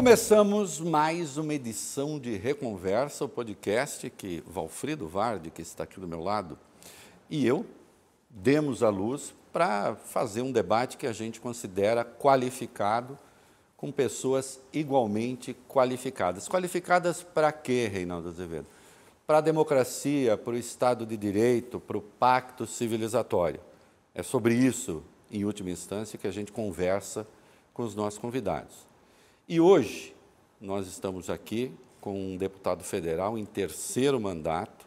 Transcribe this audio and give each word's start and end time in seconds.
Começamos 0.00 0.80
mais 0.80 1.36
uma 1.36 1.52
edição 1.52 2.18
de 2.18 2.34
Reconversa, 2.34 3.26
o 3.26 3.28
podcast 3.28 4.08
que 4.08 4.42
Valfrido 4.46 5.06
Vardi, 5.06 5.50
que 5.50 5.60
está 5.60 5.84
aqui 5.84 6.00
do 6.00 6.08
meu 6.08 6.22
lado, 6.22 6.58
e 7.28 7.46
eu 7.46 7.66
demos 8.30 8.82
à 8.82 8.88
luz 8.88 9.34
para 9.52 9.94
fazer 9.96 10.40
um 10.40 10.50
debate 10.50 10.96
que 10.96 11.06
a 11.06 11.12
gente 11.12 11.38
considera 11.38 12.02
qualificado, 12.02 13.18
com 13.76 13.92
pessoas 13.92 14.58
igualmente 14.72 15.54
qualificadas. 15.68 16.48
Qualificadas 16.48 17.22
para 17.22 17.52
quê, 17.52 17.86
Reinaldo 17.86 18.30
Azevedo? 18.30 18.68
Para 19.26 19.36
a 19.36 19.42
democracia, 19.42 20.34
para 20.34 20.54
o 20.54 20.56
Estado 20.56 21.04
de 21.04 21.14
Direito, 21.18 21.78
para 21.78 21.98
o 21.98 22.00
pacto 22.00 22.66
civilizatório. 22.66 23.60
É 24.14 24.22
sobre 24.22 24.54
isso, 24.54 25.02
em 25.30 25.44
última 25.44 25.68
instância, 25.68 26.18
que 26.18 26.26
a 26.26 26.32
gente 26.32 26.52
conversa 26.52 27.26
com 27.74 27.82
os 27.82 27.94
nossos 27.94 28.18
convidados. 28.18 28.88
E 29.52 29.60
hoje 29.60 30.14
nós 30.60 30.86
estamos 30.86 31.28
aqui 31.28 31.72
com 32.00 32.14
um 32.14 32.36
deputado 32.36 32.84
federal 32.84 33.36
em 33.36 33.44
terceiro 33.44 34.20
mandato, 34.20 34.86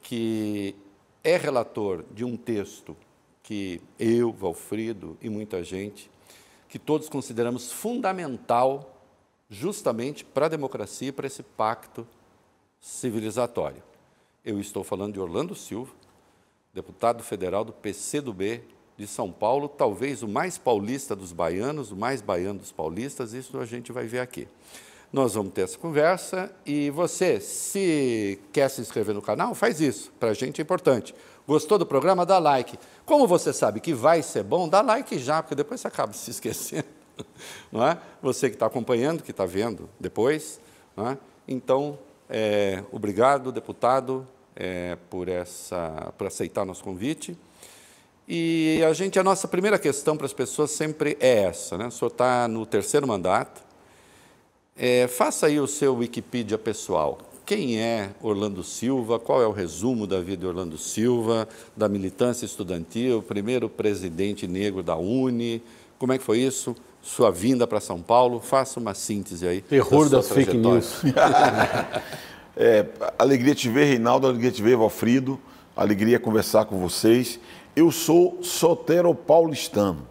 que 0.00 0.74
é 1.22 1.36
relator 1.36 2.02
de 2.10 2.24
um 2.24 2.34
texto 2.34 2.96
que 3.42 3.82
eu, 3.98 4.32
Valfrido 4.32 5.18
e 5.20 5.28
muita 5.28 5.62
gente, 5.62 6.10
que 6.66 6.78
todos 6.78 7.10
consideramos 7.10 7.70
fundamental 7.70 9.02
justamente 9.50 10.24
para 10.24 10.46
a 10.46 10.48
democracia 10.48 11.08
e 11.08 11.12
para 11.12 11.26
esse 11.26 11.42
pacto 11.42 12.08
civilizatório. 12.80 13.82
Eu 14.42 14.58
estou 14.58 14.82
falando 14.82 15.12
de 15.12 15.20
Orlando 15.20 15.54
Silva, 15.54 15.92
deputado 16.72 17.22
federal 17.22 17.66
do 17.66 17.74
PCdoB 17.74 18.62
de 18.98 19.06
São 19.06 19.30
Paulo, 19.30 19.68
talvez 19.68 20.24
o 20.24 20.28
mais 20.28 20.58
paulista 20.58 21.14
dos 21.14 21.32
baianos, 21.32 21.92
o 21.92 21.96
mais 21.96 22.20
baiano 22.20 22.58
dos 22.58 22.72
paulistas, 22.72 23.32
isso 23.32 23.56
a 23.58 23.64
gente 23.64 23.92
vai 23.92 24.06
ver 24.06 24.18
aqui. 24.18 24.48
Nós 25.12 25.34
vamos 25.34 25.52
ter 25.52 25.62
essa 25.62 25.78
conversa 25.78 26.52
e 26.66 26.90
você, 26.90 27.40
se 27.40 28.40
quer 28.52 28.68
se 28.68 28.80
inscrever 28.80 29.14
no 29.14 29.22
canal, 29.22 29.54
faz 29.54 29.80
isso, 29.80 30.12
para 30.18 30.30
a 30.30 30.34
gente 30.34 30.60
é 30.60 30.62
importante. 30.62 31.14
Gostou 31.46 31.78
do 31.78 31.86
programa? 31.86 32.26
Dá 32.26 32.38
like. 32.38 32.76
Como 33.06 33.26
você 33.26 33.52
sabe 33.52 33.80
que 33.80 33.94
vai 33.94 34.20
ser 34.20 34.42
bom, 34.42 34.68
dá 34.68 34.82
like 34.82 35.16
já, 35.18 35.42
porque 35.42 35.54
depois 35.54 35.80
você 35.80 35.88
acaba 35.88 36.12
se 36.12 36.30
esquecendo. 36.30 36.84
Não 37.72 37.86
é? 37.86 37.96
Você 38.20 38.50
que 38.50 38.56
está 38.56 38.66
acompanhando, 38.66 39.22
que 39.22 39.30
está 39.30 39.46
vendo 39.46 39.88
depois. 39.98 40.60
Não 40.94 41.08
é? 41.08 41.18
Então, 41.46 41.98
é, 42.28 42.84
obrigado, 42.92 43.50
deputado, 43.50 44.26
é, 44.54 44.98
por, 45.08 45.28
essa, 45.28 46.12
por 46.18 46.26
aceitar 46.26 46.66
nosso 46.66 46.84
convite. 46.84 47.38
E 48.30 48.84
a 48.86 48.92
gente, 48.92 49.18
a 49.18 49.24
nossa 49.24 49.48
primeira 49.48 49.78
questão 49.78 50.14
para 50.14 50.26
as 50.26 50.34
pessoas 50.34 50.70
sempre 50.70 51.16
é 51.18 51.44
essa, 51.44 51.78
né? 51.78 51.86
O 51.86 51.90
senhor 51.90 52.10
está 52.10 52.46
no 52.46 52.66
terceiro 52.66 53.06
mandato. 53.06 53.62
É, 54.76 55.08
faça 55.08 55.46
aí 55.46 55.58
o 55.58 55.66
seu 55.66 55.96
Wikipedia 55.96 56.58
pessoal. 56.58 57.18
Quem 57.46 57.80
é 57.80 58.10
Orlando 58.20 58.62
Silva? 58.62 59.18
Qual 59.18 59.40
é 59.40 59.46
o 59.46 59.50
resumo 59.50 60.06
da 60.06 60.20
vida 60.20 60.42
de 60.42 60.46
Orlando 60.46 60.76
Silva, 60.76 61.48
da 61.74 61.88
militância 61.88 62.44
estudantil, 62.44 63.22
primeiro 63.22 63.66
presidente 63.66 64.46
negro 64.46 64.82
da 64.82 64.94
Uni? 64.94 65.62
Como 65.98 66.12
é 66.12 66.18
que 66.18 66.24
foi 66.24 66.40
isso? 66.40 66.76
Sua 67.00 67.30
vinda 67.30 67.66
para 67.66 67.80
São 67.80 68.02
Paulo? 68.02 68.40
Faça 68.40 68.78
uma 68.78 68.92
síntese 68.92 69.48
aí. 69.48 69.62
Terror 69.62 70.10
da 70.10 70.18
das 70.18 70.28
fake 70.28 70.54
news. 70.54 71.00
é, 72.54 72.84
alegria 73.18 73.54
te 73.54 73.70
ver, 73.70 73.86
Reinaldo, 73.86 74.26
alegria 74.26 74.52
te 74.52 74.62
ver, 74.62 74.76
Valfrido. 74.76 75.40
Alegria 75.74 76.18
conversar 76.20 76.66
com 76.66 76.78
vocês. 76.78 77.40
Eu 77.78 77.92
sou 77.92 78.42
soteropaulistano. 78.42 80.04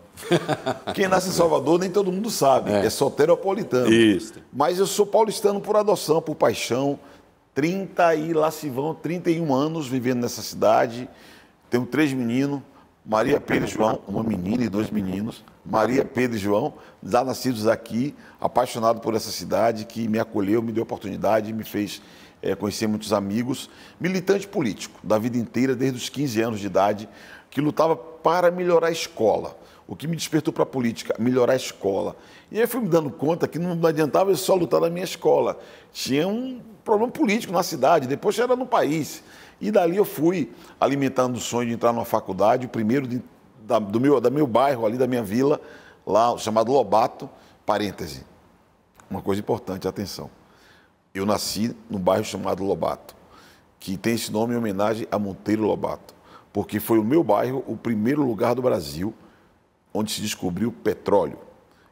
Quem 0.95 1.05
nasce 1.05 1.27
em 1.27 1.33
Salvador 1.33 1.77
nem 1.77 1.89
todo 1.89 2.13
mundo 2.13 2.29
sabe, 2.29 2.71
é, 2.71 2.85
é 2.85 2.89
soteropolitano. 2.89 3.91
Isso. 3.91 4.35
Mas 4.53 4.79
eu 4.79 4.87
sou 4.87 5.05
paulistano 5.05 5.59
por 5.59 5.75
adoção, 5.75 6.21
por 6.21 6.35
paixão. 6.35 6.97
30 7.53 8.15
e 8.15 8.31
lá 8.31 8.51
se 8.51 8.69
vão 8.69 8.95
31 8.95 9.53
anos 9.53 9.85
vivendo 9.85 10.21
nessa 10.21 10.41
cidade. 10.41 11.09
Tenho 11.69 11.85
três 11.85 12.13
meninos, 12.13 12.61
Maria 13.05 13.37
Pedro 13.41 13.67
e 13.67 13.71
João, 13.71 13.99
uma 14.07 14.23
menina 14.23 14.63
e 14.63 14.69
dois 14.69 14.89
meninos. 14.89 15.43
Maria 15.65 16.05
Pedro 16.05 16.37
e 16.37 16.39
João, 16.39 16.73
já 17.03 17.21
nascidos 17.21 17.67
aqui, 17.67 18.15
apaixonado 18.39 19.01
por 19.01 19.13
essa 19.13 19.29
cidade, 19.29 19.83
que 19.83 20.07
me 20.07 20.19
acolheu, 20.19 20.61
me 20.61 20.71
deu 20.71 20.83
oportunidade, 20.83 21.51
me 21.51 21.65
fez 21.65 22.01
é, 22.41 22.55
conhecer 22.55 22.87
muitos 22.87 23.11
amigos. 23.11 23.69
Militante 23.99 24.47
político, 24.47 24.97
da 25.03 25.17
vida 25.17 25.37
inteira, 25.37 25.75
desde 25.75 25.97
os 25.97 26.07
15 26.07 26.41
anos 26.41 26.59
de 26.61 26.67
idade 26.67 27.09
que 27.49 27.61
lutava 27.61 27.95
para 27.95 28.51
melhorar 28.51 28.87
a 28.87 28.91
escola. 28.91 29.57
O 29.87 29.95
que 29.95 30.07
me 30.07 30.15
despertou 30.15 30.53
para 30.53 30.63
a 30.63 30.65
política, 30.65 31.15
melhorar 31.17 31.53
a 31.53 31.55
escola. 31.55 32.15
E 32.51 32.59
aí 32.59 32.67
fui 32.67 32.81
me 32.81 32.89
dando 32.89 33.09
conta 33.09 33.47
que 33.47 33.57
não 33.57 33.87
adiantava 33.87 34.31
eu 34.31 34.35
só 34.35 34.53
lutar 34.53 34.81
na 34.81 34.89
minha 34.89 35.05
escola. 35.05 35.57
Tinha 35.93 36.27
um 36.27 36.61
problema 36.83 37.11
político 37.11 37.53
na 37.53 37.63
cidade, 37.63 38.05
depois 38.05 38.37
era 38.37 38.55
no 38.55 38.65
país. 38.65 39.23
E 39.61 39.71
dali 39.71 39.95
eu 39.95 40.03
fui 40.03 40.51
alimentando 40.79 41.37
o 41.37 41.39
sonho 41.39 41.69
de 41.69 41.73
entrar 41.73 41.93
numa 41.93 42.05
faculdade, 42.05 42.65
o 42.65 42.69
primeiro 42.69 43.07
de, 43.07 43.23
da, 43.61 43.79
do 43.79 43.99
meu, 43.99 44.19
da 44.19 44.29
meu 44.29 44.45
bairro, 44.45 44.85
ali 44.85 44.97
da 44.97 45.07
minha 45.07 45.23
vila, 45.23 45.59
lá 46.05 46.37
chamado 46.37 46.71
Lobato, 46.71 47.29
parêntese. 47.65 48.25
Uma 49.09 49.21
coisa 49.21 49.39
importante, 49.39 49.87
atenção. 49.87 50.29
Eu 51.15 51.25
nasci 51.25 51.73
no 51.89 51.97
bairro 51.97 52.25
chamado 52.25 52.63
Lobato, 52.63 53.15
que 53.79 53.95
tem 53.95 54.15
esse 54.15 54.31
nome 54.31 54.53
em 54.53 54.57
homenagem 54.57 55.07
a 55.09 55.17
Monteiro 55.17 55.63
Lobato 55.63 56.16
porque 56.57 56.79
foi 56.79 56.97
o 56.97 57.03
meu 57.03 57.23
bairro 57.23 57.63
o 57.67 57.77
primeiro 57.77 58.23
lugar 58.25 58.55
do 58.55 58.63
Brasil 58.63 59.13
onde 59.93 60.11
se 60.11 60.21
descobriu 60.21 60.71
petróleo. 60.71 61.37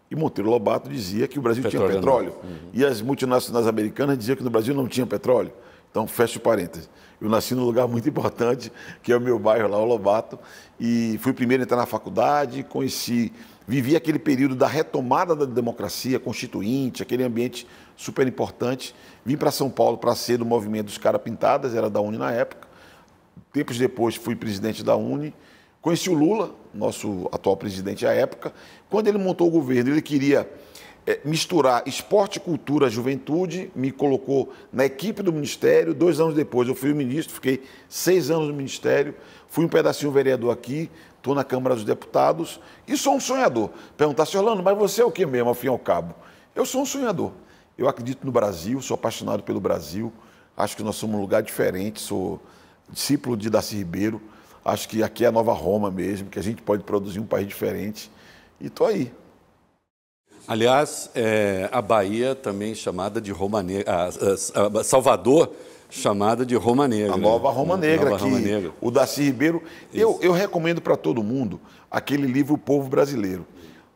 E 0.10 0.16
Monteiro 0.16 0.50
Lobato 0.50 0.90
dizia 0.90 1.28
que 1.28 1.38
o 1.38 1.42
Brasil 1.44 1.62
petróleo 1.62 1.88
tinha 1.88 2.00
petróleo. 2.00 2.34
Uhum. 2.44 2.70
E 2.74 2.84
as 2.84 3.00
multinacionais 3.00 3.68
americanas 3.68 4.18
diziam 4.18 4.36
que 4.36 4.44
no 4.44 4.50
Brasil 4.50 4.74
não 4.74 4.88
tinha 4.88 5.06
petróleo. 5.06 5.54
Então, 5.92 6.08
fecha 6.08 6.40
o 6.40 6.42
parênteses. 6.42 6.90
Eu 7.22 7.30
nasci 7.30 7.54
num 7.54 7.64
lugar 7.64 7.88
muito 7.88 8.10
importante, 8.10 8.74
que 9.04 9.12
é 9.12 9.16
o 9.16 9.22
meu 9.22 9.38
bairro 9.38 9.70
lá, 9.70 9.78
o 9.78 9.86
Lobato, 9.86 10.40
e 10.80 11.20
fui 11.22 11.32
o 11.32 11.36
primeiro 11.36 11.62
a 11.62 11.64
entrar 11.64 11.78
na 11.78 11.86
faculdade, 11.86 12.64
conheci, 12.64 13.32
vivi 13.68 13.96
aquele 13.96 14.18
período 14.18 14.56
da 14.56 14.66
retomada 14.66 15.36
da 15.36 15.46
democracia 15.46 16.20
constituinte, 16.20 17.04
aquele 17.04 17.24
ambiente 17.24 17.68
super 17.96 18.28
importante. 18.28 18.96
Vim 19.24 19.38
para 19.38 19.52
São 19.52 19.70
Paulo 19.70 20.00
para 20.00 20.16
ser 20.16 20.40
do 20.40 20.46
movimento 20.46 20.88
dos 20.88 20.98
Cara 20.98 21.20
Pintadas, 21.20 21.76
era 21.76 21.88
da 21.88 22.02
Uni 22.02 22.18
na 22.18 22.32
época, 22.32 22.68
Tempos 23.52 23.78
depois 23.78 24.16
fui 24.16 24.36
presidente 24.36 24.84
da 24.84 24.96
Uni. 24.96 25.34
Conheci 25.82 26.10
o 26.10 26.14
Lula, 26.14 26.54
nosso 26.74 27.30
atual 27.32 27.56
presidente 27.56 28.06
à 28.06 28.12
época. 28.12 28.54
Quando 28.90 29.08
ele 29.08 29.18
montou 29.18 29.48
o 29.48 29.52
governo, 29.52 29.92
ele 29.92 30.02
queria 30.02 30.50
é, 31.06 31.20
misturar 31.24 31.84
esporte, 31.88 32.40
cultura, 32.40 32.90
juventude, 32.90 33.72
me 33.76 33.92
colocou 33.92 34.52
na 34.74 34.86
equipe 34.86 35.22
do 35.22 35.32
Ministério. 35.32 35.94
Dois 35.94 36.20
anos 36.20 36.34
depois 36.34 36.68
eu 36.68 36.74
fui 36.74 36.94
ministro, 36.94 37.36
fiquei 37.36 37.64
seis 37.88 38.32
anos 38.32 38.48
no 38.48 38.54
Ministério, 38.54 39.14
fui 39.48 39.66
um 39.66 39.70
pedacinho 39.70 40.12
vereador 40.12 40.52
aqui, 40.52 40.90
estou 41.18 41.36
na 41.36 41.44
Câmara 41.44 41.76
dos 41.76 41.84
Deputados 41.84 42.60
e 42.88 42.98
sou 42.98 43.16
um 43.16 43.20
sonhador. 43.20 43.70
Perguntar, 43.96 44.28
Orlando, 44.36 44.64
mas 44.64 44.78
você 44.78 45.02
é 45.02 45.06
o 45.06 45.12
que 45.12 45.26
mesmo, 45.26 45.50
ao 45.50 45.56
fim 45.56 45.68
e 45.68 45.70
ao 45.70 45.78
cabo? 45.78 46.16
Eu 46.56 46.66
sou 46.66 46.82
um 46.82 46.86
sonhador. 46.86 47.32
Eu 47.78 47.88
acredito 47.88 48.26
no 48.26 48.32
Brasil, 48.32 48.82
sou 48.82 48.96
apaixonado 48.96 49.44
pelo 49.44 49.60
Brasil, 49.60 50.12
acho 50.58 50.76
que 50.76 50.82
nós 50.82 50.96
somos 50.96 51.18
um 51.18 51.22
lugar 51.22 51.44
diferente, 51.44 52.02
sou 52.02 52.42
discípulo 52.90 53.36
de 53.36 53.50
Darcy 53.50 53.76
Ribeiro. 53.78 54.22
Acho 54.64 54.90
que 54.90 55.04
aqui 55.04 55.26
é 55.26 55.28
a 55.28 55.32
nova 55.32 55.54
Roma 55.54 55.92
mesmo, 55.92 56.30
que 56.30 56.40
a 56.40 56.44
gente 56.44 56.62
pode 56.62 56.84
produzir 56.84 57.20
um 57.20 57.26
país 57.26 57.48
diferente. 57.48 58.12
E 58.60 58.68
estou 58.68 58.88
aí. 58.88 59.12
Aliás, 60.48 61.10
é, 61.16 61.70
a 61.72 61.82
Bahia 61.82 62.36
também 62.36 62.76
chamada 62.76 63.20
de 63.20 63.32
Roma 63.32 63.64
Negra, 63.64 63.92
a, 63.92 64.06
a, 64.06 64.80
a 64.80 64.84
Salvador 64.84 65.52
chamada 65.90 66.46
de 66.46 66.56
Roma 66.56 66.88
Negra. 66.88 67.14
A 67.14 67.18
nova 67.18 67.50
Roma 67.50 67.78
Negra, 67.78 68.12
nova 68.12 68.26
Roma 68.26 68.40
Negra. 68.40 68.72
o 68.82 68.92
Darcy 68.92 69.24
Ribeiro. 69.24 69.64
Eu, 69.94 70.20
eu 70.22 70.32
recomendo 70.32 70.82
para 70.82 70.96
todo 70.96 71.24
mundo 71.24 71.60
aquele 71.90 72.28
livro 72.28 72.56
O 72.56 72.58
Povo 72.58 72.90
Brasileiro, 72.90 73.46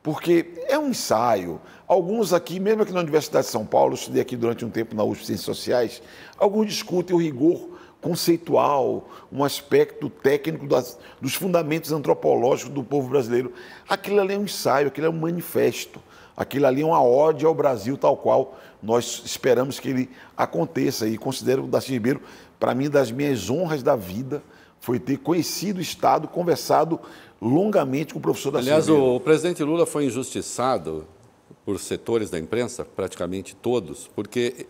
porque 0.02 0.54
é 0.68 0.78
um 0.78 0.90
ensaio. 0.90 1.60
Alguns 1.88 2.34
aqui, 2.34 2.60
mesmo 2.60 2.84
aqui 2.84 2.94
na 2.94 3.00
Universidade 3.00 3.46
de 3.46 3.52
São 3.52 3.66
Paulo, 3.66 3.94
eu 3.94 3.96
estudei 3.96 4.22
aqui 4.22 4.36
durante 4.36 4.64
um 4.64 4.70
tempo 4.70 4.96
na 4.96 5.04
USP 5.04 5.26
Ciências 5.26 5.46
Sociais, 5.46 6.02
alguns 6.38 6.68
discutem 6.68 7.16
o 7.16 7.20
rigor 7.20 7.79
conceitual, 8.02 9.10
um 9.32 9.44
aspecto 9.44 10.10
técnico 10.10 10.68
das, 10.68 10.98
dos 11.22 11.36
fundamentos 11.36 11.92
antropológicos 11.92 12.74
do 12.74 12.84
povo 12.84 13.10
brasileiro. 13.10 13.52
Aquilo 13.88 14.22
ali 14.22 14.34
é 14.34 14.38
um 14.38 14.44
ensaio, 14.44 14.88
aquilo 14.88 15.08
é 15.08 15.10
um 15.10 15.20
manifesto, 15.20 16.00
aquilo 16.36 16.66
ali 16.66 16.82
é 16.82 16.86
uma 16.86 17.04
ode 17.04 17.46
ao 17.46 17.54
Brasil 17.54 17.98
tal 17.98 18.16
qual 18.16 18.58
nós 18.82 19.22
esperamos 19.26 19.80
que 19.80 19.90
ele 19.90 20.10
aconteça. 20.36 21.08
E 21.08 21.18
considero 21.18 21.66
o 21.66 21.68
Darcy 21.68 21.92
Ribeiro, 21.92 22.22
para 22.60 22.74
mim, 22.74 22.90
das 22.90 23.12
minhas 23.12 23.50
honras 23.50 23.84
da 23.84 23.96
vida, 23.96 24.42
foi 24.80 25.00
ter 25.00 25.18
conhecido 25.18 25.80
o 25.80 25.82
Estado, 25.82 26.28
conversado 26.28 27.00
longamente 27.42 28.14
com 28.14 28.20
o 28.20 28.22
professor 28.22 28.52
Darcy 28.52 28.70
Aliás, 28.70 28.88
Ribeiro. 28.88 29.16
o 29.16 29.20
presidente 29.20 29.64
Lula 29.64 29.86
foi 29.86 30.06
injustiçado 30.06 31.06
por 31.66 31.78
setores 31.80 32.30
da 32.30 32.40
imprensa, 32.40 32.86
praticamente 32.86 33.56
todos, 33.56 34.10
porque 34.16 34.68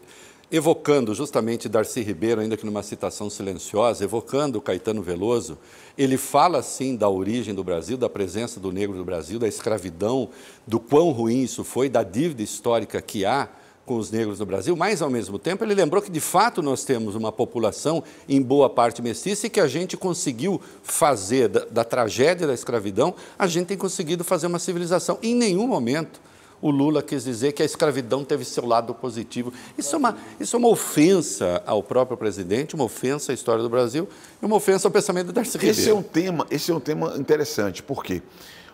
evocando 0.51 1.13
justamente 1.13 1.69
Darcy 1.69 2.01
Ribeiro, 2.01 2.41
ainda 2.41 2.57
que 2.57 2.65
numa 2.65 2.81
citação 2.81 3.29
silenciosa, 3.29 4.03
evocando 4.03 4.61
Caetano 4.61 5.01
Veloso, 5.01 5.57
ele 5.97 6.17
fala 6.17 6.63
sim 6.63 6.95
da 6.95 7.07
origem 7.07 7.53
do 7.53 7.63
Brasil, 7.63 7.97
da 7.97 8.09
presença 8.09 8.59
do 8.59 8.71
negro 8.71 8.97
no 8.97 9.05
Brasil, 9.05 9.37
da 9.37 9.47
escravidão, 9.47 10.29
do 10.65 10.79
quão 10.79 11.11
ruim 11.11 11.43
isso 11.43 11.63
foi, 11.63 11.87
da 11.87 12.03
dívida 12.03 12.41
histórica 12.41 13.01
que 13.01 13.25
há 13.25 13.47
com 13.85 13.97
os 13.97 14.11
negros 14.11 14.39
no 14.39 14.45
Brasil, 14.45 14.75
mas 14.75 15.01
ao 15.01 15.09
mesmo 15.09 15.39
tempo 15.39 15.63
ele 15.63 15.73
lembrou 15.73 15.99
que 15.99 16.11
de 16.11 16.19
fato 16.19 16.61
nós 16.61 16.83
temos 16.83 17.15
uma 17.15 17.31
população 17.31 18.03
em 18.27 18.39
boa 18.39 18.69
parte 18.69 19.01
mestiça 19.01 19.47
e 19.47 19.49
que 19.49 19.59
a 19.59 19.67
gente 19.67 19.97
conseguiu 19.97 20.61
fazer 20.83 21.47
da, 21.47 21.65
da 21.65 21.83
tragédia 21.83 22.45
da 22.45 22.53
escravidão, 22.53 23.15
a 23.37 23.47
gente 23.47 23.65
tem 23.65 23.77
conseguido 23.77 24.23
fazer 24.23 24.45
uma 24.45 24.59
civilização. 24.59 25.17
Em 25.23 25.33
nenhum 25.33 25.65
momento 25.65 26.21
o 26.61 26.69
Lula 26.69 27.01
quis 27.01 27.23
dizer 27.23 27.53
que 27.53 27.61
a 27.61 27.65
escravidão 27.65 28.23
teve 28.23 28.43
seu 28.45 28.65
lado 28.65 28.93
positivo. 28.93 29.53
Isso 29.77 29.95
é 29.95 29.97
uma, 29.97 30.17
isso 30.39 30.55
é 30.55 30.59
uma 30.59 30.69
ofensa 30.69 31.61
ao 31.65 31.81
próprio 31.81 32.17
presidente, 32.17 32.75
uma 32.75 32.83
ofensa 32.83 33.31
à 33.31 33.35
história 33.35 33.63
do 33.63 33.69
Brasil 33.69 34.07
e 34.41 34.45
uma 34.45 34.55
ofensa 34.55 34.87
ao 34.87 34.91
pensamento 34.91 35.27
do 35.27 35.33
Darcy 35.33 35.57
Ribeiro. 35.57 35.79
Esse 35.79 35.89
é 35.89 35.93
um 35.93 36.03
tema, 36.03 36.47
esse 36.49 36.71
é 36.71 36.73
um 36.73 36.79
tema 36.79 37.15
interessante, 37.17 37.81
porque 37.81 38.21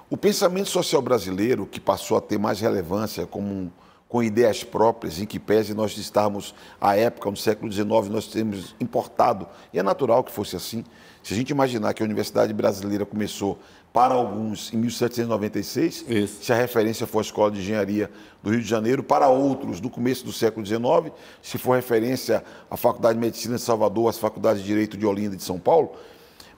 o 0.10 0.18
pensamento 0.18 0.70
social 0.70 1.02
brasileiro, 1.02 1.66
que 1.66 1.80
passou 1.80 2.18
a 2.18 2.22
ter 2.22 2.38
mais 2.38 2.60
relevância 2.60 3.26
como 3.26 3.72
com 4.08 4.24
ideias 4.24 4.64
próprias, 4.64 5.20
em 5.20 5.26
que 5.26 5.40
pese 5.40 5.74
nós 5.74 5.98
estarmos, 5.98 6.54
à 6.80 6.96
época, 6.96 7.30
no 7.30 7.36
século 7.36 7.72
XIX, 7.72 7.88
nós 8.10 8.28
temos 8.28 8.76
importado, 8.80 9.48
e 9.74 9.80
é 9.80 9.84
natural 9.84 10.24
que 10.24 10.32
fosse 10.32 10.56
assim, 10.56 10.86
se 11.24 11.34
a 11.34 11.36
gente 11.36 11.50
imaginar 11.50 11.94
que 11.94 12.04
a 12.04 12.06
Universidade 12.06 12.54
Brasileira 12.54 13.06
começou 13.06 13.58
para 13.96 14.14
alguns 14.14 14.74
em 14.74 14.78
1796, 14.78 16.06
Isso. 16.10 16.44
se 16.44 16.52
a 16.52 16.56
referência 16.58 17.08
for 17.08 17.20
a 17.20 17.22
Escola 17.22 17.50
de 17.50 17.62
Engenharia 17.62 18.12
do 18.44 18.50
Rio 18.50 18.60
de 18.60 18.68
Janeiro, 18.68 19.02
para 19.02 19.30
outros 19.30 19.80
no 19.80 19.90
começo 19.90 20.26
do 20.26 20.34
século 20.34 20.66
XIX, 20.66 21.16
se 21.42 21.58
for 21.58 21.78
referência 21.78 22.44
à 22.70 22.76
Faculdade 22.76 23.14
de 23.14 23.22
Medicina 23.22 23.56
de 23.56 23.62
Salvador, 23.62 24.10
às 24.10 24.18
Faculdades 24.18 24.62
de 24.62 24.68
Direito 24.68 24.98
de 24.98 25.06
Olinda 25.06 25.36
e 25.36 25.38
de 25.38 25.44
São 25.44 25.58
Paulo, 25.58 25.94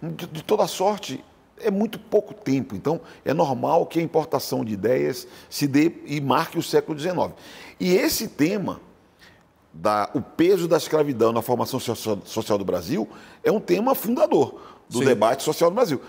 de, 0.01 0.25
de 0.25 0.43
toda 0.43 0.65
sorte, 0.65 1.23
é 1.59 1.69
muito 1.69 1.99
pouco 1.99 2.33
tempo. 2.33 2.75
Então, 2.75 2.99
é 3.23 3.35
normal 3.35 3.85
que 3.85 3.99
a 3.99 4.01
importação 4.01 4.65
de 4.65 4.73
ideias 4.73 5.27
se 5.47 5.67
dê 5.67 5.91
e 6.07 6.19
marque 6.19 6.57
o 6.57 6.63
século 6.63 6.97
XIX. 6.97 7.33
E 7.79 7.93
esse 7.93 8.29
tema, 8.29 8.81
da, 9.71 10.09
o 10.15 10.23
peso 10.23 10.67
da 10.67 10.77
escravidão 10.77 11.31
na 11.31 11.43
formação 11.43 11.79
social 11.79 12.57
do 12.57 12.65
Brasil, 12.65 13.07
é 13.43 13.51
um 13.51 13.59
tema 13.59 13.93
fundador 13.93 14.59
do 14.89 14.97
Sim. 14.97 15.05
debate 15.05 15.43
social 15.43 15.69
do 15.69 15.75
Brasil. 15.75 16.01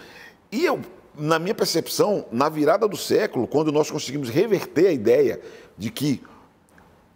E 0.51 0.65
eu 0.65 0.81
na 1.19 1.39
minha 1.39 1.55
percepção, 1.55 2.25
na 2.31 2.49
virada 2.49 2.87
do 2.87 2.97
século, 2.97 3.47
quando 3.47 3.73
nós 3.73 3.91
conseguimos 3.91 4.29
reverter 4.29 4.87
a 4.87 4.93
ideia 4.93 5.41
de 5.77 5.91
que 5.91 6.23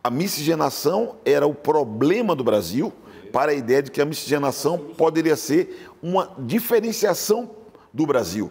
a 0.03 0.11
miscigenação 0.11 1.17
era 1.25 1.47
o 1.47 1.55
problema 1.55 2.35
do 2.35 2.43
Brasil, 2.43 2.93
para 3.33 3.53
a 3.53 3.55
ideia 3.55 3.83
de 3.83 3.91
que 3.91 4.01
a 4.01 4.05
miscigenação 4.05 4.77
poderia 4.77 5.37
ser 5.37 5.89
uma 6.03 6.31
diferenciação 6.39 7.51
do 7.93 8.05
Brasil. 8.05 8.51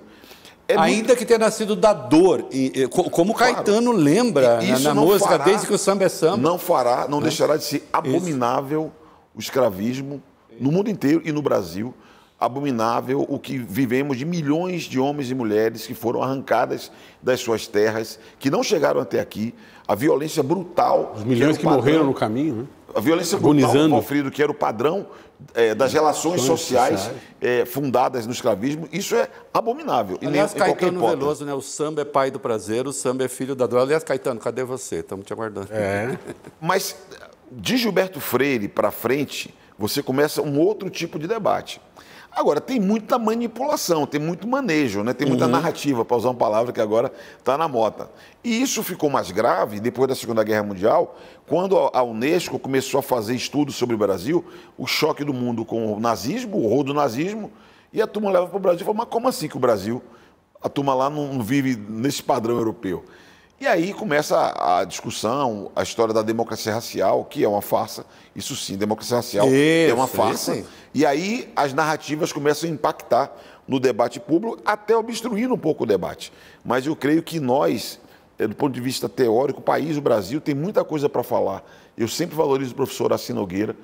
É 0.68 0.78
Ainda 0.78 1.08
muito... 1.10 1.18
que 1.18 1.26
tenha 1.26 1.38
nascido 1.38 1.76
da 1.76 1.94
dor, 1.94 2.48
e, 2.52 2.88
como 2.88 3.34
claro. 3.34 3.56
Caetano 3.56 3.92
lembra 3.92 4.62
na, 4.62 4.80
na 4.80 4.96
música, 4.96 5.32
fará, 5.32 5.44
desde 5.44 5.68
que 5.68 5.74
o 5.74 5.78
samba 5.78 6.06
é 6.06 6.10
samba. 6.10 6.38
Não 6.38 6.58
fará, 6.58 7.08
não 7.08 7.20
é. 7.20 7.24
deixará 7.24 7.58
de 7.58 7.64
ser 7.64 7.88
abominável 7.92 8.84
Isso. 8.84 8.92
o 9.36 9.40
escravismo 9.40 10.24
no 10.60 10.72
mundo 10.72 10.90
inteiro 10.90 11.22
e 11.26 11.32
no 11.32 11.42
Brasil 11.42 11.94
abominável 12.42 13.24
o 13.30 13.38
que 13.38 13.56
vivemos 13.58 14.18
de 14.18 14.26
milhões 14.26 14.84
de 14.84 15.00
homens 15.00 15.30
e 15.30 15.36
mulheres 15.36 15.86
que 15.86 15.94
foram 15.94 16.24
arrancadas 16.24 16.92
das 17.22 17.40
suas 17.40 17.68
terras, 17.68 18.20
que 18.40 18.50
não 18.50 18.64
chegaram 18.64 19.00
até 19.00 19.20
aqui, 19.20 19.54
a 19.88 19.94
violência 19.94 20.42
brutal. 20.42 21.14
Os 21.16 21.24
milhões 21.24 21.56
que, 21.56 21.64
que 21.64 21.70
morreram 21.70 22.06
no 22.06 22.14
caminho, 22.16 22.56
né? 22.56 22.66
A 22.96 23.00
violência 23.00 23.38
Agonizando. 23.38 23.74
brutal, 23.74 23.98
Alfredo, 23.98 24.32
que 24.32 24.42
era 24.42 24.52
o 24.52 24.56
padrão 24.56 25.08
é, 25.54 25.74
das 25.76 25.94
relações 25.94 26.42
sociais 26.42 27.10
é, 27.40 27.64
fundadas 27.64 28.26
no 28.26 28.34
escravismo, 28.34 28.90
isso 28.92 29.16
é 29.16 29.30
abominável. 29.54 30.18
Aliás, 30.26 30.54
Caetano 30.54 31.08
Veloso, 31.08 31.46
né? 31.46 31.54
O 31.54 31.62
samba 31.62 32.02
é 32.02 32.06
pai 32.06 32.32
do 32.32 32.40
prazer, 32.40 32.88
o 32.88 32.92
samba 32.92 33.24
é 33.24 33.28
filho 33.28 33.56
da 33.56 33.68
dor. 33.68 33.80
Aliás, 33.80 34.04
Caetano, 34.04 34.40
cadê 34.40 34.64
você? 34.64 34.98
Estamos 34.98 35.26
te 35.26 35.32
aguardando. 35.32 35.68
É. 35.72 36.18
Mas 36.60 36.96
de 37.52 37.78
Gilberto 37.78 38.20
Freire 38.20 38.68
para 38.68 38.92
frente, 38.92 39.54
você 39.78 40.02
começa 40.02 40.42
um 40.42 40.60
outro 40.60 40.90
tipo 40.90 41.20
de 41.20 41.28
debate. 41.28 41.80
Agora, 42.32 42.62
tem 42.62 42.80
muita 42.80 43.20
manipulação, 43.20 44.06
tem 44.06 44.20
muito 44.20 44.48
manejo, 44.48 45.04
né? 45.04 45.14
tem 45.14 45.28
muita 45.28 45.46
uhum. 45.46 45.52
narrativa, 45.52 46.06
para 46.06 46.16
usar 46.16 46.30
uma 46.30 46.36
palavra 46.36 46.72
que 46.72 46.80
agora 46.80 47.12
está 47.38 47.58
na 47.58 47.68
moda. 47.68 48.10
E 48.42 48.62
isso 48.62 48.82
ficou 48.84 49.10
mais 49.10 49.30
grave 49.32 49.82
depois 49.82 50.08
da 50.08 50.16
Segunda 50.16 50.42
Guerra 50.42 50.64
Mundial, 50.64 51.18
quando 51.46 51.78
a 51.78 52.02
Unesco 52.02 52.58
começou 52.58 53.00
a 53.00 53.04
fazer 53.04 53.36
estudos 53.36 53.76
sobre 53.76 53.96
o 53.96 53.98
Brasil, 53.98 54.46
o 54.78 54.88
choque 54.88 55.26
do 55.26 55.34
mundo 55.34 55.66
com 55.66 55.94
o 55.94 56.00
nazismo, 56.00 56.58
o 56.58 56.66
horror 56.66 56.86
do 56.86 56.94
nazismo, 56.94 57.52
e 57.92 58.02
a 58.02 58.08
turma 58.08 58.32
leva 58.32 58.48
para 58.48 58.58
o 58.58 58.60
Brasil 58.62 58.82
e 58.82 58.86
fala, 58.86 58.98
mas 59.00 59.08
como 59.10 59.28
assim 59.28 59.50
que 59.50 59.58
o 59.58 59.60
Brasil, 59.60 60.02
a 60.64 60.70
turma 60.70 60.94
lá 60.94 61.10
não 61.10 61.42
vive 61.44 61.76
nesse 61.76 62.24
padrão 62.24 62.56
europeu? 62.56 63.04
E 63.62 63.68
aí 63.68 63.94
começa 63.94 64.56
a 64.58 64.84
discussão, 64.84 65.72
a 65.76 65.84
história 65.84 66.12
da 66.12 66.24
democracia 66.24 66.74
racial, 66.74 67.24
que 67.26 67.44
é 67.44 67.48
uma 67.48 67.62
farsa. 67.62 68.04
Isso 68.36 68.56
sim, 68.56 68.76
democracia 68.76 69.18
racial 69.18 69.46
isso, 69.46 69.92
é 69.92 69.94
uma 69.94 70.08
farsa. 70.08 70.64
E 70.96 71.06
aí 71.06 71.48
as 71.56 71.72
narrativas 71.72 72.34
começam 72.34 72.68
a 72.68 72.74
impactar 72.74 73.32
no 73.68 73.80
debate 73.80 74.20
público, 74.20 74.58
até 74.66 74.98
obstruindo 74.98 75.54
um 75.54 75.60
pouco 75.60 75.84
o 75.84 75.86
debate. 75.86 76.34
Mas 76.66 76.88
eu 76.88 76.96
creio 76.96 77.22
que 77.22 77.40
nós, 77.40 78.00
eh, 78.40 78.48
do 78.48 78.56
ponto 78.56 78.74
de 78.74 78.82
vista 78.82 79.08
teórico, 79.08 79.60
o 79.60 79.64
país, 79.64 79.96
o 79.96 80.02
Brasil, 80.02 80.42
tem 80.42 80.56
muita 80.56 80.84
coisa 80.84 81.08
para 81.08 81.22
falar. 81.22 81.64
Eu 81.96 82.08
sempre 82.08 82.36
valorizo 82.36 82.72
o 82.72 82.76
professor 82.76 83.14
Assi 83.14 83.32
Nogueira, 83.32 83.76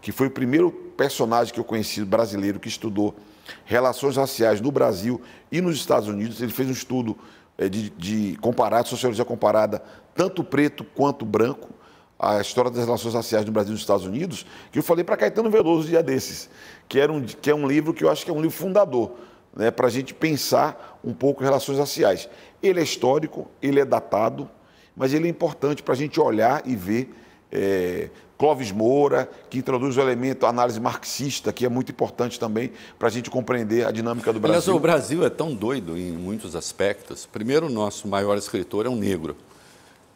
que 0.00 0.12
foi 0.12 0.28
o 0.28 0.30
primeiro 0.30 0.70
personagem 0.96 1.52
que 1.52 1.58
eu 1.58 1.64
conheci 1.64 2.04
brasileiro 2.04 2.60
que 2.60 2.68
estudou 2.68 3.16
relações 3.64 4.16
raciais 4.16 4.60
no 4.60 4.70
Brasil 4.70 5.20
e 5.50 5.60
nos 5.60 5.74
Estados 5.74 6.08
Unidos. 6.08 6.40
Ele 6.40 6.52
fez 6.52 6.68
um 6.68 6.72
estudo 6.72 7.18
de, 7.58 7.90
de 7.90 8.36
comparado, 8.40 8.88
sociologia 8.88 9.24
comparada, 9.24 9.82
tanto 10.14 10.42
preto 10.42 10.84
quanto 10.84 11.24
branco, 11.24 11.70
a 12.18 12.40
história 12.40 12.70
das 12.70 12.84
relações 12.84 13.14
raciais 13.14 13.44
no 13.44 13.52
Brasil 13.52 13.70
e 13.70 13.72
nos 13.72 13.80
Estados 13.80 14.06
Unidos, 14.06 14.46
que 14.70 14.78
eu 14.78 14.82
falei 14.82 15.04
para 15.04 15.16
Caetano 15.16 15.50
Veloso 15.50 15.86
um 15.86 15.90
dia 15.90 16.02
desses, 16.02 16.48
que, 16.88 16.98
era 16.98 17.12
um, 17.12 17.22
que 17.22 17.50
é 17.50 17.54
um 17.54 17.66
livro 17.66 17.92
que 17.92 18.04
eu 18.04 18.10
acho 18.10 18.24
que 18.24 18.30
é 18.30 18.34
um 18.34 18.40
livro 18.40 18.56
fundador, 18.56 19.12
né, 19.54 19.70
para 19.70 19.86
a 19.86 19.90
gente 19.90 20.14
pensar 20.14 20.98
um 21.04 21.12
pouco 21.12 21.42
relações 21.42 21.78
raciais. 21.78 22.28
Ele 22.62 22.80
é 22.80 22.82
histórico, 22.82 23.48
ele 23.60 23.80
é 23.80 23.84
datado, 23.84 24.48
mas 24.96 25.12
ele 25.12 25.26
é 25.26 25.30
importante 25.30 25.82
para 25.82 25.94
a 25.94 25.96
gente 25.96 26.20
olhar 26.20 26.62
e 26.64 26.74
ver 26.74 27.12
é, 27.52 28.10
Clóvis 28.36 28.72
Moura, 28.72 29.30
que 29.48 29.58
introduz 29.58 29.96
o 29.96 30.00
elemento 30.00 30.46
análise 30.46 30.80
marxista, 30.80 31.52
que 31.52 31.64
é 31.64 31.68
muito 31.68 31.92
importante 31.92 32.38
também 32.38 32.72
para 32.98 33.08
a 33.08 33.10
gente 33.10 33.30
compreender 33.30 33.86
a 33.86 33.90
dinâmica 33.90 34.32
do 34.32 34.40
Brasil. 34.40 34.56
Aliás, 34.56 34.68
o 34.68 34.80
Brasil 34.80 35.24
é 35.24 35.30
tão 35.30 35.54
doido 35.54 35.96
em 35.96 36.12
muitos 36.12 36.56
aspectos. 36.56 37.26
Primeiro, 37.26 37.66
o 37.66 37.70
nosso 37.70 38.08
maior 38.08 38.36
escritor 38.36 38.86
é 38.86 38.88
um 38.88 38.96
negro. 38.96 39.36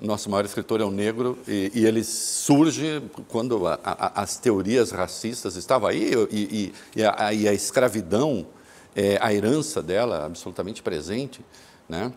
Nosso 0.00 0.30
maior 0.30 0.44
escritor 0.44 0.80
é 0.80 0.84
um 0.84 0.92
negro 0.92 1.38
e, 1.46 1.72
e 1.74 1.84
ele 1.84 2.04
surge 2.04 3.02
quando 3.26 3.66
a, 3.66 3.80
a, 3.82 4.22
as 4.22 4.36
teorias 4.36 4.92
racistas 4.92 5.56
estavam 5.56 5.88
aí 5.88 6.12
e, 6.30 6.72
e, 6.94 7.04
a, 7.04 7.32
e 7.32 7.48
a, 7.48 7.52
escravidão, 7.52 8.46
é, 8.94 9.18
a 9.20 9.34
herança 9.34 9.82
dela 9.82 10.24
absolutamente 10.24 10.82
presente, 10.82 11.40
né? 11.88 12.12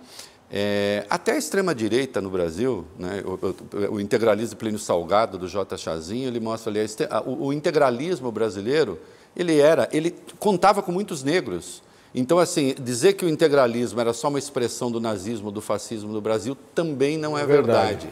É, 0.53 1.05
até 1.10 1.31
a 1.31 1.38
extrema-direita 1.38 2.20
no 2.20 2.29
Brasil, 2.29 2.86
né, 3.00 3.24
o, 3.25 3.88
o, 3.88 3.93
o, 3.93 4.01
integralismo 4.01 4.58
Plínio 4.58 4.77
Salgado, 4.77 5.38
do 5.38 5.48
J. 5.48 5.77
Chazinho, 5.77 6.27
ele 6.27 6.41
mostra 6.41 6.70
ali, 6.70 6.79
a, 7.10 7.22
o, 7.22 7.46
o, 7.46 7.53
integralismo 7.53 8.29
brasileiro, 8.34 9.00
ele 9.34 9.60
era, 9.60 9.88
ele 9.93 10.13
contava 10.39 10.84
com 10.84 10.91
muitos 10.91 11.24
negros. 11.24 11.81
Então, 12.13 12.38
assim, 12.38 12.75
dizer 12.77 13.13
que 13.13 13.24
o 13.24 13.29
integralismo 13.29 14.01
era 14.01 14.12
só 14.12 14.27
uma 14.27 14.39
expressão 14.39 14.91
do 14.91 15.00
nazismo, 15.00 15.51
do 15.51 15.62
fascismo 15.62 16.12
no 16.12 16.20
Brasil, 16.20 16.58
também 16.75 17.17
não 17.17 17.38
é, 17.38 17.43
é 17.43 17.46
verdade. 17.46 18.08
verdade. 18.08 18.10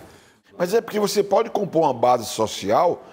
Mas 0.58 0.74
é 0.74 0.80
porque 0.80 1.00
você 1.00 1.22
pode 1.22 1.50
compor 1.50 1.84
uma 1.84 1.94
base 1.94 2.26
social 2.26 3.04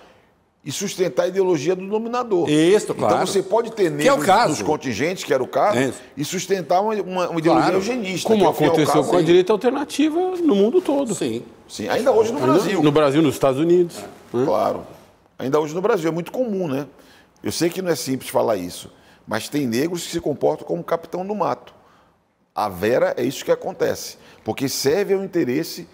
e 0.67 0.73
sustentar 0.73 1.23
a 1.23 1.29
ideologia 1.29 1.77
do 1.77 1.87
dominador. 1.87 2.51
Isso, 2.51 2.87
então, 2.87 2.97
claro. 2.97 3.15
Então 3.15 3.27
você 3.29 3.41
pode 3.41 3.71
ter 3.71 3.89
negros 3.89 4.29
é 4.29 4.49
nos 4.49 4.63
contingentes, 4.63 5.23
que 5.23 5.33
era 5.33 5.41
o 5.41 5.47
caso, 5.47 5.79
Isso. 5.79 6.03
e 6.17 6.25
sustentar 6.25 6.81
uma, 6.81 6.93
uma, 6.95 7.29
uma 7.29 7.39
ideologia 7.39 7.71
claro. 7.71 7.77
eugenista. 7.77 8.29
Como 8.29 8.45
é 8.45 8.49
aconteceu 8.49 9.05
com 9.05 9.17
a 9.17 9.23
direita 9.23 9.53
alternativa 9.53 10.19
no 10.19 10.57
mundo 10.57 10.81
todo. 10.81 11.15
Sim. 11.15 11.45
Sim, 11.69 11.89
ainda 11.89 12.11
hoje 12.11 12.33
no 12.33 12.41
Brasil. 12.41 12.83
No 12.83 12.91
Brasil, 12.91 13.23
nos 13.23 13.35
Estados 13.35 13.61
Unidos. 13.61 13.99
É. 13.99 14.45
Claro. 14.45 14.85
Ainda 15.39 15.61
hoje 15.61 15.73
no 15.73 15.81
Brasil. 15.81 16.09
É 16.09 16.13
muito 16.13 16.33
comum, 16.33 16.67
né? 16.67 16.89
Eu 17.45 17.53
sei 17.53 17.71
que 17.71 17.81
não 17.81 17.91
é 17.91 17.95
simples 17.95 18.29
falar 18.29 18.57
isso, 18.57 18.91
mas 19.25 19.49
tem 19.49 19.69
negros 19.69 20.05
que 20.05 20.11
se 20.11 20.21
comportam 20.21 20.67
como 20.67 20.83
capitão 20.83 21.25
do 21.25 21.35
mato. 21.35 21.73
A 22.53 22.69
Vera 22.69 23.15
é 23.17 23.23
isso 23.23 23.45
que 23.45 23.53
acontece. 23.53 24.19
Porque 24.43 24.69
serve 24.69 25.15
ao 25.15 25.23
interesse 25.23 25.87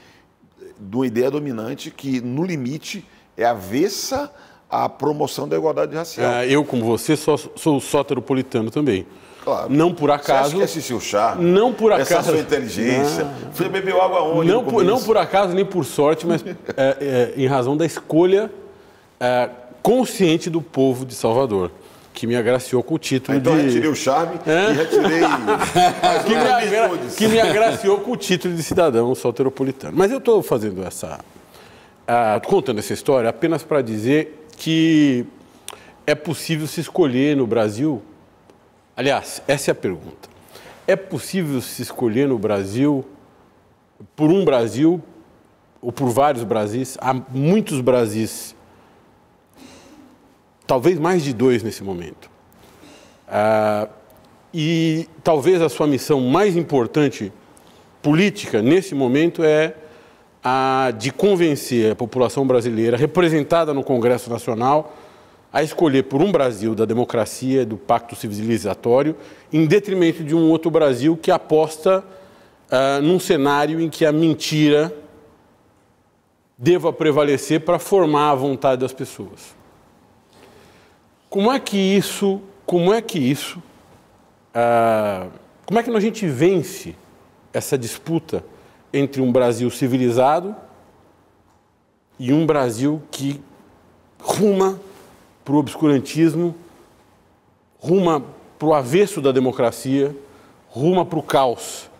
de 0.80 0.96
uma 0.96 1.06
ideia 1.06 1.30
dominante 1.30 1.90
que, 1.90 2.22
no 2.22 2.42
limite, 2.42 3.06
é 3.36 3.44
avessa 3.44 4.32
a 4.72 4.88
promoção 4.88 5.46
da 5.46 5.54
igualdade 5.54 5.94
racial. 5.94 6.32
É, 6.32 6.48
eu, 6.48 6.64
como 6.64 6.82
você, 6.86 7.14
sou, 7.14 7.36
sou 7.36 7.78
soteropolitano 7.78 8.70
também. 8.70 9.06
Claro. 9.44 9.70
Não 9.70 9.92
por 9.92 10.10
acaso. 10.10 10.56
Você 10.56 10.94
é 10.94 11.00
chá? 11.00 11.36
Não 11.38 11.74
por 11.74 11.92
acaso. 11.92 12.14
Essa 12.14 12.22
sua 12.22 12.38
inteligência. 12.38 13.24
Não. 13.24 13.52
Você 13.52 13.68
bebeu 13.68 14.00
água 14.00 14.22
onde? 14.22 14.50
Não, 14.50 14.64
por, 14.64 14.82
não 14.82 15.02
por 15.02 15.18
acaso 15.18 15.52
nem 15.52 15.64
por 15.64 15.84
sorte, 15.84 16.26
mas 16.26 16.42
é, 16.44 16.54
é, 16.76 17.34
em 17.36 17.46
razão 17.46 17.76
da 17.76 17.84
escolha 17.84 18.50
é, 19.20 19.50
consciente 19.82 20.48
do 20.48 20.62
povo 20.62 21.04
de 21.04 21.14
Salvador 21.14 21.70
que 22.14 22.26
me 22.26 22.36
agraciou 22.36 22.82
com 22.82 22.94
o 22.94 22.98
título 22.98 23.36
então, 23.36 23.56
de. 23.56 23.62
retirei 23.62 23.90
o 23.90 23.94
charme 23.94 24.38
é? 24.46 24.70
e 24.70 24.74
retirei. 24.74 25.20
que, 26.24 26.30
me 26.30 26.36
agra... 26.36 26.90
que, 27.16 27.28
me 27.28 27.40
agraciou 27.40 27.98
com 28.00 28.12
o 28.12 28.16
título 28.16 28.54
de 28.54 28.62
cidadão 28.62 29.14
soteropolitano. 29.14 29.96
Mas 29.96 30.10
eu 30.10 30.18
estou 30.18 30.42
fazendo 30.42 30.82
essa. 30.84 31.20
Uh, 32.02 32.46
contando 32.46 32.80
essa 32.80 32.92
história 32.92 33.30
apenas 33.30 33.62
para 33.62 33.80
dizer 33.80 34.41
que 34.62 35.26
é 36.06 36.14
possível 36.14 36.68
se 36.68 36.80
escolher 36.80 37.36
no 37.36 37.48
Brasil. 37.48 38.00
Aliás, 38.96 39.42
essa 39.48 39.70
é 39.70 39.72
a 39.72 39.74
pergunta. 39.74 40.28
É 40.86 40.94
possível 40.94 41.60
se 41.60 41.82
escolher 41.82 42.28
no 42.28 42.38
Brasil 42.38 43.04
por 44.14 44.30
um 44.30 44.44
Brasil 44.44 45.02
ou 45.80 45.90
por 45.90 46.10
vários 46.10 46.44
Brasis? 46.44 46.96
Há 47.00 47.12
muitos 47.12 47.80
Brasis 47.80 48.54
talvez 50.64 50.96
mais 50.96 51.24
de 51.24 51.32
dois 51.32 51.64
nesse 51.64 51.82
momento. 51.82 52.30
Ah, 53.26 53.88
e 54.54 55.08
talvez 55.24 55.60
a 55.60 55.68
sua 55.68 55.88
missão 55.88 56.20
mais 56.20 56.56
importante 56.56 57.32
política 58.00 58.62
nesse 58.62 58.94
momento 58.94 59.42
é 59.42 59.74
a 60.42 60.92
de 60.98 61.12
convencer 61.12 61.92
a 61.92 61.96
população 61.96 62.46
brasileira, 62.46 62.96
representada 62.96 63.72
no 63.72 63.84
Congresso 63.84 64.28
Nacional, 64.28 64.96
a 65.52 65.62
escolher 65.62 66.04
por 66.04 66.20
um 66.22 66.32
Brasil 66.32 66.74
da 66.74 66.84
democracia, 66.84 67.64
do 67.64 67.76
pacto 67.76 68.16
civilizatório, 68.16 69.14
em 69.52 69.66
detrimento 69.66 70.24
de 70.24 70.34
um 70.34 70.50
outro 70.50 70.70
Brasil 70.70 71.16
que 71.16 71.30
aposta 71.30 72.02
ah, 72.70 73.00
num 73.02 73.20
cenário 73.20 73.80
em 73.80 73.90
que 73.90 74.04
a 74.06 74.10
mentira 74.10 74.92
deva 76.56 76.92
prevalecer 76.92 77.60
para 77.60 77.78
formar 77.78 78.30
a 78.30 78.34
vontade 78.34 78.80
das 78.80 78.92
pessoas. 78.92 79.54
Como 81.28 81.52
é 81.52 81.60
que 81.60 81.76
isso, 81.76 82.40
como 82.64 82.92
é 82.94 83.02
que 83.02 83.18
isso, 83.18 83.62
ah, 84.54 85.26
como 85.66 85.78
é 85.78 85.82
que 85.82 85.90
a 85.90 86.00
gente 86.00 86.26
vence 86.26 86.96
essa 87.52 87.76
disputa 87.76 88.42
entre 88.92 89.20
um 89.22 89.32
Brasil 89.32 89.70
civilizado 89.70 90.54
e 92.18 92.32
um 92.32 92.46
Brasil 92.46 93.02
que 93.10 93.42
ruma 94.20 94.78
para 95.44 95.54
o 95.54 95.58
obscurantismo, 95.58 96.54
ruma 97.78 98.22
para 98.58 98.68
o 98.68 98.74
avesso 98.74 99.20
da 99.20 99.32
democracia, 99.32 100.16
ruma 100.68 101.04
para 101.04 101.18
o 101.18 101.22
caos 101.22 101.90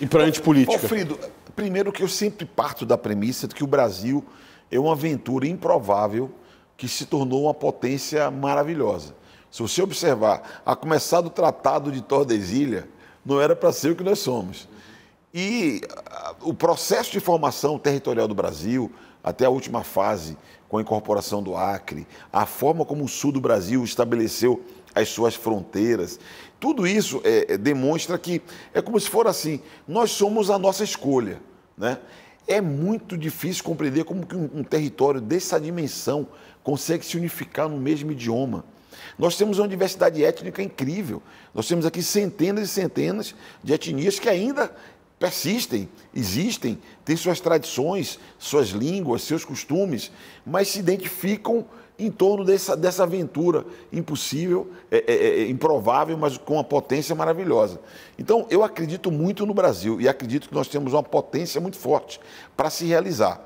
e 0.00 0.06
para 0.06 0.24
a 0.24 0.26
antipolítica? 0.26 0.72
Alfredo, 0.72 1.18
primeiro 1.54 1.92
que 1.92 2.02
eu 2.02 2.08
sempre 2.08 2.44
parto 2.44 2.84
da 2.84 2.98
premissa 2.98 3.46
de 3.46 3.54
que 3.54 3.64
o 3.64 3.66
Brasil 3.66 4.24
é 4.70 4.78
uma 4.78 4.92
aventura 4.92 5.46
improvável 5.46 6.30
que 6.76 6.88
se 6.88 7.06
tornou 7.06 7.44
uma 7.44 7.54
potência 7.54 8.30
maravilhosa. 8.30 9.14
Se 9.50 9.62
você 9.62 9.82
observar, 9.82 10.62
a 10.64 10.76
começar 10.76 11.20
do 11.20 11.30
Tratado 11.30 11.90
de 11.90 12.02
Tordesilha, 12.02 12.88
não 13.24 13.40
era 13.40 13.56
para 13.56 13.72
ser 13.72 13.90
o 13.90 13.96
que 13.96 14.04
nós 14.04 14.18
somos. 14.18 14.68
E 15.40 15.82
ah, 16.10 16.34
o 16.42 16.52
processo 16.52 17.12
de 17.12 17.20
formação 17.20 17.78
territorial 17.78 18.26
do 18.26 18.34
Brasil, 18.34 18.90
até 19.22 19.44
a 19.44 19.48
última 19.48 19.84
fase, 19.84 20.36
com 20.68 20.78
a 20.78 20.80
incorporação 20.80 21.40
do 21.40 21.54
Acre, 21.54 22.08
a 22.32 22.44
forma 22.44 22.84
como 22.84 23.04
o 23.04 23.08
sul 23.08 23.30
do 23.30 23.40
Brasil 23.40 23.84
estabeleceu 23.84 24.60
as 24.92 25.10
suas 25.10 25.36
fronteiras, 25.36 26.18
tudo 26.58 26.88
isso 26.88 27.20
é, 27.22 27.52
é, 27.52 27.56
demonstra 27.56 28.18
que 28.18 28.42
é 28.74 28.82
como 28.82 28.98
se 28.98 29.08
for 29.08 29.28
assim: 29.28 29.60
nós 29.86 30.10
somos 30.10 30.50
a 30.50 30.58
nossa 30.58 30.82
escolha. 30.82 31.40
Né? 31.76 31.98
É 32.48 32.60
muito 32.60 33.16
difícil 33.16 33.62
compreender 33.62 34.02
como 34.02 34.26
que 34.26 34.34
um, 34.34 34.50
um 34.52 34.64
território 34.64 35.20
dessa 35.20 35.60
dimensão 35.60 36.26
consegue 36.64 37.06
se 37.06 37.16
unificar 37.16 37.68
no 37.68 37.76
mesmo 37.76 38.10
idioma. 38.10 38.64
Nós 39.16 39.36
temos 39.36 39.60
uma 39.60 39.68
diversidade 39.68 40.24
étnica 40.24 40.60
incrível. 40.60 41.22
Nós 41.54 41.68
temos 41.68 41.86
aqui 41.86 42.02
centenas 42.02 42.68
e 42.68 42.72
centenas 42.72 43.36
de 43.62 43.72
etnias 43.72 44.18
que 44.18 44.28
ainda 44.28 44.74
persistem, 45.18 45.88
existem, 46.14 46.78
têm 47.04 47.16
suas 47.16 47.40
tradições, 47.40 48.18
suas 48.38 48.68
línguas, 48.68 49.22
seus 49.22 49.44
costumes, 49.44 50.12
mas 50.46 50.68
se 50.68 50.78
identificam 50.78 51.66
em 51.98 52.10
torno 52.10 52.44
dessa, 52.44 52.76
dessa 52.76 53.02
aventura 53.02 53.66
impossível, 53.92 54.70
é, 54.90 55.04
é, 55.06 55.14
é, 55.14 55.48
improvável, 55.48 56.16
mas 56.16 56.38
com 56.38 56.54
uma 56.54 56.62
potência 56.62 57.14
maravilhosa. 57.14 57.80
Então, 58.16 58.46
eu 58.50 58.62
acredito 58.62 59.10
muito 59.10 59.44
no 59.44 59.52
Brasil 59.52 60.00
e 60.00 60.08
acredito 60.08 60.48
que 60.48 60.54
nós 60.54 60.68
temos 60.68 60.92
uma 60.92 61.02
potência 61.02 61.60
muito 61.60 61.76
forte 61.76 62.20
para 62.56 62.70
se 62.70 62.84
realizar. 62.84 63.42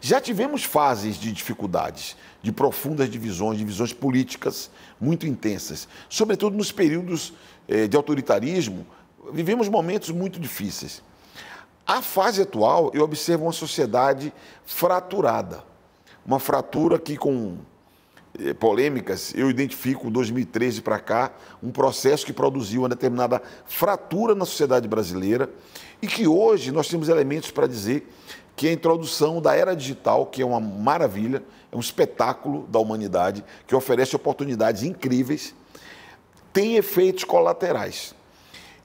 Já 0.00 0.20
tivemos 0.20 0.62
fases 0.62 1.16
de 1.16 1.32
dificuldades, 1.32 2.16
de 2.42 2.52
profundas 2.52 3.10
divisões, 3.10 3.58
divisões 3.58 3.92
políticas 3.92 4.70
muito 5.00 5.26
intensas, 5.26 5.88
sobretudo 6.08 6.56
nos 6.56 6.70
períodos 6.70 7.32
eh, 7.68 7.86
de 7.86 7.96
autoritarismo, 7.96 8.86
vivemos 9.32 9.68
momentos 9.68 10.10
muito 10.10 10.38
difíceis. 10.40 11.02
A 11.86 12.02
fase 12.02 12.42
atual, 12.42 12.90
eu 12.92 13.04
observo 13.04 13.44
uma 13.44 13.52
sociedade 13.52 14.32
fraturada, 14.64 15.62
uma 16.26 16.40
fratura 16.40 16.98
que 16.98 17.16
com 17.16 17.58
eh, 18.40 18.52
polêmicas, 18.52 19.32
eu 19.36 19.48
identifico 19.48 20.10
2013 20.10 20.82
para 20.82 20.98
cá 20.98 21.30
um 21.62 21.70
processo 21.70 22.26
que 22.26 22.32
produziu 22.32 22.82
uma 22.82 22.88
determinada 22.88 23.40
fratura 23.66 24.34
na 24.34 24.44
sociedade 24.44 24.88
brasileira 24.88 25.48
e 26.02 26.08
que 26.08 26.26
hoje 26.26 26.72
nós 26.72 26.88
temos 26.88 27.08
elementos 27.08 27.52
para 27.52 27.68
dizer 27.68 28.12
que 28.56 28.66
a 28.66 28.72
introdução 28.72 29.40
da 29.40 29.54
era 29.54 29.76
digital, 29.76 30.26
que 30.26 30.42
é 30.42 30.44
uma 30.44 30.58
maravilha, 30.58 31.40
é 31.70 31.76
um 31.76 31.80
espetáculo 31.80 32.66
da 32.66 32.80
humanidade, 32.80 33.44
que 33.64 33.76
oferece 33.76 34.16
oportunidades 34.16 34.82
incríveis, 34.82 35.54
tem 36.52 36.74
efeitos 36.74 37.22
colaterais. 37.22 38.15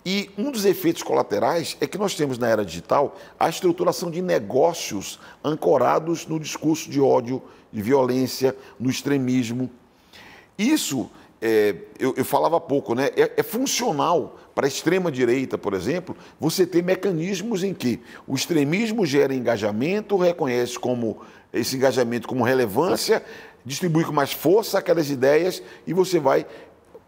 E 0.05 0.31
um 0.37 0.49
dos 0.49 0.65
efeitos 0.65 1.03
colaterais 1.03 1.77
é 1.79 1.85
que 1.85 1.97
nós 1.97 2.15
temos 2.15 2.37
na 2.37 2.47
era 2.47 2.65
digital 2.65 3.15
a 3.39 3.47
estruturação 3.47 4.09
de 4.09 4.21
negócios 4.21 5.19
ancorados 5.43 6.25
no 6.25 6.39
discurso 6.39 6.89
de 6.89 6.99
ódio, 6.99 7.41
de 7.71 7.81
violência, 7.81 8.55
no 8.79 8.89
extremismo. 8.89 9.69
Isso, 10.57 11.09
é, 11.39 11.75
eu, 11.99 12.15
eu, 12.17 12.25
falava 12.25 12.57
há 12.57 12.59
pouco, 12.59 12.95
né, 12.95 13.09
é, 13.15 13.31
é 13.37 13.43
funcional 13.43 14.39
para 14.55 14.65
a 14.65 14.67
extrema-direita, 14.67 15.57
por 15.57 15.73
exemplo, 15.73 16.15
você 16.39 16.65
tem 16.65 16.81
mecanismos 16.81 17.63
em 17.63 17.73
que 17.73 17.99
o 18.27 18.35
extremismo 18.35 19.05
gera 19.05 19.33
engajamento, 19.33 20.17
reconhece 20.17 20.77
como 20.77 21.21
esse 21.53 21.75
engajamento 21.75 22.27
como 22.27 22.43
relevância, 22.43 23.23
distribui 23.63 24.03
com 24.03 24.11
mais 24.11 24.31
força 24.31 24.79
aquelas 24.79 25.09
ideias 25.09 25.61
e 25.85 25.93
você 25.93 26.19
vai 26.19 26.45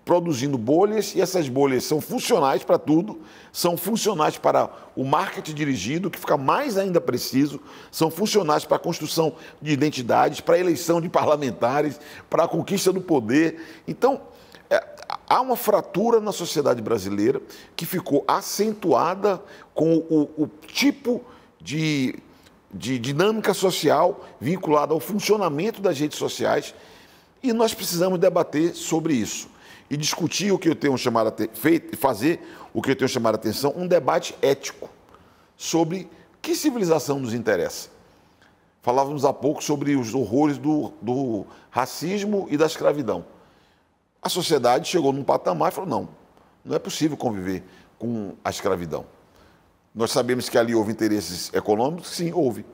produzindo 0.06 0.58
bolhas 0.58 1.16
e 1.16 1.22
essas 1.22 1.48
bolhas 1.48 1.86
são 1.86 2.02
funcionais 2.02 2.64
para 2.64 2.78
tudo, 2.78 3.22
são 3.52 3.78
funcionais 3.78 4.38
para 4.38 4.70
o 4.96 5.04
marketing 5.04 5.54
dirigido, 5.54 6.10
que 6.10 6.20
fica 6.20 6.38
mais 6.38 6.78
ainda 6.78 7.00
preciso, 7.00 7.60
são 7.90 8.12
funcionais 8.12 8.66
para 8.66 8.78
a 8.78 8.80
construção 8.80 9.36
de 9.62 9.72
identidades, 9.72 10.42
para 10.42 10.56
a 10.56 10.60
eleição 10.60 11.00
de 11.00 11.08
parlamentares, 11.08 12.00
para 12.30 12.44
a 12.44 12.48
conquista 12.48 12.92
do 12.92 13.00
poder. 13.00 13.82
Então, 13.88 14.22
é, 14.70 14.84
há 15.30 15.40
uma 15.40 15.56
fratura 15.56 16.20
na 16.20 16.34
sociedade 16.34 16.82
brasileira 16.82 17.42
que 17.76 17.86
ficou 17.86 18.26
acentuada 18.28 19.42
com 19.74 19.96
o, 19.96 20.30
o 20.38 20.50
tipo 20.68 21.24
de, 21.62 22.16
de 22.74 23.00
dinâmica 23.00 23.54
social 23.54 24.26
vinculada 24.40 24.94
ao 24.94 25.00
funcionamento 25.00 25.82
das 25.82 25.98
redes 25.98 26.18
sociais 26.18 26.76
e 27.42 27.54
nós 27.54 27.74
precisamos 27.74 28.20
debater 28.20 28.74
sobre 28.76 29.14
isso 29.14 29.53
e 29.94 29.98
discutir 29.98 30.52
o 30.52 30.58
que 30.58 30.68
eu 30.68 30.74
tenho 30.74 30.98
chamado 30.98 31.28
a 31.28 31.56
feito, 31.56 31.96
fazer 31.96 32.42
o 32.74 32.82
que 32.82 32.90
eu 32.90 32.96
tenho 32.96 33.08
chamado 33.08 33.36
a 33.36 33.38
atenção, 33.38 33.72
um 33.78 33.86
debate 33.86 34.36
ético 34.42 34.90
sobre 35.56 36.10
que 36.42 36.56
civilização 36.56 37.20
nos 37.20 37.32
interessa. 37.32 37.90
Falávamos 38.82 39.24
há 39.24 39.32
pouco 39.32 39.64
sobre 39.64 39.96
os 39.96 40.16
horrores 40.16 40.58
do, 40.58 40.92
do 41.00 41.46
racismo 41.70 42.48
e 42.50 42.58
da 42.58 42.66
escravidão. 42.66 43.24
A 44.20 44.30
sociedade 44.30 44.90
chegou 44.90 45.14
num 45.14 45.24
patamar 45.24 45.72
e 45.72 45.76
falou: 45.76 45.88
não, 45.88 46.10
não 46.66 46.76
é 46.76 46.80
possível 46.80 47.16
conviver 47.16 47.64
com 48.00 48.34
a 48.44 48.50
escravidão. 48.50 49.06
Nós 49.94 50.10
sabemos 50.10 50.50
que 50.50 50.58
ali 50.58 50.74
houve 50.74 50.92
interesses 50.92 51.54
econômicos, 51.54 52.10
sim, 52.10 52.34
houve. 52.34 52.66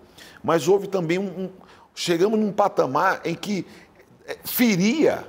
Mas 0.41 0.69
houve 0.69 0.87
também 0.87 1.19
um. 1.19 1.27
um 1.27 1.49
chegamos 1.93 2.39
num 2.39 2.53
patamar 2.53 3.19
em 3.25 3.35
que 3.35 3.67
é, 4.25 4.37
feria 4.45 5.27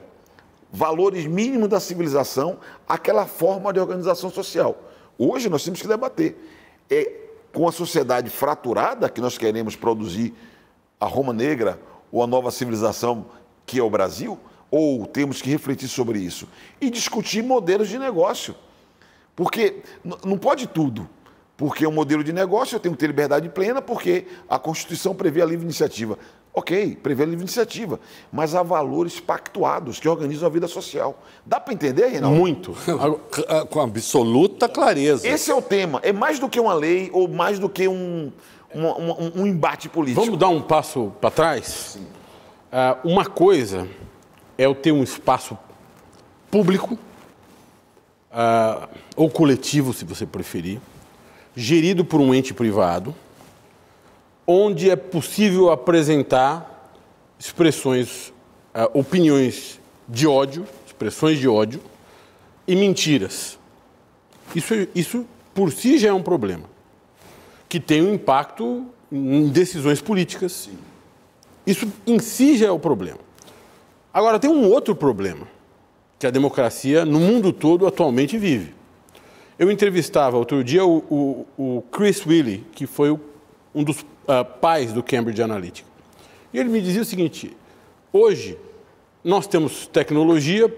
valores 0.72 1.26
mínimos 1.26 1.68
da 1.68 1.80
civilização 1.80 2.58
aquela 2.88 3.26
forma 3.26 3.72
de 3.72 3.80
organização 3.80 4.30
social. 4.30 4.80
Hoje 5.18 5.48
nós 5.48 5.64
temos 5.64 5.80
que 5.80 5.88
debater. 5.88 6.36
É 6.88 7.20
com 7.52 7.68
a 7.68 7.72
sociedade 7.72 8.30
fraturada 8.30 9.08
que 9.08 9.20
nós 9.20 9.36
queremos 9.36 9.74
produzir 9.74 10.32
a 11.00 11.06
Roma 11.06 11.32
Negra 11.32 11.80
ou 12.12 12.22
a 12.22 12.26
nova 12.26 12.50
civilização 12.50 13.26
que 13.66 13.78
é 13.78 13.82
o 13.82 13.90
Brasil? 13.90 14.38
Ou 14.70 15.06
temos 15.06 15.42
que 15.42 15.50
refletir 15.50 15.88
sobre 15.88 16.18
isso 16.18 16.48
e 16.80 16.90
discutir 16.90 17.42
modelos 17.42 17.88
de 17.88 17.98
negócio. 17.98 18.54
Porque 19.34 19.82
não 20.24 20.38
pode 20.38 20.66
tudo. 20.66 21.08
Porque 21.56 21.84
é 21.84 21.88
um 21.88 21.92
modelo 21.92 22.24
de 22.24 22.32
negócio, 22.32 22.76
eu 22.76 22.80
tenho 22.80 22.94
que 22.94 23.00
ter 23.00 23.06
liberdade 23.08 23.48
plena, 23.50 23.82
porque 23.82 24.26
a 24.48 24.58
Constituição 24.58 25.14
prevê 25.14 25.42
a 25.42 25.44
livre 25.44 25.64
iniciativa. 25.64 26.18
Ok, 26.52 26.98
prevê 27.00 27.24
livre 27.24 27.44
iniciativa, 27.44 28.00
mas 28.32 28.56
há 28.56 28.62
valores 28.62 29.20
pactuados 29.20 30.00
que 30.00 30.08
organizam 30.08 30.48
a 30.48 30.50
vida 30.50 30.66
social. 30.66 31.22
Dá 31.46 31.60
para 31.60 31.72
entender, 31.72 32.08
Reinaldo? 32.08 32.36
Muito. 32.36 32.74
Com 33.70 33.80
absoluta 33.80 34.68
clareza. 34.68 35.28
Esse 35.28 35.50
é 35.50 35.54
o 35.54 35.62
tema. 35.62 36.00
É 36.02 36.12
mais 36.12 36.40
do 36.40 36.48
que 36.48 36.58
uma 36.58 36.74
lei 36.74 37.08
ou 37.12 37.28
mais 37.28 37.60
do 37.60 37.68
que 37.68 37.86
um, 37.86 38.32
um, 38.74 38.86
um, 38.86 39.32
um 39.42 39.46
embate 39.46 39.88
político. 39.88 40.24
Vamos 40.24 40.38
dar 40.40 40.48
um 40.48 40.60
passo 40.60 41.12
para 41.20 41.30
trás? 41.30 41.98
Uh, 42.72 43.08
uma 43.08 43.24
coisa 43.24 43.86
é 44.58 44.66
eu 44.66 44.74
ter 44.74 44.90
um 44.92 45.04
espaço 45.04 45.56
público, 46.50 46.98
uh, 48.32 48.88
ou 49.14 49.30
coletivo, 49.30 49.92
se 49.92 50.04
você 50.04 50.26
preferir, 50.26 50.80
gerido 51.54 52.04
por 52.04 52.20
um 52.20 52.34
ente 52.34 52.52
privado, 52.52 53.14
onde 54.52 54.90
é 54.90 54.96
possível 54.96 55.70
apresentar 55.70 56.92
expressões, 57.38 58.32
uh, 58.74 58.98
opiniões 58.98 59.78
de 60.08 60.26
ódio, 60.26 60.66
expressões 60.84 61.38
de 61.38 61.46
ódio 61.46 61.80
e 62.66 62.74
mentiras. 62.74 63.56
Isso, 64.52 64.74
isso 64.92 65.26
por 65.54 65.70
si 65.70 65.98
já 65.98 66.08
é 66.08 66.12
um 66.12 66.22
problema, 66.22 66.64
que 67.68 67.78
tem 67.78 68.02
um 68.02 68.14
impacto 68.14 68.86
em 69.12 69.48
decisões 69.48 70.02
políticas. 70.02 70.68
Isso 71.64 71.86
em 72.04 72.18
si 72.18 72.56
já 72.56 72.66
é 72.66 72.70
o 72.72 72.78
problema. 72.78 73.20
Agora, 74.12 74.40
tem 74.40 74.50
um 74.50 74.68
outro 74.68 74.96
problema 74.96 75.46
que 76.18 76.26
a 76.26 76.30
democracia 76.30 77.04
no 77.04 77.20
mundo 77.20 77.52
todo 77.52 77.86
atualmente 77.86 78.36
vive. 78.36 78.74
Eu 79.56 79.70
entrevistava 79.70 80.36
outro 80.36 80.64
dia 80.64 80.84
o, 80.84 80.98
o, 81.08 81.46
o 81.56 81.82
Chris 81.92 82.26
Willey, 82.26 82.64
que 82.72 82.86
foi 82.86 83.16
um 83.74 83.84
dos 83.84 84.04
uh, 84.30 84.44
pais 84.44 84.92
do 84.92 85.02
Cambridge 85.02 85.42
Analytica. 85.42 85.88
E 86.52 86.58
ele 86.58 86.68
me 86.68 86.80
dizia 86.80 87.02
o 87.02 87.04
seguinte: 87.04 87.56
hoje 88.12 88.56
nós 89.24 89.46
temos 89.46 89.86
tecnologia 89.86 90.72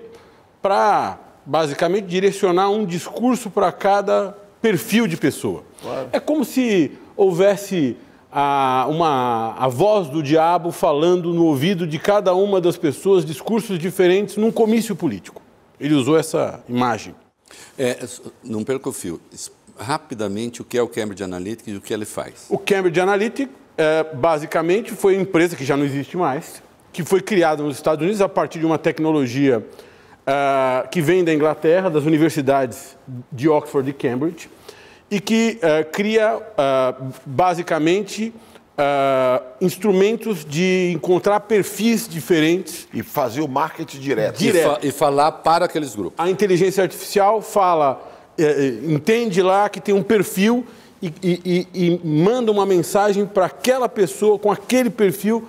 para 0.60 1.18
basicamente 1.44 2.06
direcionar 2.06 2.70
um 2.70 2.84
discurso 2.84 3.50
para 3.50 3.70
cada 3.70 4.36
perfil 4.60 5.06
de 5.06 5.16
pessoa. 5.16 5.64
Claro. 5.82 6.08
É 6.12 6.20
como 6.20 6.44
se 6.44 6.92
houvesse 7.16 7.96
a, 8.30 8.86
uma, 8.88 9.54
a 9.58 9.68
voz 9.68 10.08
do 10.08 10.22
diabo 10.22 10.70
falando 10.70 11.34
no 11.34 11.44
ouvido 11.44 11.86
de 11.86 11.98
cada 11.98 12.34
uma 12.34 12.60
das 12.60 12.76
pessoas 12.76 13.24
discursos 13.24 13.78
diferentes 13.78 14.36
num 14.36 14.52
comício 14.52 14.96
político. 14.96 15.42
Ele 15.78 15.94
usou 15.94 16.16
essa 16.16 16.62
imagem. 16.68 17.14
É, 17.76 17.98
não 18.42 18.64
perca 18.64 18.88
o 18.88 18.92
fio. 18.92 19.20
Rapidamente, 19.82 20.62
o 20.62 20.64
que 20.64 20.78
é 20.78 20.82
o 20.82 20.88
Cambridge 20.88 21.22
Analytica 21.22 21.70
e 21.70 21.76
o 21.76 21.80
que 21.80 21.92
ele 21.92 22.04
faz? 22.04 22.46
O 22.48 22.58
Cambridge 22.58 23.00
Analytica, 23.00 23.52
é, 23.76 24.04
basicamente, 24.14 24.92
foi 24.92 25.14
uma 25.14 25.22
empresa 25.22 25.56
que 25.56 25.64
já 25.64 25.76
não 25.76 25.84
existe 25.84 26.16
mais, 26.16 26.62
que 26.92 27.04
foi 27.04 27.20
criada 27.20 27.62
nos 27.62 27.76
Estados 27.76 28.02
Unidos 28.02 28.20
a 28.20 28.28
partir 28.28 28.58
de 28.58 28.66
uma 28.66 28.78
tecnologia 28.78 29.66
é, 30.26 30.86
que 30.88 31.00
vem 31.00 31.24
da 31.24 31.34
Inglaterra, 31.34 31.90
das 31.90 32.04
universidades 32.04 32.96
de 33.30 33.48
Oxford 33.48 33.90
e 33.90 33.92
Cambridge, 33.92 34.48
e 35.12 35.20
que 35.20 35.58
uh, 35.58 35.90
cria 35.92 36.38
uh, 36.38 37.12
basicamente 37.26 38.32
uh, 38.78 39.44
instrumentos 39.60 40.42
de 40.42 40.92
encontrar 40.94 41.40
perfis 41.40 42.08
diferentes. 42.08 42.88
E 42.94 43.02
fazer 43.02 43.42
o 43.42 43.48
marketing 43.48 43.98
direto. 43.98 44.38
direto. 44.38 44.78
E, 44.78 44.80
fa 44.80 44.86
e, 44.86 44.90
falar 44.90 45.32
para 45.32 45.66
aqueles 45.66 45.94
grupos. 45.94 46.14
A 46.16 46.30
inteligência 46.30 46.82
artificial 46.82 47.42
fala, 47.42 48.00
eh, 48.38 48.44
eh, 48.44 48.92
entende 48.92 49.42
lá 49.42 49.68
que 49.68 49.80
tem 49.80 49.94
um 49.94 50.02
perfil 50.02 50.66
e, 51.02 51.12
e, 51.22 51.68
e 51.74 52.00
manda 52.06 52.52
uma 52.52 52.64
mensagem 52.64 53.26
para 53.26 53.46
aquela 53.46 53.88
pessoa 53.88 54.38
com 54.38 54.50
aquele 54.50 54.90
perfil. 54.90 55.48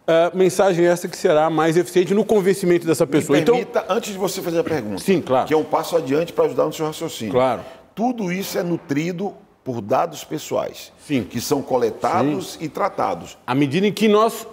Uh, 0.00 0.36
mensagem 0.36 0.84
essa 0.86 1.06
que 1.06 1.16
será 1.16 1.48
mais 1.48 1.76
eficiente 1.76 2.12
no 2.12 2.24
convencimento 2.24 2.84
dessa 2.84 3.06
pessoa. 3.06 3.38
Me 3.38 3.44
permita, 3.44 3.84
então, 3.84 3.96
antes 3.96 4.10
de 4.12 4.18
você 4.18 4.42
fazer 4.42 4.58
a 4.58 4.64
pergunta, 4.64 5.00
sim, 5.00 5.20
claro. 5.20 5.46
que 5.46 5.54
é 5.54 5.56
um 5.56 5.62
passo 5.62 5.96
adiante 5.96 6.32
para 6.32 6.46
ajudar 6.46 6.64
no 6.64 6.72
seu 6.72 6.84
raciocínio. 6.84 7.32
Claro. 7.32 7.60
Tudo 7.94 8.32
isso 8.32 8.58
é 8.58 8.62
nutrido 8.62 9.32
por 9.62 9.80
dados 9.80 10.24
pessoais, 10.24 10.92
Sim. 11.06 11.22
que 11.22 11.40
são 11.40 11.62
coletados 11.62 12.54
Sim. 12.54 12.64
e 12.64 12.68
tratados. 12.68 13.38
À 13.46 13.54
medida 13.54 13.86
em 13.86 13.92
que 13.92 14.08
nós 14.08 14.46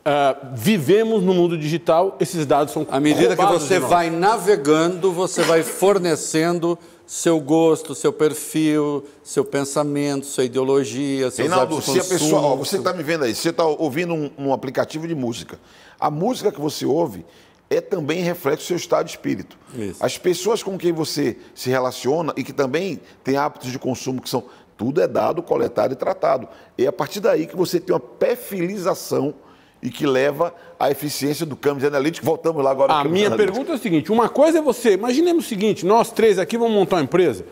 Uh, 0.00 0.54
vivemos 0.54 1.22
no 1.22 1.34
mundo 1.34 1.58
digital, 1.58 2.16
esses 2.18 2.46
dados 2.46 2.72
são 2.72 2.86
À 2.90 2.98
medida 2.98 3.36
que 3.36 3.44
você 3.44 3.78
vai 3.78 4.08
navegando, 4.08 5.12
você 5.12 5.42
vai 5.42 5.62
fornecendo 5.62 6.78
seu 7.10 7.40
gosto, 7.40 7.92
seu 7.92 8.12
perfil, 8.12 9.04
seu 9.24 9.44
pensamento, 9.44 10.26
sua 10.26 10.44
ideologia, 10.44 11.28
seus 11.28 11.38
Reinaldo, 11.38 11.82
se 11.82 11.98
a 11.98 12.04
pessoa, 12.04 12.40
ó, 12.40 12.54
você 12.54 12.76
está 12.76 12.92
me 12.92 13.02
vendo 13.02 13.24
aí, 13.24 13.34
você 13.34 13.48
está 13.48 13.64
ouvindo 13.64 14.14
um, 14.14 14.30
um, 14.38 14.52
aplicativo 14.52 15.08
de 15.08 15.14
música. 15.16 15.58
A 15.98 16.08
música 16.08 16.52
que 16.52 16.60
você 16.60 16.86
ouve 16.86 17.26
é 17.68 17.80
também 17.80 18.22
reflete 18.22 18.60
o 18.60 18.64
seu 18.64 18.76
estado 18.76 19.06
de 19.06 19.10
espírito. 19.10 19.58
Isso. 19.74 19.96
As 19.98 20.18
pessoas 20.18 20.62
com 20.62 20.78
quem 20.78 20.92
você 20.92 21.36
se 21.52 21.68
relaciona 21.68 22.32
e 22.36 22.44
que 22.44 22.52
também 22.52 23.00
têm 23.24 23.36
hábitos 23.36 23.72
de 23.72 23.78
consumo 23.80 24.22
que 24.22 24.30
são 24.30 24.44
tudo 24.76 25.02
é 25.02 25.08
dado, 25.08 25.42
coletado 25.42 25.92
e 25.92 25.96
tratado. 25.96 26.46
É 26.78 26.86
a 26.86 26.92
partir 26.92 27.18
daí 27.18 27.44
que 27.44 27.56
você 27.56 27.80
tem 27.80 27.92
uma 27.92 27.98
perfilização 27.98 29.34
e 29.82 29.90
que 29.90 30.06
leva 30.06 30.54
à 30.80 30.90
eficiência 30.90 31.44
do 31.44 31.54
Cambridge 31.54 31.86
Analytics. 31.86 32.24
Voltamos 32.24 32.64
lá 32.64 32.70
agora. 32.70 32.94
A 32.94 33.04
minha 33.04 33.30
pergunta 33.30 33.72
é 33.72 33.74
o 33.74 33.78
seguinte: 33.78 34.10
uma 34.10 34.30
coisa 34.30 34.58
é 34.58 34.62
você, 34.62 34.94
imaginemos 34.94 35.44
o 35.44 35.48
seguinte, 35.48 35.84
nós 35.84 36.10
três 36.10 36.38
aqui 36.38 36.56
vamos 36.56 36.74
montar 36.74 36.96
uma 36.96 37.02
empresa 37.02 37.44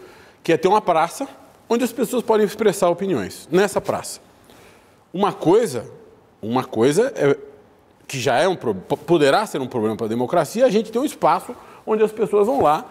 que 0.43 0.51
é 0.51 0.57
ter 0.57 0.67
uma 0.67 0.81
praça 0.81 1.29
onde 1.69 1.85
as 1.85 1.93
pessoas 1.93 2.23
podem 2.23 2.47
expressar 2.47 2.89
opiniões 2.89 3.47
nessa 3.53 3.83
praça. 3.83 4.21
Uma 5.13 5.33
coisa, 5.33 5.85
uma 6.41 6.65
coisa 6.65 7.13
é 7.15 7.37
que 8.07 8.19
já 8.19 8.37
é 8.37 8.49
um 8.49 8.57
poderá 8.57 9.45
ser 9.45 9.61
um 9.61 9.67
problema 9.67 9.95
para 9.95 10.07
a 10.07 10.09
democracia, 10.09 10.65
a 10.65 10.71
gente 10.71 10.91
tem 10.91 11.01
um 11.01 11.05
espaço 11.05 11.55
onde 11.87 12.03
as 12.03 12.11
pessoas 12.11 12.47
vão 12.47 12.63
lá 12.63 12.87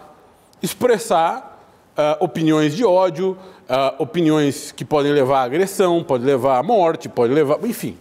expressar 0.62 1.60
uh, 1.97 2.23
opiniões 2.23 2.76
de 2.76 2.86
ódio, 2.86 3.36
uh, 3.67 4.02
opiniões 4.02 4.71
que 4.71 4.86
podem 4.86 5.12
levar 5.12 5.39
à 5.39 5.43
agressão, 5.43 6.04
pode 6.04 6.23
levar 6.23 6.60
à 6.60 6.63
morte, 6.63 7.10
pode 7.10 7.34
levar, 7.34 7.63
enfim. 7.65 7.97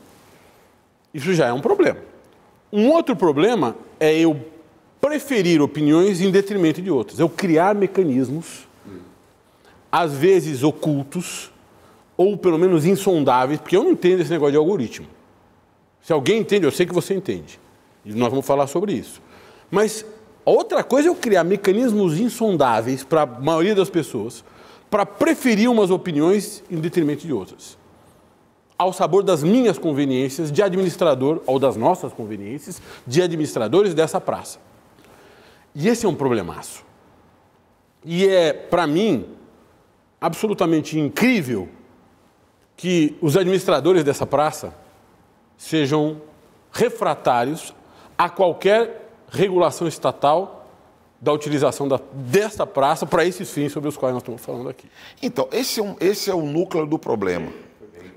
Isso 1.14 1.32
já 1.32 1.46
é 1.46 1.52
um 1.52 1.60
problema. 1.60 2.15
Um 2.76 2.90
outro 2.90 3.16
problema 3.16 3.74
é 3.98 4.14
eu 4.18 4.38
preferir 5.00 5.62
opiniões 5.62 6.20
em 6.20 6.30
detrimento 6.30 6.82
de 6.82 6.90
outras. 6.90 7.18
Eu 7.18 7.26
criar 7.26 7.74
mecanismos, 7.74 8.68
às 9.90 10.12
vezes 10.12 10.62
ocultos, 10.62 11.50
ou 12.18 12.36
pelo 12.36 12.58
menos 12.58 12.84
insondáveis, 12.84 13.58
porque 13.58 13.74
eu 13.74 13.82
não 13.82 13.92
entendo 13.92 14.20
esse 14.20 14.30
negócio 14.30 14.52
de 14.52 14.58
algoritmo. 14.58 15.06
Se 16.02 16.12
alguém 16.12 16.40
entende, 16.40 16.66
eu 16.66 16.70
sei 16.70 16.84
que 16.84 16.92
você 16.92 17.14
entende. 17.14 17.58
E 18.04 18.12
nós 18.12 18.28
vamos 18.28 18.44
falar 18.44 18.66
sobre 18.66 18.92
isso. 18.92 19.22
Mas 19.70 20.04
outra 20.44 20.84
coisa 20.84 21.08
é 21.08 21.10
eu 21.10 21.14
criar 21.14 21.44
mecanismos 21.44 22.20
insondáveis 22.20 23.02
para 23.02 23.22
a 23.22 23.26
maioria 23.26 23.74
das 23.74 23.88
pessoas 23.88 24.44
para 24.90 25.06
preferir 25.06 25.70
umas 25.70 25.90
opiniões 25.90 26.62
em 26.70 26.76
detrimento 26.76 27.26
de 27.26 27.32
outras. 27.32 27.78
Ao 28.78 28.92
sabor 28.92 29.22
das 29.22 29.42
minhas 29.42 29.78
conveniências 29.78 30.52
de 30.52 30.62
administrador, 30.62 31.40
ou 31.46 31.58
das 31.58 31.76
nossas 31.76 32.12
conveniências, 32.12 32.80
de 33.06 33.22
administradores 33.22 33.94
dessa 33.94 34.20
praça. 34.20 34.58
E 35.74 35.88
esse 35.88 36.04
é 36.06 36.08
um 36.08 36.14
problemaço. 36.14 36.84
E 38.04 38.26
é, 38.26 38.52
para 38.52 38.86
mim, 38.86 39.26
absolutamente 40.20 40.98
incrível 40.98 41.68
que 42.76 43.16
os 43.20 43.36
administradores 43.36 44.04
dessa 44.04 44.26
praça 44.26 44.74
sejam 45.56 46.20
refratários 46.70 47.74
a 48.16 48.28
qualquer 48.28 49.10
regulação 49.30 49.88
estatal 49.88 50.68
da 51.20 51.32
utilização 51.32 51.88
da, 51.88 51.98
desta 52.12 52.66
praça 52.66 53.06
para 53.06 53.24
esses 53.24 53.50
fins 53.50 53.72
sobre 53.72 53.88
os 53.88 53.96
quais 53.96 54.14
nós 54.14 54.22
estamos 54.22 54.44
falando 54.44 54.68
aqui. 54.68 54.86
Então, 55.22 55.48
esse 55.50 55.80
é, 55.80 55.82
um, 55.82 55.96
esse 55.98 56.30
é 56.30 56.34
o 56.34 56.42
núcleo 56.42 56.86
do 56.86 56.98
problema. 56.98 57.50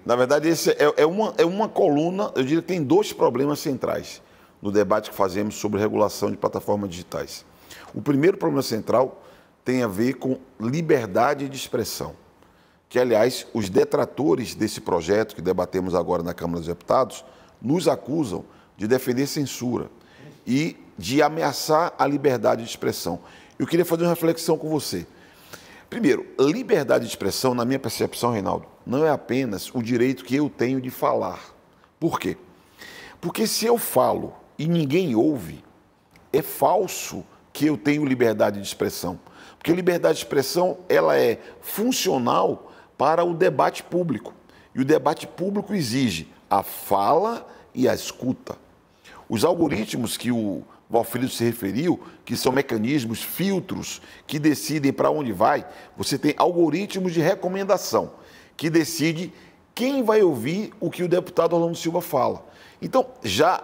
Na 0.06 0.16
verdade, 0.16 0.48
esse 0.48 0.72
é, 0.72 0.94
é, 0.98 1.06
uma, 1.06 1.34
é 1.38 1.46
uma 1.46 1.68
coluna, 1.68 2.32
eu 2.36 2.44
diria 2.44 2.62
que 2.62 2.68
tem 2.68 2.84
dois 2.84 3.14
problemas 3.14 3.60
centrais 3.60 4.22
no 4.62 4.72
debate 4.72 5.10
que 5.10 5.16
fazemos 5.16 5.56
sobre 5.56 5.80
regulação 5.80 6.32
de 6.32 6.38
plataformas 6.38 6.90
digitais. 6.90 7.46
O 7.94 8.02
primeiro 8.02 8.38
problema 8.38 8.62
central 8.62 9.24
tem 9.64 9.84
a 9.84 9.88
ver 9.88 10.14
com 10.14 10.40
liberdade 10.60 11.48
de 11.48 11.56
expressão, 11.56 12.16
que, 12.88 12.98
aliás, 12.98 13.46
os 13.54 13.70
detratores 13.70 14.56
desse 14.56 14.82
projeto 14.82 15.36
que 15.36 15.42
debatemos 15.42 15.94
agora 15.94 16.24
na 16.24 16.34
Câmara 16.34 16.60
dos 16.60 16.68
Deputados 16.68 17.24
nos 17.62 17.88
acusam 17.88 18.44
de 18.78 18.88
defender 18.88 19.28
censura 19.28 19.90
e 20.48 20.76
de 20.98 21.22
ameaçar 21.22 21.94
a 21.98 22.08
liberdade 22.08 22.64
de 22.64 22.70
expressão. 22.70 23.20
Eu 23.58 23.68
queria 23.68 23.86
fazer 23.86 24.04
uma 24.04 24.10
reflexão 24.10 24.58
com 24.58 24.70
você. 24.70 25.06
Primeiro, 25.90 26.28
liberdade 26.40 27.06
de 27.06 27.10
expressão, 27.10 27.56
na 27.56 27.66
minha 27.66 27.80
percepção, 27.80 28.32
Reinaldo, 28.32 28.68
não 28.86 29.04
é 29.04 29.10
apenas 29.10 29.74
o 29.74 29.82
direito 29.82 30.24
que 30.24 30.36
eu 30.36 30.50
tenho 30.50 30.80
de 30.80 30.92
falar. 30.92 31.56
Por 32.00 32.20
quê? 32.20 32.38
Porque 33.20 33.48
se 33.48 33.66
eu 33.66 33.78
falo 33.78 34.34
e 34.58 34.68
ninguém 34.68 35.16
ouve, 35.16 35.64
é 36.32 36.42
falso 36.44 37.26
que 37.52 37.66
eu 37.66 37.76
tenho 37.76 38.06
liberdade 38.06 38.62
de 38.62 38.68
expressão. 38.68 39.20
Porque 39.58 39.74
liberdade 39.74 40.20
de 40.20 40.24
expressão, 40.24 40.78
ela 40.88 41.18
é 41.18 41.40
funcional 41.60 42.72
para 42.98 43.24
o 43.24 43.34
debate 43.34 43.84
público. 43.84 44.34
E 44.76 44.82
o 44.82 44.86
debate 44.86 45.26
público 45.26 45.74
exige 45.74 46.32
a 46.50 46.62
fala 46.62 47.48
e 47.74 47.90
a 47.90 47.94
escuta. 47.94 48.56
Os 49.28 49.44
algoritmos 49.44 50.18
que 50.18 50.32
o 50.32 50.64
Valfrido 50.90 51.30
se 51.30 51.44
referiu, 51.44 52.00
que 52.26 52.36
são 52.36 52.52
mecanismos, 52.52 53.22
filtros 53.22 54.02
que 54.26 54.40
decidem 54.40 54.92
para 54.92 55.12
onde 55.12 55.32
vai, 55.32 55.66
você 55.96 56.18
tem 56.18 56.34
algoritmos 56.36 57.14
de 57.14 57.22
recomendação 57.22 58.14
que 58.58 58.70
decide 58.70 59.32
quem 59.76 60.04
vai 60.04 60.24
ouvir 60.24 60.74
o 60.80 60.90
que 60.90 61.04
o 61.04 61.08
deputado 61.08 61.54
Orlando 61.54 61.78
Silva 61.78 62.02
fala. 62.02 62.46
Então, 62.82 63.06
já 63.24 63.62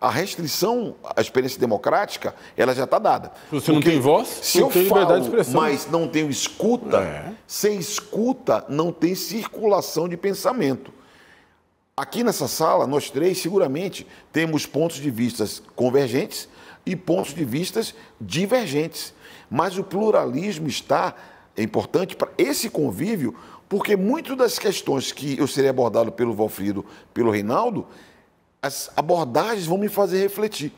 a 0.00 0.10
restrição 0.10 0.96
à 1.16 1.20
experiência 1.20 1.58
democrática, 1.58 2.34
ela 2.56 2.74
já 2.74 2.84
está 2.84 2.98
dada. 2.98 3.30
Se 3.48 3.54
você 3.54 3.72
não 3.72 3.80
tem 3.80 4.00
voz, 4.00 4.28
se 4.42 4.58
eu 4.58 4.68
tem 4.68 4.84
falo, 4.86 5.00
liberdade 5.00 5.20
de 5.22 5.28
expressão. 5.28 5.60
mas 5.60 5.86
não 5.90 6.08
tenho 6.08 6.28
escuta, 6.28 6.98
É. 6.98 7.32
sem 7.46 7.78
escuta 7.78 8.64
não 8.68 8.92
tem 8.92 9.14
circulação 9.14 10.08
de 10.08 10.16
pensamento. 10.16 10.92
Aqui 11.96 12.24
nessa 12.24 12.48
sala, 12.48 12.88
nós 12.88 13.08
três 13.08 13.38
seguramente 13.38 14.04
temos 14.32 14.66
pontos 14.66 14.96
de 14.96 15.08
vistas 15.10 15.62
convergentes 15.76 16.48
e 16.84 16.96
pontos 16.96 17.32
de 17.32 17.44
vistas 17.44 17.94
divergentes. 18.20 19.14
Mas 19.48 19.78
o 19.78 19.84
pluralismo 19.84 20.66
está, 20.66 21.14
é 21.56 21.62
importante 21.62 22.16
para 22.16 22.32
esse 22.36 22.68
convívio, 22.68 23.36
porque 23.68 23.94
muitas 23.94 24.36
das 24.36 24.58
questões 24.58 25.12
que 25.12 25.38
eu 25.38 25.46
serei 25.46 25.70
abordado 25.70 26.10
pelo 26.10 26.34
Valfrido, 26.34 26.84
pelo 27.12 27.30
Reinaldo, 27.30 27.86
as 28.60 28.90
abordagens 28.96 29.66
vão 29.66 29.78
me 29.78 29.88
fazer 29.88 30.20
refletir. 30.20 30.72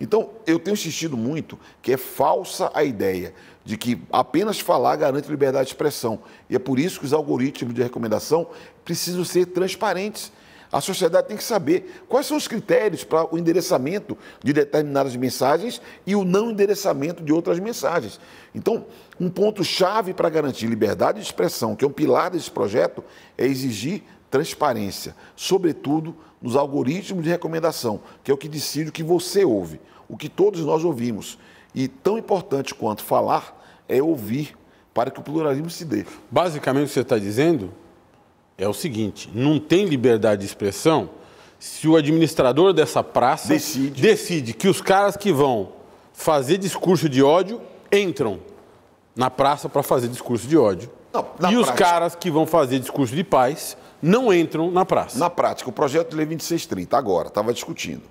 Então, 0.00 0.30
eu 0.46 0.58
tenho 0.58 0.72
insistido 0.72 1.18
muito 1.18 1.58
que 1.82 1.92
é 1.92 1.96
falsa 1.98 2.70
a 2.72 2.82
ideia 2.82 3.34
de 3.62 3.76
que 3.76 4.00
apenas 4.10 4.58
falar 4.58 4.96
garante 4.96 5.28
liberdade 5.28 5.66
de 5.66 5.74
expressão. 5.74 6.20
E 6.48 6.56
é 6.56 6.58
por 6.58 6.78
isso 6.78 6.98
que 6.98 7.04
os 7.04 7.12
algoritmos 7.12 7.74
de 7.74 7.82
recomendação 7.82 8.46
precisam 8.86 9.22
ser 9.22 9.46
transparentes. 9.46 10.32
A 10.72 10.80
sociedade 10.80 11.28
tem 11.28 11.36
que 11.36 11.44
saber 11.44 12.02
quais 12.08 12.24
são 12.24 12.34
os 12.34 12.48
critérios 12.48 13.04
para 13.04 13.32
o 13.32 13.38
endereçamento 13.38 14.16
de 14.42 14.54
determinadas 14.54 15.14
mensagens 15.14 15.82
e 16.06 16.16
o 16.16 16.24
não 16.24 16.50
endereçamento 16.50 17.22
de 17.22 17.30
outras 17.30 17.58
mensagens. 17.58 18.18
Então, 18.54 18.86
um 19.20 19.28
ponto-chave 19.28 20.14
para 20.14 20.30
garantir 20.30 20.66
liberdade 20.66 21.20
de 21.20 21.26
expressão, 21.26 21.76
que 21.76 21.84
é 21.84 21.88
um 21.88 21.92
pilar 21.92 22.30
desse 22.30 22.50
projeto, 22.50 23.04
é 23.36 23.44
exigir 23.44 24.02
transparência, 24.30 25.14
sobretudo 25.36 26.16
nos 26.40 26.56
algoritmos 26.56 27.22
de 27.22 27.28
recomendação, 27.28 28.00
que 28.24 28.30
é 28.30 28.34
o 28.34 28.38
que 28.38 28.48
decide 28.48 28.88
o 28.88 28.92
que 28.92 29.02
você 29.02 29.44
ouve, 29.44 29.78
o 30.08 30.16
que 30.16 30.28
todos 30.28 30.62
nós 30.62 30.82
ouvimos. 30.84 31.38
E 31.74 31.86
tão 31.86 32.16
importante 32.16 32.74
quanto 32.74 33.02
falar 33.02 33.62
é 33.86 34.02
ouvir 34.02 34.56
para 34.94 35.10
que 35.10 35.20
o 35.20 35.22
pluralismo 35.22 35.68
se 35.68 35.84
dê. 35.84 36.06
Basicamente, 36.30 36.84
o 36.84 36.88
que 36.88 36.94
você 36.94 37.00
está 37.00 37.18
dizendo 37.18 37.72
é 38.58 38.68
o 38.68 38.72
seguinte: 38.74 39.30
não 39.34 39.58
tem 39.58 39.84
liberdade 39.86 40.40
de 40.42 40.46
expressão 40.46 41.10
se 41.58 41.86
o 41.88 41.96
administrador 41.96 42.72
dessa 42.72 43.02
praça 43.04 43.48
Decide. 43.48 44.00
decide 44.02 44.52
que 44.52 44.68
os 44.68 44.80
caras 44.80 45.16
que 45.16 45.32
vão 45.32 45.70
fazer 46.12 46.58
discurso 46.58 47.08
de 47.08 47.22
ódio 47.22 47.60
entram 47.92 48.40
na 49.14 49.30
praça 49.30 49.68
para 49.68 49.82
fazer 49.82 50.08
discurso 50.08 50.46
de 50.46 50.56
ódio. 50.56 50.90
Não, 51.12 51.52
e 51.52 51.56
os 51.56 51.66
prática- 51.66 51.84
caras 51.84 52.14
que 52.14 52.30
vão 52.30 52.46
fazer 52.46 52.78
discurso 52.78 53.14
de 53.14 53.22
paz 53.22 53.76
não 54.00 54.32
entram 54.32 54.70
na 54.70 54.84
praça. 54.84 55.18
Na 55.18 55.28
prática, 55.28 55.68
o 55.68 55.72
projeto 55.72 56.10
de 56.10 56.16
lei 56.16 56.24
2630, 56.26 56.96
agora, 56.96 57.28
estava 57.28 57.52
discutindo, 57.52 58.02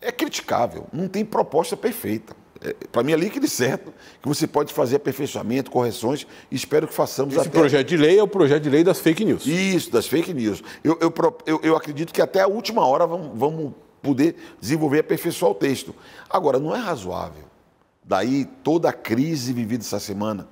é 0.00 0.10
criticável, 0.12 0.86
não 0.92 1.06
tem 1.08 1.24
proposta 1.24 1.76
perfeita. 1.76 2.34
Para 2.90 3.02
mim 3.02 3.12
é 3.12 3.16
líquido 3.16 3.46
e 3.46 3.48
certo 3.48 3.92
que 4.20 4.28
você 4.28 4.46
pode 4.46 4.72
fazer 4.72 4.96
aperfeiçoamento, 4.96 5.70
correções, 5.70 6.26
e 6.50 6.56
espero 6.56 6.88
que 6.88 6.94
façamos 6.94 7.34
Esse 7.34 7.48
até... 7.48 7.58
projeto 7.58 7.86
de 7.86 7.96
lei 7.96 8.18
é 8.18 8.22
o 8.22 8.26
projeto 8.28 8.62
de 8.64 8.70
lei 8.70 8.82
das 8.82 8.98
fake 9.00 9.24
news. 9.24 9.46
Isso, 9.46 9.90
das 9.92 10.06
fake 10.06 10.34
news. 10.34 10.62
Eu, 10.82 10.98
eu, 11.00 11.12
eu- 11.46 11.60
eu 11.62 11.76
acredito 11.76 12.12
que 12.12 12.20
até 12.20 12.40
a 12.40 12.48
última 12.48 12.84
hora 12.86 13.06
vamos, 13.06 13.30
vamos 13.38 13.72
poder 14.02 14.36
desenvolver 14.60 14.96
e 14.96 15.00
aperfeiçoar 15.00 15.52
o 15.52 15.54
texto. 15.54 15.94
Agora, 16.28 16.58
não 16.58 16.74
é 16.74 16.78
razoável, 16.78 17.44
daí 18.04 18.44
toda 18.64 18.88
a 18.88 18.92
crise 18.92 19.52
vivida 19.52 19.82
essa 19.84 20.00
semana, 20.00 20.48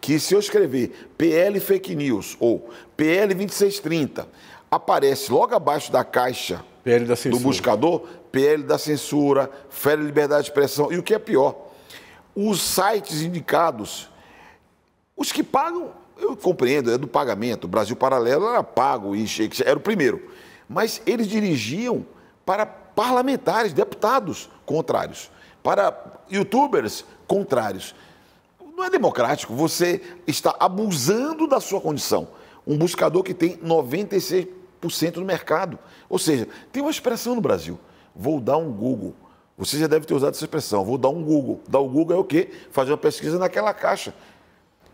que 0.00 0.18
se 0.20 0.34
eu 0.34 0.38
escrever 0.40 1.08
PL 1.16 1.58
Fake 1.60 1.94
News 1.94 2.36
ou 2.38 2.68
PL 2.96 3.32
2630, 3.34 4.28
aparece 4.70 5.32
logo 5.32 5.54
abaixo 5.54 5.90
da 5.90 6.04
caixa 6.04 6.62
PL 6.86 7.04
da 7.04 7.14
do 7.14 7.16
censura. 7.16 7.42
buscador, 7.42 8.00
PL 8.30 8.62
da 8.62 8.78
censura, 8.78 9.50
fere 9.68 10.00
liberdade 10.00 10.44
de 10.44 10.50
expressão. 10.50 10.92
E 10.92 10.96
o 10.96 11.02
que 11.02 11.14
é 11.14 11.18
pior, 11.18 11.56
os 12.32 12.62
sites 12.62 13.22
indicados, 13.22 14.08
os 15.16 15.32
que 15.32 15.42
pagam, 15.42 15.90
eu 16.16 16.36
compreendo, 16.36 16.92
é 16.92 16.96
do 16.96 17.08
pagamento. 17.08 17.64
O 17.64 17.68
Brasil 17.68 17.96
Paralelo 17.96 18.46
era 18.46 18.62
pago 18.62 19.16
e 19.16 19.26
era 19.64 19.76
o 19.76 19.82
primeiro. 19.82 20.30
Mas 20.68 21.02
eles 21.04 21.26
dirigiam 21.26 22.06
para 22.44 22.64
parlamentares, 22.64 23.72
deputados 23.72 24.48
contrários, 24.64 25.28
para 25.64 25.92
youtubers 26.30 27.04
contrários. 27.26 27.96
Não 28.76 28.84
é 28.84 28.90
democrático, 28.90 29.56
você 29.56 30.00
está 30.24 30.54
abusando 30.60 31.48
da 31.48 31.58
sua 31.58 31.80
condição. 31.80 32.28
Um 32.64 32.78
buscador 32.78 33.24
que 33.24 33.34
tem 33.34 33.56
96% 33.56 34.46
do 34.80 35.24
mercado. 35.24 35.78
Ou 36.08 36.18
seja, 36.18 36.48
tem 36.72 36.82
uma 36.82 36.90
expressão 36.90 37.34
no 37.34 37.40
Brasil. 37.40 37.78
Vou 38.14 38.40
dar 38.40 38.56
um 38.56 38.72
Google. 38.72 39.14
Você 39.58 39.78
já 39.78 39.86
deve 39.86 40.06
ter 40.06 40.14
usado 40.14 40.34
essa 40.34 40.44
expressão. 40.44 40.84
Vou 40.84 40.98
dar 40.98 41.08
um 41.08 41.22
Google. 41.22 41.60
Dar 41.68 41.80
o 41.80 41.88
Google 41.88 42.16
é 42.16 42.20
o 42.20 42.24
quê? 42.24 42.50
Fazer 42.70 42.90
uma 42.90 42.98
pesquisa 42.98 43.38
naquela 43.38 43.72
caixa. 43.72 44.14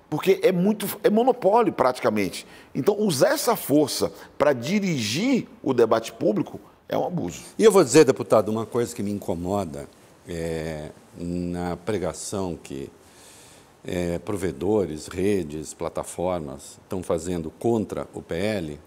Porque 0.08 0.40
é 0.42 0.52
muito. 0.52 0.86
é 1.02 1.10
monopólio 1.10 1.72
praticamente. 1.72 2.46
Então, 2.74 2.96
usar 2.98 3.30
essa 3.30 3.56
força 3.56 4.12
para 4.38 4.52
dirigir 4.52 5.48
o 5.62 5.72
debate 5.72 6.12
público 6.12 6.60
é 6.88 6.96
um 6.96 7.06
abuso. 7.06 7.42
E 7.58 7.64
eu 7.64 7.72
vou 7.72 7.82
dizer, 7.82 8.04
deputado, 8.04 8.50
uma 8.50 8.66
coisa 8.66 8.94
que 8.94 9.02
me 9.02 9.10
incomoda 9.10 9.88
é, 10.28 10.90
na 11.16 11.76
pregação 11.76 12.56
que 12.62 12.90
é, 13.84 14.18
provedores, 14.18 15.08
redes, 15.08 15.74
plataformas 15.74 16.78
estão 16.82 17.02
fazendo 17.02 17.50
contra 17.50 18.06
o 18.14 18.22
PL, 18.22 18.78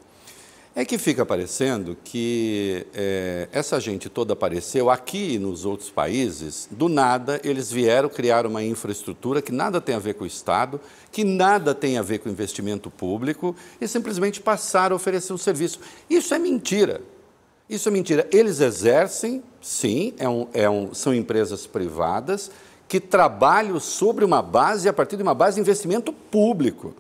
é 0.76 0.84
que 0.84 0.98
fica 0.98 1.26
parecendo 1.26 1.96
que 2.04 2.86
é, 2.94 3.48
essa 3.52 3.80
gente 3.80 4.10
toda 4.10 4.34
apareceu 4.34 4.90
aqui 4.90 5.36
e 5.36 5.40
nos 5.40 5.64
outros 5.64 5.90
países, 5.90 6.68
do 6.70 6.90
nada 6.90 7.40
eles 7.46 7.72
vieram 7.72 8.10
criar 8.10 8.46
uma 8.46 8.62
infraestrutura 8.62 9.42
que 9.42 9.54
nada 9.54 9.80
tem 9.80 9.96
a 9.96 10.00
ver 10.00 10.16
com 10.16 10.26
o 10.26 10.28
Estado, 10.28 10.82
que 11.14 11.24
nada 11.24 11.74
tem 11.74 11.98
a 11.98 12.02
ver 12.02 12.20
com 12.20 12.28
investimento 12.28 12.92
público 12.92 13.56
e 13.80 13.88
simplesmente 13.88 14.42
passaram 14.42 14.96
a 14.96 14.98
oferecer 14.98 15.32
um 15.32 15.38
serviço. 15.38 15.80
Isso 16.10 16.34
é 16.34 16.40
mentira. 16.40 17.02
Isso 17.70 17.88
é 17.88 17.92
mentira. 17.92 18.28
Eles 18.32 18.60
exercem, 18.60 19.42
sim, 19.62 20.14
é 20.20 20.28
um- 20.28 20.48
é 20.54 20.70
um- 20.70 20.94
são 20.94 21.14
empresas 21.16 21.66
privadas 21.66 22.52
que 22.88 23.00
trabalham 23.00 23.80
sobre 23.80 24.24
uma 24.26 24.42
base, 24.42 24.88
a 24.90 24.94
partir 24.94 25.16
de 25.16 25.24
uma 25.24 25.34
base 25.34 25.56
de 25.56 25.62
investimento 25.62 26.12
público. 26.12 26.94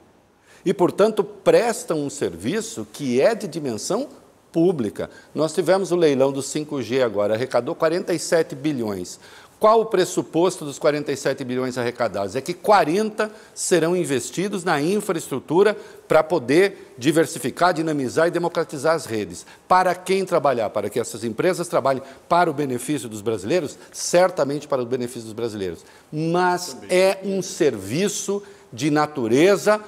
E, 0.65 0.73
portanto, 0.73 1.23
prestam 1.23 1.99
um 1.99 2.10
serviço 2.10 2.88
que 2.91 3.21
é 3.21 3.36
de 3.36 3.47
dimensão 3.47 4.08
pública. 4.51 5.10
Nós 5.34 5.54
tivemos 5.54 5.91
o 5.91 5.95
leilão 5.95 6.32
do 6.32 6.41
5G 6.41 7.04
agora, 7.04 7.36
arrecadou 7.36 7.75
47 7.75 8.56
bilhões. 8.56 9.19
Qual 9.60 9.82
o 9.82 9.86
pressuposto 9.86 10.65
dos 10.65 10.78
47 10.78 11.43
bilhões 11.43 11.78
arrecadados? 11.78 12.36
É 12.36 12.41
que 12.41 12.54
40 12.54 13.32
serão 13.54 13.95
investidos 13.95 14.63
na 14.63 14.82
infraestrutura 14.82 15.78
para 16.08 16.21
poder 16.21 16.93
diversificar, 16.97 17.73
dinamizar 17.73 18.28
e 18.28 18.32
democratizar 18.32 18.95
as 18.95 19.06
redes. 19.06 19.45
Para 19.67 19.95
quem 19.95 20.25
trabalhar? 20.25 20.69
Para 20.69 20.89
que 20.89 20.99
essas 20.99 21.23
empresas 21.23 21.67
trabalhem 21.67 22.04
para 22.28 22.49
o 22.49 22.54
benefício 22.54 23.08
dos 23.08 23.21
brasileiros? 23.21 23.78
Certamente 23.91 24.67
para 24.67 24.82
o 24.82 24.86
benefício 24.86 25.23
dos 25.23 25.34
brasileiros. 25.34 25.86
Mas 26.12 26.78
é 26.89 27.19
um 27.23 27.41
serviço 27.41 28.43
de 28.73 28.91
natureza 28.91 29.82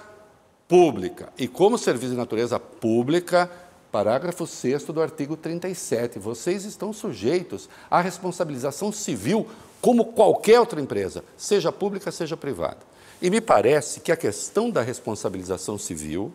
pública. 0.67 1.29
E 1.37 1.47
como 1.47 1.77
serviço 1.77 2.11
de 2.11 2.17
natureza 2.17 2.59
pública, 2.59 3.49
parágrafo 3.91 4.45
6 4.45 4.83
do 4.85 5.01
artigo 5.01 5.37
37, 5.37 6.19
vocês 6.19 6.65
estão 6.65 6.91
sujeitos 6.91 7.69
à 7.89 8.01
responsabilização 8.01 8.91
civil 8.91 9.47
como 9.81 10.05
qualquer 10.05 10.59
outra 10.59 10.81
empresa, 10.81 11.23
seja 11.37 11.71
pública, 11.71 12.11
seja 12.11 12.35
privada. 12.35 12.79
E 13.21 13.29
me 13.29 13.39
parece 13.39 13.99
que 14.01 14.11
a 14.11 14.17
questão 14.17 14.69
da 14.69 14.81
responsabilização 14.81 15.77
civil 15.77 16.31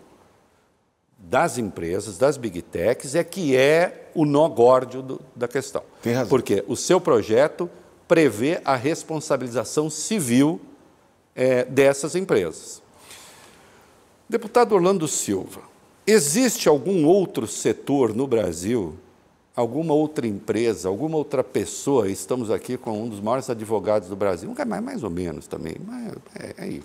das 1.19 1.57
empresas, 1.59 2.19
das 2.19 2.37
big 2.37 2.61
techs, 2.63 3.15
é 3.15 3.23
que 3.23 3.57
é 3.57 4.11
o 4.15 4.25
nó 4.25 4.49
górdio 4.49 5.03
do- 5.03 5.21
da 5.37 5.47
questão. 5.47 5.83
Tem 6.03 6.13
razão. 6.15 6.29
Porque 6.29 6.65
o 6.67 6.75
seu 6.77 7.01
projeto 7.01 7.71
prevê 8.09 8.61
a 8.65 8.75
responsabilização 8.75 9.89
civil 9.89 10.61
eh, 11.35 11.65
dessas 11.65 12.15
empresas. 12.17 12.82
Deputado 14.33 14.75
Orlando 14.75 15.07
Silva, 15.07 15.61
existe 16.07 16.67
algum 16.67 17.05
outro 17.05 17.47
setor 17.47 18.15
no 18.15 18.27
Brasil, 18.27 18.95
alguma 19.55 19.93
outra 19.93 20.27
empresa, 20.27 20.89
alguma 20.89 21.19
outra 21.19 21.45
pessoa? 21.45 22.09
Estamos 22.09 22.51
aqui 22.51 22.79
com 22.79 23.03
um 23.03 23.11
dos 23.11 23.21
maiores 23.21 23.51
advogados 23.51 24.09
do 24.09 24.17
Brasil, 24.17 24.51
mais, 24.67 24.83
mais 24.83 25.05
ou 25.05 25.11
menos 25.11 25.47
também. 25.47 25.77
Mas 25.87 26.15
é, 26.35 26.55
é 26.57 26.65
aí. 26.65 26.83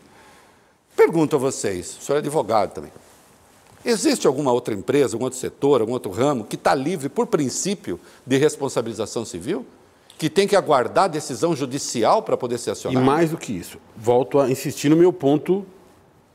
Pergunto 0.93 1.38
a 1.38 1.39
vocês, 1.39 1.97
o 1.97 2.03
senhor 2.03 2.17
é 2.17 2.19
advogado 2.19 2.73
também. 2.73 2.91
Existe 3.86 4.27
alguma 4.27 4.51
outra 4.51 4.73
empresa, 4.73 5.15
algum 5.15 5.23
outro 5.23 5.39
setor, 5.39 5.79
algum 5.79 5.93
outro 5.93 6.12
ramo 6.12 6.43
que 6.43 6.57
está 6.57 6.75
livre, 6.75 7.07
por 7.07 7.27
princípio, 7.27 7.97
de 8.25 8.36
responsabilização 8.36 9.23
civil? 9.23 9.65
Que 10.17 10.29
tem 10.29 10.49
que 10.49 10.55
aguardar 10.57 11.07
decisão 11.07 11.55
judicial 11.55 12.21
para 12.21 12.36
poder 12.36 12.57
ser 12.57 12.71
E 12.71 12.73
acionado? 12.73 13.05
mais 13.05 13.29
do 13.29 13.38
que 13.38 13.53
isso, 13.53 13.77
volto 13.95 14.38
a 14.38 14.51
insistir 14.51 14.89
no 14.89 14.97
meu 14.97 15.13
ponto 15.13 15.65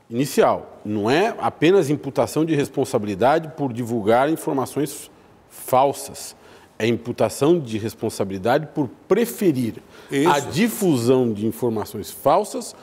inicial. 0.09 0.72
Não 0.85 1.09
é 1.09 1.35
apenas 1.39 1.89
imputação 1.89 2.43
de 2.43 2.55
responsabilidade 2.55 3.49
por 3.55 3.71
divulgar 3.71 4.29
informações 4.29 5.09
falsas. 5.49 6.35
É 6.77 6.87
imputação 6.87 7.59
de 7.59 7.77
responsabilidade 7.77 8.67
por 8.73 8.89
preferir 9.07 9.75
Isso. 10.11 10.29
a 10.29 10.39
difusão 10.39 11.31
de 11.31 11.45
informações 11.45 12.11
falsas 12.11 12.75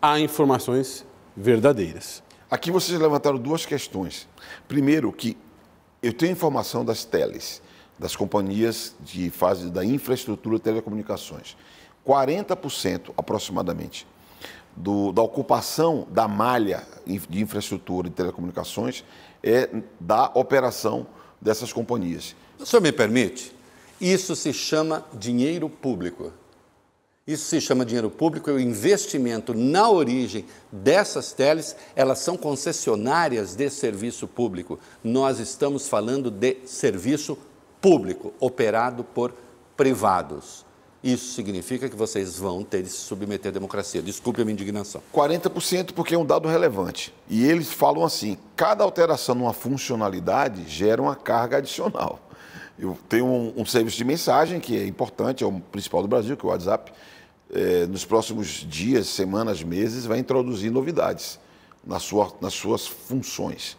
a 0.00 0.20
informações 0.20 1.06
verdadeiras. 1.34 2.22
Aqui 2.50 2.70
vocês 2.70 2.98
levantaram 3.00 3.38
duas 3.38 3.64
questões. 3.64 4.28
Primeiro, 4.68 5.10
que 5.10 5.36
eu 6.02 6.12
tenho 6.12 6.32
informação 6.32 6.84
das 6.84 7.06
teles, 7.06 7.62
das 7.98 8.14
companhias 8.14 8.94
de 9.00 9.30
fase 9.30 9.70
da 9.70 9.82
infraestrutura 9.82 10.56
de 10.56 10.62
telecomunicações. 10.62 11.56
40% 12.06 13.12
aproximadamente 13.16 14.06
do- 14.76 15.12
da 15.12 15.22
ocupação 15.22 16.06
da 16.10 16.26
malha 16.26 16.86
de 17.06 17.42
infraestrutura 17.42 18.08
de 18.08 18.14
telecomunicações 18.14 19.04
é 19.42 19.68
da 20.00 20.30
operação 20.34 21.06
dessas 21.40 21.72
companhias. 21.72 22.34
O 22.58 22.64
senhor 22.66 22.80
me 22.80 22.92
permite? 22.92 23.54
Isso 24.00 24.34
se 24.34 24.52
chama 24.52 25.04
dinheiro 25.12 25.68
público. 25.68 26.32
Isso 27.26 27.46
se 27.46 27.58
chama 27.58 27.86
dinheiro 27.86 28.10
público, 28.10 28.50
é 28.50 28.52
o 28.52 28.60
investimento 28.60 29.54
na 29.54 29.88
origem 29.88 30.44
dessas 30.70 31.32
teles, 31.32 31.74
elas 31.96 32.18
são 32.18 32.36
concessionárias 32.36 33.54
de 33.54 33.70
serviço 33.70 34.26
público. 34.28 34.78
Nós 35.02 35.38
estamos 35.38 35.88
falando 35.88 36.30
de 36.30 36.58
serviço 36.66 37.38
público, 37.80 38.34
operado 38.38 39.02
por 39.02 39.32
privados. 39.74 40.66
Isso 41.04 41.34
significa 41.34 41.86
que 41.86 41.94
vocês 41.94 42.38
vão 42.38 42.64
ter 42.64 42.82
de 42.82 42.88
se 42.88 42.96
submeter 42.96 43.50
à 43.50 43.52
democracia. 43.52 44.00
Desculpe 44.00 44.40
a 44.40 44.44
minha 44.44 44.54
indignação. 44.54 45.02
40% 45.12 45.92
porque 45.92 46.14
é 46.14 46.18
um 46.18 46.24
dado 46.24 46.48
relevante. 46.48 47.12
E 47.28 47.44
eles 47.44 47.70
falam 47.70 48.02
assim: 48.02 48.38
cada 48.56 48.82
alteração 48.82 49.34
numa 49.34 49.52
funcionalidade 49.52 50.66
gera 50.66 51.02
uma 51.02 51.14
carga 51.14 51.58
adicional. 51.58 52.18
Eu 52.78 52.96
tenho 53.06 53.26
um, 53.26 53.52
um 53.54 53.66
serviço 53.66 53.98
de 53.98 54.04
mensagem 54.04 54.58
que 54.58 54.78
é 54.78 54.86
importante, 54.86 55.44
é 55.44 55.46
o 55.46 55.60
principal 55.60 56.00
do 56.00 56.08
Brasil, 56.08 56.38
que 56.38 56.46
é 56.46 56.48
o 56.48 56.50
WhatsApp. 56.50 56.90
É, 57.52 57.84
nos 57.84 58.06
próximos 58.06 58.48
dias, 58.66 59.06
semanas, 59.06 59.62
meses, 59.62 60.06
vai 60.06 60.18
introduzir 60.18 60.70
novidades 60.72 61.38
na 61.86 61.98
sua, 61.98 62.32
nas 62.40 62.54
suas 62.54 62.86
funções. 62.86 63.76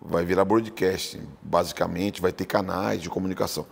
Vai 0.00 0.24
virar 0.24 0.44
broadcast, 0.44 1.20
basicamente, 1.42 2.22
vai 2.22 2.30
ter 2.30 2.44
canais 2.44 3.02
de 3.02 3.10
comunicação. 3.10 3.66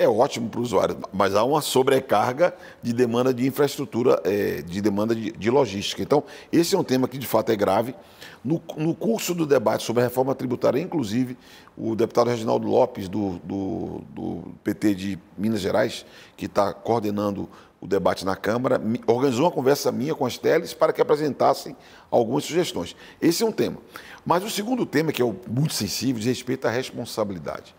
É 0.00 0.08
ótimo 0.08 0.48
para 0.48 0.60
o 0.60 0.62
usuário, 0.62 0.96
mas 1.12 1.34
há 1.34 1.44
uma 1.44 1.60
sobrecarga 1.60 2.54
de 2.82 2.90
demanda 2.90 3.34
de 3.34 3.46
infraestrutura, 3.46 4.18
é, 4.24 4.62
de 4.62 4.80
demanda 4.80 5.14
de, 5.14 5.30
de 5.30 5.50
logística. 5.50 6.02
Então, 6.02 6.24
esse 6.50 6.74
é 6.74 6.78
um 6.78 6.82
tema 6.82 7.06
que 7.06 7.18
de 7.18 7.26
fato 7.26 7.52
é 7.52 7.54
grave. 7.54 7.94
No, 8.42 8.62
no 8.78 8.94
curso 8.94 9.34
do 9.34 9.44
debate 9.44 9.84
sobre 9.84 10.02
a 10.02 10.06
reforma 10.06 10.34
tributária, 10.34 10.80
inclusive, 10.80 11.36
o 11.76 11.94
deputado 11.94 12.30
Reginaldo 12.30 12.66
Lopes, 12.66 13.10
do, 13.10 13.40
do, 13.44 14.00
do 14.08 14.54
PT 14.64 14.94
de 14.94 15.18
Minas 15.36 15.60
Gerais, 15.60 16.06
que 16.34 16.46
está 16.46 16.72
coordenando 16.72 17.46
o 17.78 17.86
debate 17.86 18.24
na 18.24 18.36
Câmara, 18.36 18.80
organizou 19.06 19.44
uma 19.44 19.52
conversa 19.52 19.92
minha 19.92 20.14
com 20.14 20.24
as 20.24 20.38
teles 20.38 20.72
para 20.72 20.94
que 20.94 21.02
apresentassem 21.02 21.76
algumas 22.10 22.44
sugestões. 22.44 22.96
Esse 23.20 23.42
é 23.42 23.46
um 23.46 23.52
tema. 23.52 23.76
Mas 24.24 24.42
o 24.42 24.48
segundo 24.48 24.86
tema, 24.86 25.12
que 25.12 25.20
é 25.20 25.34
muito 25.46 25.74
sensível, 25.74 26.16
diz 26.16 26.26
respeito 26.26 26.66
à 26.66 26.70
responsabilidade. 26.70 27.74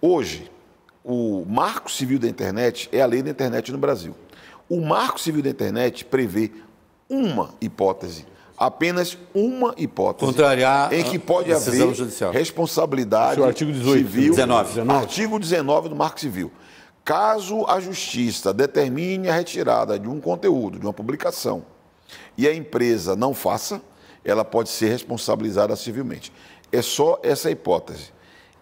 Hoje, 0.00 0.50
o 1.04 1.44
Marco 1.46 1.90
Civil 1.90 2.18
da 2.18 2.26
Internet 2.26 2.88
é 2.90 3.02
a 3.02 3.06
lei 3.06 3.22
da 3.22 3.30
internet 3.30 3.70
no 3.70 3.76
Brasil. 3.76 4.16
O 4.68 4.80
Marco 4.80 5.20
Civil 5.20 5.42
da 5.42 5.50
Internet 5.50 6.06
prevê 6.06 6.50
uma 7.08 7.50
hipótese, 7.60 8.26
apenas 8.56 9.18
uma 9.34 9.74
hipótese, 9.76 10.32
Contrariar 10.32 10.90
em 10.94 11.04
que 11.04 11.18
a 11.18 11.20
pode 11.20 11.50
decisão 11.50 11.88
haver 11.88 11.94
judicial. 11.94 12.32
responsabilidade 12.32 13.38
é 13.38 13.42
o 13.42 13.46
artigo 13.46 13.70
18, 13.70 13.98
civil. 13.98 14.30
19. 14.30 14.68
19. 14.70 14.98
Artigo 14.98 15.38
19 15.38 15.88
do 15.90 15.96
Marco 15.96 16.18
Civil. 16.18 16.50
Caso 17.04 17.66
a 17.66 17.78
Justiça 17.78 18.54
determine 18.54 19.28
a 19.28 19.34
retirada 19.34 19.98
de 19.98 20.08
um 20.08 20.18
conteúdo, 20.18 20.78
de 20.78 20.86
uma 20.86 20.92
publicação, 20.94 21.62
e 22.38 22.48
a 22.48 22.54
empresa 22.54 23.14
não 23.14 23.34
faça, 23.34 23.82
ela 24.24 24.42
pode 24.42 24.70
ser 24.70 24.88
responsabilizada 24.88 25.76
civilmente. 25.76 26.32
É 26.72 26.80
só 26.80 27.20
essa 27.22 27.50
hipótese. 27.50 28.10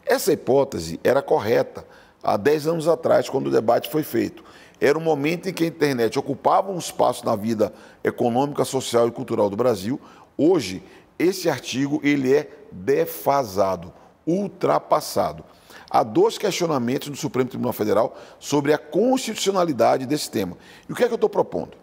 Essa 0.05 0.33
hipótese 0.33 0.99
era 1.05 1.23
correta 1.23 1.87
há 2.23 2.37
10 2.37 2.67
anos 2.67 2.89
atrás, 2.89 3.29
quando 3.29 3.49
o 3.49 3.51
debate 3.51 3.91
foi 3.91 4.03
feito. 4.03 4.45
Era 4.81 4.99
um 4.99 5.03
momento 5.03 5.49
em 5.49 5.53
que 5.53 5.65
a 5.65 5.67
internet 5.67 6.19
ocupava 6.19 6.71
um 6.71 6.79
espaço 6.79 7.25
na 7.25 7.37
vida 7.37 7.73
econômica, 8.03 8.65
social 8.65 9.07
e 9.09 9.13
cultural 9.13 9.49
do 9.49 9.57
Brasil. 9.57 10.01
Hoje, 10.37 10.83
esse 11.19 11.49
artigo 11.49 12.01
ele 12.03 12.35
é 12.35 12.51
defasado, 12.71 13.93
ultrapassado. 14.27 15.45
Há 15.91 16.03
dois 16.03 16.39
questionamentos 16.39 17.09
do 17.09 17.17
Supremo 17.17 17.49
Tribunal 17.49 17.73
Federal 17.73 18.17
sobre 18.39 18.73
a 18.73 18.79
constitucionalidade 18.79 20.07
desse 20.07 20.31
tema. 20.31 20.57
E 20.89 20.93
o 20.93 20.97
que 20.97 21.05
é 21.05 21.07
que 21.07 21.13
eu 21.13 21.17
estou 21.17 21.31
propondo? 21.31 21.77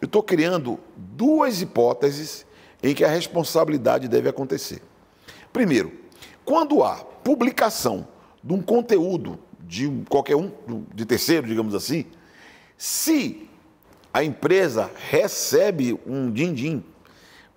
Eu 0.00 0.06
estou 0.06 0.22
criando 0.22 0.78
duas 0.96 1.62
hipóteses 1.62 2.46
em 2.82 2.94
que 2.94 3.04
a 3.04 3.08
responsabilidade 3.08 4.08
deve 4.08 4.28
acontecer. 4.28 4.82
Primeiro, 5.52 5.92
quando 6.44 6.84
há 6.84 6.96
publicação 7.24 8.06
de 8.44 8.52
um 8.52 8.62
conteúdo 8.62 9.38
de 9.66 9.90
qualquer 10.08 10.36
um, 10.36 10.50
de 10.94 11.04
terceiro, 11.04 11.46
digamos 11.46 11.74
assim, 11.74 12.06
se 12.76 13.48
a 14.12 14.22
empresa 14.22 14.90
recebe 15.10 15.98
um 16.06 16.30
din-din 16.30 16.82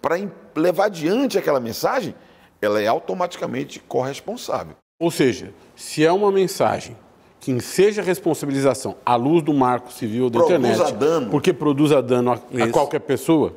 para 0.02 0.16
levar 0.56 0.86
adiante 0.86 1.38
aquela 1.38 1.60
mensagem, 1.60 2.16
ela 2.62 2.82
é 2.82 2.88
automaticamente 2.88 3.80
corresponsável. 3.80 4.76
Ou 5.00 5.12
seja, 5.12 5.54
se 5.76 6.04
é 6.04 6.12
uma 6.12 6.32
mensagem 6.32 6.98
que 7.40 7.52
enseja 7.52 8.02
responsabilização 8.02 8.98
à 9.06 9.16
luz 9.16 9.42
do 9.42 9.54
marco 9.54 9.94
civil 9.94 10.30
da 10.30 10.40
Produza 10.40 10.58
internet, 10.60 10.94
dano. 10.96 11.30
porque 11.30 11.54
produza 11.54 12.02
dano 12.02 12.32
a, 12.34 12.64
a 12.64 12.68
qualquer 12.70 13.00
pessoa, 13.00 13.54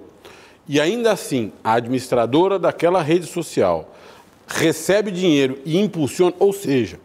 e 0.69 0.81
ainda 0.81 1.11
assim 1.11 1.53
a 1.65 1.73
administradora 1.73 2.59
daquela 2.59 3.03
rede 3.03 3.27
social 3.27 3.93
recebe 4.47 5.11
dinheiro 5.11 5.59
e 5.65 5.79
impulsiona, 5.79 6.35
ou 6.39 6.53
seja, 6.53 7.01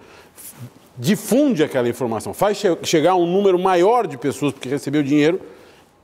difunde 0.97 1.63
aquela 1.63 1.87
informação, 1.87 2.33
faz 2.33 2.57
che- 2.57 2.77
chegar 2.83 3.11
a 3.11 3.15
um 3.15 3.25
número 3.25 3.57
maior 3.59 4.07
de 4.07 4.17
pessoas 4.17 4.51
porque 4.53 4.67
recebeu 4.69 5.03
dinheiro, 5.03 5.39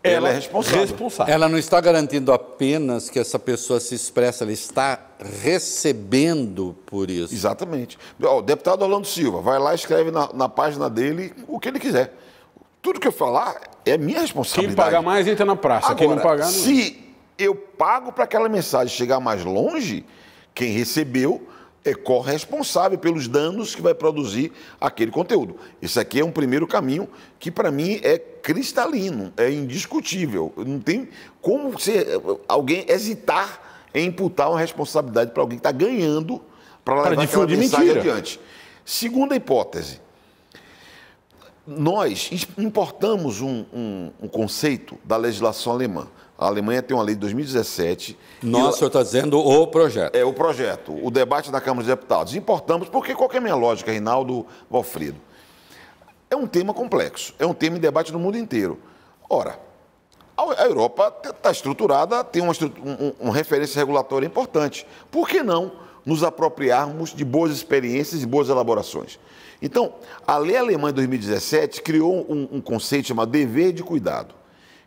Ela 0.03 0.15
ela, 0.17 0.29
é 0.29 0.33
responsável. 0.35 0.81
responsável. 0.81 1.33
Ela 1.33 1.47
não 1.49 1.57
está 1.57 1.79
garantindo 1.81 2.31
apenas 2.33 3.09
que 3.09 3.17
essa 3.17 3.39
pessoa 3.39 3.79
se 3.79 3.95
expressa, 3.95 4.43
ela 4.43 4.51
está 4.51 4.99
recebendo 5.41 6.75
por 6.85 7.09
isso. 7.09 7.33
Exatamente. 7.33 7.97
O 8.19 8.41
deputado 8.41 8.81
Orlando 8.83 9.07
Silva 9.07 9.41
vai 9.41 9.57
lá 9.59 9.71
e 9.71 9.75
escreve 9.75 10.11
na, 10.11 10.29
na 10.33 10.49
página 10.49 10.89
dele 10.89 11.33
o 11.47 11.59
que 11.59 11.69
ele 11.69 11.79
quiser. 11.79 12.13
Tudo 12.81 12.99
que 12.99 13.07
eu 13.07 13.11
falar 13.13 13.55
é 13.85 13.97
minha 13.97 14.13
Quem 14.15 14.21
responsabilidade. 14.23 14.75
pagar 14.75 15.01
mais 15.01 15.27
entra 15.27 15.45
na 15.45 15.55
praça, 15.55 15.95
quem 15.95 16.05
não 16.07 16.17
Agora, 16.17 16.29
pagar 16.29 16.45
não. 16.45 16.51
se 16.51 16.99
eu 17.37 17.55
pago 17.55 18.11
para 18.11 18.25
aquela 18.25 18.49
mensagem 18.49 18.93
chegar 18.93 19.19
mais 19.21 19.43
longe, 19.45 20.05
quem 20.53 20.71
recebeu 20.73 21.47
é 21.85 21.93
corresponsável 21.93 22.97
pelos 22.97 23.27
danos 23.27 23.75
que 23.75 23.81
vai 23.81 23.93
produzir 23.93 24.51
aquele 24.79 25.11
conteúdo. 25.11 25.57
Esse 25.81 25.99
aqui 25.99 26.19
é 26.19 26.25
um 26.25 26.31
primeiro 26.31 26.65
caminho 26.65 27.09
que, 27.39 27.51
para 27.51 27.69
mim, 27.71 27.99
é 28.03 28.17
cristalino, 28.17 29.33
é 29.35 29.51
indiscutível. 29.51 30.53
Não 30.57 30.79
tem 30.79 31.09
como 31.41 31.71
você, 31.71 32.05
alguém 32.47 32.85
hesitar 32.87 33.87
em 33.93 34.07
imputar 34.07 34.49
uma 34.49 34.59
responsabilidade 34.59 35.31
para 35.31 35.41
alguém 35.43 35.57
que 35.57 35.59
está 35.67 35.71
ganhando 35.71 36.41
para 36.85 37.09
levar 37.09 37.23
aquela 37.23 37.47
mensagem 37.47 37.85
mentira. 37.87 37.99
adiante. 37.99 38.39
Segunda 38.85 39.35
hipótese. 39.35 39.99
Nós 41.65 42.29
importamos 42.57 43.39
um, 43.39 43.65
um- 43.73 44.11
um 44.23 44.27
conceito 44.27 44.97
da 45.03 45.15
legislação 45.15 45.71
alemã. 45.73 46.07
A 46.43 46.47
Alemanha 46.47 46.81
tem 46.81 46.95
uma 46.95 47.03
lei 47.03 47.15
de 47.15 47.21
2017. 47.21 48.17
e 48.41 48.45
Nossa, 48.45 48.69
o 48.69 48.73
senhor 48.73 48.87
está 48.87 49.01
dizendo 49.01 49.39
o 49.39 49.65
projeto. 49.67 50.13
é 50.15 50.25
o 50.25 50.33
projeto, 50.33 50.93
o 51.05 51.09
debate 51.09 51.49
da 51.49 51.61
Câmara 51.61 51.85
dos 51.85 51.87
Deputados. 51.95 52.35
Importamos, 52.35 52.89
porque 52.89 53.15
qual 53.15 53.29
que 53.29 53.35
é 53.37 53.39
a 53.39 53.41
minha 53.41 53.55
lógica, 53.55 53.91
Reinaldo 53.91 54.45
Valfrido? 54.69 55.17
É 56.29 56.35
um 56.35 56.45
tema 56.45 56.73
complexo, 56.73 57.33
é 57.39 57.45
um 57.45 57.53
tema 57.53 57.77
em 57.77 57.79
debate 57.79 58.11
no 58.11 58.19
mundo 58.19 58.37
inteiro. 58.37 58.77
Ora, 59.29 59.57
a 60.35 60.65
Europa 60.65 61.15
está 61.23 61.49
estruturada, 61.51 62.23
tem 62.23 62.41
uma, 62.41 62.51
um- 62.83 63.05
um- 63.07 63.13
uma 63.21 63.33
referência 63.33 63.79
regulatória 63.79 64.25
importante. 64.25 64.85
Por 65.09 65.29
que 65.29 65.41
não 65.43 65.71
nos 66.05 66.23
apropriarmos 66.23 67.13
de 67.15 67.23
boas 67.23 67.51
experiências 67.51 68.21
e 68.21 68.25
boas 68.25 68.49
elaborações? 68.49 69.17
Então, 69.61 69.93
a 70.27 70.37
lei 70.37 70.57
alemã 70.57 70.89
de 70.89 70.95
2017 70.95 71.81
criou 71.81 72.25
um, 72.27 72.49
um 72.53 72.59
conceito 72.61 73.07
chamado 73.07 73.31
dever 73.31 73.71
de 73.71 73.81
cuidado, 73.83 74.35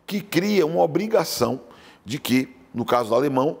que 0.07 0.21
cria 0.21 0.65
uma 0.65 0.81
obrigação 0.81 1.59
de 2.05 2.17
que, 2.17 2.49
no 2.73 2.85
caso 2.85 3.09
do 3.09 3.15
alemão, 3.15 3.57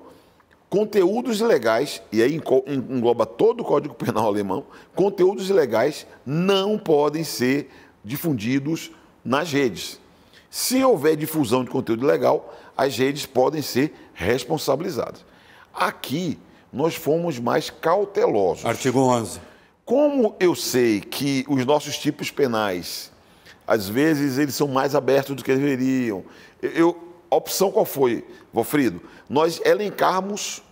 conteúdos 0.69 1.41
ilegais, 1.41 2.01
e 2.11 2.23
aí 2.23 2.41
engloba 2.67 3.25
todo 3.25 3.61
o 3.61 3.65
Código 3.65 3.93
Penal 3.99 4.25
alemão, 4.25 4.65
conteúdos 4.95 5.49
ilegais 5.49 6.07
não 6.25 6.79
podem 6.79 7.23
ser 7.23 7.69
difundidos 8.03 8.91
nas 9.23 9.51
redes. 9.51 9.99
Se 10.49 10.81
houver 10.81 11.17
difusão 11.17 11.63
de 11.63 11.69
conteúdo 11.69 12.05
ilegal, 12.05 12.57
as 12.75 12.97
redes 12.97 13.25
podem 13.25 13.61
ser 13.61 13.93
responsabilizadas. 14.13 15.25
Aqui, 15.73 16.39
nós 16.71 16.95
fomos 16.95 17.37
mais 17.39 17.69
cautelosos. 17.69 18.65
Artigo 18.65 18.99
11. 18.99 19.41
Como 19.83 20.35
eu 20.39 20.55
sei 20.55 21.01
que 21.01 21.45
os 21.47 21.65
nossos 21.65 21.97
tipos 21.97 22.31
penais, 22.31 23.11
às 23.67 23.89
vezes, 23.89 24.37
eles 24.37 24.55
são 24.55 24.69
mais 24.69 24.95
abertos 24.95 25.35
do 25.35 25.43
que 25.43 25.53
deveriam, 25.53 26.23
eu, 26.61 26.97
a 27.29 27.35
opção 27.35 27.69
qual 27.69 27.83
foi, 27.83 28.25
Valfrido? 28.53 29.01
Nós 29.29 29.59
elencarmos 29.65 30.63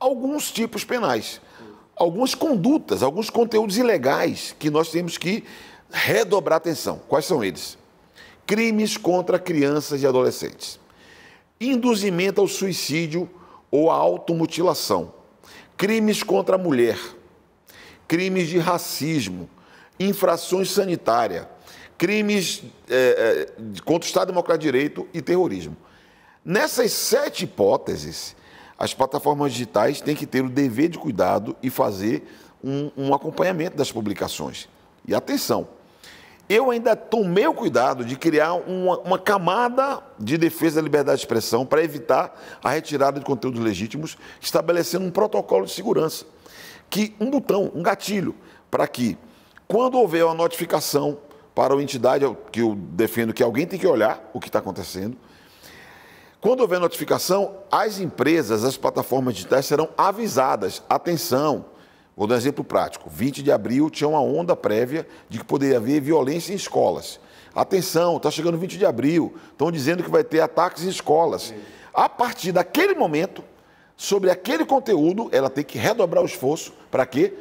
alguns 0.00 0.50
tipos 0.50 0.84
penais, 0.84 1.40
algumas 1.94 2.34
condutas, 2.34 3.02
alguns 3.02 3.28
conteúdos 3.28 3.76
ilegais 3.76 4.56
que 4.58 4.70
nós 4.70 4.90
temos 4.90 5.18
que 5.18 5.44
redobrar 5.90 6.56
atenção. 6.56 7.00
Quais 7.06 7.26
são 7.26 7.44
eles? 7.44 7.76
Crimes 8.46 8.96
contra 8.96 9.38
crianças 9.38 10.02
e 10.02 10.06
adolescentes, 10.06 10.80
induzimento 11.60 12.40
ao 12.40 12.48
suicídio 12.48 13.28
ou 13.70 13.90
à 13.90 13.94
automutilação, 13.94 15.12
crimes 15.76 16.22
contra 16.22 16.56
a 16.56 16.58
mulher, 16.58 16.98
crimes 18.08 18.48
de 18.48 18.58
racismo, 18.58 19.48
infrações 19.98 20.70
sanitárias, 20.70 21.46
crimes 21.98 22.62
é, 22.88 23.46
é, 23.48 23.80
contra 23.82 24.06
o 24.06 24.08
Estado 24.08 24.28
Democrático 24.28 24.64
de 24.64 24.72
Direito 24.72 25.08
e 25.12 25.22
terrorismo. 25.22 25.76
Nessas 26.44 26.92
sete 26.92 27.44
hipóteses, 27.44 28.36
as 28.78 28.92
plataformas 28.92 29.52
digitais 29.52 30.00
têm 30.00 30.14
que 30.14 30.26
ter 30.26 30.44
o 30.44 30.48
dever 30.48 30.88
de 30.88 30.98
cuidado 30.98 31.56
e 31.62 31.70
fazer 31.70 32.22
um, 32.62 32.90
um 32.96 33.14
acompanhamento 33.14 33.76
das 33.76 33.90
publicações. 33.90 34.68
E 35.06 35.14
atenção, 35.14 35.68
eu 36.48 36.70
ainda 36.70 36.94
tomei 36.94 37.46
o 37.46 37.54
cuidado 37.54 38.04
de 38.04 38.16
criar 38.16 38.54
uma, 38.54 38.98
uma, 38.98 39.18
camada 39.18 40.02
de 40.18 40.36
defesa 40.36 40.76
da 40.76 40.82
liberdade 40.82 41.18
de 41.18 41.24
expressão 41.24 41.64
para 41.64 41.82
evitar 41.82 42.38
a 42.62 42.70
retirada 42.70 43.18
de 43.18 43.24
conteúdos 43.24 43.60
legítimos, 43.60 44.18
estabelecendo 44.40 45.06
um 45.06 45.10
protocolo 45.10 45.64
de 45.64 45.72
segurança, 45.72 46.26
que 46.90 47.14
um 47.18 47.30
botão, 47.30 47.70
um 47.74 47.82
gatilho, 47.82 48.34
para 48.70 48.86
que, 48.86 49.16
quando 49.66 49.98
houver 49.98 50.24
uma 50.24 50.34
notificação 50.34 51.18
para 51.54 51.74
a 51.74 51.82
entidade 51.82 52.24
que 52.50 52.60
eu 52.60 52.74
defendo 52.74 53.32
que 53.32 53.42
alguém 53.42 53.66
tem 53.66 53.78
que 53.78 53.86
olhar 53.86 54.30
o 54.32 54.40
que 54.40 54.48
está 54.48 54.58
acontecendo, 54.58 55.16
quando 56.40 56.60
houver 56.60 56.78
notificação, 56.78 57.56
as 57.70 58.00
empresas, 58.00 58.64
as 58.64 58.76
plataformas 58.76 59.34
digitais 59.34 59.64
serão 59.64 59.88
avisadas. 59.96 60.82
Atenção, 60.88 61.64
Vou 62.16 62.28
dar 62.28 62.36
um 62.36 62.38
exemplo 62.38 62.62
prático. 62.62 63.10
20 63.10 63.42
de 63.42 63.50
abril 63.50 63.90
tinha 63.90 64.08
uma 64.08 64.20
onda 64.20 64.54
prévia 64.54 65.06
de 65.28 65.38
que 65.38 65.44
poderia 65.44 65.78
haver 65.78 66.00
violência 66.00 66.52
em 66.52 66.56
escolas. 66.56 67.18
Atenção, 67.54 68.16
está 68.16 68.30
chegando 68.30 68.56
20 68.56 68.78
de 68.78 68.86
abril, 68.86 69.34
estão 69.50 69.70
dizendo 69.70 70.02
que 70.02 70.10
vai 70.10 70.22
ter 70.22 70.40
ataques 70.40 70.84
em 70.84 70.88
escolas. 70.88 71.52
A 71.92 72.08
partir 72.08 72.52
daquele 72.52 72.94
momento, 72.94 73.42
sobre 73.96 74.30
aquele 74.30 74.64
conteúdo, 74.64 75.28
ela 75.32 75.50
tem 75.50 75.64
que 75.64 75.78
redobrar 75.78 76.22
o 76.22 76.26
esforço. 76.26 76.72
Para 76.90 77.06
quê? 77.06 77.34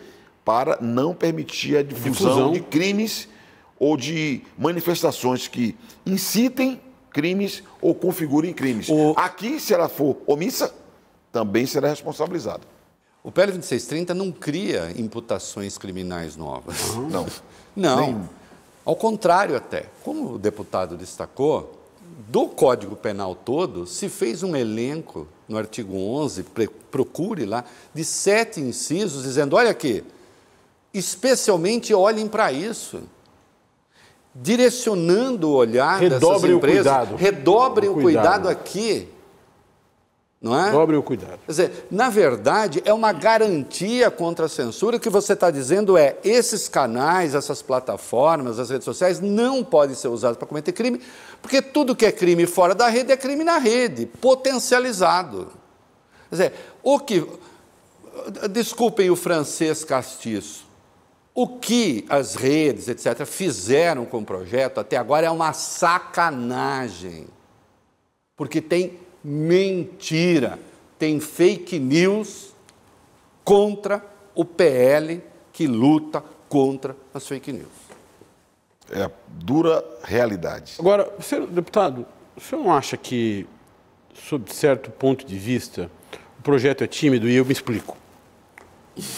Para 0.44 0.78
não 0.82 1.14
permitir 1.14 1.78
a 1.78 1.84
difusão, 1.84 2.12
difusão. 2.12 2.52
de 2.52 2.60
crimes 2.62 3.28
ou 3.84 3.98
de 3.98 4.42
manifestações 4.58 5.46
que 5.50 5.76
incitem 6.06 6.80
crimes 7.12 7.62
ou 7.82 7.94
configurem 7.94 8.54
crimes. 8.54 8.88
O... 8.88 9.14
Aqui, 9.18 9.60
se 9.60 9.74
ela 9.74 9.90
for 9.90 10.16
omissa, 10.26 10.74
também 11.34 11.66
será 11.66 11.90
responsabilizada. 11.90 12.62
O 13.22 13.30
PL 13.30 13.52
2630 13.52 14.14
não 14.14 14.32
cria 14.32 14.94
imputações 14.96 15.78
criminais 15.78 16.38
novas. 16.38 16.92
Uhum. 16.92 17.10
Não. 17.10 17.26
Não. 17.76 17.98
Nem... 18.00 18.30
Ao 18.86 18.96
contrário, 18.96 19.56
até. 19.58 19.88
Como 20.02 20.36
o 20.36 20.40
deputado 20.40 20.96
destacou, 20.96 21.78
do 22.30 22.48
Código 22.48 22.96
Penal 22.96 23.36
todo 23.36 23.86
se 23.86 24.08
fez 24.08 24.44
um 24.44 24.56
elenco 24.56 25.28
no 25.50 25.58
artigo 25.58 25.98
11, 25.98 26.46
procure 26.90 27.46
lá, 27.46 27.66
de 27.94 28.06
sete 28.06 28.62
incisos, 28.62 29.24
dizendo: 29.24 29.58
olha 29.58 29.72
aqui, 29.72 30.04
especialmente 30.94 31.94
olhem 31.94 32.30
para 32.30 32.52
isso. 32.52 33.02
Direcionando 34.36 35.50
o 35.50 35.54
olhar 35.54 36.00
redobrem 36.00 36.32
dessas 36.32 36.50
empresas. 36.50 36.86
O 36.86 36.98
cuidado. 36.98 37.16
Redobrem 37.16 37.90
o 37.90 37.94
cuidado. 37.94 38.44
cuidado 38.44 38.50
aqui 38.50 39.14
não 40.44 40.60
é? 40.60 40.72
Dobre 40.72 40.98
o 40.98 41.02
cuidado. 41.02 41.40
Quer 41.46 41.52
dizer, 41.52 41.88
na 41.90 42.10
verdade, 42.10 42.82
é 42.84 42.94
uma 42.94 43.14
garantia 43.14 44.12
contra 44.12 44.48
a 44.48 44.50
censura. 44.50 44.98
O 44.98 45.00
que 45.00 45.10
você 45.10 45.32
está 45.32 45.50
dizendo 45.50 45.98
é: 45.98 46.18
esses 46.22 46.68
canais, 46.68 47.34
essas 47.34 47.62
plataformas, 47.62 48.60
as 48.60 48.70
redes 48.70 48.84
sociais 48.84 49.22
não 49.22 49.64
podem 49.64 49.96
ser 49.96 50.10
usados 50.10 50.38
para 50.38 50.46
cometer 50.46 50.74
crime, 50.74 51.02
porque 51.42 51.62
tudo 51.62 51.96
que 51.96 52.06
é 52.06 52.12
crime 52.12 52.46
fora 52.46 52.76
da 52.76 52.90
rede 52.90 53.14
é 53.14 53.16
crime 53.16 53.46
na 53.46 53.58
rede, 53.58 54.06
potencializado. 54.06 55.48
Quer 56.30 56.36
dizer, 56.36 56.54
o 56.84 57.00
que. 57.00 57.26
Desculpem 58.52 59.10
o 59.10 59.16
francês 59.16 59.86
castiço. 59.86 60.66
O 61.36 61.48
que 61.48 62.06
as 62.10 62.36
redes, 62.36 62.88
etc., 62.88 63.26
fizeram 63.26 64.06
com 64.06 64.20
o 64.20 64.26
projeto 64.26 64.80
até 64.80 64.98
agora 64.98 65.26
é 65.26 65.32
uma 65.32 65.52
sacanagem. 65.52 67.26
Porque 68.36 68.62
tem 68.62 69.00
mentira. 69.24 70.60
Tem 71.00 71.20
fake 71.20 71.80
news 71.80 72.54
contra 73.44 74.04
o 74.36 74.46
PL 74.46 75.22
que 75.52 75.68
luta 75.68 76.24
contra 76.48 76.96
as 77.14 77.28
fake 77.28 77.52
news. 77.52 77.84
É 78.92 79.04
a 79.04 79.12
dura 79.28 79.84
realidade. 80.04 80.76
Agora, 80.78 81.12
senhor 81.20 81.48
deputado, 81.48 82.06
o 82.36 82.42
senhor 82.42 82.64
não 82.64 82.72
acha 82.72 82.96
que, 82.96 83.48
sob 84.14 84.54
certo 84.54 84.92
ponto 84.92 85.26
de 85.26 85.38
vista, 85.38 85.90
o 86.38 86.44
projeto 86.44 86.84
é 86.84 86.88
tímido 86.88 87.28
e 87.28 87.36
eu 87.36 87.46
me 87.46 87.54
explico? 87.54 87.98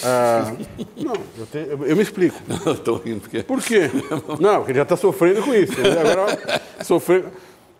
Ah, 0.04 0.54
não, 0.96 1.14
eu, 1.38 1.46
te, 1.46 1.58
eu, 1.58 1.86
eu, 1.86 1.96
me 1.96 2.02
explico. 2.02 2.42
Não, 2.48 2.72
estou 2.72 2.98
rindo 2.98 3.22
porque. 3.22 3.44
Por 3.44 3.62
quê? 3.62 3.92
Não, 4.40 4.58
porque 4.58 4.72
ele 4.72 4.78
já 4.78 4.84
está 4.84 4.96
sofrendo 4.96 5.42
com 5.44 5.54
isso. 5.54 5.74
Agora, 5.82 6.62
sofrendo. 6.82 7.32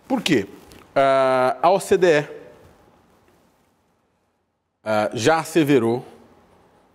Por 0.06 0.20
quê? 0.20 0.46
Uh, 0.94 1.58
a 1.62 1.70
OCDE 1.70 2.28
ah, 4.84 5.10
já 5.14 5.38
asseverou 5.38 6.04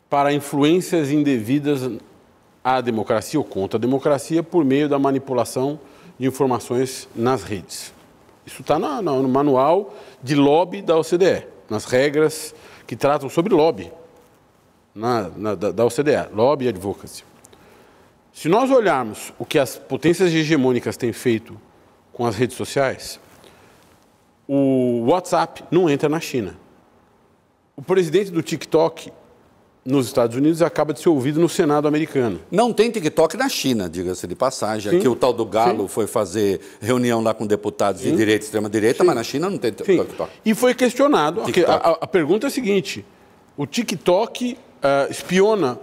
para 0.09 0.33
influências 0.33 1.11
indevidas 1.11 1.89
à 2.63 2.79
democracia 2.79 3.39
ou 3.39 3.43
contra 3.43 3.77
a 3.77 3.81
democracia 3.81 4.41
por 4.41 4.63
meio 4.63 4.87
da 4.87 4.97
manipulação 4.97 5.79
de 6.17 6.27
informações 6.27 7.07
nas 7.15 7.43
redes. 7.43 7.93
Isso 8.45 8.61
está 8.61 8.79
no, 8.79 9.01
no, 9.01 9.27
manual 9.27 9.93
de 10.21 10.35
lobby 10.35 10.81
da 10.81 10.97
OCDE, 10.97 11.45
nas 11.69 11.85
regras 11.85 12.55
que 12.87 12.95
tratam 12.95 13.29
sobre 13.29 13.53
lobby 13.53 13.91
na, 14.93 15.29
na, 15.35 15.55
da, 15.55 15.71
da 15.71 15.85
OCDE, 15.85 16.29
lobby 16.33 16.65
e 16.65 16.67
advocacy. 16.69 17.23
Se 18.33 18.47
nós 18.47 18.69
olharmos 18.71 19.33
o 19.37 19.45
que 19.45 19.59
as 19.59 19.75
potências 19.75 20.33
hegemônicas 20.33 20.95
têm 20.95 21.11
feito 21.11 21.59
com 22.13 22.25
as 22.25 22.35
redes 22.35 22.55
sociais, 22.55 23.19
o 24.47 25.05
WhatsApp 25.07 25.63
não 25.69 25.89
entra 25.89 26.07
na 26.07 26.19
China. 26.19 26.55
O 27.75 27.81
presidente 27.81 28.31
do 28.31 28.41
TikTok 28.41 29.11
nos 29.83 30.05
Estados 30.05 30.35
Unidos 30.35 30.61
acaba 30.61 30.93
de 30.93 30.99
ser 30.99 31.09
ouvido 31.09 31.39
no 31.39 31.49
Senado 31.49 31.87
americano. 31.87 32.39
Não 32.51 32.71
tem 32.71 32.91
TikTok 32.91 33.35
na 33.35 33.49
China, 33.49 33.89
diga-se 33.89 34.27
de 34.27 34.35
passagem. 34.35 34.91
Sim. 34.91 34.97
Aqui 34.99 35.07
o 35.07 35.15
tal 35.15 35.33
do 35.33 35.45
Galo 35.45 35.83
Sim. 35.83 35.87
foi 35.87 36.05
fazer 36.05 36.61
reunião 36.79 37.21
lá 37.21 37.33
com 37.33 37.47
deputados 37.47 38.01
Sim. 38.01 38.11
de 38.11 38.17
direita 38.17 38.43
e 38.43 38.45
extrema-direita, 38.45 39.03
mas 39.03 39.15
na 39.15 39.23
China 39.23 39.49
não 39.49 39.57
tem 39.57 39.71
TikTok. 39.71 40.31
E 40.45 40.53
foi 40.53 40.75
questionado. 40.75 41.41
A, 41.41 41.73
a, 41.73 41.91
a, 42.01 42.07
pergunta 42.07 42.45
é 42.45 42.49
a 42.49 42.51
seguinte: 42.51 43.03
o 43.57 43.65
TikTok 43.65 44.57
uh, 44.81 45.11
espiona 45.11 45.79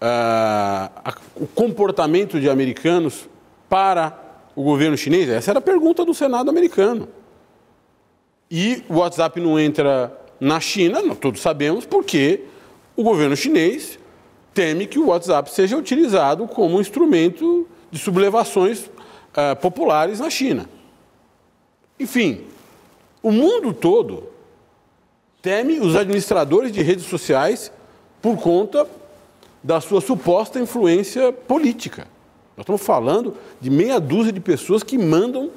uh, 0.00 1.12
o 1.36 1.46
comportamento 1.46 2.38
de 2.38 2.48
americanos 2.48 3.28
para 3.68 4.18
o 4.54 4.62
governo 4.62 4.96
chinês? 4.96 5.28
Essa 5.28 5.52
era 5.52 5.58
a 5.58 5.62
pergunta 5.62 6.04
do 6.04 6.14
Senado 6.14 6.50
americano. 6.50 7.08
E 8.50 8.84
o 8.88 8.96
WhatsApp 8.98 9.40
não 9.40 9.58
entra 9.58 10.16
na 10.38 10.60
China, 10.60 11.14
todos 11.14 11.40
sabemos, 11.40 11.86
porque 11.86 12.44
o 12.94 13.02
governo 13.02 13.34
chinês 13.34 13.98
teme 14.52 14.86
que 14.86 14.98
o 14.98 15.06
WhatsApp 15.06 15.50
seja 15.50 15.76
utilizado 15.76 16.46
como 16.46 16.80
instrumento 16.80 17.66
de 17.90 17.98
sublevações 17.98 18.86
uh, 18.86 19.56
populares 19.60 20.20
na 20.20 20.28
China. 20.28 20.68
Enfim, 21.98 22.44
o 23.22 23.30
mundo 23.30 23.72
todo 23.72 24.28
teme 25.40 25.80
os 25.80 25.96
administradores 25.96 26.72
de 26.72 26.82
redes 26.82 27.06
sociais 27.06 27.72
por 28.22 28.36
conta 28.36 28.88
da 29.62 29.80
sua 29.80 30.00
suposta 30.00 30.58
influência 30.60 31.32
política. 31.32 32.06
Nós 32.56 32.64
estamos 32.64 32.82
falando 32.82 33.34
de 33.60 33.68
meia 33.68 33.98
dúzia 33.98 34.32
de 34.32 34.40
pessoas 34.40 34.82
que 34.82 34.96
mandam 34.96 35.50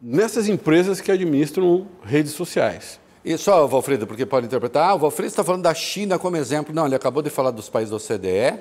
nessas 0.00 0.48
empresas 0.48 1.00
que 1.00 1.10
administram 1.10 1.86
redes 2.04 2.32
sociais. 2.32 3.00
E 3.24 3.36
só, 3.36 3.66
Valfredo, 3.66 4.06
porque 4.06 4.24
pode 4.24 4.46
interpretar, 4.46 4.90
ah, 4.90 4.94
o 4.94 4.98
Valfredo 4.98 5.28
está 5.28 5.42
falando 5.42 5.62
da 5.62 5.74
China 5.74 6.18
como 6.18 6.36
exemplo. 6.36 6.74
Não, 6.74 6.86
ele 6.86 6.94
acabou 6.94 7.22
de 7.22 7.30
falar 7.30 7.50
dos 7.50 7.68
países 7.68 7.90
da 7.90 7.96
OCDE, 7.96 8.58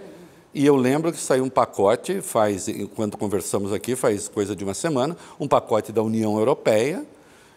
e 0.53 0.65
eu 0.65 0.75
lembro 0.75 1.11
que 1.11 1.19
saiu 1.19 1.43
um 1.43 1.49
pacote, 1.49 2.21
faz, 2.21 2.67
enquanto 2.67 3.17
conversamos 3.17 3.71
aqui, 3.71 3.95
faz 3.95 4.27
coisa 4.27 4.55
de 4.55 4.63
uma 4.63 4.73
semana, 4.73 5.15
um 5.39 5.47
pacote 5.47 5.91
da 5.91 6.01
União 6.01 6.37
Europeia, 6.37 7.05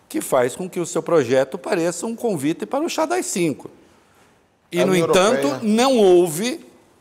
que 0.09 0.21
faz 0.21 0.55
com 0.55 0.69
que 0.69 0.79
o 0.79 0.85
seu 0.85 1.03
projeto 1.03 1.57
pareça 1.57 2.05
um 2.07 2.15
convite 2.15 2.67
para 2.67 2.85
o 2.85 2.89
chá 2.89 3.07
das 3.07 3.27
cinco. 3.27 3.71
E, 4.73 4.85
no 4.85 4.95
entanto, 4.95 5.47
Europeia- 5.47 5.59
não 5.63 5.97
houve 5.99 6.61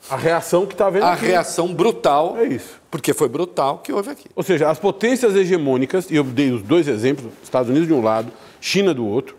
A 0.10 0.16
reação 0.16 0.66
que 0.66 0.74
está 0.74 0.88
havendo 0.88 1.06
a 1.06 1.14
aqui. 1.14 1.26
reação 1.26 1.74
brutal, 1.74 2.36
É 2.38 2.46
isso. 2.46 2.80
porque 2.90 3.14
foi 3.14 3.28
brutal 3.28 3.80
que 3.80 3.92
houve 3.94 4.10
aqui. 4.10 4.28
Ou 4.36 4.42
seja, 4.44 4.70
as 4.70 4.80
potências 4.80 5.36
hegemônicas, 5.36 6.10
e 6.10 6.16
eu 6.16 6.24
dei 6.24 6.52
os 6.52 6.62
dois 6.64 6.88
exemplos, 6.88 7.32
Estados 7.44 7.70
Unidos 7.70 7.88
de 7.88 7.94
um 7.94 8.02
lado, 8.02 8.32
China 8.62 8.94
do 8.94 9.06
outro, 9.06 9.36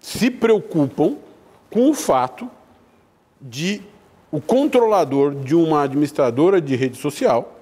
se 0.00 0.30
preocupam 0.30 1.16
com 1.70 1.88
o 1.90 1.94
fato 1.94 2.50
de 3.40 3.80
o 4.30 4.40
controlador 4.40 5.34
de 5.34 5.54
uma 5.54 5.82
administradora 5.84 6.60
de 6.60 6.74
rede 6.76 6.98
social 6.98 7.52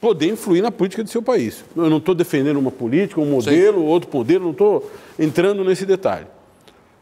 poder 0.00 0.28
influir 0.28 0.60
na 0.62 0.70
política 0.70 1.02
de 1.02 1.10
seu 1.10 1.22
país. 1.22 1.64
Eu 1.74 1.88
não 1.88 1.96
estou 1.96 2.14
defendendo 2.14 2.58
uma 2.58 2.70
política, 2.70 3.20
um 3.20 3.24
modelo, 3.30 3.82
outro 3.84 4.10
modelo, 4.12 4.44
não 4.44 4.50
estou 4.52 4.88
entrando 5.18 5.64
nesse 5.64 5.86
detalhe. 5.86 6.26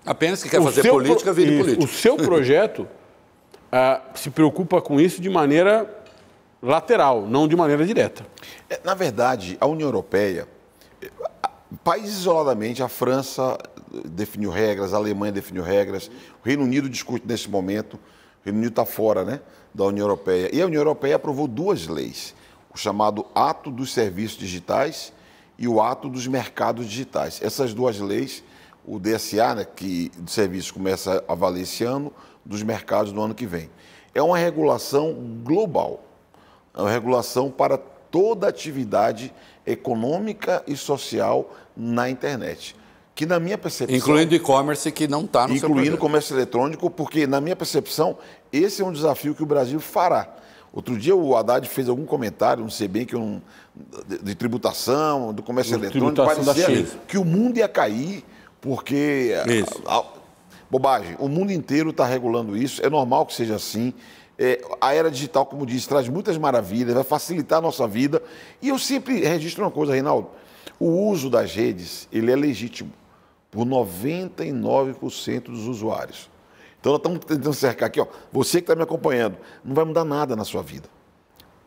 Apenas 0.05 0.43
que 0.43 0.49
quer 0.49 0.61
O 0.61 0.65
fazer 0.65 0.89
política, 0.91 1.25
pro- 1.25 1.35
vire 1.35 1.53
isso, 1.53 1.65
político. 1.65 1.85
O 1.85 1.89
seu 1.89 2.17
projeto 2.17 2.89
ah, 3.71 4.01
se 4.15 4.31
preocupa 4.31 4.81
com 4.81 5.01
isso 5.01 5.21
de 5.21 5.31
maneira 5.31 5.89
lateral, 6.63 7.27
não 7.27 7.47
de 7.49 7.57
maneira 7.57 7.85
direta. 7.87 8.27
É, 8.69 8.81
Na 8.85 8.95
verdade, 8.95 9.57
a 9.61 9.67
União 9.67 9.89
Europeia, 9.89 10.47
países 11.85 12.19
isoladamente, 12.19 12.83
a 12.83 12.89
França 12.89 13.59
eh, 13.95 14.01
definiu 14.07 14.51
regras, 14.51 14.93
a 14.95 14.97
Alemanha 14.97 15.33
definiu 15.33 15.63
regras, 15.63 16.09
o 16.43 16.47
Reino 16.47 16.63
Unido 16.65 16.89
discute 16.89 17.27
nesse 17.27 17.49
momento, 17.49 17.95
o 17.95 17.99
Reino 18.45 18.59
Unido 18.59 18.71
está 18.73 18.85
fora 18.85 19.25
né, 19.25 19.41
da 19.75 19.85
União 19.85 20.05
Europeia. 20.05 20.51
E 20.53 20.61
a 20.61 20.67
União 20.67 20.81
Europeia 20.81 21.17
aprovou 21.17 21.47
duas 21.49 21.87
leis, 21.87 22.35
o 22.75 22.79
chamado 22.79 23.27
Ato 23.35 23.71
dos 23.71 23.93
Serviços 23.93 24.39
Digitais 24.39 25.13
e 25.59 25.67
o 25.69 25.81
Ato 25.81 26.09
dos 26.09 26.27
Mercados 26.27 26.87
Digitais. 26.89 27.41
Essas 27.43 27.73
duas 27.75 27.99
leis, 27.99 28.43
o 28.85 28.99
DSA, 28.99 29.55
né, 29.55 29.65
que 29.65 30.11
de 30.19 30.31
serviços 30.31 30.71
começa 30.71 31.23
a 31.27 31.35
valer 31.35 31.63
esse 31.63 31.85
ano, 31.85 32.13
dos 32.45 32.63
mercados 32.63 33.13
no 33.13 33.23
ano 33.23 33.35
que 33.35 33.47
vem. 33.47 33.71
É 34.15 34.23
uma 34.23 34.37
regulação 34.37 35.15
global. 35.43 36.05
É 36.75 36.81
uma 36.81 36.91
regulação 36.91 37.51
para 37.51 37.79
toda 37.79 38.49
atividade 38.49 39.33
econômica 39.67 40.63
e 40.67 40.77
social 40.77 41.55
na 41.77 42.11
internet. 42.11 42.77
Que 43.15 43.27
na 43.27 43.39
minha 43.39 43.59
percepção. 43.59 43.97
Incluindo 43.97 44.35
e-commerce 44.35 44.91
que 44.91 45.07
não 45.07 45.25
está 45.25 45.47
no 45.47 45.55
incluindo 45.55 45.99
comércio 45.99 46.35
eletrônico, 46.35 46.91
porque 46.91 47.27
na 47.27 47.41
minha 47.41 47.55
percepção, 47.55 48.17
esse 48.53 48.83
é 48.83 48.85
um 48.85 48.93
desafio 48.93 49.35
que 49.35 49.43
o 49.43 49.47
Brasil 49.47 49.79
fará. 49.81 50.35
Outro 50.73 50.97
dia 50.97 51.15
o 51.15 51.37
Haddad 51.37 51.69
fez 51.69 51.89
algum 51.89 52.07
comentário, 52.07 52.63
não 52.63 52.71
sei 52.71 52.89
bem, 52.89 53.05
que 53.05 53.15
não, 53.15 53.43
de, 54.09 54.19
de 54.19 54.35
tributação, 54.35 55.33
do 55.33 55.43
comércio 55.43 55.77
De 55.77 55.85
eletrônico, 55.85 56.25
parecia 56.25 56.87
que 57.07 57.19
o 57.19 57.25
mundo 57.25 57.59
ia 57.59 57.69
cair, 57.69 58.25
porque. 58.63 59.35
A- 59.87 59.99
a- 59.99 60.05
bobagem, 60.71 61.15
o 61.19 61.29
mundo 61.29 61.53
inteiro 61.53 61.91
está 61.91 62.07
regulando 62.07 62.57
isso, 62.57 62.81
é 62.83 62.89
normal 62.89 63.27
que 63.27 63.35
seja 63.35 63.57
assim. 63.57 63.93
É, 64.39 64.59
a 64.81 64.95
era 64.95 65.11
digital, 65.11 65.45
como 65.45 65.67
disse, 65.67 65.87
traz 65.87 66.09
muitas 66.09 66.39
maravilhas, 66.39 66.95
vai 66.95 67.05
facilitar 67.05 67.59
a 67.59 67.61
nossa 67.61 67.87
vida. 67.87 68.23
E 68.63 68.71
eu 68.71 68.79
sempre 68.79 69.21
registro 69.21 69.63
uma 69.63 69.71
coisa, 69.71 69.93
Reinaldo: 69.93 70.31
o 70.81 70.87
uso 71.09 71.29
das 71.29 71.55
redes 71.55 72.09
ele 72.11 72.33
é 72.33 72.37
legítimo 72.37 72.91
por 73.51 73.67
99% 73.67 75.43
dos 75.51 75.67
usuários. 75.67 76.31
Então 76.81 76.93
nós 76.93 76.99
estamos 77.01 77.19
tentando 77.21 77.53
cercar 77.55 77.89
aqui, 77.89 78.01
ó. 78.01 78.07
Você 78.33 78.59
que 78.61 78.65
está 78.65 78.75
me 78.75 78.83
acompanhando, 78.83 79.37
não 79.63 79.75
vai 79.75 79.85
mudar 79.85 80.05
nada 80.05 80.35
na 80.35 80.45
sua 80.45 80.63
vida. 80.63 80.89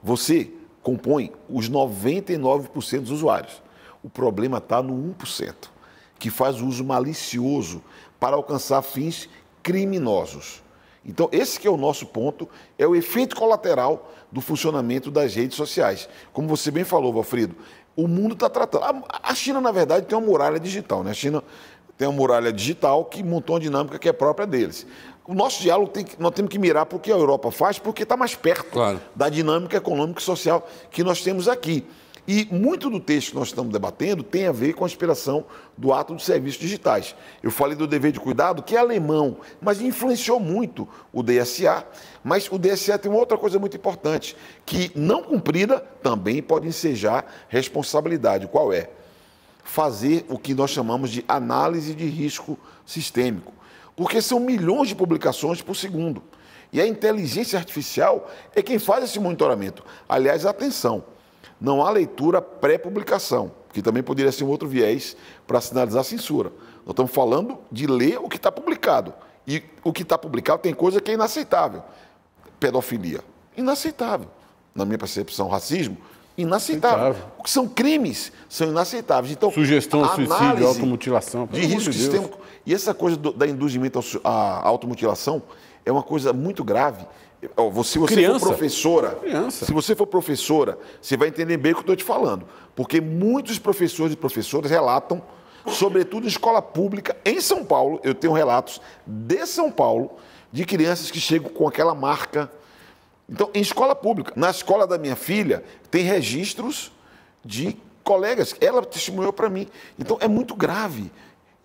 Você 0.04 0.52
compõe 0.82 1.32
os 1.50 1.70
99% 1.70 3.02
dos 3.02 3.12
usuários. 3.12 3.62
O 4.04 4.10
problema 4.10 4.58
está 4.58 4.82
no 4.84 4.94
1%, 5.14 5.54
que 6.20 6.30
faz 6.30 6.62
uso 6.62 6.84
malicioso 6.84 7.82
para 8.20 8.36
alcançar 8.36 8.82
fins 8.82 9.30
criminosos. 9.62 10.64
Então, 11.06 11.30
esse 11.32 11.60
que 11.60 11.68
é 11.68 11.70
o 11.72 11.78
nosso 11.78 12.06
ponto, 12.08 12.50
é 12.80 12.88
o 12.88 12.96
efeito 12.96 13.36
colateral 13.36 14.12
do 14.32 14.42
funcionamento 14.42 15.12
das 15.12 15.36
redes 15.36 15.56
sociais. 15.56 16.10
Como 16.34 16.48
você 16.48 16.72
bem 16.72 16.84
falou, 16.84 17.14
Valfrido, 17.14 17.56
o 17.96 18.08
mundo 18.08 18.34
está 18.34 18.50
tratando. 18.50 19.04
A- 19.10 19.36
China, 19.36 19.62
na 19.62 19.72
verdade, 19.72 20.06
tem 20.08 20.18
uma 20.18 20.26
muralha 20.26 20.60
digital. 20.60 21.04
Né? 21.04 21.12
A 21.12 21.14
China 21.14 21.44
tem 21.98 22.08
uma 22.08 22.14
muralha 22.18 22.52
digital 22.52 23.06
que 23.06 23.22
montou 23.24 23.56
uma 23.56 23.60
dinâmica 23.62 24.00
que 24.00 24.10
é 24.10 24.14
própria 24.14 24.48
deles. 24.48 24.88
O 25.28 25.34
nosso 25.34 25.62
diálogo 25.62 25.92
tem 25.92 26.04
que, 26.04 26.20
nós 26.22 26.34
temos 26.34 26.50
que 26.50 26.58
mirar 26.58 26.86
para 26.86 26.98
o 26.98 27.00
que 27.00 27.12
a 27.12 27.16
Europa 27.16 27.52
faz, 27.52 27.78
porque 27.80 28.04
está 28.04 28.18
mais 28.18 28.36
perto 28.36 28.72
Claro. 28.72 29.00
da 29.16 29.30
dinâmica 29.30 29.78
econômica 29.78 30.20
e 30.20 30.24
social 30.24 30.68
que 30.90 31.04
nós 31.04 31.22
temos 31.22 31.48
aqui. 31.48 31.86
E 32.28 32.48
muito 32.52 32.90
do 32.90 33.00
texto 33.00 33.30
que 33.30 33.36
nós 33.36 33.50
estamos 33.50 33.72
debatendo 33.72 34.24
tem 34.24 34.48
a 34.48 34.52
ver 34.52 34.74
com 34.74 34.84
a 34.84 34.88
inspiração 34.88 35.46
do 35.78 35.94
ato 35.94 36.14
dos 36.14 36.26
serviços 36.26 36.60
digitais. 36.60 37.16
Eu 37.44 37.52
falei 37.52 37.76
do 37.76 37.86
dever 37.86 38.12
de 38.12 38.20
cuidado, 38.20 38.64
que 38.64 38.76
é 38.76 38.80
alemão, 38.80 39.38
mas 39.62 39.80
influenciou 39.80 40.40
muito 40.40 40.88
o 41.14 41.22
DSA. 41.22 41.86
Mas 42.24 42.50
o 42.52 42.58
DSA 42.58 42.98
tem 42.98 43.12
uma 43.12 43.20
outra 43.20 43.38
coisa 43.38 43.60
muito 43.60 43.78
importante, 43.78 44.36
que 44.66 44.92
não 44.96 45.22
cumprida 45.22 45.80
também 46.02 46.42
pode 46.42 46.68
ensejar 46.68 47.46
responsabilidade. 47.48 48.48
Qual 48.48 48.74
é? 48.74 48.90
fazer 49.66 50.24
o 50.30 50.38
que 50.38 50.54
nós 50.54 50.70
chamamos 50.70 51.10
de 51.10 51.26
análise 51.28 51.96
de 51.96 52.06
risco 52.06 52.58
sistêmico. 52.86 53.52
Porque 53.96 54.22
são 54.22 54.40
milhões 54.40 54.88
de 54.88 54.96
publicações 54.96 55.62
por 55.62 55.76
segundo. 55.76 56.24
E 56.72 56.80
a 56.80 56.88
inteligência 56.88 57.58
artificial 57.58 58.30
é 58.56 58.62
quem 58.62 58.78
faz 58.78 59.04
esse 59.04 59.20
monitoramento. 59.20 59.84
Aliás, 60.08 60.46
atenção, 60.46 61.04
não 61.60 61.84
há 61.86 61.90
leitura 61.90 62.42
pré-publicação, 62.42 63.52
que 63.74 63.82
também 63.82 64.04
poderia 64.04 64.32
ser 64.32 64.44
um 64.44 64.48
outro 64.48 64.68
viés 64.68 65.16
para 65.48 65.60
sinalizar 65.62 66.04
censura. 66.04 66.52
Nós 66.86 66.94
estamos 66.94 67.12
falando 67.12 67.58
de 67.72 67.88
ler 67.88 68.20
o 68.20 68.30
que 68.30 68.38
está 68.38 68.52
publicado. 68.52 69.14
E 69.48 69.64
o 69.84 69.94
que 69.94 70.02
está 70.04 70.18
publicado 70.18 70.62
tem 70.62 70.74
coisa 70.74 71.00
que 71.00 71.12
é 71.12 71.14
inaceitável. 71.14 71.84
Pedofilia, 72.60 73.22
inaceitável. 73.56 74.28
Na 74.74 74.86
minha 74.86 74.98
percepção, 74.98 75.48
racismo, 75.48 75.98
inaceitável. 76.38 77.10
Aceitável. 77.10 77.32
O 77.40 77.44
que 77.44 77.50
são 77.50 77.68
crimes 77.68 78.32
são 78.50 78.70
inaceitáveis. 78.70 79.34
Então, 79.34 79.52
Sugestão 79.52 80.04
a 80.04 80.08
a 80.08 80.16
suicídio, 80.16 80.68
automutilação, 80.68 81.48
De 81.52 81.62
risco 81.62 81.92
de 81.92 81.98
sistêmico. 81.98 82.40
E 82.66 82.74
essa 82.74 82.94
coisa 82.94 83.16
do, 83.16 83.32
da 83.32 83.48
induzimento 83.48 84.00
ao 84.00 84.32
à 84.32 84.68
automutilação 84.68 85.42
é 85.86 85.92
uma 85.92 86.04
coisa 86.04 86.34
muito 86.34 86.64
grave. 86.64 87.06
Se 87.84 88.00
você 88.00 88.16
Criança. 88.16 88.40
for 88.40 88.48
professora, 88.48 89.12
Criança. 89.16 89.66
se 89.66 89.72
você 89.72 89.96
for 89.96 90.08
professora, 90.08 90.80
você 91.00 91.16
vai 91.16 91.28
entender 91.28 91.58
bem 91.58 91.74
o 91.74 91.76
que 91.76 91.80
eu 91.80 91.82
estou 91.82 91.96
te 91.96 92.04
falando. 92.04 92.48
Porque 92.76 93.00
muitos 93.00 93.60
professores 93.60 94.14
e 94.14 94.18
professoras 94.18 94.72
relatam, 94.72 95.22
sobretudo 95.68 96.26
em 96.26 96.28
escola 96.28 96.62
pública, 96.62 97.16
em 97.24 97.40
São 97.40 97.64
Paulo, 97.64 98.00
eu 98.04 98.16
tenho 98.16 98.34
relatos 98.34 98.82
de 99.06 99.46
São 99.46 99.72
Paulo, 99.72 100.12
de 100.52 100.66
crianças 100.66 101.12
que 101.12 101.20
chegam 101.20 101.50
com 101.50 101.68
aquela 101.68 101.94
marca. 101.94 102.52
Então, 103.30 103.50
em 103.54 103.62
escola 103.62 103.96
pública, 103.96 104.34
na 104.36 104.50
escola 104.50 104.88
da 104.88 104.98
minha 104.98 105.16
filha, 105.16 105.64
tem 105.92 106.04
registros 106.04 106.92
de 107.44 107.78
colegas. 108.04 108.56
Ela 108.60 108.84
testemunhou 108.84 109.34
para 109.34 109.50
mim. 109.50 109.68
Então, 110.00 110.18
é 110.20 110.28
muito 110.28 110.56
grave. 110.56 111.12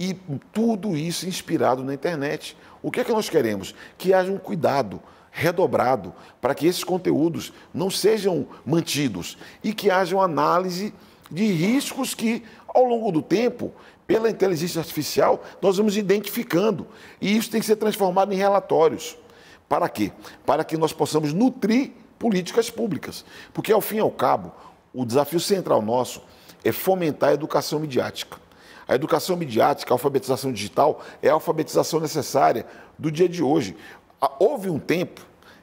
E 0.00 0.14
tudo 0.50 0.96
isso 0.96 1.28
inspirado 1.28 1.84
na 1.84 1.92
internet. 1.92 2.56
O 2.82 2.90
que 2.90 3.00
é 3.00 3.04
que 3.04 3.12
nós 3.12 3.28
queremos? 3.28 3.74
Que 3.98 4.14
haja 4.14 4.32
um 4.32 4.38
cuidado 4.38 4.98
redobrado 5.30 6.14
para 6.40 6.54
que 6.54 6.66
esses 6.66 6.82
conteúdos 6.82 7.52
não 7.72 7.90
sejam 7.90 8.48
mantidos 8.64 9.36
e 9.62 9.74
que 9.74 9.90
haja 9.90 10.16
uma 10.16 10.24
análise 10.24 10.94
de 11.30 11.44
riscos 11.52 12.14
que, 12.14 12.42
ao 12.66 12.84
longo 12.84 13.12
do 13.12 13.20
tempo, 13.20 13.72
pela 14.06 14.30
inteligência 14.30 14.80
artificial, 14.80 15.44
nós 15.60 15.76
vamos 15.76 15.98
identificando. 15.98 16.86
E 17.20 17.36
isso 17.36 17.50
tem 17.50 17.60
que 17.60 17.66
ser 17.66 17.76
transformado 17.76 18.32
em 18.32 18.36
relatórios. 18.36 19.18
Para 19.68 19.86
quê? 19.86 20.12
Para 20.46 20.64
que 20.64 20.78
nós 20.78 20.94
possamos 20.94 21.34
nutrir 21.34 21.92
políticas 22.18 22.70
públicas. 22.70 23.22
Porque, 23.52 23.70
ao 23.70 23.82
fim 23.82 23.96
e 23.96 24.00
ao 24.00 24.10
cabo, 24.10 24.50
o 24.94 25.04
desafio 25.04 25.38
central 25.38 25.82
nosso 25.82 26.22
é 26.64 26.72
fomentar 26.72 27.30
a 27.30 27.34
educação 27.34 27.78
midiática. 27.78 28.38
A 28.90 28.96
educação 28.96 29.36
midiática, 29.36 29.92
a 29.92 29.94
alfabetização 29.94 30.52
digital, 30.52 31.00
é 31.22 31.28
a 31.28 31.32
alfabetização 31.32 32.00
necessária 32.00 32.66
do 32.98 33.08
dia 33.08 33.28
de 33.28 33.40
hoje. 33.40 33.76
Ah, 34.20 34.32
Houve 34.40 34.68
um 34.68 34.80
tempo 34.80 35.20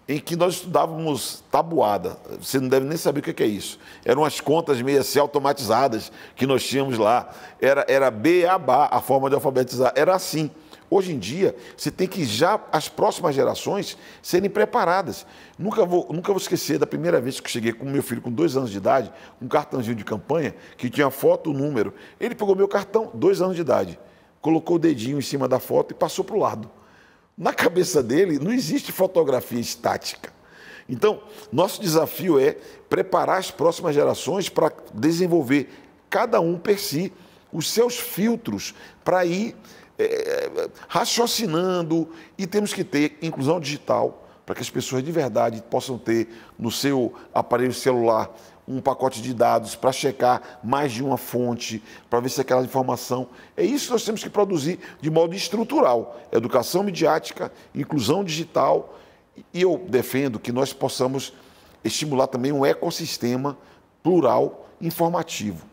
em 0.08 0.18
que 0.18 0.38
nós 0.38 0.54
estudávamos 0.54 1.44
tabuada. 1.52 2.16
Você 2.42 2.58
não 2.58 2.70
deve 2.70 2.86
nem 2.86 2.98
saber 2.98 3.20
o 3.20 3.22
que 3.22 3.44
é 3.44 3.46
isso. 3.46 3.78
Eram 4.06 4.24
as 4.24 4.40
contas 4.40 4.82
meio 4.82 5.02
assim 5.02 5.20
automatizadas 5.20 6.10
que 6.38 6.48
nós 6.48 6.66
tínhamos 6.66 6.98
lá. 6.98 7.30
Era, 7.60 7.86
era 7.90 8.10
beabá 8.10 8.88
a 8.90 9.02
forma 9.02 9.28
de 9.28 9.36
alfabetizar. 9.36 9.92
Era 9.94 10.16
assim. 10.16 10.50
Hoje 10.90 11.12
em 11.12 11.20
dia, 11.20 11.54
você 11.76 11.92
tem 11.92 12.08
que 12.08 12.24
já 12.24 12.60
as 12.72 12.88
próximas 12.88 13.36
gerações 13.36 13.98
serem 14.22 14.50
preparadas. 14.50 15.26
Nunca 15.60 15.86
vou, 15.86 16.08
nunca 16.12 16.32
vou 16.32 16.40
esquecer 16.40 16.80
da 16.80 16.88
primeira 16.88 17.20
vez 17.20 17.42
que 17.42 17.52
cheguei 17.52 17.74
com 17.74 17.86
meu 17.86 18.02
filho 18.02 18.22
com 18.22 18.32
dois 18.32 18.56
anos 18.56 18.70
de 18.70 18.78
idade, 18.78 19.12
um 19.42 19.50
cartãozinho 19.50 19.96
de 19.96 20.06
campanha 20.06 20.56
que 20.78 20.90
tinha 20.90 21.10
foto, 21.10 21.50
o 21.50 21.54
número. 21.54 21.94
Ele 22.20 22.34
pegou 22.34 22.56
meu 22.56 22.70
cartão, 22.70 23.12
dois 23.14 23.42
anos 23.42 23.56
de 23.56 23.62
idade. 23.62 24.00
colocou 24.40 24.78
o 24.78 24.80
dedinho 24.80 25.18
em 25.18 25.22
cima 25.22 25.46
da 25.46 25.60
foto 25.60 25.92
e 25.92 25.94
passou 25.94 26.24
para 26.24 26.36
o 26.36 26.40
lado. 26.40 26.72
Na 27.38 27.54
cabeça 27.54 28.02
dele 28.02 28.40
não 28.40 28.54
existe 28.54 28.92
fotografia 28.94 29.60
estática. 29.60 30.32
Então, 30.88 31.22
nosso 31.52 31.82
desafio 31.82 32.40
é 32.40 32.56
preparar 32.88 33.40
as 33.40 33.52
próximas 33.52 33.94
gerações 33.94 34.48
para 34.48 34.72
desenvolver, 34.94 35.70
cada 36.10 36.40
um 36.40 36.58
per 36.58 36.80
si, 36.80 37.12
os 37.52 37.70
seus 37.70 37.98
filtros 37.98 38.74
para 39.04 39.26
ir 39.26 39.56
é, 40.00 40.70
raciocinando 40.88 42.10
e 42.38 42.46
temos 42.46 42.74
que 42.74 42.84
ter 42.84 43.18
inclusão 43.22 43.60
digital 43.60 44.28
para 44.46 44.56
que 44.56 44.62
as 44.62 44.70
pessoas 44.70 45.04
de 45.04 45.12
verdade 45.12 45.62
possam 45.70 45.98
ter 45.98 46.30
no 46.58 46.72
seu 46.72 47.14
aparelho 47.34 47.74
celular 47.74 48.34
um 48.68 48.82
pacote 48.82 49.22
de 49.22 49.34
dados 49.34 49.76
para 49.76 49.92
checar 49.92 50.60
mais 50.64 50.92
de 50.92 51.04
uma 51.04 51.18
fonte, 51.18 51.82
para 52.10 52.20
ver 52.20 52.30
se 52.30 52.42
aquela 52.42 52.64
informação. 52.64 53.30
É 53.56 53.64
isso 53.64 53.86
que 53.86 53.92
nós 53.94 54.04
temos 54.04 54.22
que 54.22 54.30
produzir 54.30 54.80
de 55.02 55.10
modo 55.10 55.34
estrutural: 55.34 56.20
educação 56.32 56.84
midiática, 56.84 57.52
inclusão 57.74 58.24
digital. 58.24 58.98
E 59.54 59.62
eu 59.62 59.86
defendo 59.88 60.40
que 60.40 60.52
nós 60.52 60.74
possamos 60.74 61.34
estimular 61.84 62.28
também 62.28 62.52
um 62.52 62.66
ecossistema 62.66 63.58
plural 64.02 64.68
informativo. 64.82 65.66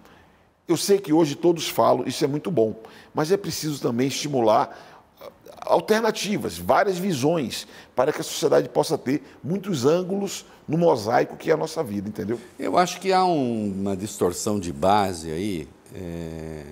Eu 0.67 0.77
sei 0.77 0.99
que 0.99 1.13
hoje 1.13 1.35
todos 1.35 1.69
falam, 1.69 2.07
isso 2.07 2.25
é 2.25 2.27
muito 2.27 2.51
bom, 2.51 2.75
mas 3.15 3.31
é 3.31 3.37
preciso 3.37 3.81
também 3.81 4.09
estimular 4.09 4.95
alternativas, 5.61 6.59
várias 6.59 6.99
visões, 6.99 7.67
para 7.95 8.13
que 8.13 8.21
a 8.21 8.25
sociedade 8.25 8.69
possa 8.69 8.97
ter 8.99 9.23
muitos 9.43 9.85
ângulos 9.85 10.45
no 10.69 10.79
mosaico 10.79 11.37
que 11.37 11.51
é 11.51 11.55
a 11.55 11.57
nossa 11.57 11.83
vida, 11.83 12.09
entendeu? 12.09 12.41
Eu 12.59 12.79
acho 12.79 13.01
que 13.01 13.13
há 13.13 13.25
um, 13.25 13.73
uma 13.73 13.97
distorção 13.97 14.59
de 14.59 14.73
base 14.73 15.31
aí, 15.31 15.69
é... 15.95 16.65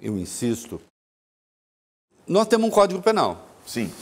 eu 0.00 0.16
insisto. 0.16 0.80
Nós 2.26 2.46
temos 2.46 2.68
um 2.68 2.70
Código 2.70 3.00
Penal. 3.00 3.46
Sim. 3.66 3.92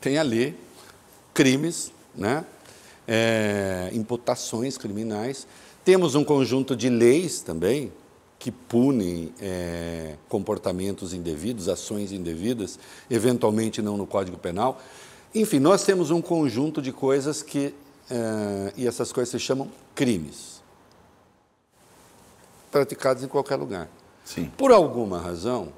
Tem 0.00 0.18
ali 0.18 0.56
crimes, 1.34 1.92
né? 2.14 2.44
É... 3.06 3.90
imputações 3.92 4.78
criminais. 4.78 5.46
Temos 5.86 6.16
um 6.16 6.24
conjunto 6.24 6.74
de 6.74 6.88
leis 6.88 7.42
também, 7.42 7.92
que 8.40 8.50
punem 8.50 9.32
é, 9.40 10.16
comportamentos 10.28 11.14
indevidos, 11.14 11.68
ações 11.68 12.10
indevidas, 12.10 12.76
eventualmente 13.08 13.80
não 13.80 13.96
no 13.96 14.04
Código 14.04 14.36
Penal. 14.36 14.82
Enfim, 15.32 15.60
nós 15.60 15.84
temos 15.84 16.10
um 16.10 16.20
conjunto 16.20 16.82
de 16.82 16.90
coisas 16.90 17.40
que, 17.40 17.72
é, 18.10 18.72
e 18.76 18.84
essas 18.84 19.12
coisas 19.12 19.30
se 19.30 19.38
chamam 19.38 19.70
crimes, 19.94 20.60
praticados 22.72 23.22
em 23.22 23.28
qualquer 23.28 23.54
lugar. 23.54 23.88
Sim. 24.24 24.50
Por 24.58 24.72
alguma 24.72 25.20
razão, 25.20 25.68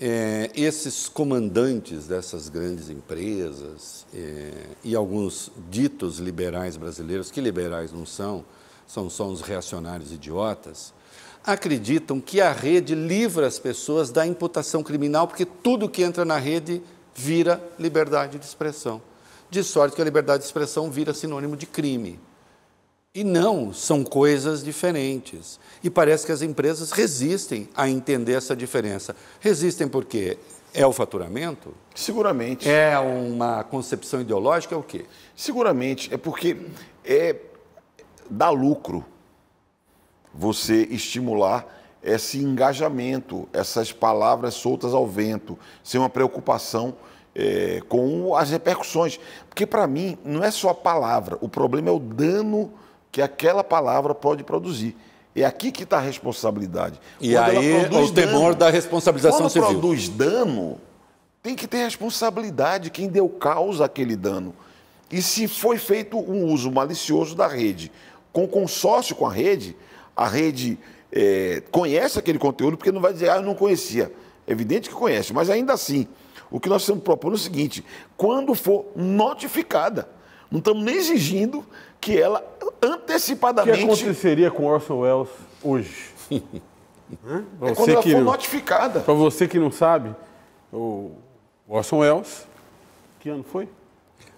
é, 0.00 0.50
esses 0.56 1.08
comandantes 1.08 2.08
dessas 2.08 2.48
grandes 2.48 2.90
empresas 2.90 4.04
é, 4.12 4.70
e 4.82 4.96
alguns 4.96 5.52
ditos 5.70 6.18
liberais 6.18 6.76
brasileiros, 6.76 7.30
que 7.30 7.40
liberais 7.40 7.92
não 7.92 8.04
são, 8.04 8.44
são 8.86 9.10
só 9.10 9.26
uns 9.26 9.40
reacionários 9.40 10.12
idiotas, 10.12 10.94
acreditam 11.44 12.20
que 12.20 12.40
a 12.40 12.52
rede 12.52 12.94
livra 12.94 13.46
as 13.46 13.58
pessoas 13.58 14.10
da 14.10 14.26
imputação 14.26 14.82
criminal, 14.82 15.28
porque 15.28 15.44
tudo 15.44 15.88
que 15.88 16.02
entra 16.02 16.24
na 16.24 16.38
rede 16.38 16.82
vira 17.14 17.62
liberdade 17.78 18.38
de 18.38 18.44
expressão. 18.44 19.00
De 19.48 19.62
sorte 19.62 19.94
que 19.94 20.02
a 20.02 20.04
liberdade 20.04 20.40
de 20.40 20.46
expressão 20.46 20.90
vira 20.90 21.14
sinônimo 21.14 21.56
de 21.56 21.66
crime. 21.66 22.18
E 23.14 23.24
não, 23.24 23.72
são 23.72 24.04
coisas 24.04 24.62
diferentes. 24.62 25.58
E 25.82 25.88
parece 25.88 26.26
que 26.26 26.32
as 26.32 26.42
empresas 26.42 26.90
resistem 26.90 27.68
a 27.74 27.88
entender 27.88 28.34
essa 28.34 28.54
diferença. 28.54 29.16
Resistem 29.40 29.88
porque 29.88 30.36
é 30.74 30.86
o 30.86 30.92
faturamento? 30.92 31.72
Seguramente. 31.94 32.68
É 32.68 32.98
uma 32.98 33.64
concepção 33.64 34.20
ideológica? 34.20 34.74
É 34.74 34.78
o 34.78 34.82
quê? 34.82 35.06
Seguramente. 35.34 36.12
É 36.12 36.18
porque 36.18 36.58
é, 37.02 37.34
dá 38.30 38.50
lucro 38.50 39.04
você 40.32 40.82
estimular 40.90 41.66
esse 42.02 42.38
engajamento, 42.38 43.48
essas 43.52 43.92
palavras 43.92 44.54
soltas 44.54 44.94
ao 44.94 45.06
vento, 45.06 45.58
sem 45.82 45.98
uma 45.98 46.08
preocupação 46.08 46.94
é, 47.34 47.82
com 47.88 48.36
as 48.36 48.50
repercussões. 48.50 49.18
Porque, 49.48 49.66
para 49.66 49.86
mim, 49.86 50.16
não 50.24 50.44
é 50.44 50.50
só 50.50 50.70
a 50.70 50.74
palavra, 50.74 51.36
o 51.40 51.48
problema 51.48 51.88
é 51.88 51.92
o 51.92 51.98
dano 51.98 52.72
que 53.10 53.20
aquela 53.20 53.64
palavra 53.64 54.14
pode 54.14 54.44
produzir. 54.44 54.96
É 55.34 55.44
aqui 55.44 55.70
que 55.70 55.82
está 55.82 55.98
a 55.98 56.00
responsabilidade. 56.00 56.98
E 57.20 57.32
Quando 57.32 57.40
aí 57.44 58.04
o 58.04 58.12
temor 58.12 58.54
da 58.54 58.70
responsabilização 58.70 59.40
Quando 59.40 59.50
civil. 59.50 59.68
Quando 59.68 59.80
produz 59.80 60.08
dano, 60.08 60.78
tem 61.42 61.54
que 61.54 61.66
ter 61.66 61.84
responsabilidade 61.84 62.90
quem 62.90 63.08
deu 63.08 63.28
causa 63.28 63.84
àquele 63.84 64.16
dano. 64.16 64.54
E 65.10 65.20
se 65.20 65.46
foi 65.46 65.78
feito 65.78 66.18
um 66.18 66.46
uso 66.46 66.70
malicioso 66.70 67.34
da 67.34 67.46
rede, 67.46 67.92
com 68.36 68.46
consórcio 68.46 69.16
com 69.16 69.26
a 69.26 69.32
rede, 69.32 69.74
a 70.14 70.28
rede 70.28 70.78
é, 71.10 71.62
conhece 71.70 72.18
aquele 72.18 72.38
conteúdo, 72.38 72.76
porque 72.76 72.92
não 72.92 73.00
vai 73.00 73.10
dizer, 73.10 73.30
ah, 73.30 73.36
eu 73.36 73.42
não 73.42 73.54
conhecia. 73.54 74.12
É 74.46 74.52
evidente 74.52 74.90
que 74.90 74.94
conhece, 74.94 75.32
mas 75.32 75.48
ainda 75.48 75.72
assim, 75.72 76.06
o 76.50 76.60
que 76.60 76.68
nós 76.68 76.82
estamos 76.82 77.02
propondo 77.02 77.32
é 77.32 77.36
o 77.36 77.38
seguinte: 77.38 77.82
quando 78.14 78.54
for 78.54 78.84
notificada, 78.94 80.06
não 80.50 80.58
estamos 80.58 80.84
nem 80.84 80.96
exigindo 80.96 81.64
que 81.98 82.20
ela 82.20 82.44
antecipadamente. 82.82 83.82
O 83.82 83.86
que 83.86 84.02
aconteceria 84.02 84.50
com 84.50 84.66
Orson 84.66 84.98
Welles 84.98 85.30
hoje? 85.64 86.10
é 86.30 87.74
quando 87.74 87.88
ela 87.88 88.02
for 88.02 88.20
notificada. 88.20 89.00
Para 89.00 89.14
você 89.14 89.48
que 89.48 89.58
não 89.58 89.70
sabe, 89.70 90.14
o 90.70 91.12
Orson 91.66 92.00
Welles, 92.00 92.46
que 93.18 93.30
ano 93.30 93.42
foi? 93.42 93.66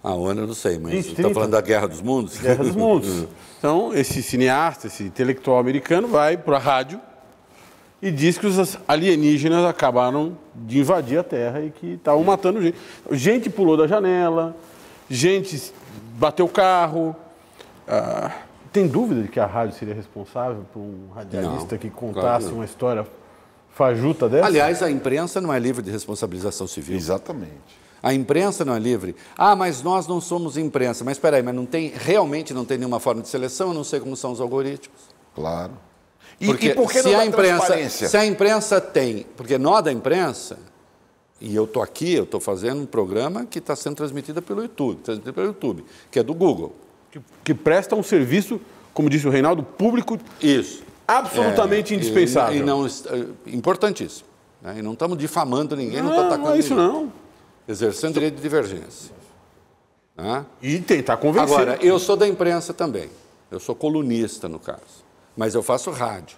A 0.03 0.13
ONU 0.13 0.41
eu 0.41 0.47
não 0.47 0.53
sei, 0.53 0.79
mas 0.79 1.05
você 1.05 1.11
está 1.11 1.29
falando 1.29 1.51
da 1.51 1.61
Guerra 1.61 1.87
dos 1.87 2.01
Mundos? 2.01 2.37
Guerra 2.37 2.63
dos 2.63 2.75
Mundos. 2.75 3.27
então, 3.59 3.93
esse 3.93 4.23
cineasta, 4.23 4.87
esse 4.87 5.03
intelectual 5.03 5.59
americano, 5.59 6.07
vai 6.07 6.37
para 6.37 6.55
a 6.55 6.59
rádio 6.59 7.01
e 8.01 8.09
diz 8.09 8.37
que 8.37 8.47
os 8.47 8.77
alienígenas 8.87 9.65
acabaram 9.65 10.37
de 10.55 10.79
invadir 10.79 11.19
a 11.19 11.23
Terra 11.23 11.61
e 11.61 11.69
que 11.69 11.93
estavam 11.93 12.23
matando 12.23 12.61
gente. 12.61 12.77
Gente 13.11 13.49
pulou 13.49 13.75
da 13.75 13.87
janela, 13.87 14.55
gente 15.09 15.73
bateu 16.17 16.45
o 16.45 16.49
carro. 16.49 17.13
Ah, 17.85 18.31
tem 18.71 18.87
dúvida 18.87 19.23
de 19.23 19.27
que 19.27 19.39
a 19.39 19.45
rádio 19.45 19.75
seria 19.77 19.93
responsável 19.93 20.63
por 20.71 20.79
um 20.79 21.09
radialista 21.13 21.75
não, 21.75 21.77
que 21.79 21.89
contasse 21.89 22.45
claro. 22.45 22.55
uma 22.55 22.65
história 22.65 23.07
fajuta 23.71 24.29
dessa? 24.29 24.45
Aliás, 24.45 24.81
a 24.81 24.89
imprensa 24.89 25.41
não 25.41 25.53
é 25.53 25.59
livre 25.59 25.83
de 25.83 25.91
responsabilização 25.91 26.67
civil. 26.67 26.95
Exatamente. 26.95 27.78
A 28.01 28.13
imprensa 28.13 28.63
não 28.63 28.75
é 28.75 28.79
livre. 28.79 29.15
Ah, 29.37 29.55
mas 29.55 29.83
nós 29.83 30.07
não 30.07 30.21
somos 30.21 30.57
imprensa. 30.57 31.03
Mas 31.03 31.17
espera 31.17 31.37
aí, 31.37 31.43
mas 31.43 31.53
não 31.53 31.65
tem, 31.65 31.91
realmente 31.95 32.53
não 32.53 32.65
tem 32.65 32.77
nenhuma 32.77 32.99
forma 32.99 33.21
de 33.21 33.27
seleção, 33.27 33.69
eu 33.69 33.73
não 33.73 33.83
sei 33.83 33.99
como 33.99 34.15
são 34.15 34.31
os 34.31 34.39
algoritmos. 34.39 34.99
Claro. 35.35 35.73
E, 36.39 36.45
porque 36.45 36.67
e 36.67 36.75
por 36.75 36.89
que 36.89 37.01
se 37.01 37.13
a 37.13 37.25
imprensa, 37.25 37.89
Se 37.89 38.17
a 38.17 38.25
imprensa 38.25 38.79
tem, 38.79 39.25
porque 39.35 39.57
nós 39.57 39.83
da 39.83 39.91
imprensa, 39.91 40.57
e 41.41 41.53
eu 41.53 41.65
estou 41.65 41.83
aqui, 41.83 42.13
eu 42.13 42.23
estou 42.23 42.39
fazendo 42.39 42.81
um 42.81 42.85
programa 42.85 43.45
que 43.45 43.59
está 43.59 43.75
sendo 43.75 43.95
transmitido 43.95 44.41
pelo 44.41 44.61
YouTube, 44.61 45.01
transmitido 45.01 45.33
pelo 45.33 45.47
YouTube, 45.47 45.83
que 46.09 46.19
é 46.19 46.23
do 46.23 46.33
Google. 46.33 46.73
Que, 47.11 47.19
que 47.43 47.53
presta 47.53 47.95
um 47.95 48.03
serviço, 48.03 48.61
como 48.93 49.09
disse 49.09 49.27
o 49.27 49.31
Reinaldo, 49.31 49.63
público. 49.63 50.17
Isso. 50.41 50.83
Absolutamente 51.05 51.93
é, 51.93 51.97
indispensável. 51.97 52.55
E, 52.55 52.59
e 52.59 52.63
não, 52.63 52.87
importantíssimo. 53.47 54.27
Né? 54.61 54.75
E 54.79 54.81
não 54.81 54.93
estamos 54.93 55.17
difamando 55.17 55.75
ninguém, 55.75 56.01
não 56.01 56.11
está 56.11 56.27
atacando 56.27 56.49
não 56.49 56.55
é 56.55 56.59
isso 56.59 56.75
ninguém. 56.75 56.87
não 56.87 57.11
exercendo 57.69 58.15
direito 58.15 58.35
de 58.35 58.41
divergência. 58.41 59.13
E 60.61 60.79
tentar 60.79 61.17
convencer. 61.17 61.55
Agora, 61.55 61.77
eu 61.81 61.99
sou 61.99 62.17
da 62.17 62.27
imprensa 62.27 62.73
também. 62.73 63.09
Eu 63.51 63.59
sou 63.59 63.75
colunista, 63.75 64.49
no 64.49 64.59
caso. 64.59 65.05
Mas 65.37 65.53
eu 65.53 65.61
faço 65.61 65.91
rádio. 65.91 66.37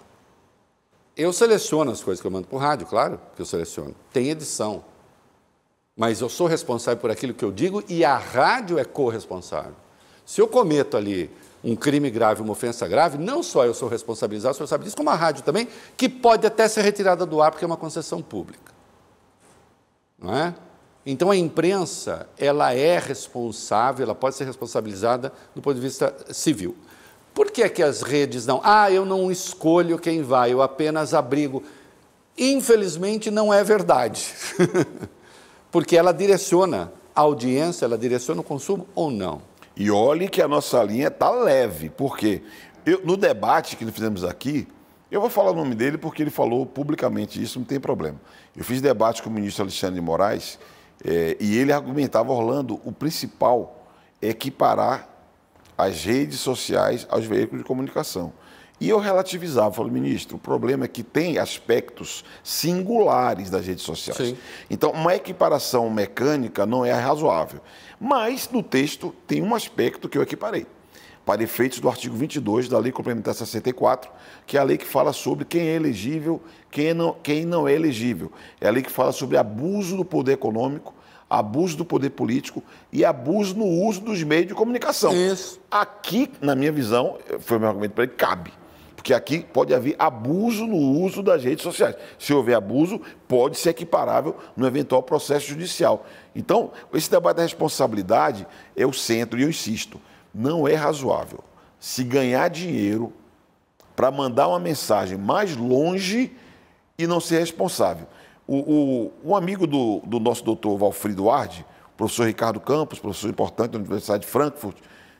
Eu 1.16 1.32
seleciono 1.32 1.90
as 1.90 2.02
coisas 2.02 2.20
que 2.20 2.26
eu 2.26 2.30
mando 2.30 2.46
para 2.46 2.56
o 2.56 2.58
rádio, 2.58 2.86
claro 2.86 3.18
que 3.34 3.42
eu 3.42 3.46
seleciono. 3.46 3.94
Tem 4.12 4.28
edição. 4.28 4.84
Mas 5.96 6.20
eu 6.20 6.28
sou 6.28 6.46
responsável 6.46 7.00
por 7.00 7.10
aquilo 7.10 7.34
que 7.34 7.44
eu 7.44 7.50
digo 7.50 7.82
e 7.88 8.04
a 8.04 8.16
rádio 8.16 8.78
é 8.78 8.84
corresponsável. 8.84 9.74
Se 10.24 10.40
eu 10.40 10.46
cometo 10.46 10.96
ali 10.96 11.30
um 11.64 11.74
crime 11.76 12.10
grave, 12.10 12.40
uma 12.40 12.52
ofensa 12.52 12.86
grave, 12.86 13.18
não 13.18 13.42
só 13.42 13.64
eu 13.64 13.74
sou 13.74 13.88
responsabilizado, 13.88 14.52
o 14.52 14.56
senhor 14.56 14.66
sabe 14.66 14.84
disso, 14.84 14.96
como 14.96 15.10
a 15.10 15.14
rádio 15.14 15.42
também, 15.42 15.68
que 15.96 16.08
pode 16.08 16.46
até 16.46 16.68
ser 16.68 16.82
retirada 16.82 17.26
do 17.26 17.42
ar 17.42 17.50
porque 17.50 17.64
é 17.64 17.66
uma 17.66 17.76
concessão 17.76 18.22
pública. 18.22 18.72
Não 20.18 20.34
é? 20.34 20.54
Então 21.04 21.30
a 21.30 21.36
imprensa, 21.36 22.28
ela 22.38 22.72
é 22.72 22.98
responsável, 22.98 24.04
ela 24.04 24.14
pode 24.14 24.36
ser 24.36 24.44
responsabilizada 24.44 25.32
do 25.54 25.60
ponto 25.60 25.74
de 25.74 25.80
vista 25.80 26.14
civil. 26.30 26.76
Por 27.34 27.50
que 27.50 27.62
é 27.62 27.68
que 27.68 27.82
as 27.82 28.02
redes 28.02 28.46
não? 28.46 28.60
Ah, 28.62 28.90
eu 28.90 29.04
não 29.04 29.30
escolho 29.30 29.98
quem 29.98 30.22
vai, 30.22 30.52
eu 30.52 30.62
apenas 30.62 31.14
abrigo. 31.14 31.62
Infelizmente 32.38 33.30
não 33.30 33.52
é 33.52 33.64
verdade. 33.64 34.32
Porque 35.72 35.96
ela 35.96 36.12
direciona 36.12 36.92
a 37.14 37.22
audiência, 37.22 37.84
ela 37.84 37.98
direciona 37.98 38.40
o 38.40 38.44
consumo 38.44 38.86
ou 38.94 39.10
não. 39.10 39.42
E 39.74 39.90
olhe 39.90 40.28
que 40.28 40.42
a 40.42 40.48
nossa 40.48 40.82
linha 40.82 41.08
está 41.08 41.30
leve, 41.30 41.88
porque 41.88 42.42
eu, 42.84 43.00
no 43.04 43.16
debate 43.16 43.74
que 43.74 43.84
nós 43.86 43.94
fizemos 43.94 44.22
aqui, 44.22 44.68
Eu 45.12 45.20
vou 45.20 45.28
falar 45.28 45.50
o 45.50 45.54
nome 45.54 45.74
dele 45.74 45.98
porque 45.98 46.22
ele 46.22 46.30
falou 46.30 46.64
publicamente 46.64 47.40
isso, 47.40 47.58
não 47.58 47.66
tem 47.66 47.78
problema. 47.78 48.18
Eu 48.56 48.64
fiz 48.64 48.80
debate 48.80 49.22
com 49.22 49.28
o 49.28 49.32
ministro 49.32 49.62
Alexandre 49.62 49.96
de 49.96 50.00
Moraes 50.00 50.58
é, 51.04 51.36
e 51.40 51.56
ele 51.58 51.72
argumentava, 51.72 52.32
Orlando, 52.32 52.80
o 52.84 52.92
principal 52.92 53.86
é 54.20 54.28
equiparar 54.28 55.08
as 55.76 56.04
redes 56.04 56.38
sociais 56.38 57.06
aos 57.10 57.24
veículos 57.24 57.62
de 57.62 57.66
comunicação. 57.66 58.32
E 58.80 58.88
eu 58.88 58.98
relativizava, 58.98 59.72
falei, 59.72 59.92
ministro, 59.92 60.36
o 60.36 60.40
problema 60.40 60.86
é 60.86 60.88
que 60.88 61.04
tem 61.04 61.38
aspectos 61.38 62.24
singulares 62.42 63.48
das 63.48 63.64
redes 63.64 63.84
sociais. 63.84 64.16
Sim. 64.16 64.36
Então, 64.68 64.90
uma 64.90 65.14
equiparação 65.14 65.88
mecânica 65.88 66.66
não 66.66 66.84
é 66.84 66.92
razoável. 66.92 67.60
Mas, 68.00 68.48
no 68.50 68.60
texto, 68.60 69.14
tem 69.24 69.40
um 69.40 69.54
aspecto 69.54 70.08
que 70.08 70.18
eu 70.18 70.22
equiparei, 70.22 70.66
para 71.24 71.42
efeitos 71.42 71.78
do 71.78 71.88
artigo 71.88 72.16
22 72.16 72.68
da 72.68 72.78
Lei 72.78 72.90
Complementar 72.90 73.34
64, 73.34 74.10
que 74.46 74.56
é 74.56 74.60
a 74.60 74.64
lei 74.64 74.76
que 74.76 74.86
fala 74.86 75.12
sobre 75.12 75.44
quem 75.44 75.68
é 75.68 75.74
elegível, 75.74 76.40
quem 76.70 76.92
não, 76.92 77.16
quem 77.22 77.44
não 77.44 77.68
é 77.68 77.74
elegível. 77.74 78.32
É 78.60 78.68
a 78.68 78.70
lei 78.70 78.82
que 78.82 78.90
fala 78.90 79.12
sobre 79.12 79.36
abuso 79.36 79.96
do 79.96 80.04
poder 80.04 80.32
econômico, 80.32 80.94
abuso 81.30 81.76
do 81.76 81.84
poder 81.84 82.10
político 82.10 82.62
e 82.92 83.04
abuso 83.04 83.56
no 83.56 83.64
uso 83.64 84.00
dos 84.00 84.22
meios 84.22 84.48
de 84.48 84.54
comunicação. 84.54 85.14
Isso. 85.14 85.60
Aqui, 85.70 86.30
na 86.40 86.54
minha 86.54 86.72
visão, 86.72 87.18
foi 87.40 87.56
o 87.56 87.60
meu 87.60 87.68
argumento 87.68 87.92
para 87.92 88.04
ele, 88.04 88.12
cabe. 88.12 88.52
Porque 88.96 89.14
aqui 89.14 89.40
pode 89.40 89.74
haver 89.74 89.96
abuso 89.98 90.64
no 90.64 90.76
uso 90.76 91.24
das 91.24 91.42
redes 91.42 91.64
sociais. 91.64 91.96
Se 92.18 92.32
houver 92.32 92.54
abuso, 92.54 93.00
pode 93.26 93.58
ser 93.58 93.70
equiparável 93.70 94.36
no 94.56 94.64
eventual 94.64 95.02
processo 95.02 95.48
judicial. 95.48 96.06
Então, 96.36 96.70
esse 96.94 97.10
debate 97.10 97.38
da 97.38 97.42
responsabilidade 97.42 98.46
é 98.76 98.86
o 98.86 98.92
centro, 98.92 99.40
e 99.40 99.42
eu 99.42 99.48
insisto, 99.48 100.00
não 100.34 100.66
é 100.66 100.74
razoável 100.74 101.42
se 101.78 102.04
ganhar 102.04 102.48
dinheiro 102.48 103.12
para 103.96 104.10
mandar 104.10 104.48
uma 104.48 104.58
mensagem 104.58 105.18
mais 105.18 105.56
longe 105.56 106.32
e 106.96 107.06
não 107.06 107.20
ser 107.20 107.40
responsável. 107.40 108.06
O, 108.46 108.56
o, 108.56 109.12
um 109.30 109.36
amigo 109.36 109.66
do, 109.66 110.00
do 110.04 110.18
nosso 110.18 110.44
doutor 110.44 110.76
Valfrido 110.78 111.30
Arde, 111.30 111.66
professor 111.96 112.26
Ricardo 112.26 112.60
Campos, 112.60 112.98
professor 112.98 113.30
importante 113.30 113.72
da 113.72 113.78
Universidade 113.78 114.24
de 114.24 114.30
Frankfurt, 114.30 114.76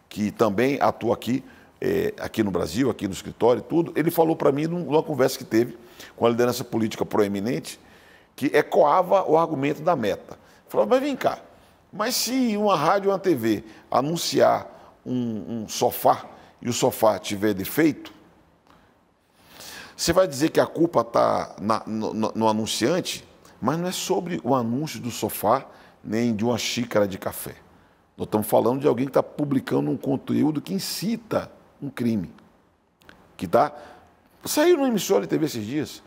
que 0.08 0.30
também 0.30 0.78
atua 0.80 1.14
aqui, 1.14 1.44
é, 1.80 2.14
aqui 2.20 2.42
no 2.42 2.50
Brasil, 2.50 2.90
aqui 2.90 3.06
no 3.06 3.12
escritório 3.12 3.60
e 3.60 3.62
tudo, 3.62 3.92
ele 3.96 4.10
falou 4.10 4.36
para 4.36 4.52
mim 4.52 4.66
numa 4.66 5.02
conversa 5.02 5.38
que 5.38 5.44
teve 5.44 5.76
com 6.16 6.26
a 6.26 6.28
liderança 6.28 6.64
política 6.64 7.04
proeminente, 7.04 7.78
que 8.34 8.46
ecoava 8.46 9.28
o 9.28 9.36
argumento 9.36 9.82
da 9.82 9.94
meta. 9.94 10.38
Falou, 10.68 10.86
mas 10.86 11.00
vem 11.00 11.16
cá, 11.16 11.38
mas 11.92 12.14
se 12.14 12.56
uma 12.56 12.76
rádio 12.76 13.08
ou 13.08 13.14
uma 13.14 13.18
TV 13.18 13.64
anunciar 13.90 14.71
um, 15.04 15.62
um 15.62 15.68
sofá 15.68 16.26
e 16.60 16.68
o 16.68 16.72
sofá 16.72 17.18
tiver 17.18 17.54
defeito, 17.54 18.12
você 19.96 20.12
vai 20.12 20.26
dizer 20.26 20.50
que 20.50 20.58
a 20.58 20.66
culpa 20.66 21.02
está 21.02 21.54
no, 21.86 22.12
no, 22.12 22.32
no 22.34 22.48
anunciante, 22.48 23.24
mas 23.60 23.78
não 23.78 23.86
é 23.86 23.92
sobre 23.92 24.40
o 24.42 24.54
anúncio 24.54 25.00
do 25.00 25.10
sofá 25.10 25.66
nem 26.02 26.34
de 26.34 26.44
uma 26.44 26.58
xícara 26.58 27.06
de 27.06 27.18
café. 27.18 27.54
Nós 28.16 28.26
estamos 28.26 28.46
falando 28.46 28.80
de 28.80 28.88
alguém 28.88 29.06
que 29.06 29.10
está 29.10 29.22
publicando 29.22 29.90
um 29.90 29.96
conteúdo 29.96 30.60
que 30.60 30.74
incita 30.74 31.50
um 31.80 31.88
crime. 31.88 32.30
Que 33.36 33.46
tá, 33.46 33.72
saiu 34.44 34.76
no 34.76 34.86
emissora 34.86 35.22
de 35.22 35.28
TV 35.28 35.46
esses 35.46 35.64
dias 35.64 36.02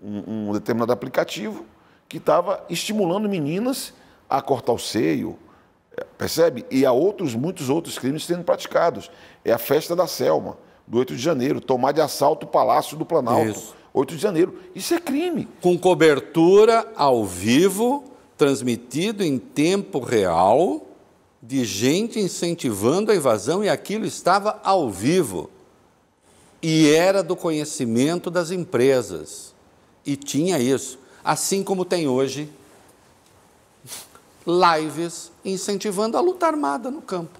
um, 0.00 0.48
um 0.48 0.52
determinado 0.52 0.92
aplicativo 0.92 1.66
que 2.08 2.18
estava 2.18 2.64
estimulando 2.68 3.28
meninas 3.28 3.94
a 4.28 4.40
cortar 4.40 4.72
o 4.72 4.78
seio, 4.78 5.38
percebe? 6.16 6.64
E 6.70 6.86
há 6.86 6.92
outros, 6.92 7.34
muitos 7.34 7.68
outros 7.68 7.98
crimes 7.98 8.24
sendo 8.24 8.44
praticados. 8.44 9.10
É 9.44 9.52
a 9.52 9.58
festa 9.58 9.94
da 9.94 10.06
Selma, 10.06 10.56
do 10.86 10.98
8 10.98 11.16
de 11.16 11.22
janeiro, 11.22 11.60
tomar 11.60 11.92
de 11.92 12.00
assalto 12.00 12.46
o 12.46 12.48
Palácio 12.48 12.96
do 12.96 13.04
Planalto. 13.04 13.50
Isso. 13.50 13.74
8 13.92 14.16
de 14.16 14.22
janeiro. 14.22 14.58
Isso 14.74 14.94
é 14.94 14.98
crime. 14.98 15.48
Com 15.60 15.78
cobertura 15.78 16.90
ao 16.96 17.24
vivo, 17.24 18.04
transmitido 18.36 19.22
em 19.22 19.38
tempo 19.38 20.00
real 20.00 20.86
de 21.42 21.64
gente 21.64 22.20
incentivando 22.20 23.10
a 23.10 23.16
invasão 23.16 23.64
e 23.64 23.68
aquilo 23.68 24.06
estava 24.06 24.60
ao 24.62 24.88
vivo. 24.88 25.50
E 26.62 26.88
era 26.90 27.22
do 27.22 27.34
conhecimento 27.34 28.30
das 28.30 28.52
empresas. 28.52 29.52
E 30.06 30.16
tinha 30.16 30.58
isso. 30.58 30.98
Assim 31.24 31.62
como 31.62 31.84
tem 31.84 32.06
hoje 32.06 32.48
lives 34.46 35.30
incentivando 35.44 36.16
a 36.16 36.20
luta 36.20 36.46
armada 36.46 36.90
no 36.90 37.02
campo. 37.02 37.38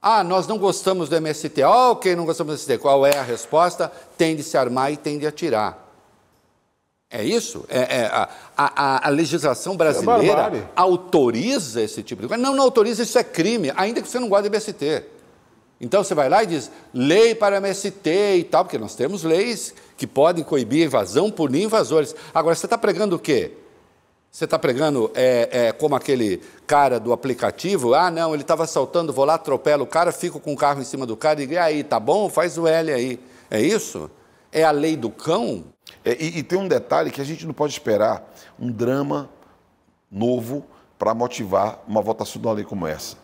Ah, 0.00 0.22
nós 0.22 0.46
não 0.46 0.58
gostamos 0.58 1.08
do 1.08 1.16
MST. 1.16 1.62
Ah, 1.62 1.90
ok, 1.90 2.14
não 2.14 2.24
gostamos 2.24 2.52
do 2.52 2.54
MST. 2.54 2.78
Qual 2.78 3.04
é 3.04 3.16
a 3.16 3.22
resposta? 3.22 3.90
Tem 4.16 4.36
de 4.36 4.42
se 4.42 4.56
armar 4.56 4.92
e 4.92 4.96
tem 4.96 5.18
de 5.18 5.26
atirar. 5.26 5.84
É 7.10 7.24
isso? 7.24 7.64
É, 7.68 7.78
é 7.78 8.06
a, 8.06 8.28
a, 8.56 9.06
a, 9.06 9.10
legislação 9.10 9.74
é 9.74 9.76
brasileira 9.76 10.56
é 10.56 10.68
autoriza 10.74 11.80
esse 11.80 12.02
tipo 12.02 12.22
de 12.22 12.28
coisa? 12.28 12.42
Não, 12.42 12.54
não 12.54 12.64
autoriza, 12.64 13.02
isso 13.02 13.18
é 13.18 13.22
crime, 13.22 13.72
ainda 13.76 14.02
que 14.02 14.08
você 14.08 14.18
não 14.18 14.28
goste 14.28 14.48
de 14.48 14.48
MST. 14.48 15.04
Então 15.80 16.02
você 16.02 16.14
vai 16.14 16.28
lá 16.28 16.42
e 16.42 16.46
diz 16.46 16.70
lei 16.92 17.34
para 17.34 17.58
MST 17.58 18.10
e 18.38 18.44
tal, 18.44 18.64
porque 18.64 18.78
nós 18.78 18.94
temos 18.94 19.22
leis 19.22 19.74
que 19.96 20.06
podem 20.06 20.42
coibir 20.42 20.84
invasão, 20.84 21.30
punir 21.30 21.64
invasores. 21.64 22.14
Agora, 22.34 22.54
você 22.54 22.66
está 22.66 22.76
pregando 22.76 23.16
o 23.16 23.18
quê? 23.18 23.52
Você 24.30 24.44
está 24.44 24.58
pregando 24.58 25.10
é, 25.14 25.48
é, 25.50 25.72
como 25.72 25.94
aquele 25.96 26.42
cara 26.66 27.00
do 27.00 27.12
aplicativo? 27.12 27.94
Ah, 27.94 28.10
não, 28.10 28.34
ele 28.34 28.42
estava 28.42 28.64
assaltando, 28.64 29.12
vou 29.12 29.24
lá, 29.24 29.34
atropelo 29.34 29.84
o 29.84 29.86
cara, 29.86 30.12
fico 30.12 30.38
com 30.38 30.52
o 30.52 30.56
carro 30.56 30.80
em 30.80 30.84
cima 30.84 31.06
do 31.06 31.16
cara 31.16 31.42
e 31.42 31.46
digo, 31.46 31.58
aí, 31.58 31.82
tá 31.82 31.98
bom, 31.98 32.28
faz 32.28 32.58
o 32.58 32.66
L 32.66 32.92
aí. 32.92 33.18
É 33.50 33.60
isso? 33.60 34.10
É 34.52 34.62
a 34.62 34.70
lei 34.70 34.96
do 34.96 35.10
cão? 35.10 35.64
É, 36.04 36.16
e, 36.22 36.38
e, 36.38 36.42
tem 36.42 36.58
um 36.58 36.68
detalhe 36.68 37.10
que 37.10 37.20
a 37.20 37.24
gente 37.24 37.46
não 37.46 37.54
pode 37.54 37.72
esperar 37.72 38.30
um 38.58 38.70
drama 38.70 39.30
novo 40.10 40.64
para 40.98 41.14
motivar 41.14 41.82
uma 41.86 42.02
votação 42.02 42.40
de 42.40 42.46
uma 42.46 42.54
lei 42.54 42.64
como 42.64 42.86
essa. 42.86 43.16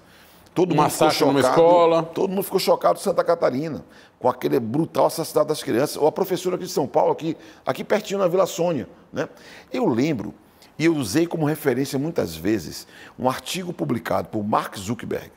Todo 0.54 0.74
mundo 0.74 0.90
ficou 0.90 1.10
chocado, 1.10 1.40
escola. 1.40 2.02
Todo 2.02 2.30
mundo 2.30 2.42
ficou 2.42 2.60
chocado 2.60 2.98
em 2.98 3.02
Santa 3.02 3.24
Catarina, 3.24 3.84
com 4.18 4.28
aquele 4.28 4.60
brutal 4.60 5.06
assassinato 5.06 5.48
das 5.48 5.62
crianças. 5.62 5.96
Ou 5.96 6.06
a 6.06 6.12
professora 6.12 6.56
aqui 6.56 6.66
de 6.66 6.70
São 6.70 6.86
Paulo, 6.86 7.12
aqui, 7.12 7.36
aqui 7.64 7.82
pertinho 7.82 8.20
na 8.20 8.28
Vila 8.28 8.44
Sônia. 8.44 8.86
Né? 9.12 9.28
Eu 9.72 9.86
lembro, 9.88 10.34
e 10.78 10.84
eu 10.84 10.96
usei 10.96 11.26
como 11.26 11.46
referência 11.46 11.98
muitas 11.98 12.34
vezes, 12.34 12.86
um 13.18 13.28
artigo 13.28 13.72
publicado 13.72 14.28
por 14.28 14.42
Mark 14.42 14.76
Zuckerberg, 14.76 15.30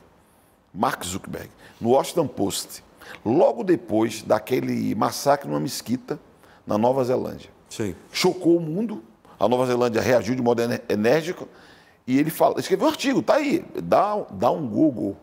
Mark 0.72 1.04
Zuckerberg, 1.04 1.50
no 1.80 1.90
Washington 1.90 2.26
Post, 2.26 2.82
logo 3.24 3.62
depois 3.62 4.22
daquele 4.22 4.94
massacre 4.94 5.48
numa 5.48 5.60
mesquita 5.60 6.18
na 6.66 6.76
Nova 6.76 7.04
Zelândia. 7.04 7.50
Sim. 7.68 7.94
Chocou 8.10 8.56
o 8.56 8.60
mundo. 8.60 9.02
A 9.38 9.48
Nova 9.48 9.66
Zelândia 9.66 10.00
reagiu 10.00 10.34
de 10.34 10.42
modo 10.42 10.62
enérgico 10.88 11.46
e 12.06 12.18
ele 12.18 12.30
fala, 12.30 12.58
escreveu 12.58 12.86
um 12.86 12.90
artigo, 12.90 13.22
tá 13.22 13.34
aí, 13.34 13.64
dá, 13.82 14.16
dá 14.30 14.50
um 14.50 14.66
Google. 14.66 15.16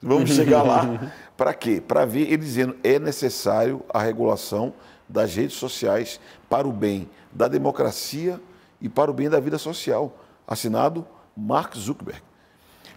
Vamos 0.00 0.30
chegar 0.30 0.62
lá. 0.62 1.12
Para 1.36 1.52
quê? 1.52 1.82
Para 1.86 2.04
ver 2.04 2.22
ele 2.22 2.38
dizendo 2.38 2.76
é 2.84 2.98
necessário 2.98 3.82
a 3.88 4.00
regulação 4.00 4.72
das 5.08 5.34
redes 5.34 5.56
sociais 5.56 6.20
para 6.48 6.66
o 6.66 6.72
bem 6.72 7.08
da 7.32 7.48
democracia 7.48 8.40
e 8.80 8.88
para 8.88 9.10
o 9.10 9.14
bem 9.14 9.28
da 9.28 9.40
vida 9.40 9.58
social. 9.58 10.16
Assinado 10.46 11.06
Mark 11.36 11.76
Zuckerberg. 11.76 12.22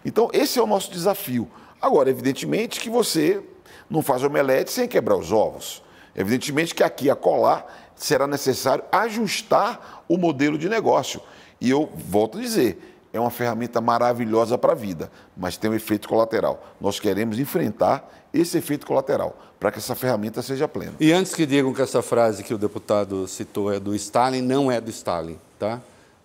Então, 0.04 0.30
esse 0.32 0.58
é 0.58 0.62
o 0.62 0.66
nosso 0.66 0.90
desafio. 0.90 1.50
Agora, 1.80 2.10
evidentemente 2.10 2.80
que 2.80 2.88
você 2.88 3.42
não 3.88 4.02
faz 4.02 4.22
omelete 4.22 4.70
sem 4.70 4.86
quebrar 4.86 5.16
os 5.16 5.32
ovos. 5.32 5.82
Evidentemente 6.14 6.74
que 6.74 6.82
aqui 6.82 7.10
a 7.10 7.16
colar 7.16 7.92
será 7.96 8.26
necessário 8.26 8.84
ajustar 8.90 10.04
o 10.08 10.16
modelo 10.16 10.56
de 10.56 10.68
negócio. 10.68 11.20
E 11.60 11.68
eu 11.68 11.90
volto 11.94 12.38
a 12.38 12.40
dizer, 12.40 13.00
é 13.12 13.20
uma 13.20 13.30
ferramenta 13.30 13.80
maravilhosa 13.80 14.56
para 14.56 14.72
a 14.72 14.74
vida, 14.74 15.10
mas 15.36 15.56
tem 15.56 15.70
um 15.70 15.74
efeito 15.74 16.08
colateral. 16.08 16.64
Nós 16.80 16.98
queremos 17.00 17.38
enfrentar 17.38 18.08
esse 18.32 18.56
efeito 18.56 18.86
colateral 18.86 19.36
para 19.58 19.70
que 19.70 19.78
essa 19.78 19.94
ferramenta 19.94 20.40
seja 20.40 20.66
plena. 20.68 20.94
E 21.00 21.12
antes 21.12 21.34
que 21.34 21.44
digam 21.44 21.74
que 21.74 21.82
essa 21.82 22.00
frase 22.00 22.42
que 22.42 22.54
o 22.54 22.58
deputado 22.58 23.26
citou 23.26 23.72
é 23.72 23.78
do 23.78 23.94
Stalin, 23.94 24.40
não 24.40 24.70
é 24.70 24.80
do 24.80 24.90
Stalin, 24.90 25.38
tá? 25.60 25.80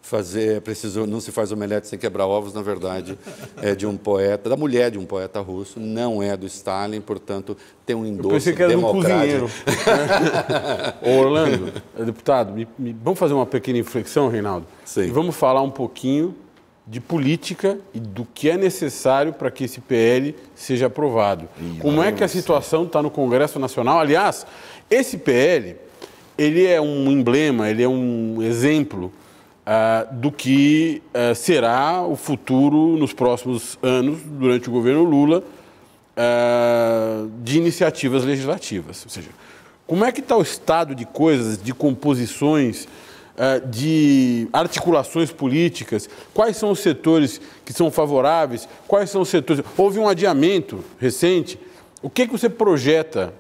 fazer, 0.05 0.57
é 0.57 0.59
preciso, 0.59 1.07
não 1.07 1.19
se 1.19 1.31
faz 1.31 1.51
omelete 1.51 1.87
sem 1.87 1.97
quebrar 1.97 2.27
ovos, 2.27 2.53
na 2.53 2.61
verdade, 2.61 3.17
é 3.59 3.73
de 3.73 3.87
um 3.87 3.97
poeta, 3.97 4.47
da 4.47 4.55
mulher 4.55 4.91
de 4.91 4.99
um 4.99 5.05
poeta 5.05 5.39
russo, 5.39 5.79
não 5.79 6.21
é 6.21 6.37
do 6.37 6.45
Stalin, 6.45 7.01
portanto, 7.01 7.57
tem 7.83 7.95
um 7.95 8.05
endosso 8.05 8.27
Eu 8.27 8.33
pensei 8.33 8.53
que 8.53 8.61
era 8.61 8.71
democrático. 8.71 9.49
Um 11.01 11.17
Orlando, 11.17 11.73
deputado, 11.97 12.53
me, 12.53 12.67
me, 12.77 12.95
vamos 13.03 13.17
fazer 13.17 13.33
uma 13.33 13.47
pequena 13.47 13.79
inflexão, 13.79 14.29
Reinaldo? 14.29 14.67
Sim. 14.85 15.05
E 15.05 15.09
vamos 15.09 15.35
falar 15.35 15.63
um 15.63 15.71
pouquinho 15.71 16.35
de 16.85 16.99
política 16.99 17.79
e 17.91 17.99
do 17.99 18.27
que 18.31 18.47
é 18.47 18.57
necessário 18.57 19.33
para 19.33 19.49
que 19.49 19.63
esse 19.63 19.81
PL 19.81 20.35
seja 20.53 20.85
aprovado. 20.85 21.49
Como 21.81 22.03
é 22.03 22.11
que 22.11 22.23
a 22.23 22.27
situação 22.27 22.83
está 22.83 23.01
no 23.01 23.09
Congresso 23.09 23.57
Nacional? 23.57 23.99
Aliás, 23.99 24.45
esse 24.87 25.17
PL, 25.17 25.77
ele 26.37 26.63
é 26.63 26.79
um 26.79 27.09
emblema, 27.09 27.71
ele 27.71 27.81
é 27.81 27.89
um 27.89 28.39
exemplo 28.43 29.11
uh, 29.65 30.13
do 30.15 30.31
que 30.31 31.01
uh, 31.13 31.33
será 31.35 32.05
o 32.05 32.15
futuro 32.15 32.95
nos 32.97 33.13
próximos 33.13 33.77
anos, 33.81 34.19
durante 34.23 34.69
o 34.69 34.71
governo 34.71 35.03
Lula, 35.03 35.43
uh, 36.15 37.29
de 37.43 37.57
iniciativas 37.57 38.23
legislativas. 38.23 39.03
Ou 39.03 39.09
seja, 39.09 39.29
Como 39.87 40.05
é 40.05 40.11
que 40.11 40.19
está 40.19 40.37
o 40.37 40.41
estado 40.41 40.95
de 40.95 41.05
coisas, 41.05 41.61
de 41.61 41.73
composições, 41.73 42.87
de 43.69 44.47
articulações 44.53 45.29
políticas? 45.29 46.09
Quais 46.33 46.55
são 46.55 46.71
os 46.71 46.79
setores 46.79 47.41
que 47.65 47.73
são 47.73 47.91
favoráveis? 47.91 48.67
Quais 48.87 49.09
são 49.09 49.21
os 49.21 49.29
setores? 49.29 49.63
Houve 49.77 49.99
um 49.99 50.07
adiamento 50.07 50.83
recente. 50.97 51.59
O 52.01 52.09
que, 52.09 52.25
que 52.25 52.31
você 52.31 52.49
projeta 52.49 53.33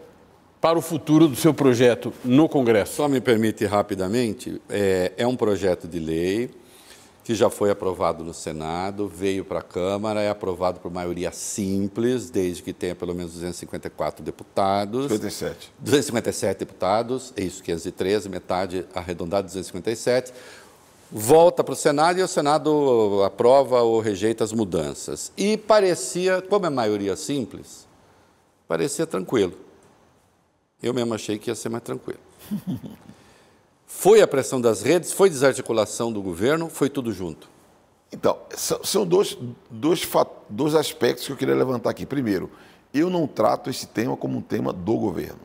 para 0.61 0.77
o 0.77 0.81
futuro 0.81 1.27
do 1.27 1.35
seu 1.35 1.53
projeto 1.53 2.13
no 2.23 2.49
Congresso? 2.49 2.95
Só 2.95 3.07
me 3.07 3.21
permite 3.21 3.65
rapidamente, 3.65 4.61
é, 4.69 5.13
é 5.17 5.27
um 5.27 5.35
projeto 5.35 5.87
de 5.87 5.99
lei 5.99 6.49
que 7.25 7.33
já 7.33 7.49
foi 7.49 7.71
aprovado 7.71 8.23
no 8.23 8.35
Senado, 8.35 9.07
veio 9.07 9.43
para 9.43 9.57
a 9.57 9.63
Câmara, 9.63 10.21
é 10.21 10.29
aprovado 10.29 10.79
por 10.79 10.91
maioria 10.91 11.31
simples, 11.31 12.29
desde 12.29 12.61
que 12.61 12.71
tenha 12.71 12.93
pelo 12.93 13.15
menos 13.15 13.33
254 13.33 14.23
deputados. 14.23 15.05
57. 15.05 15.73
257 15.79 16.59
deputados, 16.59 17.33
é 17.35 17.41
isso, 17.41 17.63
513, 17.63 18.29
metade 18.29 18.85
arredondada, 18.93 19.47
257. 19.47 20.31
Volta 21.11 21.63
para 21.63 21.73
o 21.73 21.75
Senado 21.75 22.19
e 22.19 22.21
o 22.21 22.27
Senado 22.27 23.23
aprova 23.25 23.81
ou 23.81 23.99
rejeita 23.99 24.43
as 24.43 24.53
mudanças. 24.53 25.31
E 25.35 25.57
parecia, 25.57 26.43
como 26.43 26.67
é 26.67 26.69
maioria 26.69 27.15
simples, 27.15 27.87
parecia 28.67 29.07
tranquilo. 29.07 29.64
Eu 30.85 30.93
mesmo 30.93 31.15
achei 31.15 31.39
que 31.39 31.49
ia 31.49 31.55
ser 31.55 31.69
mais 31.69 31.83
tranquilo. 31.83 32.19
Foi 33.87 34.21
a 34.21 34.27
pressão 34.27 34.59
das 34.59 34.81
redes, 34.81 35.13
foi 35.13 35.29
desarticulação 35.29 36.11
do 36.11 36.21
governo, 36.21 36.69
foi 36.69 36.89
tudo 36.89 37.13
junto? 37.13 37.47
Então, 38.11 38.37
são 38.83 39.05
dois, 39.05 39.37
dois, 39.69 40.07
dois 40.49 40.75
aspectos 40.75 41.25
que 41.25 41.31
eu 41.31 41.37
queria 41.37 41.55
levantar 41.55 41.91
aqui. 41.91 42.05
Primeiro, 42.05 42.51
eu 42.93 43.09
não 43.09 43.25
trato 43.25 43.69
esse 43.69 43.87
tema 43.87 44.17
como 44.17 44.37
um 44.37 44.41
tema 44.41 44.73
do 44.73 44.97
governo. 44.97 45.39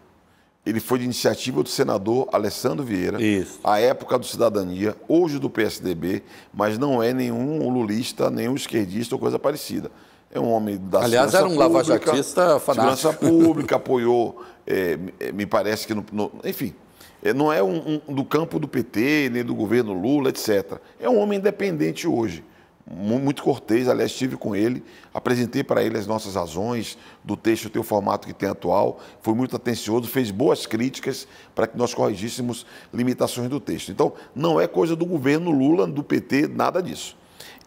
Ele 0.67 0.81
foi 0.81 0.99
de 0.99 1.05
iniciativa 1.05 1.63
do 1.63 1.69
senador 1.69 2.29
Alessandro 2.33 2.85
Vieira, 2.85 3.23
Isso. 3.23 3.61
à 3.63 3.79
época 3.79 4.19
do 4.19 4.27
Cidadania, 4.27 4.97
hoje 5.09 5.39
do 5.39 5.49
PSDB, 5.49 6.23
mas 6.53 6.77
não 6.77 7.03
é 7.03 7.15
nenhum 7.15 7.71
lulista, 7.71 8.31
nenhum 8.31 8.57
esquerdista 8.57 9.15
ou 9.15 9.19
coisa 9.19 9.39
parecida. 9.39 9.91
É 10.33 10.39
um 10.39 10.51
homem 10.51 10.77
da 10.77 11.03
Aliás, 11.03 11.35
era 11.35 11.47
um 11.47 11.57
lavajatista 11.57 12.61
fanático. 12.61 12.97
Segurança 12.97 13.13
pública, 13.13 13.77
apoiou, 13.77 14.45
é, 14.71 15.33
me 15.33 15.47
parece 15.47 15.87
que, 15.87 15.95
no, 15.95 16.05
no, 16.13 16.33
enfim, 16.45 16.75
é, 17.23 17.35
não 17.35 17.53
é 17.53 17.63
um, 17.63 18.01
um, 18.07 18.15
do 18.15 18.25
campo 18.25 18.59
do 18.59 18.69
PT, 18.69 19.31
nem 19.33 19.45
do 19.45 19.55
governo 19.55 19.93
Lula, 19.93 20.31
etc. 20.31 20.79
É 20.99 21.09
um 21.09 21.19
homem 21.19 21.39
independente 21.39 22.07
hoje, 22.07 22.45
muito 22.91 23.43
cortês, 23.43 23.89
aliás, 23.89 24.11
estive 24.11 24.37
com 24.37 24.57
ele, 24.57 24.83
apresentei 25.15 25.63
para 25.63 25.83
ele 25.83 25.97
as 25.97 26.07
nossas 26.07 26.35
razões 26.35 26.99
do 27.23 27.37
texto 27.37 27.71
ter 27.71 27.79
o 27.79 27.85
formato 27.85 28.27
que 28.27 28.35
tem 28.35 28.49
atual, 28.49 28.99
foi 29.21 29.35
muito 29.35 29.55
atencioso, 29.55 30.09
fez 30.09 30.31
boas 30.31 30.67
críticas 30.67 31.29
para 31.55 31.67
que 31.67 31.77
nós 31.77 31.95
corrigíssemos 31.95 32.67
limitações 32.93 33.49
do 33.49 33.61
texto. 33.61 33.93
Então, 33.93 34.13
não 34.35 34.61
é 34.61 34.67
coisa 34.67 34.97
do 34.97 35.07
governo 35.07 35.51
Lula, 35.51 35.87
do 35.87 36.03
PT, 36.03 36.49
nada 36.49 36.83
disso. 36.83 37.17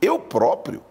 Eu 0.02 0.20
próprio, 0.20 0.82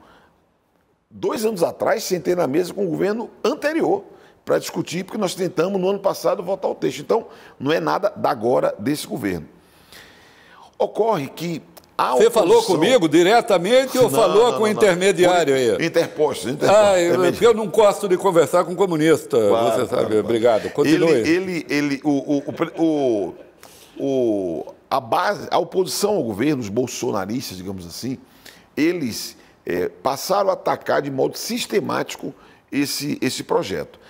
dois 1.11 1.45
anos 1.45 1.63
atrás, 1.63 2.05
sentei 2.05 2.35
na 2.35 2.47
mesa 2.47 2.73
com 2.73 2.87
o 2.87 2.89
governo 2.89 3.29
anterior, 3.45 4.05
para 4.45 4.59
discutir, 4.59 5.05
porque 5.05 5.19
nós 5.19 5.35
tentamos 5.35 5.81
no 5.81 5.89
ano 5.89 5.99
passado 5.99 6.43
votar 6.43 6.71
o 6.71 6.75
texto. 6.75 7.01
Então, 7.01 7.27
não 7.59 7.73
é 7.73 7.81
nada 7.81 8.13
da 8.15 8.31
agora 8.31 8.75
desse 8.79 9.07
governo. 9.07 9.47
Ocorre 10.79 11.29
que 11.29 11.63
a 11.97 12.17
Você 12.17 12.31
falou 12.31 12.63
comigo 12.65 13.09
diretamente 13.09 13.97
ou 13.99 14.05
não, 14.05 14.11
falou 14.11 14.51
não, 14.51 14.59
com 14.59 14.65
o 14.65 14.69
intermediário 14.69 15.55
aí? 15.55 15.87
Interposto, 15.87 16.49
interposto. 16.49 16.83
Ah, 16.83 17.01
eu, 17.01 17.23
eu, 17.25 17.55
não 17.55 17.69
gosto 17.69 18.09
de 18.09 18.17
conversar 18.17 18.65
com 18.65 18.75
comunista, 18.75 19.37
claro, 19.37 19.71
você 19.71 19.87
sabe. 19.87 20.07
Claro, 20.07 20.21
Obrigado. 20.21 20.71
Continue. 20.71 21.11
Ele, 21.13 21.31
ele, 21.31 21.67
ele 21.69 22.01
o, 22.03 22.39
o, 22.39 22.45
o, 22.79 23.35
o, 23.99 24.75
a 24.91 24.99
base, 24.99 25.47
a 25.51 25.59
oposição 25.59 26.17
ao 26.17 26.23
governo, 26.23 26.63
os 26.63 26.69
bolsonaristas, 26.69 27.59
digamos 27.59 27.87
assim, 27.87 28.19
eles 28.77 29.37
é, 29.65 29.89
passaram 29.89 30.51
a 30.51 30.55
atacar 30.55 31.03
de 31.03 31.11
modo 31.11 31.37
sistemático 31.37 32.35
esse, 32.71 33.19
esse 33.21 33.45
projeto. 33.45 34.01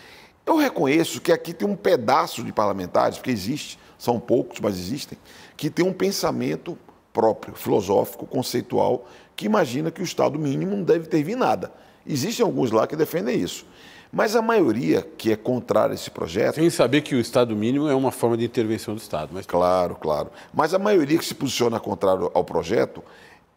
Eu 0.44 0.56
reconheço 0.56 1.20
que 1.20 1.30
aqui 1.30 1.52
tem 1.52 1.68
um 1.68 1.76
pedaço 1.76 2.42
de 2.42 2.52
parlamentares, 2.52 3.16
porque 3.16 3.30
existe, 3.30 3.78
são 3.96 4.18
poucos, 4.18 4.58
mas 4.60 4.76
existem, 4.78 5.16
que 5.56 5.70
tem 5.70 5.84
um 5.84 5.92
pensamento 5.92 6.76
próprio, 7.12 7.54
filosófico, 7.54 8.26
conceitual, 8.26 9.06
que 9.36 9.46
imagina 9.46 9.90
que 9.90 10.00
o 10.00 10.04
Estado 10.04 10.38
mínimo 10.38 10.76
não 10.76 10.82
deve 10.82 11.06
ter 11.06 11.24
nada. 11.36 11.72
Existem 12.04 12.44
alguns 12.44 12.72
lá 12.72 12.86
que 12.86 12.96
defendem 12.96 13.40
isso. 13.40 13.64
Mas 14.10 14.34
a 14.34 14.42
maioria 14.42 15.06
que 15.16 15.32
é 15.32 15.36
contrária 15.36 15.92
a 15.92 15.94
esse 15.94 16.10
projeto. 16.10 16.56
Sem 16.56 16.68
saber 16.68 17.00
que 17.00 17.14
o 17.14 17.20
Estado 17.20 17.54
mínimo 17.56 17.88
é 17.88 17.94
uma 17.94 18.10
forma 18.10 18.36
de 18.36 18.44
intervenção 18.44 18.94
do 18.94 19.00
Estado. 19.00 19.30
Mas... 19.32 19.46
Claro, 19.46 19.94
claro. 19.94 20.30
Mas 20.52 20.74
a 20.74 20.78
maioria 20.78 21.16
que 21.16 21.24
se 21.24 21.34
posiciona 21.34 21.80
contrário 21.80 22.30
ao 22.34 22.44
projeto 22.44 23.02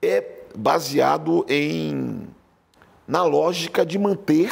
é 0.02 0.24
baseado 0.56 1.46
em 1.50 2.22
na 3.08 3.24
lógica 3.24 3.86
de 3.86 4.00
manter 4.00 4.52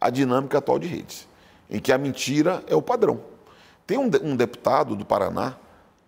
a 0.00 0.10
dinâmica 0.10 0.58
atual 0.58 0.78
de 0.78 0.86
redes 0.86 1.26
em 1.70 1.78
que 1.78 1.92
a 1.92 1.98
mentira 1.98 2.62
é 2.66 2.74
o 2.74 2.82
padrão. 2.82 3.20
Tem 3.86 3.98
um, 3.98 4.10
um 4.22 4.36
deputado 4.36 4.96
do 4.96 5.04
Paraná, 5.04 5.56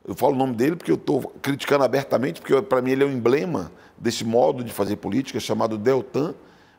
eu 0.06 0.14
falo 0.14 0.34
o 0.34 0.38
nome 0.38 0.54
dele 0.54 0.76
porque 0.76 0.90
eu 0.90 0.96
estou 0.96 1.20
criticando 1.42 1.84
abertamente, 1.84 2.40
porque 2.40 2.60
para 2.62 2.80
mim 2.80 2.92
ele 2.92 3.02
é 3.02 3.06
o 3.06 3.08
um 3.08 3.12
emblema 3.12 3.72
desse 3.98 4.24
modo 4.24 4.62
de 4.62 4.72
fazer 4.72 4.96
política, 4.96 5.40
chamado 5.40 5.76
Deltan 5.76 6.34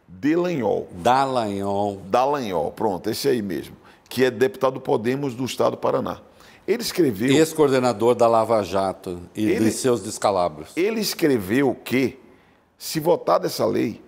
Delanhol. 0.07 0.87
Dallagnol. 0.91 2.01
Dallagnol, 2.05 2.71
pronto, 2.71 3.09
esse 3.09 3.27
aí 3.27 3.41
mesmo, 3.41 3.75
que 4.09 4.23
é 4.23 4.31
deputado 4.31 4.75
do 4.75 4.81
Podemos 4.81 5.35
do 5.35 5.43
Estado 5.43 5.71
do 5.71 5.77
Paraná. 5.77 6.21
Ele 6.65 6.81
escreveu... 6.81 7.35
Ex-coordenador 7.35 8.15
da 8.15 8.27
Lava 8.27 8.61
Jato 8.63 9.21
e 9.35 9.49
ele, 9.49 9.65
de 9.65 9.71
seus 9.71 10.01
descalabros. 10.01 10.71
Ele 10.75 10.99
escreveu 10.99 11.75
que, 11.75 12.19
se 12.77 12.99
votar 12.99 13.39
dessa 13.39 13.65
lei, 13.65 14.01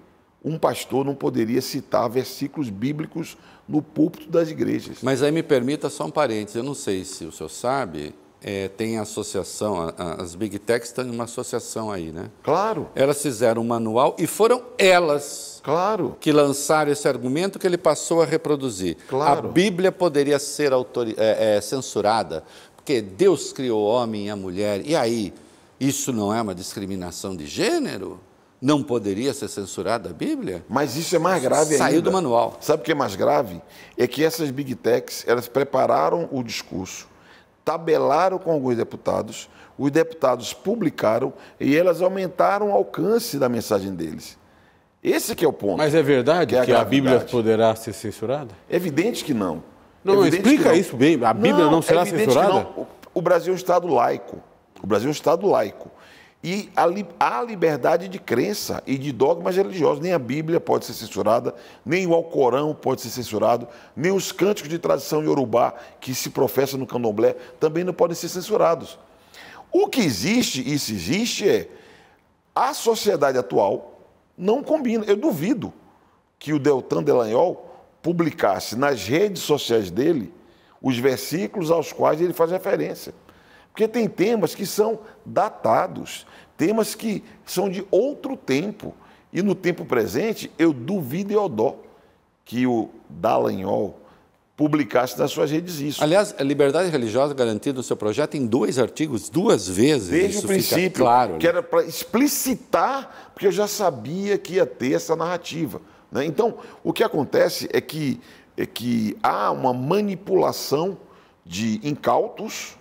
um 0.44 0.58
pastor 0.58 1.06
não 1.06 1.16
poderia 1.16 1.62
citar 1.62 2.10
versículos 2.10 2.70
bíblicos 2.70 3.38
no 3.70 3.84
púlpito 3.84 4.30
das 4.30 4.50
igrejas. 4.50 4.98
Mas 5.04 5.22
aí 5.22 5.32
me 5.32 5.44
permita 5.44 5.90
só 5.90 6.06
um 6.06 6.12
parênteses, 6.12 6.56
eu 6.56 6.64
não 6.64 6.74
sei 6.74 7.06
se 7.06 7.24
o 7.24 7.32
senhor 7.32 7.50
sabe, 7.50 8.16
é, 8.42 8.68
tem 8.70 8.98
associação, 8.98 9.94
as 9.98 10.34
Big 10.34 10.58
Techs 10.58 10.92
têm 10.92 11.10
uma 11.10 11.26
associação 11.26 11.92
aí, 11.92 12.12
né? 12.12 12.32
Claro. 12.42 12.90
Elas 12.96 13.22
fizeram 13.22 13.62
um 13.62 13.66
manual 13.66 14.16
e 14.18 14.26
foram 14.26 14.64
elas 14.78 15.62
claro. 15.64 16.18
que 16.20 16.32
lançaram 16.32 16.92
esse 16.92 17.08
argumento 17.08 17.60
que 17.60 17.68
ele 17.68 17.78
passou 17.78 18.22
a 18.22 18.26
reproduzir. 18.26 18.98
Claro. 19.08 19.50
A 19.50 19.52
Bíblia 19.52 19.92
poderia 19.92 20.40
ser 20.40 20.72
é, 21.18 21.58
é, 21.58 21.62
censurada, 21.62 22.44
porque 22.76 23.02
Deus 23.02 23.54
criou 23.54 23.82
o 23.82 23.88
homem 23.88 24.28
e 24.28 24.30
a 24.30 24.36
mulher, 24.36 24.82
e 24.84 24.96
aí, 24.96 25.34
isso 25.80 26.12
não 26.12 26.34
é 26.34 26.42
uma 26.42 26.56
discriminação 26.56 27.36
de 27.36 27.46
gênero? 27.46 28.20
Não 28.62 28.84
poderia 28.84 29.34
ser 29.34 29.48
censurada 29.48 30.10
a 30.10 30.14
Bíblia? 30.14 30.66
Mas 30.68 30.98
isso 30.98 31.16
é 31.16 31.20
mais 31.20 31.42
grave 31.42 31.78
Saiu 31.78 31.98
ainda. 31.98 32.02
do 32.02 32.12
manual. 32.12 32.58
Sabe 32.60 32.82
o 32.82 32.86
que 32.86 32.92
é 32.92 32.96
mais 32.96 33.16
grave? 33.16 33.62
É 33.98 34.06
que 34.06 34.24
essas 34.24 34.52
big 34.52 34.76
techs, 34.76 35.24
elas 35.26 35.48
prepararam 35.48 36.28
o 36.32 36.44
discurso, 36.44 37.08
tabelaram 37.64 38.38
com 38.38 38.52
alguns 38.52 38.76
deputados, 38.76 39.50
os 39.78 39.90
deputados 39.90 40.52
publicaram 40.54 41.32
e 41.58 41.76
elas 41.76 42.02
aumentaram 42.02 42.72
o 42.72 42.74
alcance 42.74 43.38
da 43.40 43.48
mensagem 43.48 43.96
deles. 43.96 44.38
Esse 45.02 45.34
que 45.34 45.46
é 45.46 45.48
o 45.48 45.54
ponto. 45.54 45.78
Mas 45.78 45.96
é 45.96 46.04
verdade 46.04 46.54
que, 46.54 46.56
é 46.56 46.60
a, 46.60 46.66
que 46.66 46.74
a, 46.74 46.84
Bíblia 46.84 47.22
poderá 47.22 47.74
ser 47.76 47.94
censurada? 47.94 48.54
É 48.70 48.76
evidente 48.76 49.24
que 49.24 49.34
não. 49.34 49.64
Não, 50.04 50.26
explica 50.28 50.76
isso 50.76 50.98
bem. 50.98 51.18
A 51.24 51.34
Bíblia 51.34 51.66
não, 51.66 51.72
não 51.72 51.82
será 51.82 52.02
é 52.02 52.06
censurada? 52.06 52.68
O 53.14 53.22
Brasil 53.22 53.54
é 53.54 53.54
um 53.54 53.58
Estado 53.58 53.88
laico. 53.88 54.42
O 54.84 54.88
Brasil 54.88 55.08
é 55.08 55.10
um 55.10 55.14
Estado 55.14 55.48
laico. 55.48 55.90
E 56.42 56.70
há 56.74 57.42
liberdade 57.42 58.08
de 58.08 58.18
crença 58.18 58.82
e 58.88 58.98
de 58.98 59.12
dogmas 59.12 59.58
religiosos. 59.58 60.02
Nem 60.02 60.14
a 60.14 60.20
Bíblia 60.20 60.60
pode 60.60 60.86
ser 60.86 60.94
censurada, 60.94 61.54
nem 61.86 62.08
o 62.08 62.14
Alcorão 62.14 62.74
pode 62.74 63.02
ser 63.02 63.10
censurado, 63.10 63.68
nem 63.94 64.12
os 64.12 64.32
cânticos 64.32 64.70
de 64.70 64.80
tradição 64.80 65.22
iorubá 65.22 65.74
que 66.00 66.16
se 66.16 66.30
professa 66.30 66.78
no 66.78 66.88
candomblé 66.88 67.36
também 67.60 67.84
não 67.84 67.94
podem 67.94 68.16
ser 68.16 68.30
censurados. 68.30 68.98
O 69.72 69.88
que 69.88 70.00
existe, 70.00 70.62
e 70.62 70.74
isso 70.74 70.94
existe, 70.94 71.48
é 71.48 71.70
a 72.56 72.74
sociedade 72.74 73.38
atual 73.38 74.00
não 74.38 74.64
combina. 74.64 75.04
Eu 75.06 75.18
duvido 75.18 75.74
que 76.40 76.54
o 76.54 76.60
Deltan 76.60 77.04
Delanhol 77.04 77.70
publicasse 78.02 78.78
nas 78.78 79.06
redes 79.06 79.44
sociais 79.44 79.92
dele 79.92 80.34
os 80.82 80.98
versículos 80.98 81.70
aos 81.70 81.92
quais 81.92 82.22
ele 82.22 82.32
faz 82.32 82.50
referência. 82.50 83.14
Porque 83.72 83.88
tem 83.88 84.08
temas 84.08 84.54
que 84.56 84.66
são 84.66 85.00
datados, 85.26 86.26
temas 86.58 86.96
que 86.96 87.24
são 87.46 87.70
de 87.70 87.86
outro 87.90 88.36
tempo. 88.36 88.94
E 89.32 89.42
no 89.42 89.56
tempo 89.56 89.86
presente, 89.86 90.52
eu 90.58 90.74
duvido 90.74 91.32
e 91.32 91.38
odó 91.38 91.76
que 92.44 92.66
o 92.66 92.90
Dallagnol 93.10 94.00
publicasse 94.60 95.18
nas 95.18 95.32
suas 95.32 95.52
redes 95.52 95.80
isso. 95.80 96.04
Aliás, 96.04 96.36
a 96.38 96.44
liberdade 96.44 96.90
religiosa 96.90 97.34
garantida 97.34 97.78
no 97.78 97.84
seu 97.84 97.96
projeto 97.96 98.36
em 98.36 98.46
dois 98.46 98.78
artigos, 98.78 99.30
duas 99.30 99.70
vezes. 99.70 100.10
Desde 100.10 100.40
o 100.40 100.48
princípio, 100.48 101.04
claro. 101.06 101.38
que 101.38 101.48
era 101.48 101.64
para 101.64 101.86
explicitar, 101.86 103.32
porque 103.34 103.48
eu 103.48 103.52
já 103.54 103.68
sabia 103.68 104.38
que 104.38 104.56
ia 104.56 104.66
ter 104.66 104.94
essa 104.94 105.16
narrativa. 105.16 105.80
Né? 106.12 106.26
Então, 106.26 106.56
o 106.84 106.92
que 106.92 107.06
acontece 107.06 107.70
é 107.72 107.80
que, 107.80 108.20
é 108.58 108.66
que 108.66 109.16
há 109.24 109.50
uma 109.52 109.74
manipulação 109.74 110.98
de 111.46 111.80
incautos, 111.82 112.79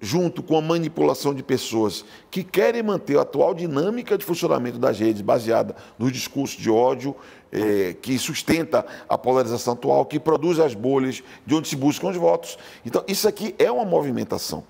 junto 0.00 0.42
com 0.42 0.56
a 0.56 0.62
manipulação 0.62 1.34
de 1.34 1.42
pessoas 1.42 2.04
que 2.30 2.42
querem 2.42 2.82
manter 2.82 3.18
a 3.18 3.22
atual 3.22 3.52
dinâmica 3.52 4.16
de 4.16 4.24
funcionamento 4.24 4.78
das 4.78 4.98
redes 4.98 5.20
baseada 5.20 5.76
nos 5.98 6.10
discursos 6.10 6.56
de 6.58 6.70
ódio, 6.70 7.14
eh, 7.52 7.94
que 8.00 8.18
sustenta 8.18 8.86
a 9.06 9.18
polarização 9.18 9.74
atual, 9.74 10.06
que 10.06 10.18
produz 10.18 10.58
as 10.58 10.72
bolhas 10.72 11.22
de 11.44 11.54
onde 11.54 11.68
se 11.68 11.76
buscam 11.76 12.08
os 12.08 12.16
votos. 12.16 12.56
Então, 12.86 13.04
isso 13.06 13.28
aqui 13.28 13.54
é 13.58 13.70
uma 13.70 13.84
movimentação. 13.84 14.64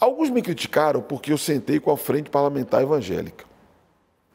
Alguns 0.00 0.30
me 0.30 0.40
criticaram 0.42 1.02
porque 1.02 1.32
eu 1.32 1.38
sentei 1.38 1.80
com 1.80 1.90
a 1.90 1.96
Frente 1.96 2.30
Parlamentar 2.30 2.82
Evangélica. 2.82 3.44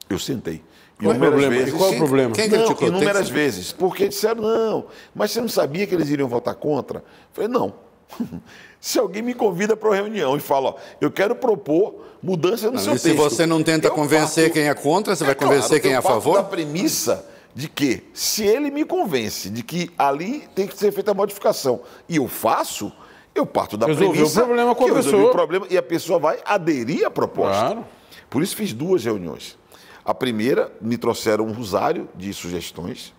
Eu 0.09 0.19
sentei. 0.19 0.61
Qual 0.99 1.11
é 1.11 1.13
o 1.13 1.17
Inúmeras 1.17 1.41
problema? 1.41 1.67
E 1.69 1.71
qual 1.71 1.89
é 1.91 1.93
o 1.93 1.97
problema? 1.97 2.35
quem- 2.35 2.47
não, 2.49 2.57
criticou? 2.65 2.87
Inúmeras 2.89 3.27
que- 3.27 3.33
vezes. 3.33 3.71
Porque 3.71 4.07
disseram, 4.07 4.41
não, 4.41 4.85
mas 5.15 5.31
você 5.31 5.41
não 5.41 5.47
sabia 5.49 5.87
que 5.87 5.95
eles 5.95 6.09
iriam 6.09 6.27
votar 6.27 6.53
contra? 6.55 6.99
Eu 6.99 7.03
falei, 7.33 7.47
não. 7.49 7.73
se 8.85 8.99
alguém 8.99 9.23
me 9.23 9.33
convida 9.33 9.75
para 9.75 9.89
uma 9.89 9.95
reunião 9.95 10.37
e 10.37 10.39
fala, 10.39 10.69
ó, 10.69 10.75
eu 11.01 11.09
quero 11.09 11.35
propor 11.35 12.05
mudança 12.21 12.67
no 12.67 12.73
Não, 12.73 12.79
seu 12.79 12.93
e 12.93 12.99
se 12.99 13.05
texto. 13.09 13.17
você 13.17 13.43
não 13.43 13.63
tenta 13.63 13.89
convencer 13.89 14.43
parto- 14.43 14.53
quem 14.53 14.67
é 14.69 14.73
contra, 14.75 15.15
você 15.15 15.23
vai 15.23 15.33
claro, 15.33 15.55
convencer 15.55 15.81
quem 15.81 15.93
é 15.93 15.95
eu 15.95 15.99
a 15.99 16.01
parto 16.03 16.13
favor? 16.21 16.37
da 16.37 16.43
premissa 16.43 17.25
de 17.55 17.67
que, 17.67 18.03
se 18.13 18.43
ele 18.45 18.69
me 18.69 18.85
convence 18.85 19.49
de 19.49 19.63
que 19.63 19.89
ali 19.97 20.47
tem 20.53 20.67
que 20.67 20.77
ser 20.77 20.91
feita 20.91 21.09
a 21.09 21.13
modificação 21.15 21.81
e 22.07 22.17
eu 22.17 22.27
faço, 22.27 22.91
eu 23.33 23.43
parto 23.43 23.75
da 23.75 23.87
Resolveu 23.87 24.11
premissa 24.11 24.43
o 24.43 24.45
problema 24.45 24.75
com 24.75 24.83
que 24.85 24.91
eu 24.91 24.95
resolvi 24.95 25.23
o 25.25 25.31
problema 25.31 25.65
e 25.67 25.77
a 25.79 25.83
pessoa 25.83 26.19
vai 26.19 26.37
aderir 26.45 27.07
à 27.07 27.09
proposta. 27.09 27.59
Claro. 27.59 27.85
Por 28.29 28.43
isso 28.43 28.55
fiz 28.55 28.71
duas 28.71 29.03
reuniões. 29.03 29.57
A 30.05 30.13
primeira, 30.13 30.71
me 30.79 30.95
trouxeram 30.95 31.43
um 31.47 31.51
rosário 31.53 32.07
de 32.13 32.31
sugestões, 32.35 33.15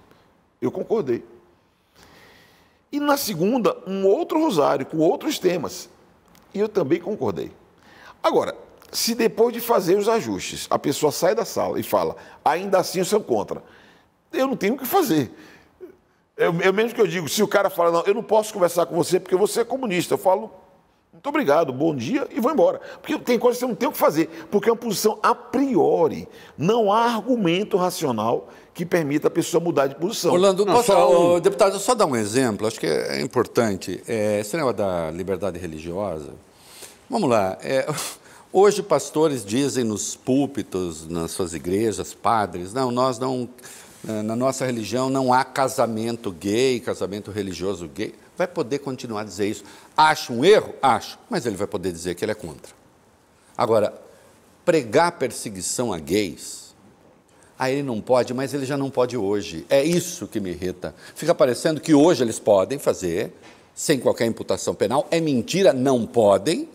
eu 0.63 0.71
concordei. 0.71 1.25
E 2.97 3.01
na 3.01 3.19
segunda, 3.19 3.77
um 3.87 4.07
outro 4.07 4.41
rosário 4.41 4.87
com 4.87 4.97
outros 4.97 5.39
temas, 5.39 5.91
e 6.55 6.59
eu 6.59 6.67
também 6.67 6.99
concordei. 6.99 7.53
Agora, 8.23 8.57
se 8.91 9.15
depois 9.15 9.53
de 9.53 9.61
fazer 9.61 9.99
os 9.99 10.09
ajustes, 10.09 10.67
a 10.71 10.79
pessoa 10.79 11.13
sai 11.13 11.35
da 11.35 11.45
sala 11.45 11.79
e 11.79 11.83
fala, 11.83 12.17
ainda 12.43 12.79
assim 12.79 13.01
eu 13.01 13.05
sou 13.05 13.21
contra, 13.21 13.63
eu 14.33 14.47
não 14.47 14.57
tenho 14.57 14.77
o 14.77 14.79
que 14.79 14.87
fazer. 14.87 15.31
Eu, 16.39 16.59
eu 16.63 16.73
mesmo 16.73 16.95
que 16.95 17.01
eu 17.03 17.07
digo, 17.07 17.29
se 17.29 17.43
o 17.43 17.47
cara 17.47 17.69
fala, 17.69 17.91
não, 17.91 18.03
eu 18.07 18.15
não 18.15 18.23
posso 18.23 18.51
conversar 18.51 18.87
com 18.87 18.97
você 18.97 19.21
porque 19.21 19.37
você 19.37 19.61
é 19.61 19.65
comunista, 19.65 20.15
eu 20.15 20.19
falo, 20.19 20.51
muito 21.13 21.29
obrigado, 21.29 21.75
bom 21.75 21.95
dia 21.95 22.27
e 22.31 22.41
vou 22.41 22.51
embora. 22.51 22.81
Porque 23.03 23.19
tem 23.19 23.39
coisas 23.39 23.59
que 23.59 23.67
você 23.67 23.69
não 23.69 23.77
tem 23.77 23.91
o 23.91 23.93
que 23.93 23.99
fazer, 23.99 24.47
porque 24.51 24.71
é 24.71 24.73
uma 24.73 24.79
posição 24.79 25.19
a 25.23 25.35
priori. 25.35 26.27
Não 26.57 26.91
há 26.91 27.05
argumento 27.05 27.77
racional 27.77 28.49
que 28.77 28.85
permita 28.85 29.29
a 29.29 29.31
pessoa 29.31 29.59
mudar 29.59 29.87
de 29.87 29.95
posição. 29.95 30.33
Orlando, 30.35 30.65
Não, 30.67 30.75
posso, 30.75 30.87
só 30.93 31.35
um- 31.37 31.41
deputado, 31.41 31.79
só 31.81 31.95
dar 31.95 32.05
um 32.05 32.15
exemplo, 32.15 32.67
acho 32.67 32.79
que 32.79 32.87
é 32.87 33.21
importante. 33.23 34.03
É, 34.07 34.39
esse 34.41 34.55
negócio 34.55 34.77
da 34.77 35.11
liberdade 35.11 35.59
religiosa. 35.59 36.35
Vamos 37.09 37.31
lá. 37.31 37.57
é, 37.63 37.87
hoje, 38.53 38.83
pastores 38.83 39.45
dizem 39.47 39.83
nos 39.83 40.15
púlpitos, 40.15 41.09
nas 41.09 41.31
suas 41.31 41.55
igrejas, 41.55 42.13
padres, 42.13 42.75
não, 42.75 42.91
nós 42.91 43.19
não. 43.19 43.49
é, 44.07 44.21
Na 44.23 44.37
nossa 44.37 44.67
religião 44.67 45.09
não 45.09 45.33
há 45.33 45.43
casamento 45.43 46.31
gay, 46.31 46.79
casamento 46.79 47.31
religioso 47.31 47.89
gay. 47.89 48.15
Vai 48.37 48.47
poder 48.47 48.81
continuar 48.81 49.23
a 49.23 49.25
dizer 49.25 49.49
isso. 49.49 49.65
Acha 49.97 50.31
um 50.35 50.45
erro? 50.45 50.75
Acho. 50.83 51.19
Mas 51.31 51.47
ele 51.47 51.57
vai 51.57 51.67
poder 51.67 51.91
dizer 51.93 52.15
que 52.15 52.23
ele 52.23 52.33
é 52.33 52.35
contra. 52.35 52.75
Agora, 53.57 53.95
pregar 54.67 55.13
perseguição 55.13 55.95
a 55.95 55.99
gays, 55.99 56.66
Aí 57.59 57.75
ele 57.75 57.83
não 57.83 58.01
pode, 58.01 58.35
mas 58.35 58.53
ele 58.53 58.67
já 58.67 58.77
não 58.77 58.91
pode 58.91 59.17
hoje. 59.17 59.65
É 59.71 59.83
isso 59.83 60.27
que 60.27 60.39
me 60.41 60.51
irrita. 60.51 60.95
Fica 61.15 61.35
parecendo 61.35 61.81
que 61.81 61.95
hoje 61.95 62.23
eles 62.23 62.39
podem 62.39 62.79
fazer, 62.79 63.33
sem 63.75 63.99
qualquer 63.99 64.27
imputação 64.27 64.75
penal. 64.75 65.07
É 65.11 65.21
mentira, 65.21 65.73
não 65.73 66.07
podem, 66.07 66.69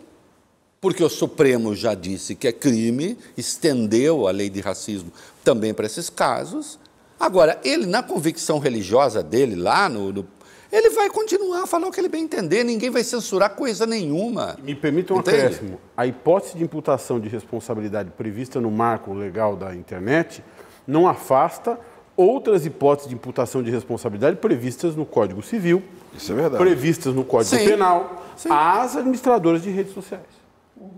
porque 0.80 1.04
o 1.04 1.08
Supremo 1.08 1.74
já 1.76 1.94
disse 1.94 2.34
que 2.34 2.48
é 2.48 2.52
crime, 2.52 3.16
estendeu 3.36 4.26
a 4.26 4.32
lei 4.32 4.50
de 4.50 4.60
racismo 4.60 5.12
também 5.44 5.72
para 5.72 5.86
esses 5.86 6.10
casos. 6.10 6.78
Agora, 7.20 7.60
ele, 7.62 7.86
na 7.86 8.02
convicção 8.02 8.58
religiosa 8.58 9.22
dele, 9.22 9.54
lá 9.54 9.88
no. 9.88 10.12
no- 10.12 10.26
ele 10.72 10.88
vai 10.88 11.10
continuar 11.10 11.64
a 11.64 11.66
falar 11.66 11.86
o 11.86 11.90
que 11.92 12.00
ele 12.00 12.08
bem 12.08 12.24
entender, 12.24 12.64
ninguém 12.64 12.88
vai 12.88 13.04
censurar 13.04 13.50
coisa 13.54 13.84
nenhuma. 13.86 14.56
Me 14.64 14.74
permita 14.74 15.12
um 15.12 15.18
Entende? 15.18 15.36
acréscimo. 15.36 15.78
A 15.94 16.06
hipótese 16.06 16.56
de 16.56 16.64
imputação 16.64 17.20
de 17.20 17.28
responsabilidade 17.28 18.10
prevista 18.16 18.58
no 18.58 18.70
marco 18.70 19.12
legal 19.12 19.54
da 19.54 19.74
internet 19.76 20.42
não 20.86 21.06
afasta 21.06 21.78
outras 22.16 22.66
hipóteses 22.66 23.08
de 23.08 23.14
imputação 23.14 23.62
de 23.62 23.70
responsabilidade 23.70 24.36
previstas 24.36 24.94
no 24.94 25.06
Código 25.06 25.42
Civil, 25.42 25.82
Isso 26.16 26.32
é 26.32 26.34
verdade. 26.34 26.62
previstas 26.62 27.14
no 27.14 27.24
Código 27.24 27.56
Sim. 27.56 27.64
Penal, 27.64 28.22
Sim. 28.36 28.48
às 28.50 28.96
administradoras 28.96 29.62
de 29.62 29.70
redes 29.70 29.94
sociais. 29.94 30.24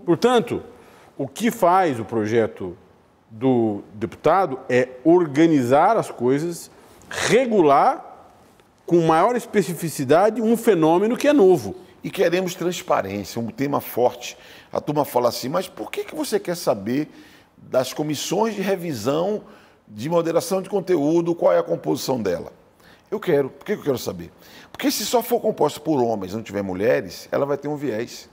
Portanto, 0.05 0.63
o 1.17 1.29
que 1.29 1.51
faz 1.51 2.01
o 2.01 2.05
projeto 2.05 2.77
do 3.31 3.83
deputado 3.95 4.59
é 4.69 4.89
organizar 5.05 5.97
as 5.97 6.11
coisas, 6.11 6.71
regular 7.09 8.13
com 8.87 9.01
maior 9.07 9.35
especificidade 9.37 10.43
um 10.43 10.57
fenômeno 10.57 11.17
que 11.17 11.29
é 11.29 11.33
novo. 11.33 11.75
E 12.03 12.11
queremos 12.11 12.55
transparência, 12.55 13.41
um 13.41 13.49
tema 13.49 13.81
forte. 13.81 14.37
A 14.71 14.81
turma 14.81 15.05
fala 15.05 15.29
assim, 15.29 15.49
mas 15.49 15.69
por 15.69 15.91
que, 15.91 16.05
que 16.05 16.15
você 16.15 16.39
quer 16.39 16.55
saber 16.55 17.09
das 17.57 17.95
comissões 17.95 18.55
de 18.55 18.61
revisão 18.61 19.43
de 19.87 20.09
moderação 20.09 20.63
de 20.63 20.69
conteúdo, 20.69 21.35
qual 21.35 21.53
é 21.53 21.59
a 21.59 21.63
composição 21.63 22.21
dela? 22.21 22.53
Eu 23.11 23.21
quero. 23.21 23.51
Por 23.51 23.65
que 23.65 23.75
que 23.75 23.81
eu 23.81 23.85
quero 23.85 23.99
saber? 23.99 24.31
Porque 24.73 24.91
se 24.91 25.05
só 25.07 25.23
for 25.23 25.41
composta 25.41 25.79
por 25.79 26.03
homens 26.03 26.33
e 26.33 26.37
não 26.37 26.43
tiver 26.43 26.63
mulheres, 26.63 27.29
ela 27.31 27.47
vai 27.47 27.57
ter 27.57 27.69
um 27.69 27.77
viés. 27.77 28.29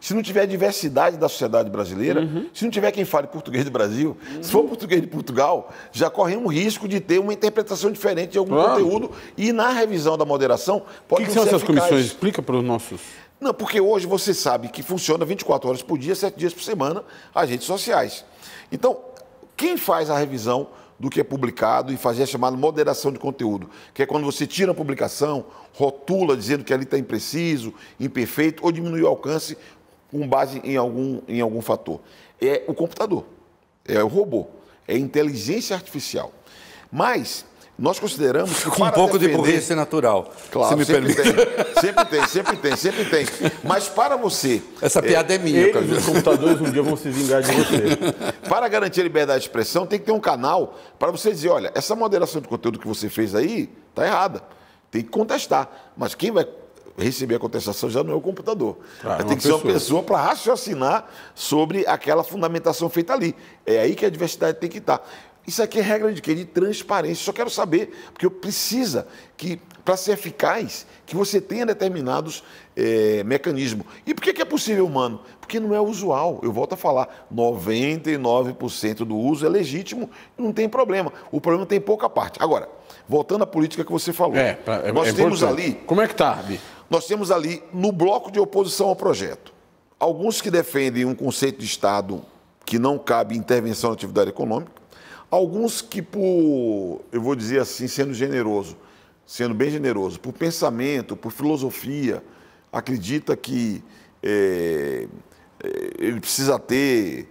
Se 0.00 0.14
não 0.14 0.22
tiver 0.22 0.46
diversidade 0.46 1.16
da 1.16 1.28
sociedade 1.28 1.68
brasileira, 1.70 2.20
Uhum. 2.20 2.48
se 2.54 2.62
não 2.64 2.70
tiver 2.70 2.92
quem 2.92 3.04
fale 3.04 3.26
português 3.26 3.64
do 3.64 3.70
Brasil, 3.70 4.16
se 4.40 4.50
for 4.50 4.62
português 4.64 5.00
de 5.00 5.08
Portugal, 5.08 5.72
já 5.90 6.08
corre 6.08 6.36
um 6.36 6.46
risco 6.46 6.86
de 6.86 7.00
ter 7.00 7.18
uma 7.18 7.32
interpretação 7.32 7.90
diferente 7.90 8.32
de 8.32 8.38
algum 8.38 8.54
Claro. 8.54 8.70
conteúdo 8.84 9.10
e 9.36 9.50
na 9.50 9.70
revisão 9.70 10.16
da 10.16 10.24
moderação 10.24 10.78
O 10.78 10.82
pode 11.08 11.24
que, 11.24 11.30
que 11.30 11.36
não 11.36 11.42
são 11.44 11.54
essas 11.56 11.62
eficaz. 11.62 11.78
comissões? 11.88 12.06
Explica 12.06 12.40
para 12.42 12.56
os 12.56 12.64
nossos. 12.64 13.00
Não, 13.40 13.52
porque 13.54 13.80
hoje 13.80 14.06
você 14.06 14.32
sabe 14.34 14.68
que 14.68 14.82
funciona 14.84 15.24
24 15.24 15.68
horas 15.68 15.82
por 15.82 15.98
dia, 15.98 16.14
7 16.14 16.36
dias 16.38 16.52
por 16.54 16.62
semana, 16.62 17.02
as 17.34 17.48
redes 17.50 17.66
sociais. 17.66 18.24
Então, 18.70 18.98
quem 19.56 19.76
faz 19.76 20.10
a 20.10 20.18
revisão 20.18 20.68
do 20.98 21.08
que 21.08 21.20
é 21.20 21.24
publicado 21.24 21.92
e 21.92 21.96
fazer 21.96 22.24
a 22.24 22.26
chamada 22.26 22.56
moderação 22.56 23.12
de 23.12 23.18
conteúdo, 23.18 23.70
que 23.94 24.02
é 24.02 24.06
quando 24.06 24.24
você 24.24 24.46
tira 24.46 24.72
a 24.72 24.74
publicação, 24.74 25.44
rotula 25.74 26.36
dizendo 26.36 26.64
que 26.64 26.74
ali 26.74 26.84
está 26.84 26.98
impreciso, 26.98 27.72
imperfeito 28.00 28.64
ou 28.64 28.72
diminui 28.72 29.02
o 29.02 29.06
alcance 29.06 29.56
com 30.10 30.26
base 30.26 30.60
em 30.64 30.76
algum, 30.76 31.20
em 31.28 31.40
algum 31.40 31.60
fator. 31.60 32.00
É 32.40 32.64
o 32.66 32.74
computador, 32.74 33.24
é 33.84 34.02
o 34.02 34.08
robô, 34.08 34.48
é 34.86 34.96
inteligência 34.96 35.76
artificial. 35.76 36.32
Mas 36.90 37.44
nós 37.78 37.98
consideramos 38.00 38.64
que 38.64 38.70
Com 38.70 38.84
um 38.84 38.90
pouco 38.90 39.18
de 39.18 39.26
defender- 39.28 39.36
burrice 39.52 39.74
natural. 39.74 40.32
Claro, 40.50 40.70
se 40.70 40.76
me 40.76 40.84
sempre 40.84 41.14
permite. 41.14 41.46
tem, 41.46 41.80
sempre 41.80 42.04
tem, 42.06 42.26
sempre 42.26 42.56
tem, 42.56 42.76
sempre 42.76 43.04
tem. 43.04 43.26
Mas 43.62 43.88
para 43.88 44.16
você, 44.16 44.60
Essa 44.82 45.00
piada 45.00 45.32
é, 45.32 45.38
minha, 45.38 45.60
Eles, 45.60 45.72
cara. 45.72 45.84
os 45.86 46.04
computadores, 46.04 46.60
um 46.60 46.70
dia 46.72 46.82
vão 46.82 46.96
se 46.96 47.08
vingar 47.08 47.40
de 47.42 47.52
você. 47.52 47.96
para 48.48 48.66
garantir 48.68 49.00
a 49.00 49.04
liberdade 49.04 49.40
de 49.40 49.46
expressão, 49.46 49.86
tem 49.86 49.98
que 49.98 50.06
ter 50.06 50.12
um 50.12 50.18
canal 50.18 50.76
para 50.98 51.12
você 51.12 51.30
dizer, 51.30 51.50
olha, 51.50 51.70
essa 51.74 51.94
moderação 51.94 52.40
de 52.40 52.48
conteúdo 52.48 52.80
que 52.80 52.88
você 52.88 53.08
fez 53.08 53.34
aí 53.34 53.70
está 53.90 54.04
errada. 54.04 54.42
Tem 54.90 55.02
que 55.02 55.08
contestar. 55.10 55.70
Mas 55.96 56.14
quem 56.16 56.32
vai 56.32 56.48
receber 56.96 57.36
a 57.36 57.38
contestação 57.38 57.88
já 57.88 58.02
não 58.02 58.12
é 58.12 58.16
o 58.16 58.20
computador. 58.20 58.76
Claro, 59.00 59.18
tem 59.18 59.26
uma 59.28 59.36
que 59.36 59.42
ser 59.42 59.50
uma 59.50 59.58
pessoa. 59.58 59.72
pessoa 59.74 60.02
para 60.02 60.16
raciocinar 60.20 61.06
sobre 61.32 61.86
aquela 61.86 62.24
fundamentação 62.24 62.88
feita 62.90 63.12
ali. 63.12 63.36
É 63.64 63.78
aí 63.78 63.94
que 63.94 64.04
a 64.04 64.10
diversidade 64.10 64.58
tem 64.58 64.68
que 64.68 64.78
estar. 64.78 65.00
Isso 65.48 65.62
aqui 65.62 65.78
é 65.78 65.82
regra 65.82 66.12
de 66.12 66.20
quê? 66.20 66.34
De 66.34 66.44
transparência. 66.44 67.24
Só 67.24 67.32
quero 67.32 67.48
saber, 67.48 67.90
porque 68.12 68.26
eu 68.26 68.30
precisa 68.30 69.08
que, 69.34 69.58
para 69.82 69.96
ser 69.96 70.12
eficaz, 70.12 70.86
que 71.06 71.16
você 71.16 71.40
tenha 71.40 71.64
determinados 71.64 72.44
eh, 72.76 73.22
mecanismos. 73.24 73.86
E 74.06 74.12
por 74.12 74.22
que, 74.22 74.34
que 74.34 74.42
é 74.42 74.44
possível, 74.44 74.84
humano? 74.84 75.22
Porque 75.40 75.58
não 75.58 75.74
é 75.74 75.80
usual. 75.80 76.38
Eu 76.42 76.52
volto 76.52 76.74
a 76.74 76.76
falar, 76.76 77.26
99% 77.34 78.96
do 79.06 79.16
uso 79.16 79.46
é 79.46 79.48
legítimo 79.48 80.10
não 80.36 80.52
tem 80.52 80.68
problema. 80.68 81.10
O 81.32 81.40
problema 81.40 81.64
tem 81.64 81.80
pouca 81.80 82.10
parte. 82.10 82.38
Agora, 82.42 82.68
voltando 83.08 83.44
à 83.44 83.46
política 83.46 83.82
que 83.82 83.90
você 83.90 84.12
falou. 84.12 84.36
É, 84.36 84.58
é, 84.84 84.92
nós 84.92 85.08
é 85.08 85.12
temos 85.14 85.42
ali 85.42 85.80
Como 85.86 86.02
é 86.02 86.06
que 86.06 86.14
tá, 86.14 86.34
Bi? 86.34 86.60
nós 86.90 87.06
temos 87.06 87.30
ali 87.30 87.62
no 87.72 87.90
bloco 87.90 88.30
de 88.30 88.38
oposição 88.38 88.88
ao 88.88 88.96
projeto 88.96 89.54
alguns 89.98 90.42
que 90.42 90.50
defendem 90.50 91.06
um 91.06 91.14
conceito 91.14 91.58
de 91.58 91.64
Estado 91.64 92.22
que 92.66 92.78
não 92.78 92.98
cabe 92.98 93.34
intervenção 93.34 93.90
na 93.90 93.94
atividade 93.94 94.28
econômica, 94.28 94.77
alguns 95.30 95.82
que 95.82 96.00
por, 96.00 97.02
eu 97.12 97.20
vou 97.20 97.34
dizer 97.34 97.60
assim, 97.60 97.86
sendo 97.86 98.14
generoso, 98.14 98.76
sendo 99.26 99.54
bem 99.54 99.70
generoso, 99.70 100.18
por 100.18 100.32
pensamento, 100.32 101.16
por 101.16 101.32
filosofia, 101.32 102.22
acredita 102.72 103.36
que 103.36 103.82
é, 104.22 105.06
é, 105.62 105.90
ele 105.98 106.20
precisa 106.20 106.58
ter 106.58 107.28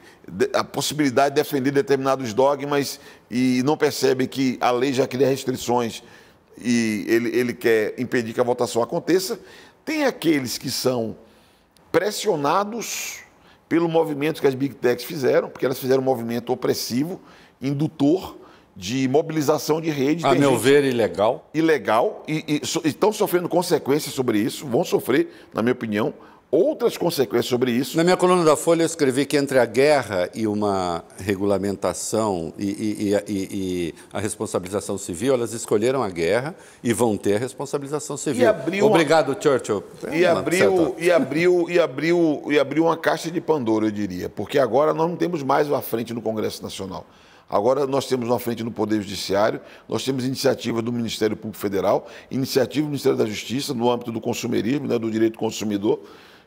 a 0.53 0.63
possibilidade 0.63 1.35
de 1.35 1.41
defender 1.41 1.71
determinados 1.71 2.33
dogmas 2.33 2.99
e 3.31 3.61
não 3.63 3.77
percebe 3.77 4.27
que 4.27 4.57
a 4.59 4.71
lei 4.71 4.93
já 4.93 5.07
cria 5.07 5.27
restrições 5.27 6.03
e 6.59 7.05
ele, 7.07 7.29
ele 7.29 7.53
quer 7.53 7.93
impedir 7.99 8.33
que 8.33 8.41
a 8.41 8.43
votação 8.43 8.81
aconteça, 8.81 9.39
Tem 9.85 10.05
aqueles 10.05 10.57
que 10.57 10.69
são 10.69 11.15
pressionados 11.91 13.19
pelo 13.69 13.87
movimento 13.87 14.41
que 14.41 14.47
as 14.47 14.55
Big 14.55 14.75
Techs 14.75 15.05
fizeram, 15.05 15.49
porque 15.49 15.65
elas 15.65 15.79
fizeram 15.79 16.01
um 16.01 16.05
movimento 16.05 16.51
opressivo, 16.51 17.21
indutor, 17.61 18.35
de 18.75 19.07
mobilização 19.07 19.81
de 19.81 19.89
rede. 19.89 20.23
A 20.25 20.35
meu 20.35 20.55
ver, 20.55 20.83
ilegal. 20.83 21.49
Ilegal, 21.53 22.23
e, 22.27 22.61
e 22.61 22.65
so, 22.65 22.81
estão 22.85 23.11
sofrendo 23.11 23.49
consequências 23.49 24.13
sobre 24.13 24.37
isso, 24.37 24.67
vão 24.67 24.83
sofrer, 24.83 25.29
na 25.51 25.63
minha 25.63 25.73
opinião, 25.73 26.13
outras 26.51 26.95
consequências 26.95 27.47
sobre 27.47 27.71
isso. 27.71 27.97
Na 27.97 28.03
minha 28.03 28.15
coluna 28.15 28.45
da 28.45 28.55
Folha 28.55 28.83
eu 28.83 28.85
escrevi 28.85 29.25
que 29.25 29.35
entre 29.35 29.57
a 29.57 29.65
guerra 29.65 30.29
e 30.33 30.47
uma 30.47 31.03
regulamentação 31.17 32.53
e, 32.57 32.65
e, 32.65 33.13
e, 33.27 33.47
e 33.51 33.95
a 34.13 34.19
responsabilização 34.19 34.97
civil, 34.97 35.33
elas 35.33 35.53
escolheram 35.53 36.03
a 36.03 36.09
guerra 36.09 36.55
e 36.83 36.93
vão 36.93 37.17
ter 37.17 37.35
a 37.35 37.39
responsabilização 37.39 38.15
civil. 38.15 38.47
Obrigado, 38.83 39.29
uma... 39.29 39.41
Churchill. 39.41 39.83
E 40.13 40.23
abriu, 40.23 40.95
e, 40.99 41.11
abriu, 41.11 41.65
e, 41.67 41.79
abriu, 41.79 42.43
e 42.47 42.59
abriu 42.59 42.83
uma 42.83 42.95
caixa 42.95 43.31
de 43.31 43.41
Pandora, 43.41 43.87
eu 43.87 43.91
diria, 43.91 44.29
porque 44.29 44.59
agora 44.59 44.93
nós 44.93 45.09
não 45.09 45.17
temos 45.17 45.41
mais 45.41 45.71
a 45.71 45.81
frente 45.81 46.13
no 46.13 46.21
Congresso 46.21 46.61
Nacional. 46.61 47.05
Agora 47.49 47.87
nós 47.87 48.07
temos 48.07 48.27
uma 48.27 48.39
frente 48.39 48.63
no 48.63 48.71
Poder 48.71 49.01
Judiciário, 49.01 49.61
nós 49.87 50.03
temos 50.03 50.25
iniciativa 50.25 50.81
do 50.81 50.91
Ministério 50.91 51.35
Público 51.35 51.57
Federal, 51.57 52.07
iniciativa 52.29 52.85
do 52.85 52.89
Ministério 52.89 53.17
da 53.17 53.25
Justiça 53.25 53.73
no 53.73 53.89
âmbito 53.89 54.11
do 54.11 54.19
consumerismo, 54.19 54.87
né, 54.87 54.99
do 54.99 55.09
direito 55.09 55.33
do 55.33 55.39
consumidor. 55.39 55.99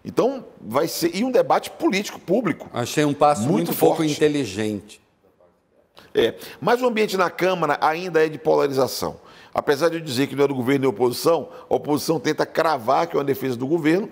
Então, 0.05 0.44
vai 0.61 0.88
ser. 0.88 1.14
E 1.14 1.24
um 1.24 1.30
debate 1.30 1.70
político, 1.70 2.18
público. 2.18 2.68
Achei 2.72 3.05
um 3.05 3.14
passo 3.14 3.42
muito, 3.42 3.68
muito 3.68 3.74
pouco 3.74 4.05
inteligente. 4.05 5.01
É. 6.14 6.34
Mas 6.61 6.82
o 6.82 6.86
ambiente 6.86 7.16
na 7.16 7.30
Câmara 7.30 7.78
ainda 7.80 8.24
é 8.24 8.28
de 8.28 8.38
polarização. 8.38 9.20
Apesar 9.53 9.88
de 9.88 9.96
eu 9.96 10.01
dizer 10.01 10.26
que 10.26 10.36
não 10.36 10.44
é 10.44 10.48
do 10.48 10.55
governo 10.55 10.80
nem 10.80 10.88
oposição, 10.88 11.48
a 11.68 11.74
oposição 11.74 12.20
tenta 12.20 12.46
cravar 12.46 13.07
que 13.07 13.16
é 13.16 13.18
uma 13.18 13.24
defesa 13.24 13.57
do 13.57 13.66
governo. 13.66 14.09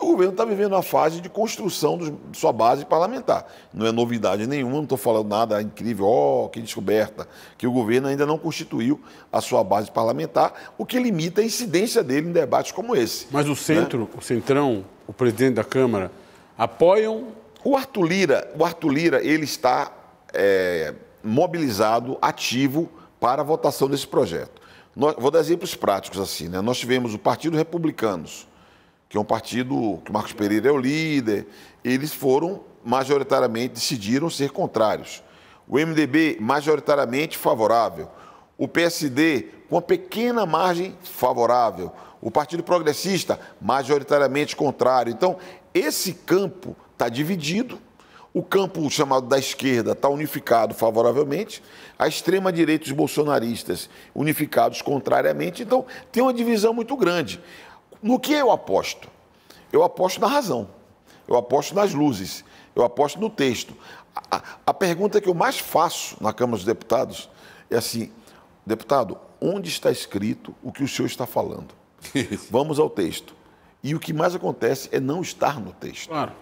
O 0.00 0.06
governo 0.06 0.32
está 0.32 0.44
vivendo 0.44 0.72
uma 0.72 0.82
fase 0.82 1.20
de 1.20 1.28
construção 1.28 1.98
de 1.98 2.14
sua 2.32 2.52
base 2.52 2.84
parlamentar. 2.84 3.46
Não 3.74 3.84
é 3.84 3.90
novidade 3.90 4.46
nenhuma, 4.46 4.76
não 4.76 4.84
estou 4.84 4.96
falando 4.96 5.28
nada 5.28 5.60
incrível, 5.60 6.06
ó, 6.06 6.44
oh, 6.44 6.48
que 6.48 6.60
descoberta, 6.60 7.26
que 7.56 7.66
o 7.66 7.72
governo 7.72 8.06
ainda 8.06 8.24
não 8.24 8.38
constituiu 8.38 9.00
a 9.32 9.40
sua 9.40 9.64
base 9.64 9.90
parlamentar, 9.90 10.72
o 10.78 10.86
que 10.86 11.00
limita 11.00 11.40
a 11.40 11.44
incidência 11.44 12.02
dele 12.02 12.28
em 12.28 12.32
debates 12.32 12.70
como 12.70 12.94
esse. 12.94 13.26
Mas 13.32 13.48
o 13.48 13.56
centro, 13.56 14.00
né? 14.00 14.08
o 14.16 14.20
centrão, 14.20 14.84
o 15.06 15.12
presidente 15.12 15.54
da 15.54 15.64
Câmara, 15.64 16.12
apoiam. 16.56 17.36
O 17.64 17.76
Arthur 17.76 18.04
Lira, 18.04 18.52
o 18.56 18.64
Arthur 18.64 18.90
Lira 18.90 19.24
ele 19.24 19.42
está 19.42 19.92
é, 20.32 20.94
mobilizado, 21.24 22.16
ativo 22.22 22.88
para 23.20 23.42
a 23.42 23.44
votação 23.44 23.88
desse 23.88 24.06
projeto. 24.06 24.62
Nós, 24.94 25.14
vou 25.18 25.30
dar 25.30 25.40
exemplos 25.40 25.74
práticos 25.74 26.18
assim. 26.18 26.48
Né? 26.48 26.60
Nós 26.60 26.78
tivemos 26.78 27.14
o 27.14 27.18
Partido 27.18 27.56
Republicanos, 27.56 28.47
que 29.08 29.16
é 29.16 29.20
um 29.20 29.24
partido 29.24 30.00
que 30.04 30.12
Marcos 30.12 30.32
Pereira 30.32 30.68
é 30.68 30.72
o 30.72 30.78
líder, 30.78 31.46
eles 31.82 32.12
foram 32.12 32.62
majoritariamente, 32.84 33.74
decidiram 33.74 34.28
ser 34.28 34.50
contrários. 34.50 35.22
O 35.66 35.76
MDB, 35.78 36.38
majoritariamente 36.40 37.36
favorável. 37.36 38.08
O 38.56 38.66
PSD, 38.66 39.48
com 39.68 39.76
uma 39.76 39.82
pequena 39.82 40.44
margem 40.46 40.96
favorável. 41.02 41.92
O 42.20 42.30
Partido 42.30 42.62
Progressista, 42.62 43.38
majoritariamente 43.60 44.56
contrário. 44.56 45.12
Então, 45.12 45.36
esse 45.72 46.12
campo 46.12 46.74
está 46.92 47.08
dividido. 47.08 47.78
O 48.34 48.42
campo 48.42 48.88
chamado 48.90 49.26
da 49.26 49.38
esquerda 49.38 49.92
está 49.92 50.08
unificado 50.08 50.74
favoravelmente, 50.74 51.62
a 51.98 52.06
extrema-direita 52.06 52.84
os 52.84 52.92
bolsonaristas 52.92 53.88
unificados 54.14 54.82
contrariamente. 54.82 55.62
Então, 55.62 55.86
tem 56.12 56.22
uma 56.22 56.32
divisão 56.32 56.74
muito 56.74 56.96
grande. 56.96 57.40
No 58.02 58.18
que 58.18 58.32
eu 58.32 58.50
aposto? 58.50 59.08
Eu 59.72 59.82
aposto 59.82 60.20
na 60.20 60.26
razão, 60.26 60.68
eu 61.26 61.36
aposto 61.36 61.74
nas 61.74 61.92
luzes, 61.92 62.44
eu 62.74 62.84
aposto 62.84 63.20
no 63.20 63.28
texto. 63.28 63.74
A, 64.30 64.42
a 64.66 64.74
pergunta 64.74 65.20
que 65.20 65.28
eu 65.28 65.34
mais 65.34 65.58
faço 65.58 66.16
na 66.20 66.32
Câmara 66.32 66.56
dos 66.56 66.64
Deputados 66.64 67.28
é 67.70 67.76
assim: 67.76 68.10
deputado, 68.64 69.18
onde 69.40 69.68
está 69.68 69.90
escrito 69.90 70.54
o 70.62 70.72
que 70.72 70.82
o 70.82 70.88
senhor 70.88 71.06
está 71.06 71.26
falando? 71.26 71.74
Vamos 72.50 72.78
ao 72.78 72.88
texto. 72.88 73.34
E 73.82 73.94
o 73.94 74.00
que 74.00 74.12
mais 74.12 74.34
acontece 74.34 74.88
é 74.90 74.98
não 74.98 75.22
estar 75.22 75.60
no 75.60 75.72
texto. 75.72 76.08
Claro. 76.08 76.32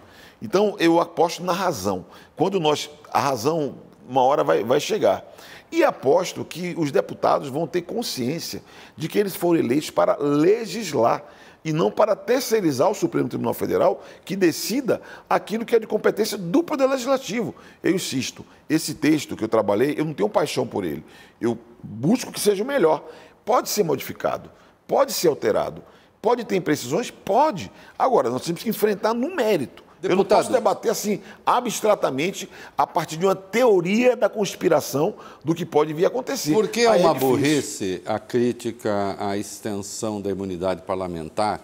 Então, 0.41 0.75
eu 0.79 0.99
aposto 0.99 1.43
na 1.43 1.53
razão. 1.53 2.05
Quando 2.35 2.59
nós. 2.59 2.89
A 3.11 3.19
razão, 3.19 3.75
uma 4.07 4.21
hora 4.21 4.43
vai, 4.43 4.63
vai 4.63 4.79
chegar. 4.79 5.25
E 5.71 5.83
aposto 5.83 6.45
que 6.45 6.73
os 6.77 6.91
deputados 6.91 7.49
vão 7.49 7.67
ter 7.67 7.81
consciência 7.81 8.63
de 8.95 9.07
que 9.07 9.19
eles 9.19 9.35
foram 9.35 9.59
eleitos 9.59 9.89
para 9.89 10.15
legislar 10.17 11.23
e 11.67 11.73
não 11.73 11.91
para 11.91 12.15
terceirizar 12.15 12.89
o 12.89 12.95
Supremo 12.95 13.27
Tribunal 13.27 13.53
Federal 13.53 14.01
que 14.23 14.37
decida 14.37 15.01
aquilo 15.29 15.65
que 15.65 15.75
é 15.75 15.79
de 15.79 15.85
competência 15.85 16.37
do 16.37 16.63
Poder 16.63 16.87
Legislativo. 16.87 17.53
Eu 17.83 17.93
insisto, 17.93 18.45
esse 18.69 18.93
texto 18.93 19.35
que 19.35 19.43
eu 19.43 19.49
trabalhei, 19.49 19.93
eu 19.97 20.05
não 20.05 20.13
tenho 20.13 20.29
paixão 20.29 20.65
por 20.65 20.85
ele. 20.85 21.03
Eu 21.41 21.57
busco 21.83 22.31
que 22.31 22.39
seja 22.39 22.63
o 22.63 22.65
melhor. 22.65 23.05
Pode 23.43 23.67
ser 23.67 23.83
modificado, 23.83 24.49
pode 24.87 25.11
ser 25.11 25.27
alterado, 25.27 25.83
pode 26.21 26.45
ter 26.45 26.55
imprecisões? 26.55 27.11
Pode. 27.11 27.69
Agora, 27.99 28.29
nós 28.29 28.45
temos 28.45 28.63
que 28.63 28.69
enfrentar 28.69 29.13
no 29.13 29.35
mérito. 29.35 29.83
Deputado. 30.01 30.11
Eu 30.11 30.15
não 30.15 30.25
posso 30.25 30.51
debater 30.51 30.91
assim, 30.91 31.21
abstratamente, 31.45 32.49
a 32.77 32.85
partir 32.85 33.17
de 33.17 33.25
uma 33.25 33.35
teoria 33.35 34.15
da 34.15 34.29
conspiração 34.29 35.15
do 35.43 35.55
que 35.55 35.65
pode 35.65 35.93
vir 35.93 36.05
a 36.05 36.07
acontecer. 36.07 36.53
Por 36.53 36.67
que 36.67 36.81
é 36.81 36.91
uma 36.91 37.15
é 37.15 37.19
burrice 37.19 38.01
a 38.05 38.19
crítica 38.19 39.15
à 39.19 39.35
extensão 39.37 40.21
da 40.21 40.29
imunidade 40.29 40.83
parlamentar? 40.83 41.61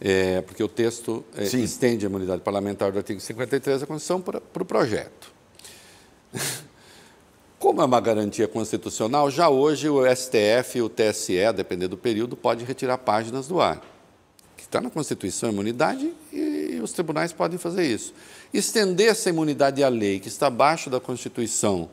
É, 0.00 0.40
porque 0.42 0.62
o 0.62 0.68
texto 0.68 1.24
é, 1.36 1.44
estende 1.44 2.06
a 2.06 2.08
imunidade 2.08 2.40
parlamentar 2.40 2.90
do 2.90 2.98
artigo 2.98 3.20
53 3.20 3.80
da 3.80 3.86
Constituição 3.86 4.20
para, 4.20 4.40
para 4.40 4.62
o 4.62 4.66
projeto. 4.66 5.30
Como 7.58 7.82
é 7.82 7.84
uma 7.84 8.00
garantia 8.00 8.48
constitucional, 8.48 9.30
já 9.30 9.50
hoje 9.50 9.90
o 9.90 10.00
STF 10.16 10.78
e 10.78 10.82
o 10.82 10.88
TSE, 10.88 11.52
dependendo 11.54 11.90
do 11.90 11.98
período, 11.98 12.34
pode 12.34 12.64
retirar 12.64 12.96
páginas 12.96 13.46
do 13.46 13.60
ar. 13.60 13.82
Está 14.70 14.80
na 14.80 14.88
Constituição 14.88 15.48
a 15.48 15.52
imunidade 15.52 16.14
e 16.32 16.78
os 16.80 16.92
tribunais 16.92 17.32
podem 17.32 17.58
fazer 17.58 17.84
isso. 17.84 18.14
Estender 18.54 19.08
essa 19.08 19.28
imunidade 19.28 19.82
à 19.82 19.88
lei, 19.88 20.20
que 20.20 20.28
está 20.28 20.46
abaixo 20.46 20.88
da 20.88 21.00
Constituição, 21.00 21.90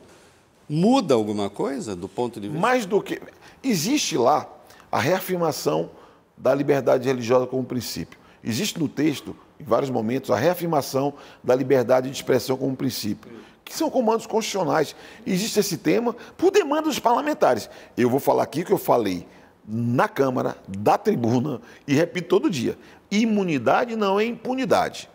muda 0.68 1.12
alguma 1.12 1.50
coisa 1.50 1.96
do 1.96 2.08
ponto 2.08 2.40
de 2.40 2.46
vista? 2.46 2.60
Mais 2.60 2.86
do 2.86 3.02
que. 3.02 3.20
Existe 3.64 4.16
lá 4.16 4.48
a 4.92 5.00
reafirmação 5.00 5.90
da 6.36 6.54
liberdade 6.54 7.08
religiosa 7.08 7.48
como 7.48 7.64
princípio. 7.64 8.16
Existe 8.44 8.78
no 8.78 8.86
texto, 8.86 9.34
em 9.58 9.64
vários 9.64 9.90
momentos, 9.90 10.30
a 10.30 10.36
reafirmação 10.36 11.14
da 11.42 11.56
liberdade 11.56 12.08
de 12.08 12.14
expressão 12.14 12.56
como 12.56 12.76
princípio, 12.76 13.28
que 13.64 13.76
são 13.76 13.90
comandos 13.90 14.24
constitucionais. 14.24 14.94
Existe 15.26 15.58
esse 15.58 15.78
tema 15.78 16.14
por 16.36 16.52
demanda 16.52 16.82
dos 16.82 17.00
parlamentares. 17.00 17.68
Eu 17.96 18.08
vou 18.08 18.20
falar 18.20 18.44
aqui 18.44 18.60
o 18.60 18.64
que 18.64 18.72
eu 18.72 18.78
falei 18.78 19.26
na 19.68 20.08
Câmara, 20.08 20.56
da 20.66 20.96
tribuna, 20.96 21.60
e 21.86 21.92
repito 21.92 22.28
todo 22.28 22.48
dia. 22.48 22.78
Imunidade 23.10 23.94
não 23.94 24.18
é 24.18 24.24
impunidade. 24.24 25.10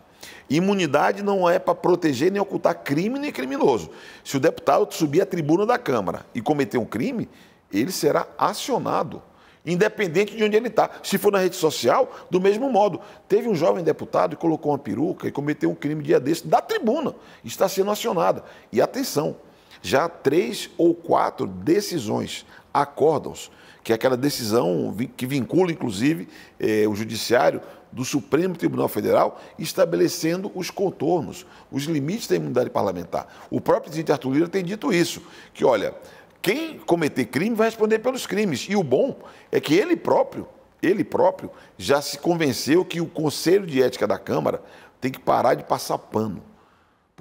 Imunidade 0.47 1.23
não 1.23 1.49
é 1.49 1.57
para 1.57 1.73
proteger 1.73 2.31
nem 2.31 2.39
ocultar 2.39 2.83
crime 2.83 3.17
nem 3.17 3.31
criminoso. 3.31 3.89
Se 4.23 4.37
o 4.37 4.39
deputado 4.39 4.91
subir 4.93 5.21
à 5.21 5.25
tribuna 5.25 5.65
da 5.65 5.79
Câmara 5.79 6.25
e 6.35 6.41
cometer 6.41 6.77
um 6.77 6.85
crime, 6.85 7.27
ele 7.71 7.91
será 7.91 8.27
acionado, 8.37 9.21
independente 9.65 10.35
de 10.35 10.43
onde 10.43 10.55
ele 10.55 10.67
está. 10.67 10.89
Se 11.01 11.17
for 11.17 11.31
na 11.31 11.39
rede 11.39 11.55
social, 11.55 12.13
do 12.29 12.39
mesmo 12.39 12.69
modo. 12.69 13.01
Teve 13.27 13.49
um 13.49 13.55
jovem 13.55 13.83
deputado 13.83 14.35
que 14.35 14.41
colocou 14.41 14.71
uma 14.71 14.77
peruca 14.77 15.27
e 15.27 15.31
cometeu 15.31 15.71
um 15.71 15.75
crime 15.75 16.03
dia 16.03 16.19
desse 16.19 16.45
da 16.45 16.61
tribuna. 16.61 17.15
Está 17.43 17.67
sendo 17.67 17.89
acionada. 17.89 18.43
E 18.71 18.79
atenção, 18.79 19.35
já 19.81 20.07
três 20.07 20.69
ou 20.77 20.93
quatro 20.93 21.47
decisões, 21.47 22.45
acórdãos, 22.71 23.49
que 23.83 23.91
é 23.91 23.95
aquela 23.95 24.15
decisão 24.15 24.95
que 25.17 25.25
vincula, 25.25 25.71
inclusive, 25.71 26.27
eh, 26.59 26.87
o 26.87 26.95
judiciário 26.95 27.61
do 27.91 28.05
Supremo 28.05 28.55
Tribunal 28.55 28.87
Federal 28.87 29.39
estabelecendo 29.59 30.51
os 30.55 30.71
contornos, 30.71 31.45
os 31.71 31.83
limites 31.83 32.27
da 32.27 32.35
imunidade 32.35 32.69
parlamentar. 32.69 33.27
O 33.51 33.59
próprio 33.61 33.83
presidente 33.83 34.11
Arthur 34.11 34.33
Lira 34.33 34.47
tem 34.47 34.63
dito 34.63 34.91
isso, 34.91 35.21
que 35.53 35.65
olha, 35.65 35.93
quem 36.41 36.79
cometer 36.79 37.25
crime 37.25 37.55
vai 37.55 37.67
responder 37.67 37.99
pelos 37.99 38.25
crimes. 38.25 38.67
E 38.69 38.75
o 38.75 38.83
bom 38.83 39.19
é 39.51 39.59
que 39.59 39.75
ele 39.75 39.95
próprio, 39.95 40.47
ele 40.81 41.03
próprio 41.03 41.51
já 41.77 42.01
se 42.01 42.17
convenceu 42.17 42.83
que 42.83 42.99
o 42.99 43.05
Conselho 43.05 43.67
de 43.67 43.81
Ética 43.83 44.07
da 44.07 44.17
Câmara 44.17 44.61
tem 44.99 45.11
que 45.11 45.19
parar 45.19 45.53
de 45.53 45.63
passar 45.63 45.97
pano 45.97 46.52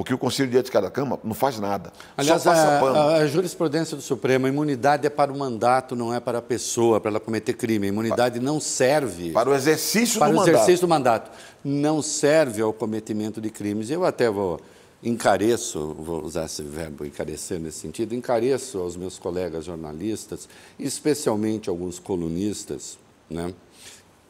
porque 0.03 0.13
o 0.13 0.19
Conselho 0.19 0.51
de 0.51 0.59
Ética 0.59 0.83
da 0.83 0.91
Câmara 0.91 1.21
não 1.23 1.33
faz 1.33 1.61
nada. 1.61 1.93
Aliás, 2.17 2.45
a. 2.45 3.19
A, 3.19 3.27
jurisprudência 3.29 3.97
do 3.97 4.03
Supremo, 4.03 4.47
a 4.47 4.49
imunidade 4.49 5.07
é 5.07 5.11
para 5.11 5.33
o 5.33 5.39
mandato, 5.39 5.95
não 5.95 6.13
é 6.13 6.19
para 6.19 6.39
a 6.39 6.43
pessoa, 6.43 7.01
para 7.01 7.13
ela 7.13 7.21
cometer 7.21 7.53
crime. 7.53 7.87
A 7.87 7.89
imunidade 7.89 8.41
para, 8.41 8.45
não 8.45 8.59
serve. 8.59 9.31
Para 9.31 9.49
o 9.49 9.55
exercício 9.55 10.19
para 10.19 10.33
do 10.33 10.35
o 10.35 10.37
mandato. 10.39 10.57
exercício 10.57 10.81
do 10.81 10.89
mandato. 10.89 11.31
Não 11.65 12.03
serve 12.03 12.61
ao 12.61 12.73
cometimento 12.73 13.41
de 13.41 13.49
crimes. 13.49 13.91
Eu 13.91 14.05
até 14.05 14.29
vou 14.29 14.61
encareço, 15.05 15.95
vou 15.97 16.25
usar 16.25 16.47
esse 16.47 16.63
verbo 16.63 17.05
encarecer 17.05 17.61
nesse 17.61 17.79
sentido, 17.79 18.13
encareço 18.13 18.79
aos 18.79 18.97
meus 18.97 19.21
colegas 19.21 19.67
jornalistas, 19.67 20.49
especialmente 20.81 21.71
alguns 21.71 22.01
colunistas, 22.01 22.99
né? 23.31 23.55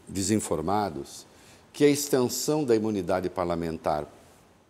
desinformados 0.06 1.24
que 1.72 1.82
a 1.82 1.88
extensão 1.88 2.62
da 2.62 2.76
imunidade 2.76 3.30
parlamentar 3.30 4.06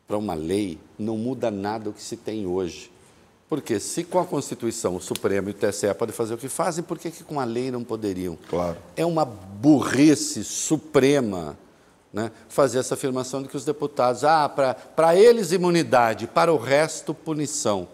para 0.06 0.16
uma 0.16 0.34
lei 0.34 0.78
não 0.98 1.16
muda 1.16 1.50
nada 1.50 1.90
o 1.90 1.92
que 1.92 2.02
se 2.02 2.16
tem 2.16 2.46
hoje. 2.46 2.90
Porque 3.48 3.78
se 3.78 4.02
com 4.04 4.18
a 4.18 4.24
Constituição 4.24 4.96
o 4.96 5.00
Supremo 5.00 5.48
e 5.48 5.52
o 5.52 5.54
TSE 5.54 5.92
podem 5.94 6.14
fazer 6.14 6.34
o 6.34 6.38
que 6.38 6.48
fazem, 6.48 6.82
por 6.82 6.98
que, 6.98 7.10
que 7.10 7.22
com 7.22 7.38
a 7.38 7.44
lei 7.44 7.70
não 7.70 7.84
poderiam? 7.84 8.38
Claro. 8.48 8.78
É 8.96 9.04
uma 9.04 9.24
burrice 9.24 10.42
suprema 10.42 11.58
né, 12.12 12.30
fazer 12.48 12.78
essa 12.78 12.94
afirmação 12.94 13.42
de 13.42 13.48
que 13.48 13.56
os 13.56 13.64
deputados, 13.64 14.24
ah, 14.24 14.48
para 14.48 15.16
eles 15.16 15.52
imunidade, 15.52 16.26
para 16.26 16.52
o 16.52 16.56
resto 16.56 17.14
punição. 17.14 17.88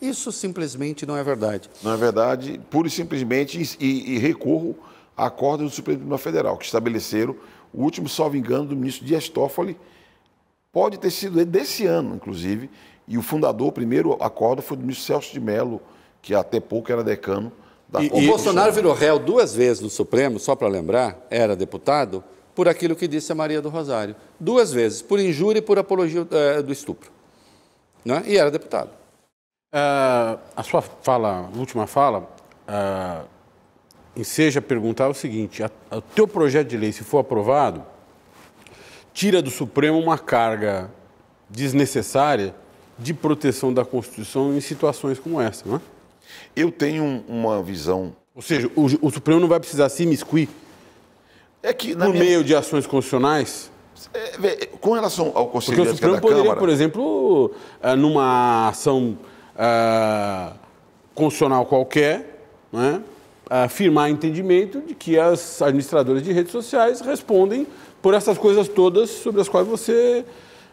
Isso 0.00 0.30
simplesmente 0.30 1.06
não 1.06 1.16
é 1.16 1.22
verdade. 1.22 1.70
Não 1.82 1.92
é 1.92 1.96
verdade, 1.96 2.60
pura 2.70 2.88
e 2.88 2.90
simplesmente, 2.90 3.76
e, 3.80 4.14
e 4.14 4.18
recorro 4.18 4.76
a 5.16 5.26
acordo 5.26 5.64
do 5.64 5.70
Supremo 5.70 5.98
Tribunal 5.98 6.18
Federal, 6.18 6.56
que 6.56 6.64
estabeleceram 6.64 7.36
o 7.72 7.82
último, 7.82 8.08
salvo 8.08 8.36
engano, 8.36 8.66
do 8.66 8.76
ministro 8.76 9.04
Dias 9.04 9.28
Toffoli, 9.28 9.76
pode 10.74 10.98
ter 10.98 11.10
sido 11.10 11.42
desse 11.46 11.86
ano, 11.86 12.16
inclusive, 12.16 12.68
e 13.06 13.16
o 13.16 13.22
fundador, 13.22 13.68
o 13.68 13.72
primeiro 13.72 14.14
acordo, 14.20 14.60
foi 14.60 14.76
do 14.76 14.80
ministro 14.82 15.06
Celso 15.06 15.32
de 15.32 15.38
Mello, 15.38 15.80
que 16.20 16.34
até 16.34 16.58
pouco 16.58 16.90
era 16.90 17.04
decano 17.04 17.52
da 17.88 18.02
E, 18.02 18.06
e 18.06 18.26
Bolsonaro 18.26 18.72
virou 18.72 18.92
réu 18.92 19.18
duas 19.20 19.54
vezes 19.54 19.80
no 19.80 19.88
Supremo, 19.88 20.40
só 20.40 20.56
para 20.56 20.66
lembrar, 20.66 21.24
era 21.30 21.54
deputado, 21.54 22.24
por 22.56 22.68
aquilo 22.68 22.96
que 22.96 23.06
disse 23.06 23.30
a 23.30 23.34
Maria 23.34 23.62
do 23.62 23.68
Rosário. 23.68 24.16
Duas 24.38 24.72
vezes, 24.72 25.00
por 25.00 25.20
injúria 25.20 25.60
e 25.60 25.62
por 25.62 25.78
apologia 25.78 26.26
é, 26.30 26.60
do 26.60 26.72
estupro. 26.72 27.10
Né? 28.04 28.24
E 28.26 28.36
era 28.36 28.50
deputado. 28.50 28.90
Uh, 29.72 30.38
a 30.56 30.62
sua 30.62 30.82
fala, 30.82 31.50
última 31.56 31.86
fala, 31.86 32.28
uh, 32.68 33.26
enseja 34.16 34.62
perguntar 34.62 35.08
o 35.08 35.14
seguinte: 35.14 35.62
o 35.90 36.00
teu 36.00 36.28
projeto 36.28 36.68
de 36.68 36.76
lei, 36.76 36.92
se 36.92 37.02
for 37.02 37.18
aprovado, 37.18 37.84
tira 39.14 39.40
do 39.40 39.50
Supremo 39.50 39.98
uma 39.98 40.18
carga 40.18 40.90
desnecessária 41.48 42.54
de 42.98 43.14
proteção 43.14 43.72
da 43.72 43.84
Constituição 43.84 44.54
em 44.54 44.60
situações 44.60 45.18
como 45.18 45.40
essa, 45.40 45.66
não 45.66 45.76
é? 45.76 45.80
Eu 46.54 46.70
tenho 46.70 47.24
uma 47.28 47.62
visão. 47.62 48.14
Ou 48.34 48.42
seja, 48.42 48.68
o, 48.74 49.06
o 49.06 49.10
Supremo 49.10 49.40
não 49.40 49.48
vai 49.48 49.60
precisar 49.60 49.88
se 49.88 50.02
imiscuir 50.02 50.48
é 51.62 51.72
que, 51.72 51.96
por 51.96 52.10
minha... 52.10 52.22
meio 52.22 52.44
de 52.44 52.54
ações 52.54 52.86
constitucionais? 52.86 53.70
É, 54.12 54.66
com 54.80 54.92
relação 54.92 55.32
ao 55.34 55.48
Conselho 55.48 55.78
Porque 55.78 55.90
o 55.92 55.94
Supremo 55.94 56.20
poderia, 56.20 56.42
Câmara... 56.42 56.60
por 56.60 56.68
exemplo, 56.68 57.54
eh, 57.82 57.96
numa 57.96 58.68
ação 58.68 59.16
uh, 59.54 60.54
constitucional 61.14 61.64
qualquer, 61.64 62.42
né, 62.70 63.00
afirmar 63.48 64.10
entendimento 64.10 64.82
de 64.82 64.94
que 64.94 65.18
as 65.18 65.62
administradoras 65.62 66.22
de 66.22 66.32
redes 66.32 66.52
sociais 66.52 67.00
respondem 67.00 67.66
por 68.04 68.12
essas 68.12 68.36
coisas 68.36 68.68
todas 68.68 69.08
sobre 69.08 69.40
as 69.40 69.48
quais 69.48 69.66
você 69.66 70.26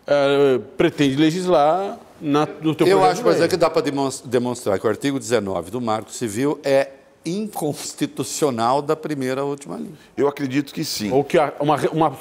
uh, 0.06 0.60
pretende 0.76 1.16
legislar 1.16 1.98
na, 2.20 2.46
no 2.62 2.76
teu 2.76 2.86
Eu 2.86 3.02
acho, 3.06 3.22
por 3.22 3.32
exemplo, 3.32 3.52
que 3.52 3.56
dá 3.56 3.70
para 3.70 3.90
demonstrar 4.26 4.78
que 4.78 4.86
o 4.86 4.90
artigo 4.90 5.18
19 5.18 5.72
do 5.72 5.80
Marco 5.80 6.12
Civil 6.12 6.60
é 6.62 6.90
inconstitucional 7.26 8.82
da 8.82 8.98
primeira 8.98 9.40
à 9.40 9.44
última 9.46 9.78
linha. 9.78 9.94
Eu 10.18 10.28
acredito 10.28 10.74
que 10.74 10.84
sim. 10.84 11.10
Ou 11.10 11.24
que 11.24 11.38
há 11.38 11.54
uma, 11.62 11.78
uma 11.94 12.20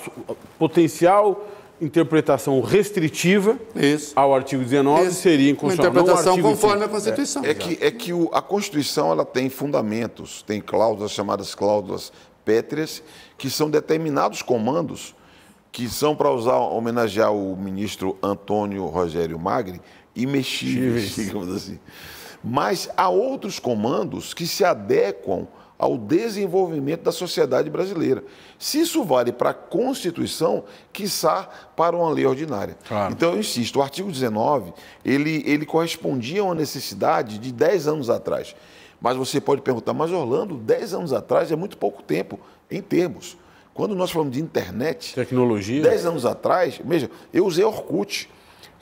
potencial 0.56 1.44
interpretação 1.80 2.60
restritiva 2.60 3.58
Isso. 3.74 4.12
ao 4.14 4.32
artigo 4.32 4.62
19 4.62 5.06
Isso. 5.06 5.22
seria 5.22 5.50
inconstitucional. 5.50 5.92
Uma 5.92 6.02
interpretação 6.02 6.40
conforme 6.40 6.84
a 6.84 6.88
Constituição. 6.88 7.44
É, 7.44 7.50
é 7.50 7.54
que, 7.54 7.78
é 7.80 7.90
que 7.90 8.12
o, 8.12 8.30
a 8.32 8.40
Constituição 8.40 9.10
ela 9.10 9.24
tem 9.24 9.48
fundamentos, 9.48 10.42
tem 10.42 10.60
cláusulas 10.60 11.10
chamadas 11.10 11.52
cláusulas 11.52 12.12
pétreas, 12.44 13.02
que 13.36 13.48
são 13.50 13.70
determinados 13.70 14.42
comandos 14.42 15.14
que 15.72 15.88
são 15.88 16.16
para 16.16 16.30
usar, 16.30 16.56
homenagear 16.56 17.32
o 17.32 17.56
ministro 17.56 18.18
Antônio 18.22 18.86
Rogério 18.86 19.38
Magri, 19.38 19.80
imexíveis, 20.14 21.14
digamos 21.16 21.54
assim. 21.54 21.78
Mas 22.42 22.88
há 22.96 23.08
outros 23.08 23.58
comandos 23.58 24.34
que 24.34 24.46
se 24.46 24.64
adequam 24.64 25.46
ao 25.78 25.96
desenvolvimento 25.96 27.02
da 27.02 27.12
sociedade 27.12 27.70
brasileira. 27.70 28.22
Se 28.58 28.80
isso 28.80 29.02
vale 29.02 29.32
para 29.32 29.50
a 29.50 29.54
Constituição, 29.54 30.64
quiçá 30.92 31.48
para 31.74 31.96
uma 31.96 32.10
lei 32.10 32.26
ordinária. 32.26 32.76
Claro. 32.86 33.12
Então, 33.12 33.32
eu 33.32 33.40
insisto, 33.40 33.78
o 33.78 33.82
artigo 33.82 34.10
19, 34.10 34.74
ele, 35.02 35.42
ele 35.46 35.64
correspondia 35.64 36.42
a 36.42 36.44
uma 36.44 36.54
necessidade 36.54 37.38
de 37.38 37.50
10 37.50 37.88
anos 37.88 38.10
atrás. 38.10 38.54
Mas 39.00 39.16
você 39.16 39.40
pode 39.40 39.62
perguntar, 39.62 39.94
mas 39.94 40.12
Orlando, 40.12 40.56
10 40.56 40.94
anos 40.94 41.12
atrás 41.12 41.50
é 41.50 41.56
muito 41.56 41.78
pouco 41.78 42.02
tempo 42.02 42.38
em 42.70 42.82
termos. 42.82 43.36
Quando 43.72 43.94
nós 43.94 44.10
falamos 44.10 44.34
de 44.34 44.42
internet... 44.42 45.14
Tecnologia. 45.14 45.82
10 45.82 46.06
anos 46.06 46.26
atrás, 46.26 46.80
veja, 46.84 47.10
eu 47.32 47.46
usei 47.46 47.64
Orkut. 47.64 48.28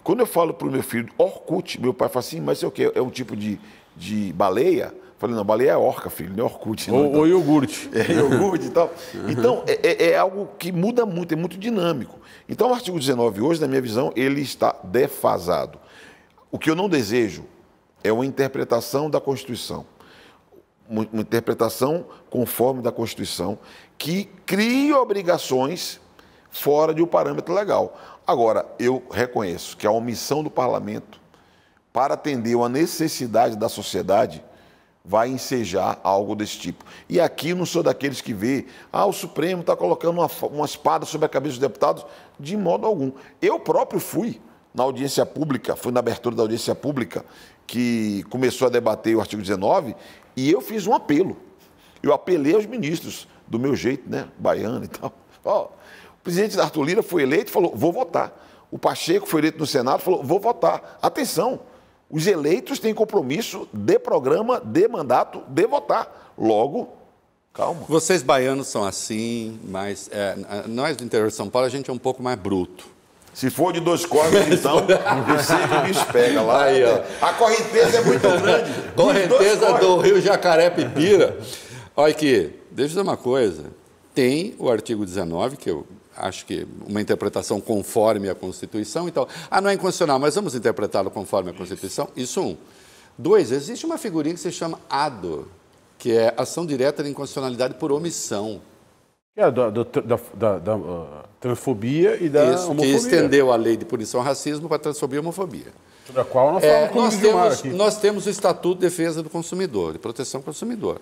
Quando 0.03 0.21
eu 0.21 0.27
falo 0.27 0.53
para 0.55 0.67
o 0.67 0.71
meu 0.71 0.83
filho 0.83 1.09
Orkut, 1.17 1.81
meu 1.81 1.95
pai 1.95 2.09
fala 2.09 2.21
assim, 2.21 2.41
mas 2.41 2.63
é 2.63 2.67
o 2.67 2.71
quê? 2.71 2.91
É 2.95 3.01
um 3.01 3.11
tipo 3.11 3.37
de, 3.37 3.61
de 3.97 4.33
baleia? 4.33 4.93
Falei, 5.19 5.35
não, 5.35 5.45
baleia 5.45 5.73
é 5.73 5.77
orca, 5.77 6.09
filho, 6.09 6.33
não 6.35 6.45
é 6.45 6.47
Orkut. 6.47 6.91
Não, 6.91 6.99
ou, 6.99 7.07
então. 7.07 7.21
ou 7.21 7.27
iogurte. 7.27 7.91
É, 7.95 8.13
iogurte 8.13 8.67
e 8.67 8.71
tal. 8.71 8.93
Então, 9.29 9.65
é, 9.67 9.81
é, 9.83 10.11
é, 10.11 10.17
algo 10.17 10.49
que 10.57 10.71
muda 10.71 11.05
muito, 11.05 11.33
é 11.33 11.37
muito 11.37 11.59
dinâmico. 11.59 12.21
Então, 12.49 12.71
o 12.71 12.75
artigo 12.75 12.99
19 12.99 13.41
hoje, 13.41 13.61
na 13.61 13.67
minha 13.67 13.81
visão, 13.81 14.13
ele 14.15 14.41
está 14.41 14.77
defasado. 14.85 15.79
O 16.53 16.59
que 16.59 16.71
eu 16.71 16.77
não 16.77 16.89
desejo 16.89 17.45
é 18.03 18.13
uma 18.13 18.25
interpretação 18.25 19.11
da 19.11 19.21
Constituição. 19.21 19.85
Uma 20.89 21.07
interpretação 21.21 22.07
conforme 22.31 22.81
da 22.81 22.91
Constituição 22.91 23.59
que 23.99 24.25
crie 24.47 24.93
obrigações 24.93 26.01
fora 26.51 26.95
de 26.95 27.03
um 27.03 27.07
parâmetro 27.07 27.53
legal. 27.55 27.99
Agora, 28.27 28.67
eu 28.79 29.03
reconheço 29.11 29.77
que 29.77 29.87
a 29.87 29.91
omissão 29.91 30.43
do 30.43 30.51
parlamento 30.51 31.21
para 31.93 32.15
atender 32.15 32.55
uma 32.55 32.69
necessidade 32.69 33.57
da 33.57 33.69
sociedade 33.69 34.45
vai 35.05 35.29
ensejar 35.29 35.99
algo 36.05 36.37
desse 36.37 36.59
tipo. 36.59 36.85
E 37.09 37.19
aqui 37.19 37.55
não 37.55 37.65
sou 37.65 37.83
daqueles 37.83 38.21
que 38.21 38.35
vê, 38.35 38.67
ah, 38.93 39.07
o 39.07 39.13
Supremo 39.13 39.63
está 39.63 39.75
colocando 39.75 40.19
uma, 40.19 40.31
uma 40.51 40.67
espada 40.67 41.07
sobre 41.07 41.25
a 41.25 41.29
cabeça 41.29 41.53
dos 41.53 41.61
deputados, 41.61 42.05
de 42.39 42.57
modo 42.57 42.87
algum. 42.87 43.11
Eu 43.41 43.59
próprio 43.59 43.99
fui 43.99 44.39
na 44.75 44.83
audiência 44.83 45.25
pública, 45.25 45.75
fui 45.75 45.93
na 45.93 46.01
abertura 46.01 46.37
da 46.37 46.43
audiência 46.43 46.75
pública, 46.75 47.25
que 47.67 48.23
começou 48.25 48.67
a 48.67 48.71
debater 48.71 49.17
o 49.17 49.21
artigo 49.21 49.41
19, 49.41 49.97
e 50.39 50.53
eu 50.53 50.61
fiz 50.61 50.87
um 50.87 50.95
apelo. 50.95 51.37
Eu 52.01 52.13
apelei 52.13 52.55
aos 52.55 52.65
ministros, 52.65 53.27
do 53.45 53.59
meu 53.59 53.75
jeito, 53.75 54.09
né, 54.09 54.29
baiano 54.39 54.85
e 54.85 54.89
tal. 54.89 55.13
Ó, 55.45 55.65
o 55.65 56.23
presidente 56.23 56.59
Arthur 56.61 56.85
Lira 56.85 57.03
foi 57.03 57.23
eleito 57.23 57.51
e 57.51 57.53
falou, 57.53 57.75
vou 57.75 57.93
votar. 57.93 58.33
O 58.71 58.79
Pacheco 58.79 59.27
foi 59.27 59.41
eleito 59.41 59.59
no 59.59 59.67
Senado 59.67 60.01
e 60.01 60.05
falou, 60.05 60.23
vou 60.23 60.39
votar. 60.39 60.97
Atenção, 61.03 61.59
os 62.09 62.25
eleitos 62.27 62.79
têm 62.79 62.95
compromisso 62.95 63.69
de 63.73 63.99
programa, 63.99 64.61
de 64.61 64.87
mandato, 64.87 65.43
de 65.49 65.67
votar. 65.67 66.33
Logo, 66.39 66.89
calma. 67.53 67.81
Vocês 67.89 68.23
baianos 68.23 68.69
são 68.69 68.85
assim, 68.85 69.59
mas 69.65 70.09
é, 70.13 70.37
nós 70.69 70.97
do 70.97 71.03
interior 71.03 71.31
de 71.31 71.35
São 71.35 71.51
Paulo 71.51 71.67
a 71.67 71.71
gente 71.71 71.91
é 71.91 71.93
um 71.93 71.99
pouco 71.99 72.23
mais 72.23 72.39
bruto. 72.39 72.87
Se 73.39 73.51
for 73.51 73.73
de 73.73 73.79
dois 73.79 74.05
corpos, 74.05 74.41
então, 74.51 74.85
você 74.85 75.55
que 75.69 75.77
o 75.77 75.83
bicho 75.83 76.05
pega 76.13 76.43
lá. 76.43 76.65
Aí, 76.65 76.83
ó. 76.83 77.03
A 77.25 77.35
correnteza 77.35 77.99
é 77.99 78.01
muito 78.01 78.21
grande. 78.43 78.73
Correnteza 78.97 79.75
do 79.75 79.99
Rio 79.99 80.21
Jacaré 80.21 80.69
Pipira. 80.71 81.39
Olha 81.95 82.11
aqui, 82.11 82.53
deixa 82.69 82.83
eu 82.83 82.89
dizer 82.89 83.01
uma 83.01 83.17
coisa. 83.17 83.67
Tem 84.13 84.57
o 84.59 84.69
artigo 84.69 85.07
19, 85.07 85.57
que 85.57 85.71
eu 85.71 85.87
acho 86.17 86.45
que 86.47 86.67
uma 86.85 87.01
interpretação 87.01 87.61
conforme 87.61 88.29
a 88.29 88.35
Constituição. 88.35 89.07
Então, 89.07 89.29
ah, 89.49 89.61
não 89.61 89.71
é 89.71 89.75
inconstitucional, 89.75 90.19
mas 90.19 90.35
vamos 90.35 90.57
interpretá-lo 90.57 91.09
conforme 91.09 91.51
a 91.51 91.55
Constituição? 91.55 92.09
Isso 92.17 92.41
um. 92.41 92.57
Dois, 93.17 93.53
existe 93.53 93.87
uma 93.87 93.99
figurinha 93.99 94.35
que 94.35 94.41
se 94.41 94.51
chama 94.51 94.81
ADO, 94.91 95.47
que 95.97 96.11
é 96.11 96.35
ação 96.37 96.67
direta 96.67 97.05
de 97.05 97.11
inconstitucionalidade 97.11 97.75
por 97.75 97.93
omissão. 97.93 98.61
É, 99.37 99.51
da, 99.51 99.71
da, 99.71 99.85
da, 100.35 100.59
da 100.59 100.77
uh, 100.77 101.07
transfobia 101.41 102.17
e 102.21 102.29
da 102.29 102.55
Isso, 102.55 102.71
homofobia. 102.71 102.93
que 102.93 102.97
estendeu 102.99 103.53
a 103.53 103.57
lei 103.57 103.77
de 103.77 103.85
punição 103.85 104.21
ao 104.21 104.27
racismo 104.27 104.69
para 104.69 104.79
transfobia 104.79 105.19
e 105.19 105.21
homofobia. 105.21 105.73
Da 106.13 106.25
qual 106.25 106.53
nós 106.55 106.65
é, 106.65 106.91
nós 106.93 107.17
temos, 107.17 107.59
aqui. 107.59 107.69
nós 107.69 107.99
temos 107.99 108.27
o 108.27 108.31
Estatuto 108.31 108.77
de 108.77 108.81
Defesa 108.81 109.23
do 109.23 109.31
Consumidor, 109.31 109.93
de 109.93 109.99
Proteção 109.99 110.41
ao 110.41 110.45
Consumidor, 110.45 111.01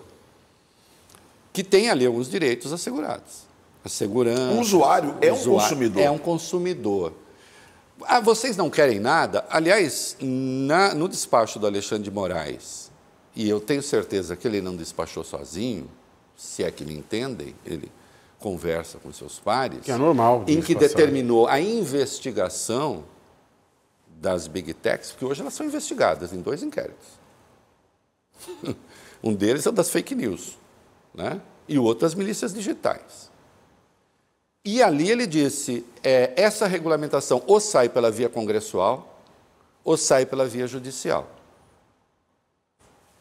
que 1.51 1.63
tem 1.63 1.89
ali 1.89 2.05
alguns 2.05 2.29
direitos 2.29 2.71
assegurados. 2.71 3.47
A 3.83 3.89
segurança. 3.89 4.53
O 4.53 4.59
usuário 4.59 5.15
é 5.21 5.31
um 5.31 5.43
consumidor. 5.43 6.03
É 6.03 6.11
um 6.11 6.17
consumidor. 6.17 7.13
Ah, 8.03 8.19
vocês 8.19 8.55
não 8.55 8.69
querem 8.69 8.99
nada? 8.99 9.45
Aliás, 9.49 10.15
na, 10.21 10.93
no 10.93 11.07
despacho 11.07 11.57
do 11.57 11.65
Alexandre 11.65 12.03
de 12.03 12.11
Moraes, 12.11 12.91
e 13.35 13.49
eu 13.49 13.59
tenho 13.59 13.81
certeza 13.81 14.35
que 14.35 14.47
ele 14.47 14.61
não 14.61 14.75
despachou 14.75 15.23
sozinho, 15.23 15.89
se 16.35 16.63
é 16.63 16.69
que 16.69 16.83
me 16.83 16.93
entendem, 16.95 17.55
ele 17.65 17.89
conversa 18.39 18.97
com 18.99 19.11
seus 19.11 19.39
pares. 19.39 19.81
Que 19.81 19.91
é 19.91 19.97
normal. 19.97 20.43
Em 20.47 20.61
que 20.61 20.75
determinou 20.75 21.47
a 21.47 21.59
investigação 21.59 23.03
das 24.07 24.47
big 24.47 24.73
techs, 24.73 25.11
porque 25.11 25.25
hoje 25.25 25.41
elas 25.41 25.53
são 25.53 25.65
investigadas 25.65 26.33
em 26.33 26.41
dois 26.41 26.63
inquéritos. 26.63 27.07
um 29.23 29.33
deles 29.33 29.65
é 29.65 29.69
o 29.69 29.71
das 29.71 29.89
fake 29.89 30.15
news, 30.15 30.57
né? 31.13 31.41
e 31.67 31.77
o 31.77 31.83
outro 31.83 32.01
das 32.01 32.15
milícias 32.15 32.53
digitais. 32.53 33.29
E 34.63 34.81
ali 34.81 35.09
ele 35.09 35.27
disse: 35.27 35.85
é, 36.03 36.33
essa 36.35 36.67
regulamentação 36.67 37.43
ou 37.45 37.59
sai 37.59 37.89
pela 37.89 38.09
via 38.09 38.29
congressual 38.29 39.21
ou 39.83 39.97
sai 39.97 40.25
pela 40.25 40.45
via 40.45 40.67
judicial. 40.67 41.29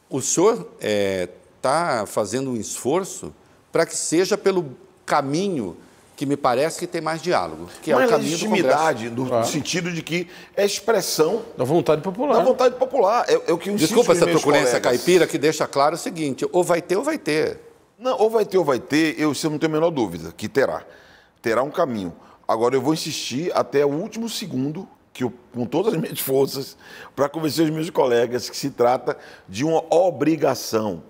O 0.09 0.21
senhor 0.21 0.73
está 0.79 0.87
é, 0.89 1.29
tá 1.61 2.05
fazendo 2.07 2.51
um 2.51 2.57
esforço 2.57 3.35
para 3.73 3.85
que 3.85 3.97
seja 3.97 4.39
pelo 4.39 4.77
caminho 5.07 5.77
que 6.17 6.25
me 6.25 6.37
parece 6.37 6.79
que 6.79 6.87
tem 6.87 7.03
mais 7.03 7.21
diálogo, 7.21 7.69
que 7.83 7.93
é 7.93 7.95
o 7.95 8.09
caminho 8.09 8.31
legitimidade, 8.31 9.11
do 9.11 9.27
no 9.27 9.35
ah. 9.35 9.45
sentido 9.45 9.93
de 9.93 10.03
que 10.03 10.27
é 10.57 10.65
expressão 10.65 11.43
da 11.59 11.65
vontade 11.65 12.01
popular. 12.01 12.39
Da 12.39 12.43
vontade 12.43 12.75
popular. 12.77 13.27
É, 13.29 13.35
é 13.47 13.53
o 13.53 13.59
que 13.59 13.69
eu 13.69 13.77
Desculpa 13.77 14.13
essa 14.13 14.27
truculência 14.27 14.81
caipira 14.81 15.27
que 15.27 15.37
deixa 15.37 15.67
claro 15.67 15.95
o 15.95 15.99
seguinte: 15.99 16.47
ou 16.51 16.65
vai 16.65 16.81
ter 16.81 16.97
ou 16.97 17.05
vai 17.05 17.19
ter. 17.19 17.61
Não, 17.99 18.19
ou 18.19 18.31
vai 18.31 18.45
ter 18.45 18.59
ou 18.59 18.65
vai 18.65 18.79
ter, 18.79 19.19
eu, 19.19 19.33
eu 19.33 19.51
não 19.51 19.59
tenho 19.59 19.73
a 19.73 19.75
menor 19.75 19.91
dúvida 19.91 20.33
que 20.35 20.49
terá. 20.49 20.83
Terá 21.43 21.63
um 21.63 21.71
caminho. 21.71 22.15
Agora 22.49 22.75
eu 22.75 22.81
vou 22.81 22.95
insistir 22.95 23.51
até 23.55 23.85
o 23.85 23.91
último 23.91 24.29
segundo, 24.29 24.89
que 25.13 25.25
eu, 25.25 25.33
com 25.53 25.67
todas 25.67 25.95
as 25.95 26.01
minhas 26.01 26.21
forças, 26.21 26.77
para 27.15 27.29
convencer 27.29 27.65
os 27.65 27.71
meus 27.71 27.91
colegas 27.91 28.49
que 28.49 28.57
se 28.57 28.71
trata 28.71 29.17
de 29.49 29.65
uma 29.65 29.83
obrigação 29.95 31.03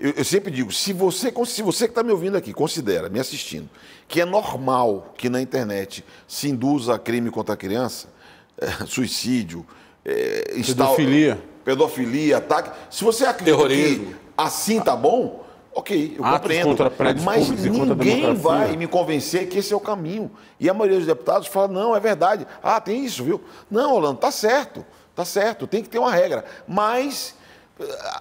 eu, 0.00 0.12
eu, 0.12 0.24
sempre 0.24 0.50
digo, 0.50 0.70
se 0.72 0.92
você, 0.92 1.32
se 1.46 1.62
você 1.62 1.86
que 1.86 1.90
está 1.90 2.02
me 2.02 2.12
ouvindo 2.12 2.36
aqui, 2.36 2.52
considera, 2.52 3.08
me 3.08 3.18
assistindo, 3.18 3.68
que 4.06 4.20
é 4.20 4.24
normal 4.24 5.12
que 5.16 5.28
na 5.28 5.40
internet 5.40 6.04
se 6.26 6.48
induza 6.48 6.94
a 6.94 6.98
crime 6.98 7.30
contra 7.30 7.54
a 7.54 7.56
criança, 7.56 8.08
é, 8.56 8.66
suicídio, 8.86 9.66
é, 10.04 10.54
pedofilia, 10.64 11.42
pedofilia, 11.64 12.36
ataque. 12.38 12.70
Se 12.90 13.04
você 13.04 13.24
acredita 13.24 13.56
Terrorismo. 13.56 14.06
que 14.06 14.16
assim 14.36 14.80
tá 14.80 14.94
bom, 14.94 15.44
ok, 15.74 16.16
eu 16.16 16.24
Atos 16.24 16.40
compreendo. 16.40 16.76
Mas 17.24 17.48
ninguém 17.48 18.34
vai 18.34 18.76
me 18.76 18.86
convencer 18.86 19.48
que 19.48 19.58
esse 19.58 19.72
é 19.72 19.76
o 19.76 19.80
caminho. 19.80 20.30
E 20.60 20.70
a 20.70 20.74
maioria 20.74 20.98
dos 20.98 21.06
deputados 21.06 21.48
fala, 21.48 21.68
não, 21.68 21.94
é 21.94 22.00
verdade. 22.00 22.46
Ah, 22.62 22.80
tem 22.80 23.04
isso, 23.04 23.24
viu? 23.24 23.40
Não, 23.70 23.94
Orlando, 23.94 24.18
tá 24.18 24.30
certo, 24.30 24.84
tá 25.14 25.24
certo, 25.24 25.66
tem 25.66 25.82
que 25.82 25.88
ter 25.88 25.98
uma 25.98 26.12
regra. 26.12 26.44
Mas 26.66 27.34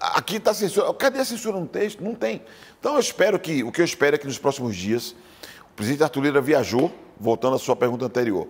Aqui 0.01 0.37
está 0.37 0.53
censura. 0.53 0.93
Cadê 0.93 1.19
a 1.19 1.25
censura 1.25 1.59
no 1.59 1.67
texto? 1.67 2.03
Não 2.03 2.13
tem. 2.13 2.43
Então 2.79 2.93
eu 2.93 2.99
espero 2.99 3.39
que, 3.39 3.63
o 3.63 3.71
que 3.71 3.81
eu 3.81 3.85
espero 3.85 4.15
é 4.15 4.19
que 4.19 4.27
nos 4.27 4.37
próximos 4.37 4.75
dias, 4.75 5.15
o 5.71 5.75
presidente 5.75 6.03
Arthur 6.03 6.21
Lira 6.21 6.41
viajou, 6.41 6.91
voltando 7.19 7.55
à 7.55 7.59
sua 7.59 7.75
pergunta 7.75 8.05
anterior, 8.05 8.47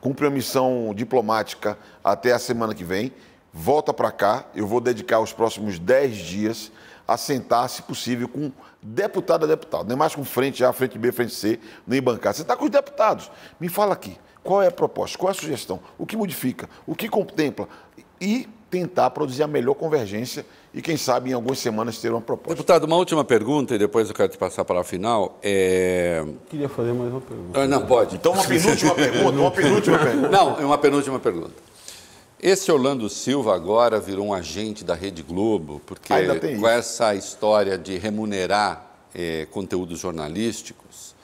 cumpre 0.00 0.26
a 0.26 0.30
missão 0.30 0.92
diplomática 0.94 1.78
até 2.02 2.32
a 2.32 2.38
semana 2.38 2.74
que 2.74 2.82
vem, 2.82 3.12
volta 3.52 3.92
para 3.92 4.10
cá, 4.10 4.46
eu 4.54 4.66
vou 4.66 4.80
dedicar 4.80 5.20
os 5.20 5.32
próximos 5.32 5.78
10 5.78 6.16
dias 6.16 6.72
a 7.06 7.16
sentar, 7.16 7.68
se 7.68 7.82
possível, 7.82 8.28
com 8.28 8.50
deputado 8.80 9.44
a 9.44 9.46
deputado, 9.46 9.86
nem 9.86 9.96
mais 9.96 10.14
com 10.14 10.24
frente 10.24 10.64
A, 10.64 10.72
frente 10.72 10.98
B, 10.98 11.12
frente 11.12 11.34
C, 11.34 11.60
nem 11.86 12.00
bancada. 12.00 12.34
Você 12.34 12.42
está 12.42 12.56
com 12.56 12.64
os 12.64 12.70
deputados. 12.70 13.30
Me 13.60 13.68
fala 13.68 13.92
aqui, 13.92 14.18
qual 14.42 14.62
é 14.62 14.68
a 14.68 14.72
proposta, 14.72 15.18
qual 15.18 15.28
é 15.28 15.32
a 15.32 15.34
sugestão, 15.34 15.80
o 15.98 16.06
que 16.06 16.16
modifica, 16.16 16.68
o 16.86 16.94
que 16.94 17.08
contempla 17.08 17.68
e 18.20 18.48
tentar 18.72 19.10
produzir 19.10 19.42
a 19.42 19.46
melhor 19.46 19.74
convergência 19.74 20.46
e, 20.72 20.80
quem 20.80 20.96
sabe, 20.96 21.28
em 21.28 21.34
algumas 21.34 21.58
semanas 21.58 21.98
ter 21.98 22.10
uma 22.10 22.22
proposta. 22.22 22.54
Deputado, 22.54 22.84
uma 22.84 22.96
última 22.96 23.22
pergunta 23.22 23.74
e 23.74 23.78
depois 23.78 24.08
eu 24.08 24.14
quero 24.14 24.30
te 24.30 24.38
passar 24.38 24.64
para 24.64 24.80
a 24.80 24.84
final. 24.84 25.38
É... 25.42 26.24
Queria 26.48 26.70
fazer 26.70 26.94
mais 26.94 27.12
uma 27.12 27.20
pergunta. 27.20 27.60
Ah, 27.60 27.68
não, 27.68 27.86
pode. 27.86 28.16
Então, 28.16 28.32
uma 28.32 28.42
penúltima 28.42 28.94
pergunta, 28.94 29.38
uma 29.38 29.50
penúltima 29.50 29.98
pergunta. 29.98 30.28
Não, 30.30 30.58
é 30.58 30.64
uma 30.64 30.78
penúltima 30.78 31.18
pergunta. 31.18 31.52
Esse 32.40 32.72
Orlando 32.72 33.10
Silva 33.10 33.54
agora 33.54 34.00
virou 34.00 34.28
um 34.28 34.32
agente 34.32 34.82
da 34.82 34.94
Rede 34.94 35.22
Globo, 35.22 35.82
porque 35.84 36.14
com 36.58 36.66
essa 36.66 37.14
história 37.14 37.76
de 37.76 37.98
remunerar 37.98 38.86
eh, 39.14 39.46
conteúdos 39.50 40.00
jornalísticos, 40.00 41.14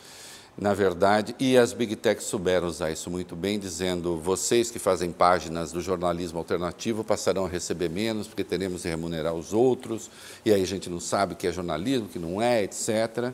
na 0.61 0.75
verdade, 0.75 1.37
e 1.39 1.57
as 1.57 1.73
big 1.73 1.95
techs 1.95 2.27
souberam 2.27 2.67
usar 2.67 2.91
isso 2.91 3.09
muito 3.09 3.37
bem, 3.37 3.61
dizendo: 3.61 4.19
vocês 4.19 4.73
que 4.73 4.79
fazem 4.81 5.13
páginas 5.13 5.71
do 5.71 5.81
jornalismo 5.81 6.39
alternativo 6.39 7.05
passarão 7.05 7.47
a 7.47 7.49
receber 7.49 7.89
menos, 7.89 8.27
porque 8.27 8.43
teremos 8.43 8.83
que 8.83 8.89
remunerar 8.89 9.35
os 9.35 9.53
outros, 9.53 10.11
e 10.45 10.53
aí 10.53 10.61
a 10.61 10.67
gente 10.67 10.91
não 10.91 10.99
sabe 10.99 11.35
o 11.35 11.37
que 11.37 11.47
é 11.47 11.53
jornalismo, 11.53 12.07
o 12.07 12.09
que 12.09 12.19
não 12.19 12.43
é, 12.43 12.65
etc. 12.65 13.33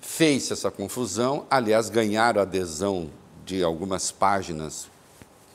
Fez-se 0.00 0.54
essa 0.54 0.70
confusão, 0.70 1.46
aliás, 1.50 1.90
ganharam 1.90 2.40
adesão 2.40 3.10
de 3.44 3.62
algumas 3.62 4.10
páginas 4.10 4.88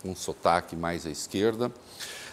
com 0.03 0.15
sotaque 0.15 0.75
mais 0.75 1.03
à 1.07 1.09
esquerda. 1.09 1.71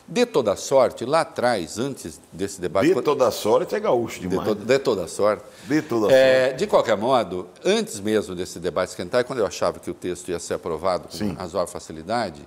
De 0.06 0.26
toda 0.26 0.54
sorte, 0.54 1.04
lá 1.06 1.22
atrás, 1.22 1.78
antes 1.78 2.20
desse 2.30 2.60
debate. 2.60 2.92
De 2.92 3.00
toda 3.00 3.30
sorte 3.30 3.74
é 3.74 3.80
gaúcho 3.80 4.20
demais. 4.20 4.46
De, 4.46 4.54
to, 4.54 4.64
de 4.64 4.78
toda 4.78 5.08
sorte. 5.08 5.44
De 5.66 5.80
toda 5.80 6.12
é, 6.12 6.48
sorte. 6.48 6.58
De 6.58 6.66
qualquer 6.66 6.96
modo, 6.96 7.48
antes 7.64 8.00
mesmo 8.00 8.34
desse 8.34 8.58
debate 8.58 8.90
esquentar, 8.90 9.24
quando 9.24 9.38
eu 9.38 9.46
achava 9.46 9.78
que 9.78 9.90
o 9.90 9.94
texto 9.94 10.28
ia 10.28 10.38
ser 10.38 10.54
aprovado 10.54 11.08
com 11.08 11.16
Sim. 11.16 11.32
razoável 11.32 11.72
facilidade, 11.72 12.42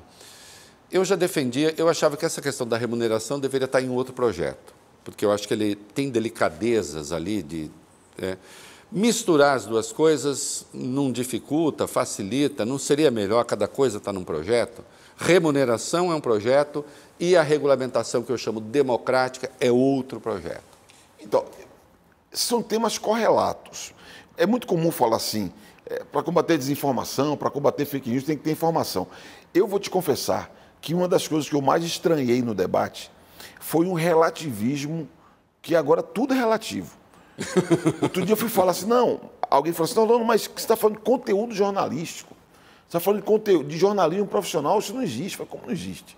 eu 0.91 1.03
já 1.03 1.15
defendia, 1.15 1.73
eu 1.77 1.89
achava 1.89 2.15
que 2.15 2.25
essa 2.25 2.41
questão 2.41 2.67
da 2.67 2.77
remuneração 2.77 3.39
deveria 3.39 3.65
estar 3.65 3.81
em 3.81 3.89
outro 3.89 4.13
projeto, 4.13 4.73
porque 5.03 5.25
eu 5.25 5.31
acho 5.31 5.47
que 5.47 5.53
ele 5.53 5.75
tem 5.75 6.09
delicadezas 6.09 7.11
ali 7.11 7.41
de. 7.41 7.71
É, 8.19 8.37
misturar 8.91 9.55
as 9.55 9.65
duas 9.65 9.91
coisas 9.91 10.65
não 10.73 11.11
dificulta, 11.11 11.87
facilita, 11.87 12.65
não 12.65 12.77
seria 12.77 13.11
melhor 13.11 13.43
cada 13.43 13.67
coisa 13.67 13.97
estar 13.97 14.13
num 14.13 14.23
projeto? 14.23 14.81
Remuneração 15.17 16.11
é 16.11 16.15
um 16.15 16.21
projeto 16.21 16.85
e 17.19 17.35
a 17.35 17.41
regulamentação 17.41 18.21
que 18.21 18.31
eu 18.31 18.37
chamo 18.37 18.61
democrática 18.61 19.49
é 19.59 19.71
outro 19.71 20.19
projeto. 20.19 20.63
Então, 21.19 21.43
são 22.31 22.61
temas 22.61 22.99
correlatos. 22.99 23.93
É 24.37 24.45
muito 24.45 24.67
comum 24.67 24.91
falar 24.91 25.15
assim, 25.15 25.51
é, 25.87 26.03
para 26.03 26.21
combater 26.21 26.57
desinformação, 26.57 27.35
para 27.35 27.49
combater 27.49 27.85
fake 27.85 28.09
news, 28.09 28.23
tem 28.23 28.37
que 28.37 28.43
ter 28.43 28.51
informação. 28.51 29.07
Eu 29.53 29.67
vou 29.67 29.79
te 29.79 29.89
confessar 29.89 30.53
que 30.79 30.93
uma 30.93 31.07
das 31.07 31.27
coisas 31.27 31.49
que 31.49 31.55
eu 31.55 31.61
mais 31.61 31.83
estranhei 31.83 32.43
no 32.43 32.53
debate 32.53 33.11
foi 33.59 33.87
um 33.87 33.93
relativismo 33.93 35.09
que 35.63 35.75
agora 35.75 36.03
tudo 36.03 36.35
é 36.35 36.37
relativo. 36.37 36.95
Outro 38.01 38.23
dia 38.23 38.33
eu 38.33 38.37
fui 38.37 38.49
falar 38.49 38.71
assim, 38.71 38.85
não, 38.85 39.19
alguém 39.49 39.73
falou 39.73 39.85
assim, 39.85 39.95
não, 39.95 40.05
não 40.05 40.23
mas 40.23 40.43
você 40.43 40.51
está 40.55 40.75
falando 40.75 40.97
de 40.97 41.03
conteúdo 41.03 41.55
jornalístico. 41.55 42.36
Você 42.87 42.97
está 42.97 42.99
falando 42.99 43.19
de, 43.19 43.25
conteúdo, 43.25 43.67
de 43.67 43.77
jornalismo 43.77 44.25
profissional, 44.25 44.79
isso 44.79 44.93
não 44.93 45.01
existe. 45.01 45.37
Como 45.37 45.65
não 45.65 45.73
existe? 45.73 46.17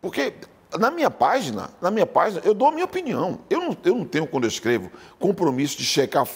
Porque 0.00 0.32
na 0.78 0.90
minha 0.90 1.10
página, 1.10 1.70
na 1.80 1.90
minha 1.90 2.06
página, 2.06 2.40
eu 2.44 2.54
dou 2.54 2.68
a 2.68 2.72
minha 2.72 2.84
opinião. 2.84 3.40
Eu 3.50 3.60
não, 3.60 3.76
eu 3.84 3.94
não 3.94 4.04
tenho, 4.04 4.26
quando 4.26 4.44
eu 4.44 4.48
escrevo, 4.48 4.90
compromisso 5.18 5.76
de 5.76 5.84
checar 5.84 6.26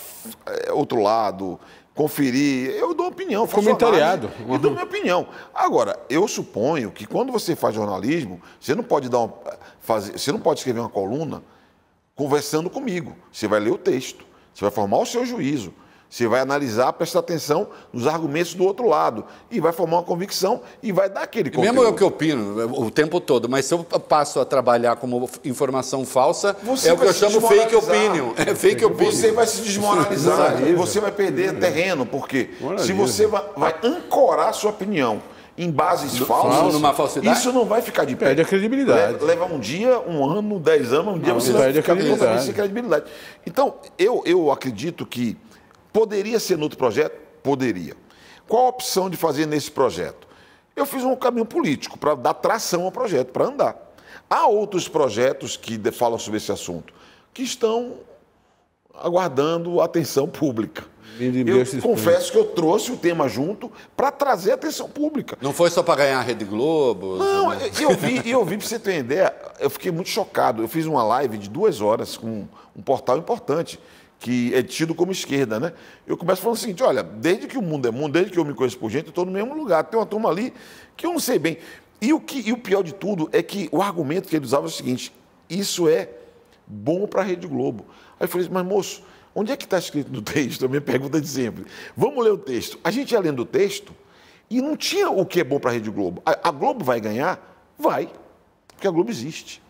é, 0.47 0.73
outro 0.73 1.01
lado, 1.01 1.59
conferir. 1.95 2.71
Eu 2.73 2.93
dou 2.93 3.07
opinião, 3.07 3.47
Comentariado. 3.47 4.31
Uhum. 4.47 4.55
E 4.55 4.59
dou 4.59 4.71
minha 4.71 4.85
opinião. 4.85 5.27
Agora, 5.55 5.99
eu 6.11 6.27
suponho 6.27 6.91
que 6.91 7.07
quando 7.07 7.33
você 7.33 7.57
faz 7.57 7.75
jornalismo, 7.75 8.43
você 8.61 8.75
não 8.75 8.83
pode 8.83 9.09
dar 9.09 9.21
uma, 9.21 9.35
fazer, 9.81 10.19
você 10.19 10.33
não 10.33 10.41
pode 10.41 10.61
escrever 10.61 10.81
uma 10.81 10.91
coluna 10.91 11.43
conversando 12.15 12.69
comigo. 12.69 13.17
Você 13.33 13.47
vai 13.47 13.61
ler 13.61 13.71
o 13.71 13.79
texto, 13.79 14.27
você 14.53 14.63
vai 14.63 14.71
formar 14.71 14.99
o 14.99 15.07
seu 15.07 15.25
juízo. 15.25 15.73
Você 16.09 16.29
vai 16.29 16.41
analisar, 16.41 16.93
prestar 16.93 17.19
atenção 17.19 17.67
nos 17.93 18.07
argumentos 18.07 18.55
do 18.55 18.65
outro 18.65 18.89
lado 18.89 19.25
e 19.51 19.59
vai 19.59 19.73
formar 19.73 19.97
uma 19.97 20.03
convicção 20.05 20.61
e 20.83 20.93
vai 20.93 21.09
dar 21.09 21.23
aquele 21.23 21.51
conteúdo. 21.51 21.75
Mesmo 21.75 21.83
eu 21.83 21.93
que 21.93 22.05
opino 22.05 22.81
o 22.81 22.91
tempo 22.91 23.21
todo, 23.21 23.49
mas 23.49 23.65
se 23.65 23.75
eu 23.75 23.83
passo 23.83 24.39
a 24.39 24.45
trabalhar 24.45 24.97
como 24.97 25.29
informação 25.45 26.05
falsa, 26.05 26.57
você 26.63 26.91
é 26.91 26.93
o 26.93 26.99
que 26.99 27.05
eu 27.05 27.13
chamo 27.13 27.41
fake 27.41 27.75
opinion. 27.75 28.33
É 28.37 28.55
fake 28.55 28.85
opinion. 28.85 29.11
Você 29.11 29.33
vai 29.33 29.47
se 29.47 29.61
desmoralizar, 29.63 30.57
você 30.77 31.01
vai 31.01 31.11
perder 31.11 31.59
terreno, 31.59 32.07
porque 32.07 32.51
se 32.79 32.93
você 32.93 33.27
vai, 33.27 33.43
vai 33.57 33.75
ancorar 33.83 34.55
sua 34.55 34.71
opinião 34.71 35.21
em 35.57 35.71
bases 35.71 36.19
falsas, 36.19 36.73
numa 36.73 36.93
falsidade? 36.93 37.39
isso 37.39 37.53
não 37.53 37.65
vai 37.65 37.81
ficar 37.81 38.05
de 38.05 38.17
pé. 38.17 38.27
Perde 38.27 38.43
a 38.43 38.45
credibilidade. 38.45 39.25
Leva, 39.25 39.45
um 39.47 39.59
dia, 39.59 40.01
um 40.01 40.25
ano, 40.25 40.59
dez 40.59 40.93
anos, 40.93 41.15
um 41.15 41.19
dia 41.19 41.33
não, 41.33 41.41
você 41.41 41.53
vai 41.53 41.73
ficar 41.73 41.95
credibilidade. 41.95 42.45
sem 42.45 42.55
credibilidade. 42.55 43.05
Então, 43.47 43.75
eu, 43.99 44.23
eu 44.27 44.51
acredito 44.51 45.07
que 45.07 45.37
Poderia 45.95 46.41
ser 46.41 46.57
no 46.57 46.65
outro 46.65 46.77
projeto? 46.77 47.17
Poderia. 47.41 47.95
Qual 48.49 48.67
a 48.67 48.69
opção 48.69 49.09
de 49.09 49.17
fazer 49.17 49.47
nesse 49.47 49.71
projeto? 49.71 50.27
Eu 50.75 50.85
fiz 50.85 51.05
um 51.05 51.15
caminho 51.15 51.47
político 51.47 51.97
para 51.97 52.17
dar 52.17 52.35
tração 52.35 52.83
ao 52.83 52.91
projeto, 52.91 53.29
para 53.29 53.45
andar. 53.45 53.95
Há 54.29 54.49
outros 54.49 54.89
projetos 54.89 55.57
que 55.57 55.79
falam 55.93 56.19
sobre 56.19 56.39
esse 56.39 56.51
assunto 56.51 56.93
que 57.33 57.45
estão 57.45 58.01
aguardando 58.93 59.81
atenção 59.81 60.27
pública. 60.29 60.85
Eu 61.21 61.81
confesso 61.81 62.33
que 62.33 62.39
eu 62.39 62.45
trouxe 62.45 62.91
o 62.91 62.97
tema 62.97 63.29
junto 63.29 63.71
para 63.97 64.11
trazer 64.11 64.51
atenção 64.51 64.89
pública. 64.89 65.39
Não 65.41 65.53
foi 65.53 65.71
só 65.71 65.81
para 65.81 66.03
ganhar 66.03 66.19
a 66.19 66.23
Rede 66.23 66.45
Globo? 66.45 67.19
Não, 67.19 67.53
eu 67.53 67.91
vi, 67.91 68.29
eu 68.29 68.45
vi 68.45 68.59
para 68.59 68.67
você 68.67 68.81
ter 68.81 68.99
ideia, 68.99 69.33
eu 69.61 69.71
fiquei 69.71 69.93
muito 69.93 70.11
chocado. 70.11 70.61
Eu 70.61 70.67
fiz 70.67 70.87
uma 70.87 71.05
live 71.05 71.39
de 71.39 71.49
duas 71.49 71.81
horas 71.81 72.17
com 72.17 72.49
um 72.75 72.83
portal 72.83 73.17
importante 73.17 73.79
que 74.25 74.55
é 74.55 74.63
tido 74.63 74.95
como 74.95 75.13
esquerda, 75.13 75.61
né? 75.61 75.75
Eu 76.07 76.17
começo 76.17 76.41
falando 76.41 76.57
o 76.57 76.59
seguinte, 76.59 76.83
olha, 76.83 77.03
desde 77.03 77.47
que 77.47 77.59
o 77.59 77.63
mundo 77.63 77.87
é 77.87 77.91
mundo, 77.91 78.15
desde 78.15 78.33
que 78.33 78.39
eu 78.39 78.45
me 78.47 78.55
conheço 78.55 78.79
por 78.79 78.91
gente, 78.91 79.05
eu 79.05 79.11
estou 79.11 79.27
no 79.27 79.31
mesmo 79.31 79.55
lugar. 79.55 79.85
Tem 79.85 80.01
uma 80.01 80.07
turma 80.07 80.31
ali 80.31 80.51
que 80.97 81.05
eu 81.05 81.13
não 81.13 81.21
sei 81.21 81.39
bem. 81.39 81.59
E 82.01 82.11
o, 82.11 82.19
que, 82.19 82.41
e 82.41 82.51
o 82.51 82.57
pior 82.57 82.83
de 82.83 82.95
tudo 82.95 83.29
é 83.33 83.43
que 83.43 83.69
o 83.71 83.83
argumento 83.83 84.27
que 84.27 84.35
ele 84.35 84.47
usava 84.47 84.65
é 84.65 84.69
o 84.69 84.71
seguinte, 84.71 85.13
isso 85.51 85.91
é 85.91 86.09
bom 86.67 87.07
para 87.07 87.21
a 87.21 87.25
Rede 87.25 87.47
Globo. 87.47 87.85
Aí 88.19 88.25
eu 88.25 88.29
falei, 88.29 88.49
mas 88.51 88.65
moço, 88.65 89.03
Onde 89.35 89.51
é 89.51 89.57
que 89.57 89.65
está 89.65 89.79
escrito 89.79 90.13
no 90.13 90.23
texto? 90.23 90.65
A 90.65 90.69
minha 90.69 90.81
pergunta 90.81 91.21
de 91.21 91.29
sempre. 91.29 91.67
Vamos 91.97 92.25
ler 92.25 92.33
o 92.33 92.39
texto. 92.39 92.79
A 92.85 92.91
gente 92.91 93.11
ia 93.11 93.21
lendo 93.21 93.43
o 93.43 93.45
texto 93.45 93.93
e 94.49 94.63
não 94.63 94.77
tinha 94.77 95.11
o 95.11 95.27
que 95.27 95.41
é 95.41 95.45
bom 95.45 95.59
para 95.59 95.71
a 95.71 95.75
Rede 95.75 95.91
Globo. 95.91 96.23
A, 96.25 96.49
a 96.49 96.51
Globo 96.53 96.85
vai 96.85 97.01
ganhar? 97.01 97.75
Vai, 97.77 98.09
porque 98.69 98.87
a 98.87 98.91
Globo 98.91 99.11
existe. 99.11 99.61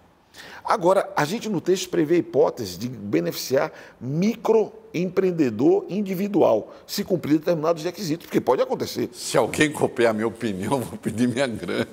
Agora, 0.64 1.10
a 1.14 1.24
gente 1.26 1.48
no 1.48 1.60
texto 1.60 1.90
prevê 1.90 2.14
a 2.14 2.18
hipótese 2.18 2.78
de 2.78 2.88
beneficiar 2.88 3.70
microempreendedor 4.00 5.84
individual, 5.90 6.72
se 6.86 7.04
cumprir 7.04 7.38
determinados 7.38 7.84
requisitos, 7.84 8.24
porque 8.26 8.40
pode 8.40 8.62
acontecer. 8.62 9.10
Se 9.12 9.36
alguém 9.36 9.70
copiar 9.70 10.10
a 10.10 10.14
minha 10.14 10.26
opinião, 10.26 10.80
vou 10.80 10.98
pedir 10.98 11.28
minha 11.28 11.46
grana. 11.46 11.86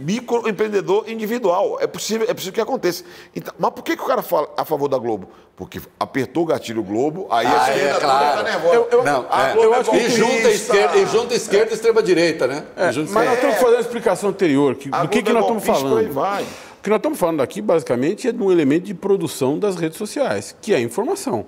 Microempreendedor 0.00 1.04
individual, 1.10 1.78
é 1.80 1.86
possível, 1.88 2.26
é 2.30 2.34
possível 2.34 2.52
que 2.52 2.60
aconteça. 2.60 3.02
Então, 3.34 3.52
mas 3.58 3.70
por 3.72 3.82
que, 3.82 3.96
que 3.96 4.02
o 4.02 4.06
cara 4.06 4.22
fala 4.22 4.48
a 4.56 4.64
favor 4.64 4.88
da 4.88 4.96
Globo? 4.98 5.28
Porque 5.56 5.80
apertou 5.98 6.44
o 6.44 6.46
gatilho 6.46 6.82
Globo, 6.84 7.26
aí 7.30 7.46
Ah, 7.46 7.64
a 7.64 7.70
é, 7.70 7.74
esquerda 7.76 8.00
claro. 8.00 8.30
toda 8.30 8.44
tá 8.44 8.50
nervosa. 8.50 8.74
Eu- 8.74 8.88
eu- 8.92 9.04
Não, 9.04 9.26
a 9.30 9.48
é. 9.48 9.52
Globo 9.54 9.66
eu 9.68 9.74
é 9.74 9.78
acho 9.80 9.90
que 9.90 9.96
E 9.96 10.10
junta 10.10 10.50
esquerda, 10.50 10.96
e 10.98 11.06
junta 11.06 11.34
a 11.34 11.36
esquerda 11.36 11.70
e 11.72 11.74
extrema 11.74 12.02
direita, 12.02 12.46
né? 12.46 12.64
E 12.76 12.92
junta 12.92 13.10
Mas 13.12 13.24
nós 13.26 13.34
estamos 13.36 13.56
fazendo 13.56 13.76
a 13.76 13.80
explicação 13.80 14.30
anterior. 14.30 14.74
Que, 14.76 14.88
do 14.88 15.08
que, 15.08 15.22
que 15.22 15.30
é 15.30 15.32
nós 15.32 15.42
estamos 15.42 15.64
por 15.64 15.72
aí 15.74 15.80
falando? 15.82 16.12
vai. 16.12 16.44
O 16.84 16.86
que 16.86 16.90
nós 16.90 16.98
estamos 16.98 17.18
falando 17.18 17.40
aqui, 17.40 17.62
basicamente, 17.62 18.28
é 18.28 18.32
de 18.32 18.42
um 18.42 18.52
elemento 18.52 18.84
de 18.84 18.92
produção 18.92 19.58
das 19.58 19.74
redes 19.76 19.96
sociais, 19.96 20.54
que 20.60 20.70
é 20.74 20.76
a 20.76 20.80
informação. 20.82 21.46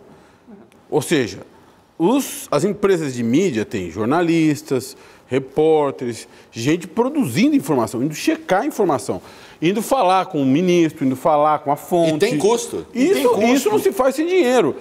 Ou 0.89 1.03
seja, 1.03 1.41
os- 1.99 2.49
as 2.51 2.65
empresas 2.65 3.13
de 3.13 3.23
mídia 3.23 3.63
têm 3.67 3.91
jornalistas, 3.91 4.97
repórteres, 5.27 6.27
gente 6.51 6.87
produzindo 6.89 7.55
informação, 7.55 8.03
indo 8.03 8.15
checar 8.15 8.63
a 8.63 8.67
informação, 8.67 9.21
indo 9.61 9.83
falar 9.83 10.25
com 10.25 10.41
o 10.41 10.47
ministro, 10.47 11.05
indo 11.05 11.15
falar 11.17 11.59
com 11.59 11.71
a 11.71 11.77
fonte. 11.77 12.15
E 12.15 12.19
tem 12.31 12.39
custo. 12.39 12.87
E 12.95 12.99
tem 13.07 13.11
Isso, 13.21 13.29
custo. 13.29 13.45
isso 13.45 13.69
não 13.69 13.79
se 13.79 13.93
faz 13.93 14.15
sem 14.15 14.27
dinheiro. 14.27 14.75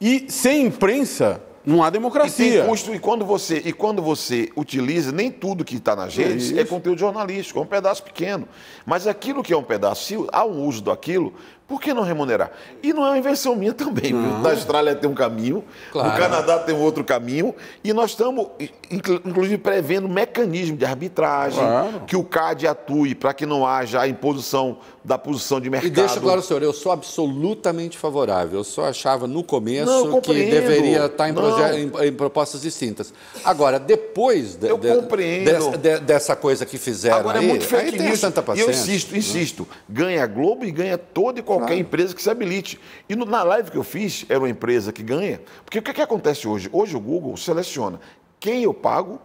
E 0.00 0.26
sem 0.28 0.66
imprensa, 0.66 1.42
não 1.64 1.82
há 1.82 1.88
E 1.88 1.90
democracia. 1.90 2.64
custo, 2.64 2.94
e 2.94 2.98
quando 2.98 3.24
você, 3.24 3.62
e 3.64 3.72
quando 3.72 4.00
você 4.02 4.48
utiliza, 4.56 5.12
nem 5.12 5.30
tudo 5.30 5.64
que 5.64 5.76
está 5.76 5.94
nas 5.94 6.16
redes 6.16 6.56
é, 6.56 6.64
conteúdo 6.64 6.98
jornalístico, 6.98 7.58
é 7.58 7.62
um 7.62 7.66
pedaço 7.66 8.02
pequeno. 8.02 8.48
Mas 8.86 9.06
aquilo 9.06 9.42
que 9.42 9.52
é 9.52 9.56
um 9.56 9.62
pedaço, 9.62 10.04
se 10.04 10.26
há 10.32 10.44
um 10.44 10.64
uso 10.64 10.82
daquilo, 10.82 11.34
por 11.68 11.80
que 11.80 11.94
não 11.94 12.02
remunerar? 12.02 12.50
E 12.82 12.92
não 12.92 13.04
é 13.06 13.10
uma 13.10 13.18
invenção 13.18 13.54
minha 13.54 13.72
também. 13.72 14.12
Na 14.12 14.50
Austrália 14.50 14.92
tem 14.96 15.08
um 15.08 15.14
caminho, 15.14 15.62
Claro. 15.92 16.10
no 16.10 16.16
Canadá 16.18 16.58
tem 16.58 16.74
um 16.74 16.80
outro 16.80 17.04
caminho, 17.04 17.54
e 17.84 17.92
nós 17.92 18.10
estamos, 18.10 18.48
inclu- 18.90 19.20
inclusive, 19.24 19.56
prevendo 19.58 20.08
mecanismo 20.08 20.76
de 20.76 20.84
arbitragem, 20.84 21.60
Claro. 21.60 22.00
que 22.08 22.16
o 22.16 22.24
CAD 22.24 22.66
atue 22.66 23.14
para 23.14 23.32
que 23.32 23.46
não 23.46 23.64
haja 23.66 24.00
a 24.00 24.08
imposição 24.08 24.78
da 25.02 25.16
posição 25.16 25.60
de 25.60 25.70
mercado. 25.70 25.86
E 25.88 25.90
deixa 25.90 26.20
claro, 26.20 26.42
senhor, 26.42 26.62
eu 26.62 26.72
sou 26.72 26.92
absolutamente 26.92 27.96
favorável. 27.96 28.58
Eu 28.60 28.64
só 28.64 28.84
achava 28.84 29.26
no 29.26 29.34
Não, 29.36 29.42
começo 29.42 29.90
eu 29.90 30.20
que 30.20 30.32
deveria 30.32 31.06
estar 31.06 31.28
em, 31.28 31.34
proje- 31.34 31.86
Não. 31.86 32.02
em- 32.02 32.08
em 32.08 32.12
propostas 32.12 32.62
distintas. 32.62 33.12
Agora, 33.44 33.78
depois 33.78 34.56
de- 34.56 34.68
Eu 34.68 34.76
de- 34.76 34.94
compreendo. 34.94 35.44
dessa, 35.46 35.78
de- 35.78 35.98
dessa 36.00 36.36
coisa 36.36 36.66
que 36.66 36.76
fizeram 36.76 37.16
Agora 37.18 37.38
aí, 37.38 37.44
é 37.46 37.48
muito 37.48 37.62
aí 37.62 37.68
fake 37.68 37.92
tenha 37.96 38.08
news. 38.10 38.20
tanta 38.20 38.40
E 38.40 38.42
eu 38.42 38.44
paciência. 38.66 38.72
insisto, 38.92 39.16
insisto. 39.16 39.68
Ganha 39.88 40.22
a 40.22 40.26
Globo 40.26 40.64
e 40.66 40.70
ganha 40.70 40.98
toda 40.98 41.40
e 41.40 41.42
qualquer 41.42 41.76
empresa 41.78 42.14
que 42.14 42.22
se 42.22 42.28
habilite. 42.28 42.78
E 43.08 43.16
no- 43.16 43.24
na 43.24 43.42
live 43.42 43.70
que 43.70 43.78
eu 43.78 43.84
fiz, 43.84 44.26
era 44.28 44.38
uma 44.38 44.50
empresa 44.50 44.92
que 44.92 45.02
ganha. 45.02 45.40
Porque 45.64 45.78
o 45.78 45.82
que, 45.82 45.92
que 45.94 46.02
acontece 46.02 46.46
hoje? 46.46 46.68
Hoje 46.72 46.94
o 46.96 47.00
Google 47.00 47.36
seleciona 47.36 47.98
quem 48.38 48.64
eu 48.64 48.74
pago, 48.74 49.18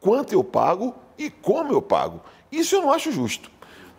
quanto 0.00 0.32
eu 0.32 0.42
pago 0.42 0.94
e 1.16 1.30
como 1.30 1.72
eu 1.72 1.80
pago. 1.82 2.20
Isso 2.50 2.74
eu 2.74 2.82
não 2.82 2.90
acho 2.92 3.12
justo. 3.12 3.48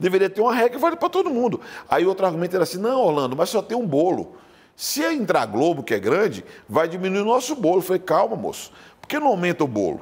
Deveria 0.02 0.32
ter 0.32 0.42
uma 0.42 0.52
regra 0.52 0.72
que 0.72 0.78
vale 0.80 0.96
para 0.96 1.10
todo 1.10 1.30
mundo. 1.30 1.62
Aí 1.88 2.08
outro 2.08 2.26
argumento 2.26 2.56
era 2.56 2.64
assim: 2.64 2.80
não, 2.80 3.00
Orlando, 3.00 3.36
mas 3.36 3.50
só 3.50 3.62
tem 3.62 3.78
um 3.78 3.86
bolo. 3.86 4.36
Se 4.76 5.04
entrar 5.04 5.46
Globo, 5.46 5.84
que 5.84 5.94
é 5.94 6.00
grande, 6.00 6.44
vai 6.68 6.88
diminuir 6.88 7.22
o 7.22 7.26
nosso 7.26 7.56
bolo. 7.56 7.78
Eu 7.78 7.82
falei, 7.84 8.02
calma, 8.02 8.36
moço. 8.36 8.72
Por 9.00 9.08
que 9.08 9.20
não 9.20 9.28
aumenta 9.28 9.64
o 9.64 9.68
bolo? 9.68 10.02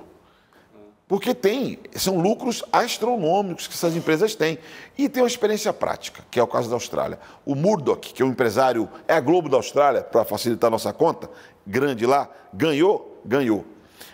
Porque 1.05 1.33
tem, 1.33 1.79
são 1.95 2.21
lucros 2.21 2.63
astronômicos 2.71 3.67
que 3.67 3.73
essas 3.73 3.93
empresas 3.93 4.35
têm. 4.35 4.57
E 4.97 5.09
tem 5.09 5.21
uma 5.21 5.27
experiência 5.27 5.73
prática, 5.73 6.23
que 6.31 6.39
é 6.39 6.43
o 6.43 6.47
caso 6.47 6.69
da 6.69 6.77
Austrália. 6.77 7.19
O 7.45 7.55
Murdoch, 7.55 8.13
que 8.13 8.21
é 8.21 8.25
um 8.25 8.29
empresário, 8.29 8.87
é 9.05 9.15
a 9.15 9.19
Globo 9.19 9.49
da 9.49 9.57
Austrália, 9.57 10.01
para 10.01 10.23
facilitar 10.23 10.69
a 10.69 10.71
nossa 10.71 10.93
conta, 10.93 11.29
grande 11.67 12.05
lá, 12.05 12.29
ganhou? 12.53 13.21
Ganhou. 13.25 13.65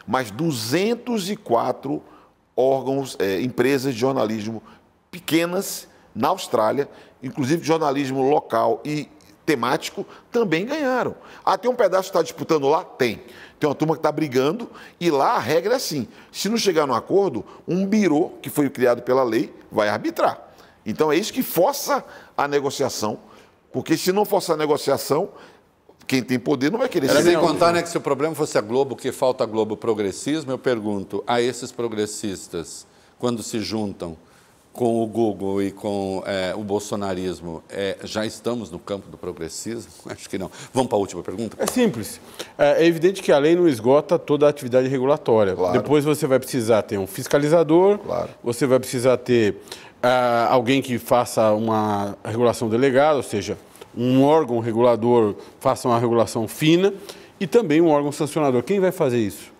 Mas 0.07 0.31
204 0.31 2.01
órgãos, 2.57 3.15
eh, 3.19 3.41
empresas 3.41 3.93
de 3.93 3.99
jornalismo 3.99 4.63
pequenas 5.15 5.87
na 6.13 6.27
Austrália, 6.27 6.89
inclusive 7.23 7.61
de 7.61 7.67
jornalismo 7.67 8.21
local 8.29 8.81
e 8.83 9.07
temático, 9.45 10.05
também 10.29 10.65
ganharam. 10.65 11.15
Ah, 11.45 11.57
tem 11.57 11.71
um 11.71 11.75
pedaço 11.75 12.03
que 12.03 12.17
está 12.17 12.21
disputando 12.21 12.67
lá? 12.67 12.83
Tem. 12.83 13.21
Tem 13.57 13.69
uma 13.69 13.75
turma 13.75 13.95
que 13.95 13.99
está 13.99 14.11
brigando 14.11 14.69
e 14.99 15.09
lá 15.09 15.35
a 15.35 15.39
regra 15.39 15.73
é 15.73 15.75
assim: 15.77 16.05
se 16.33 16.49
não 16.49 16.57
chegar 16.57 16.85
num 16.85 16.93
acordo, 16.93 17.45
um 17.65 17.85
birô, 17.85 18.31
que 18.41 18.49
foi 18.49 18.69
criado 18.69 19.03
pela 19.03 19.23
lei, 19.23 19.53
vai 19.71 19.87
arbitrar. 19.87 20.37
Então 20.85 21.09
é 21.09 21.15
isso 21.15 21.31
que 21.31 21.41
força 21.41 22.03
a 22.37 22.45
negociação, 22.45 23.17
porque 23.71 23.95
se 23.95 24.11
não 24.11 24.25
forçar 24.25 24.55
a 24.55 24.59
negociação, 24.59 25.29
quem 26.05 26.21
tem 26.21 26.37
poder 26.37 26.69
não 26.69 26.79
vai 26.79 26.89
querer 26.89 27.09
Era 27.09 27.23
sem 27.23 27.39
contar 27.39 27.71
né, 27.71 27.81
que 27.81 27.89
se 27.89 27.97
o 27.97 28.01
problema 28.01 28.35
fosse 28.35 28.57
a 28.57 28.61
Globo, 28.61 28.97
que 28.97 29.11
falta 29.13 29.45
a 29.45 29.47
Globo 29.47 29.77
progressismo, 29.77 30.51
eu 30.51 30.59
pergunto 30.59 31.23
a 31.25 31.41
esses 31.41 31.71
progressistas, 31.71 32.85
quando 33.17 33.41
se 33.41 33.61
juntam 33.61 34.17
com 34.75 35.01
o 35.01 35.07
Google 35.07 35.63
e 35.63 35.71
com 35.71 36.21
eh, 36.25 36.53
o 36.55 36.61
bolsonarismo, 36.61 37.63
eh, 37.69 37.97
já 38.03 38.25
estamos 38.25 38.69
no 38.69 38.77
campo 38.77 39.09
do 39.09 39.17
progressismo? 39.17 39.91
Acho 40.11 40.29
que 40.29 40.37
não. 40.37 40.51
Vamos 40.73 40.89
para 40.89 40.97
a 40.97 40.99
última 40.99 41.23
pergunta? 41.23 41.55
É 41.57 41.65
simples. 41.65 42.19
É 42.57 42.83
é 42.83 42.85
evidente 42.85 43.23
que 43.23 43.31
a 43.31 43.37
lei 43.37 43.55
não 43.55 43.67
esgota 43.67 44.19
toda 44.19 44.45
a 44.45 44.49
atividade 44.49 44.87
regulatória. 44.87 45.55
Claro. 45.55 45.73
Depois 45.81 46.03
você 46.03 46.27
vai 46.27 46.39
precisar 46.39 46.81
ter 46.81 46.97
um 46.97 47.07
fiscalizador, 47.07 47.97
Claro. 47.99 48.29
você 48.43 48.67
vai 48.67 48.79
precisar 48.79 49.17
ter 49.17 49.55
ah, 50.03 50.47
alguém 50.51 50.81
que 50.81 50.99
faça 50.99 51.51
uma 51.53 52.17
regulação 52.23 52.67
delegada, 52.69 53.15
ou 53.15 53.23
seja, 53.23 53.57
um 53.97 54.23
órgão 54.23 54.59
regulador 54.59 55.35
faça 55.59 55.87
uma 55.87 55.97
regulação 55.97 56.47
fina 56.47 56.93
e 57.39 57.47
também 57.47 57.81
um 57.81 57.87
órgão 57.87 58.11
sancionador. 58.11 58.61
Quem 58.61 58.79
vai 58.79 58.91
fazer 58.91 59.19
isso? 59.19 59.53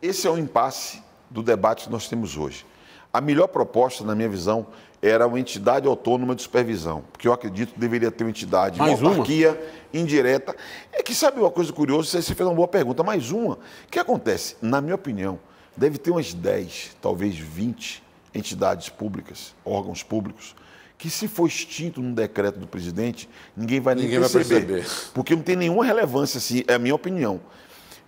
Esse 0.00 0.26
é 0.26 0.30
o 0.30 0.38
impasse 0.38 1.02
do 1.28 1.42
debate 1.42 1.84
que 1.84 1.90
nós 1.90 2.08
temos 2.08 2.36
hoje. 2.36 2.64
A 3.12 3.20
melhor 3.20 3.48
proposta, 3.48 4.04
na 4.04 4.14
minha 4.14 4.28
visão, 4.28 4.66
era 5.02 5.26
uma 5.26 5.40
entidade 5.40 5.86
autônoma 5.88 6.34
de 6.34 6.42
supervisão, 6.42 7.02
porque 7.12 7.26
eu 7.26 7.32
acredito 7.32 7.72
que 7.74 7.80
deveria 7.80 8.10
ter 8.10 8.22
uma 8.24 8.30
entidade, 8.30 8.78
Mais 8.78 8.92
uma 9.00 9.08
uma? 9.08 9.10
autarquia 9.10 9.58
indireta. 9.92 10.54
É 10.92 11.02
que 11.02 11.14
sabe 11.14 11.40
uma 11.40 11.50
coisa 11.50 11.72
curiosa, 11.72 12.20
você 12.20 12.34
fez 12.34 12.46
uma 12.48 12.54
boa 12.54 12.68
pergunta, 12.68 13.02
mais 13.02 13.30
uma. 13.32 13.54
O 13.54 13.58
que 13.90 13.98
acontece? 13.98 14.56
Na 14.60 14.80
minha 14.80 14.94
opinião, 14.94 15.38
deve 15.76 15.98
ter 15.98 16.10
umas 16.10 16.32
10, 16.34 16.96
talvez 17.00 17.36
20 17.36 18.02
entidades 18.34 18.88
públicas, 18.90 19.54
órgãos 19.64 20.02
públicos, 20.02 20.54
que 20.98 21.08
se 21.08 21.26
for 21.26 21.46
extinto 21.46 22.00
num 22.02 22.12
decreto 22.12 22.58
do 22.60 22.66
presidente, 22.66 23.28
ninguém 23.56 23.80
vai 23.80 23.94
nem 23.94 24.04
Ninguém 24.04 24.20
vai 24.20 24.28
perceber. 24.28 24.66
perceber. 24.66 25.10
Porque 25.14 25.34
não 25.34 25.42
tem 25.42 25.56
nenhuma 25.56 25.84
relevância, 25.84 26.36
assim, 26.38 26.62
é 26.68 26.74
a 26.74 26.78
minha 26.78 26.94
opinião. 26.94 27.40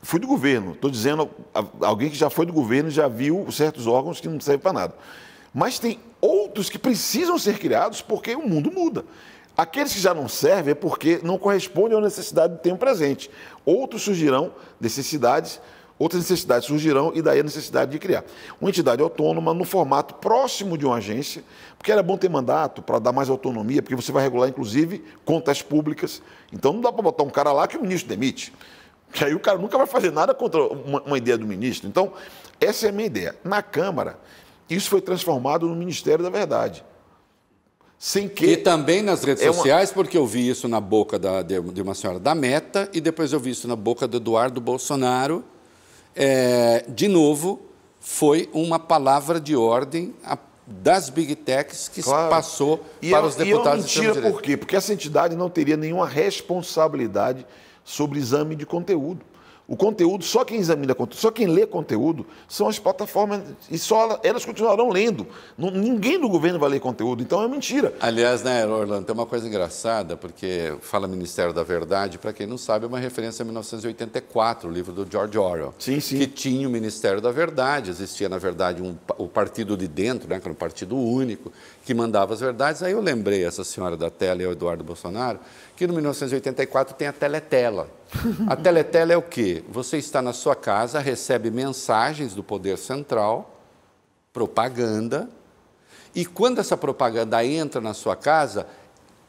Fui 0.05 0.19
do 0.19 0.27
governo, 0.27 0.73
estou 0.73 0.91
dizendo 0.91 1.31
alguém 1.81 2.11
que 2.11 2.17
já 2.17 2.29
foi 2.29 2.45
do 2.45 2.53
governo 2.53 2.91
já 2.91 3.07
viu 3.07 3.47
certos 3.53 3.87
órgãos 3.87 4.21
que 4.21 4.27
não 4.29 4.41
servem 4.41 4.61
para 4.61 4.73
nada. 4.73 4.95
Mas 5.55 5.79
tem 5.79 6.01
outros 6.21 6.69
que 6.69 6.77
precisam 6.77 7.39
ser 7.39 7.57
criados 7.57 8.03
porque 8.03 8.35
o 8.35 8.49
mundo 8.49 8.73
muda. 8.73 9.05
Aqueles 9.57 9.93
que 9.93 10.01
já 10.01 10.13
não 10.13 10.29
servem 10.29 10.73
é 10.73 10.75
porque 10.75 11.21
não 11.23 11.39
correspondem 11.39 11.97
à 11.97 12.01
necessidade 12.01 12.55
do 12.55 12.59
tempo 12.59 12.79
presente. 12.79 13.31
Outros 13.65 14.03
surgirão 14.03 14.53
necessidades, 14.81 15.61
outras 15.97 16.23
necessidades 16.23 16.67
surgirão 16.67 17.13
e 17.15 17.23
daí 17.23 17.39
a 17.39 17.45
necessidade 17.45 17.93
de 17.93 17.99
criar. 18.01 18.25
Uma 18.61 18.71
entidade 18.71 19.01
autônoma 19.01 19.55
no 19.55 19.65
formato 19.65 20.15
próximo 20.15 20.77
de 20.77 20.85
uma 20.85 20.97
agência, 20.97 21.45
porque 21.79 21.93
era 21.93 22.03
bom 22.03 22.17
ter 22.17 22.29
mandato 22.29 22.83
para 22.83 22.99
dar 22.99 23.13
mais 23.13 23.31
autonomia, 23.31 23.83
porque 23.83 23.95
você 23.95 24.11
vai 24.11 24.25
regular, 24.25 24.49
inclusive, 24.49 25.05
contas 25.25 25.63
públicas. 25.63 26.21
Então 26.53 26.73
não 26.73 26.81
dá 26.81 26.91
para 26.91 27.03
botar 27.03 27.23
um 27.23 27.31
cara 27.31 27.53
lá 27.53 27.69
que 27.69 27.77
o 27.77 27.83
ministro 27.83 28.09
demite. 28.09 28.53
Que 29.13 29.25
aí 29.25 29.35
o 29.35 29.41
cara 29.41 29.59
nunca 29.59 29.77
vai 29.77 29.87
fazer 29.87 30.11
nada 30.11 30.33
contra 30.35 30.63
uma, 30.63 31.03
uma 31.03 31.19
ideia 31.19 31.37
do 31.37 31.47
ministro. 31.47 31.89
Então, 31.89 32.13
essa 32.61 32.87
é 32.87 32.89
a 32.89 32.93
minha 32.93 33.07
ideia. 33.07 33.37
Na 33.45 33.63
Câmara, 33.63 34.19
isso 34.71 34.89
foi 34.89 35.01
transformado 35.01 35.69
no 35.69 35.75
Ministério 35.77 36.25
da 36.25 36.31
Verdade. 36.31 36.85
Sem 37.99 38.29
que. 38.29 38.47
E 38.47 38.57
também 38.57 39.03
nas 39.03 39.23
redes 39.23 39.43
É 39.45 39.49
uma- 39.49 39.55
sociais, 39.55 39.93
porque 39.93 40.17
eu 40.19 40.27
vi 40.27 40.49
isso 40.49 40.67
na 40.67 40.81
boca 40.81 41.19
da- 41.19 41.43
de, 41.43 41.59
uma 41.83 41.95
senhora 41.95 42.19
da 42.19 42.35
Meta 42.35 42.89
e 42.93 43.01
depois 43.01 43.33
eu 43.33 43.39
vi 43.39 43.51
isso 43.51 43.69
na 43.69 43.77
boca 43.77 44.09
do 44.09 44.17
Eduardo 44.17 44.61
Bolsonaro. 44.61 45.45
É, 46.17 46.85
de 46.89 47.07
novo, 47.07 47.63
foi 48.01 48.49
uma 48.53 48.79
palavra 48.79 49.39
de 49.41 49.55
ordem 49.55 50.15
a- 50.25 50.37
das 50.67 51.11
big 51.11 51.35
techs 51.37 51.89
que 51.89 52.03
Claro. 52.03 52.29
passou 52.31 52.85
E 53.01 53.11
para 53.11 53.21
é- 53.25 53.29
os 53.29 53.37
e 53.37 53.43
é 53.43 53.45
deputados 53.45 53.89
de 53.89 54.01
mentira 54.01 54.31
por 54.31 54.43
quê? 54.43 54.57
Porque 54.57 54.75
essa 54.75 54.93
entidade 54.93 55.37
não 55.37 55.49
teria 55.51 55.77
nenhuma 55.77 56.07
responsabilidade 56.09 57.47
sobre 57.85 58.19
exame 58.19 58.55
de 58.55 58.67
conteúdo. 58.67 59.33
O 59.67 59.77
conteúdo, 59.77 60.25
só 60.25 60.45
quem 60.45 60.59
examina 60.59 60.95
conteúdo, 60.95 61.21
só 61.21 61.31
quem 61.31 61.47
lê 61.47 61.65
conteúdo 61.65 62.27
são 62.49 62.69
as 62.69 62.79
plataformas 62.79 63.41
e 63.71 63.79
só 63.79 64.21
elas 64.23 64.45
continuarão 64.45 64.91
lendo. 64.91 65.27
Ninguém 65.57 66.21
do 66.21 66.29
governo 66.29 66.59
vai 66.59 66.69
ler 66.69 66.81
conteúdo, 66.81 67.23
então 67.23 67.43
é 67.43 67.49
mentira. 67.49 67.95
Aliás, 68.01 68.43
né, 68.43 68.67
Orlando, 68.67 69.07
tem 69.07 69.15
uma 69.15 69.25
coisa 69.25 69.47
engraçada, 69.47 70.17
porque 70.17 70.75
fala 70.81 71.07
Ministério 71.07 71.55
da 71.55 71.63
Verdade, 71.63 72.19
para 72.19 72.33
quem 72.33 72.47
não 72.47 72.59
sabe, 72.59 72.85
é 72.85 72.89
uma 72.89 72.99
referência 72.99 73.45
a 73.45 73.47
1984, 73.47 74.69
o 74.69 74.73
livro 74.73 74.93
do 74.93 75.11
George 75.11 75.39
Orwell. 75.39 75.73
Sim, 75.79 76.01
sim. 76.01 76.19
Que 76.19 76.27
tinha 76.27 76.69
o 76.69 76.71
Ministério 76.71 77.21
da 77.21 77.31
Verdade, 77.31 77.91
existia, 77.91 78.29
na 78.29 78.39
verdade, 78.39 78.83
um, 78.83 78.97
o 79.17 79.29
partido 79.29 79.77
de 79.77 79.87
dentro, 79.87 80.29
né, 80.29 80.41
que 80.41 80.45
era 80.45 80.53
um 80.53 80.57
partido 80.57 80.99
único, 80.99 81.53
que 81.85 81.93
mandava 81.95 82.33
as 82.35 82.41
verdades. 82.41 82.83
Aí 82.83 82.93
eu 82.93 83.01
lembrei, 83.01 83.45
essa 83.45 83.65
senhora 83.65 83.97
da 83.97 84.11
tela 84.11 84.43
e 84.43 84.47
o 84.47 84.53
Eduardo 84.53 84.85
Bolsonaro, 84.85 85.41
que 85.77 85.87
no 85.87 85.95
1984 85.95 86.95
tem 86.95 87.09
a 87.09 87.13
teletela. 87.13 87.89
A 88.47 88.55
teletela 88.55 89.13
é 89.13 89.17
o 89.17 89.23
quê? 89.23 89.65
Você 89.69 89.97
está 89.97 90.23
na 90.23 90.33
sua 90.33 90.55
casa, 90.55 91.01
recebe 91.01 91.51
mensagens 91.51 92.35
do 92.35 92.43
poder 92.43 92.79
central, 92.79 93.61
propaganda, 94.33 95.29
e 96.15 96.25
quando 96.27 96.59
essa 96.59 96.77
propaganda 96.77 97.45
entra 97.45 97.81
na 97.81 97.95
sua 97.95 98.15
casa, 98.15 98.67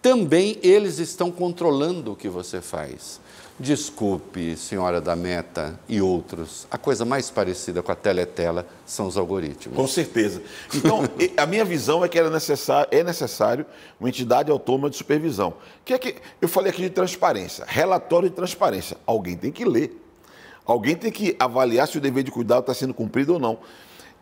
também 0.02 0.60
eles 0.62 1.00
estão 1.00 1.32
controlando 1.32 2.12
o 2.12 2.16
que 2.16 2.28
você 2.28 2.62
faz. 2.62 3.22
Desculpe, 3.60 4.58
senhora 4.58 5.00
da 5.00 5.16
Meta 5.16 5.80
e 5.88 6.02
outros, 6.02 6.66
a 6.72 6.78
coisa 6.78 7.06
mais 7.06 7.30
parecida 7.30 7.84
com 7.84 7.92
a 7.92 7.96
teletela 7.96 8.66
são 8.84 9.06
os 9.06 9.16
algoritmos. 9.16 9.78
Com 9.78 9.88
certeza. 9.88 10.42
Então, 10.74 11.02
a 11.38 11.46
minha 11.46 11.64
visão 11.64 12.04
é 12.04 12.10
que 12.10 12.18
era 12.18 12.32
necessário, 12.32 12.88
é 12.92 13.04
necessário 13.04 13.64
uma 14.00 14.10
entidade 14.10 14.50
autônoma 14.50 14.90
de 14.90 14.98
supervisão. 14.98 15.54
Que 15.86 15.94
é 15.94 16.00
que 16.00 16.16
eu 16.42 16.48
falei 16.48 16.72
aqui 16.72 16.82
de 16.82 16.90
transparência, 16.90 17.64
relatório 17.68 18.28
de 18.28 18.36
transparência. 18.36 18.98
Alguém 19.06 19.38
tem 19.38 19.52
que 19.52 19.64
ler. 19.64 20.02
Alguém 20.66 20.96
tem 20.96 21.12
que 21.12 21.36
avaliar 21.40 21.88
se 21.88 21.98
o 21.98 22.02
dever 22.02 22.24
de 22.24 22.32
cuidado 22.32 22.62
está 22.62 22.74
sendo 22.74 22.94
cumprido 22.94 23.34
ou 23.34 23.40
não. 23.40 23.60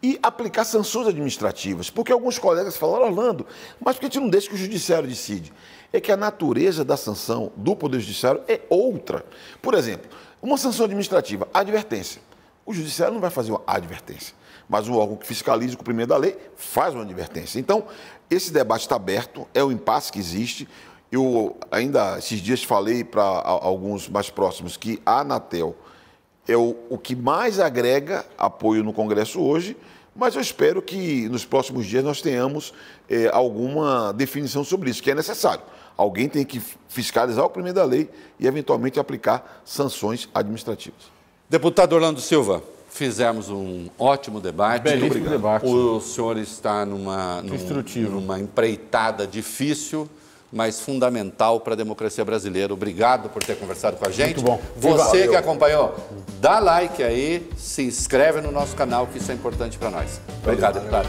E 0.04 0.20
aplicar 0.22 0.66
sanções 0.66 1.08
administrativas. 1.08 1.90
Porque 1.90 2.12
alguns 2.12 2.38
colegas 2.38 2.76
falaram, 2.76 3.06
Orlando, 3.06 3.46
mas 3.80 3.96
por 3.96 4.02
que 4.02 4.06
a 4.08 4.10
gente 4.10 4.20
não 4.20 4.30
deixa 4.30 4.50
que 4.50 4.56
o 4.56 4.58
judiciário 4.58 5.08
decide? 5.08 5.54
É 5.94 6.00
que 6.00 6.12
a 6.12 6.18
natureza 6.18 6.86
da 6.86 6.96
sanção 6.96 7.52
do 7.56 7.76
Poder 7.76 8.00
Judiciário 8.00 8.42
é 8.48 8.62
outra. 8.70 9.26
Por 9.62 9.74
exemplo, 9.74 10.10
uma 10.42 10.58
sanção 10.58 10.86
administrativa, 10.86 11.48
advertência. 11.54 12.22
O 12.66 12.74
Judiciário 12.74 13.14
não 13.14 13.22
vai 13.22 13.30
fazer 13.30 13.52
uma 13.52 13.62
advertência, 13.68 14.34
mas 14.70 14.88
o 14.88 14.94
órgão 14.96 15.18
que 15.18 15.28
fiscaliza 15.28 15.76
o 15.76 15.78
cumprimento 15.78 16.10
da 16.10 16.18
lei 16.18 16.38
faz 16.56 16.94
uma 16.94 17.04
advertência. 17.04 17.60
Então, 17.60 17.86
esse 18.30 18.52
debate 18.52 18.82
está 18.82 18.96
aberto, 18.96 19.48
é 19.54 19.64
o 19.64 19.72
impasse 19.72 20.12
que 20.12 20.20
existe. 20.20 20.68
Eu 21.12 21.58
ainda 21.70 22.18
esses 22.18 22.40
dias 22.40 22.64
falei 22.64 23.04
para 23.04 23.24
alguns 23.24 24.08
mais 24.08 24.30
próximos 24.30 24.78
que 24.78 25.02
a 25.06 25.20
Anatel 25.20 25.76
é 26.48 26.56
o, 26.56 26.76
o 26.90 26.98
que 26.98 27.16
mais 27.16 27.60
agrega 27.60 28.26
apoio 28.38 28.84
no 28.84 28.94
Congresso 28.94 29.42
hoje, 29.42 29.76
mas 30.16 30.36
eu 30.36 30.42
espero 30.42 30.82
que 30.82 31.28
nos 31.30 31.46
próximos 31.46 31.86
dias 31.86 32.04
nós 32.04 32.22
tenhamos 32.22 32.74
é, 33.10 33.30
alguma 33.32 34.12
definição 34.14 34.64
sobre 34.64 34.90
isso, 34.90 35.04
que 35.04 35.12
é 35.12 35.16
necessário. 35.16 35.64
Alguém 35.98 36.28
tem 36.28 36.46
que 36.46 36.62
fiscalizar 36.88 37.44
o 37.46 37.48
cumprimento 37.48 37.76
da 37.76 37.84
lei 37.84 38.10
e, 38.40 38.48
eventualmente, 38.48 39.00
aplicar 39.00 39.62
sanções 39.66 40.28
administrativas. 40.34 41.12
Deputado 41.50 41.94
Orlando 41.94 42.22
Silva, 42.22 42.64
fizemos 42.90 43.50
um 43.50 43.88
ótimo 43.98 44.40
debate. 44.40 44.84
Belíssimo 44.84 45.30
debate. 45.30 45.66
O 45.66 46.00
senhor 46.00 46.38
está 46.38 46.86
numa, 46.86 47.42
num, 47.42 48.10
numa 48.10 48.40
empreitada 48.40 49.26
difícil, 49.26 50.10
mas 50.52 50.82
fundamental 50.82 51.60
para 51.62 51.74
a 51.74 51.76
democracia 51.76 52.24
brasileira. 52.26 52.74
Obrigado 52.74 53.30
por 53.30 53.44
ter 53.44 53.58
conversado 53.58 53.98
com 53.98 54.08
a 54.08 54.12
gente. 54.12 54.36
Muito 54.36 54.44
bom. 54.44 54.62
Você 54.78 54.98
Valeu. 54.98 55.30
que 55.32 55.36
acompanhou, 55.36 55.96
dá 56.40 56.60
like 56.60 57.02
aí, 57.02 57.50
se 57.58 57.84
inscreve 57.84 58.42
no 58.42 58.52
nosso 58.52 58.76
canal, 58.76 59.08
que 59.08 59.18
isso 59.18 59.32
é 59.32 59.36
importante 59.36 59.78
para 59.78 59.90
nós. 59.90 60.20
Obrigado, 60.44 60.80
deputado. 60.80 61.08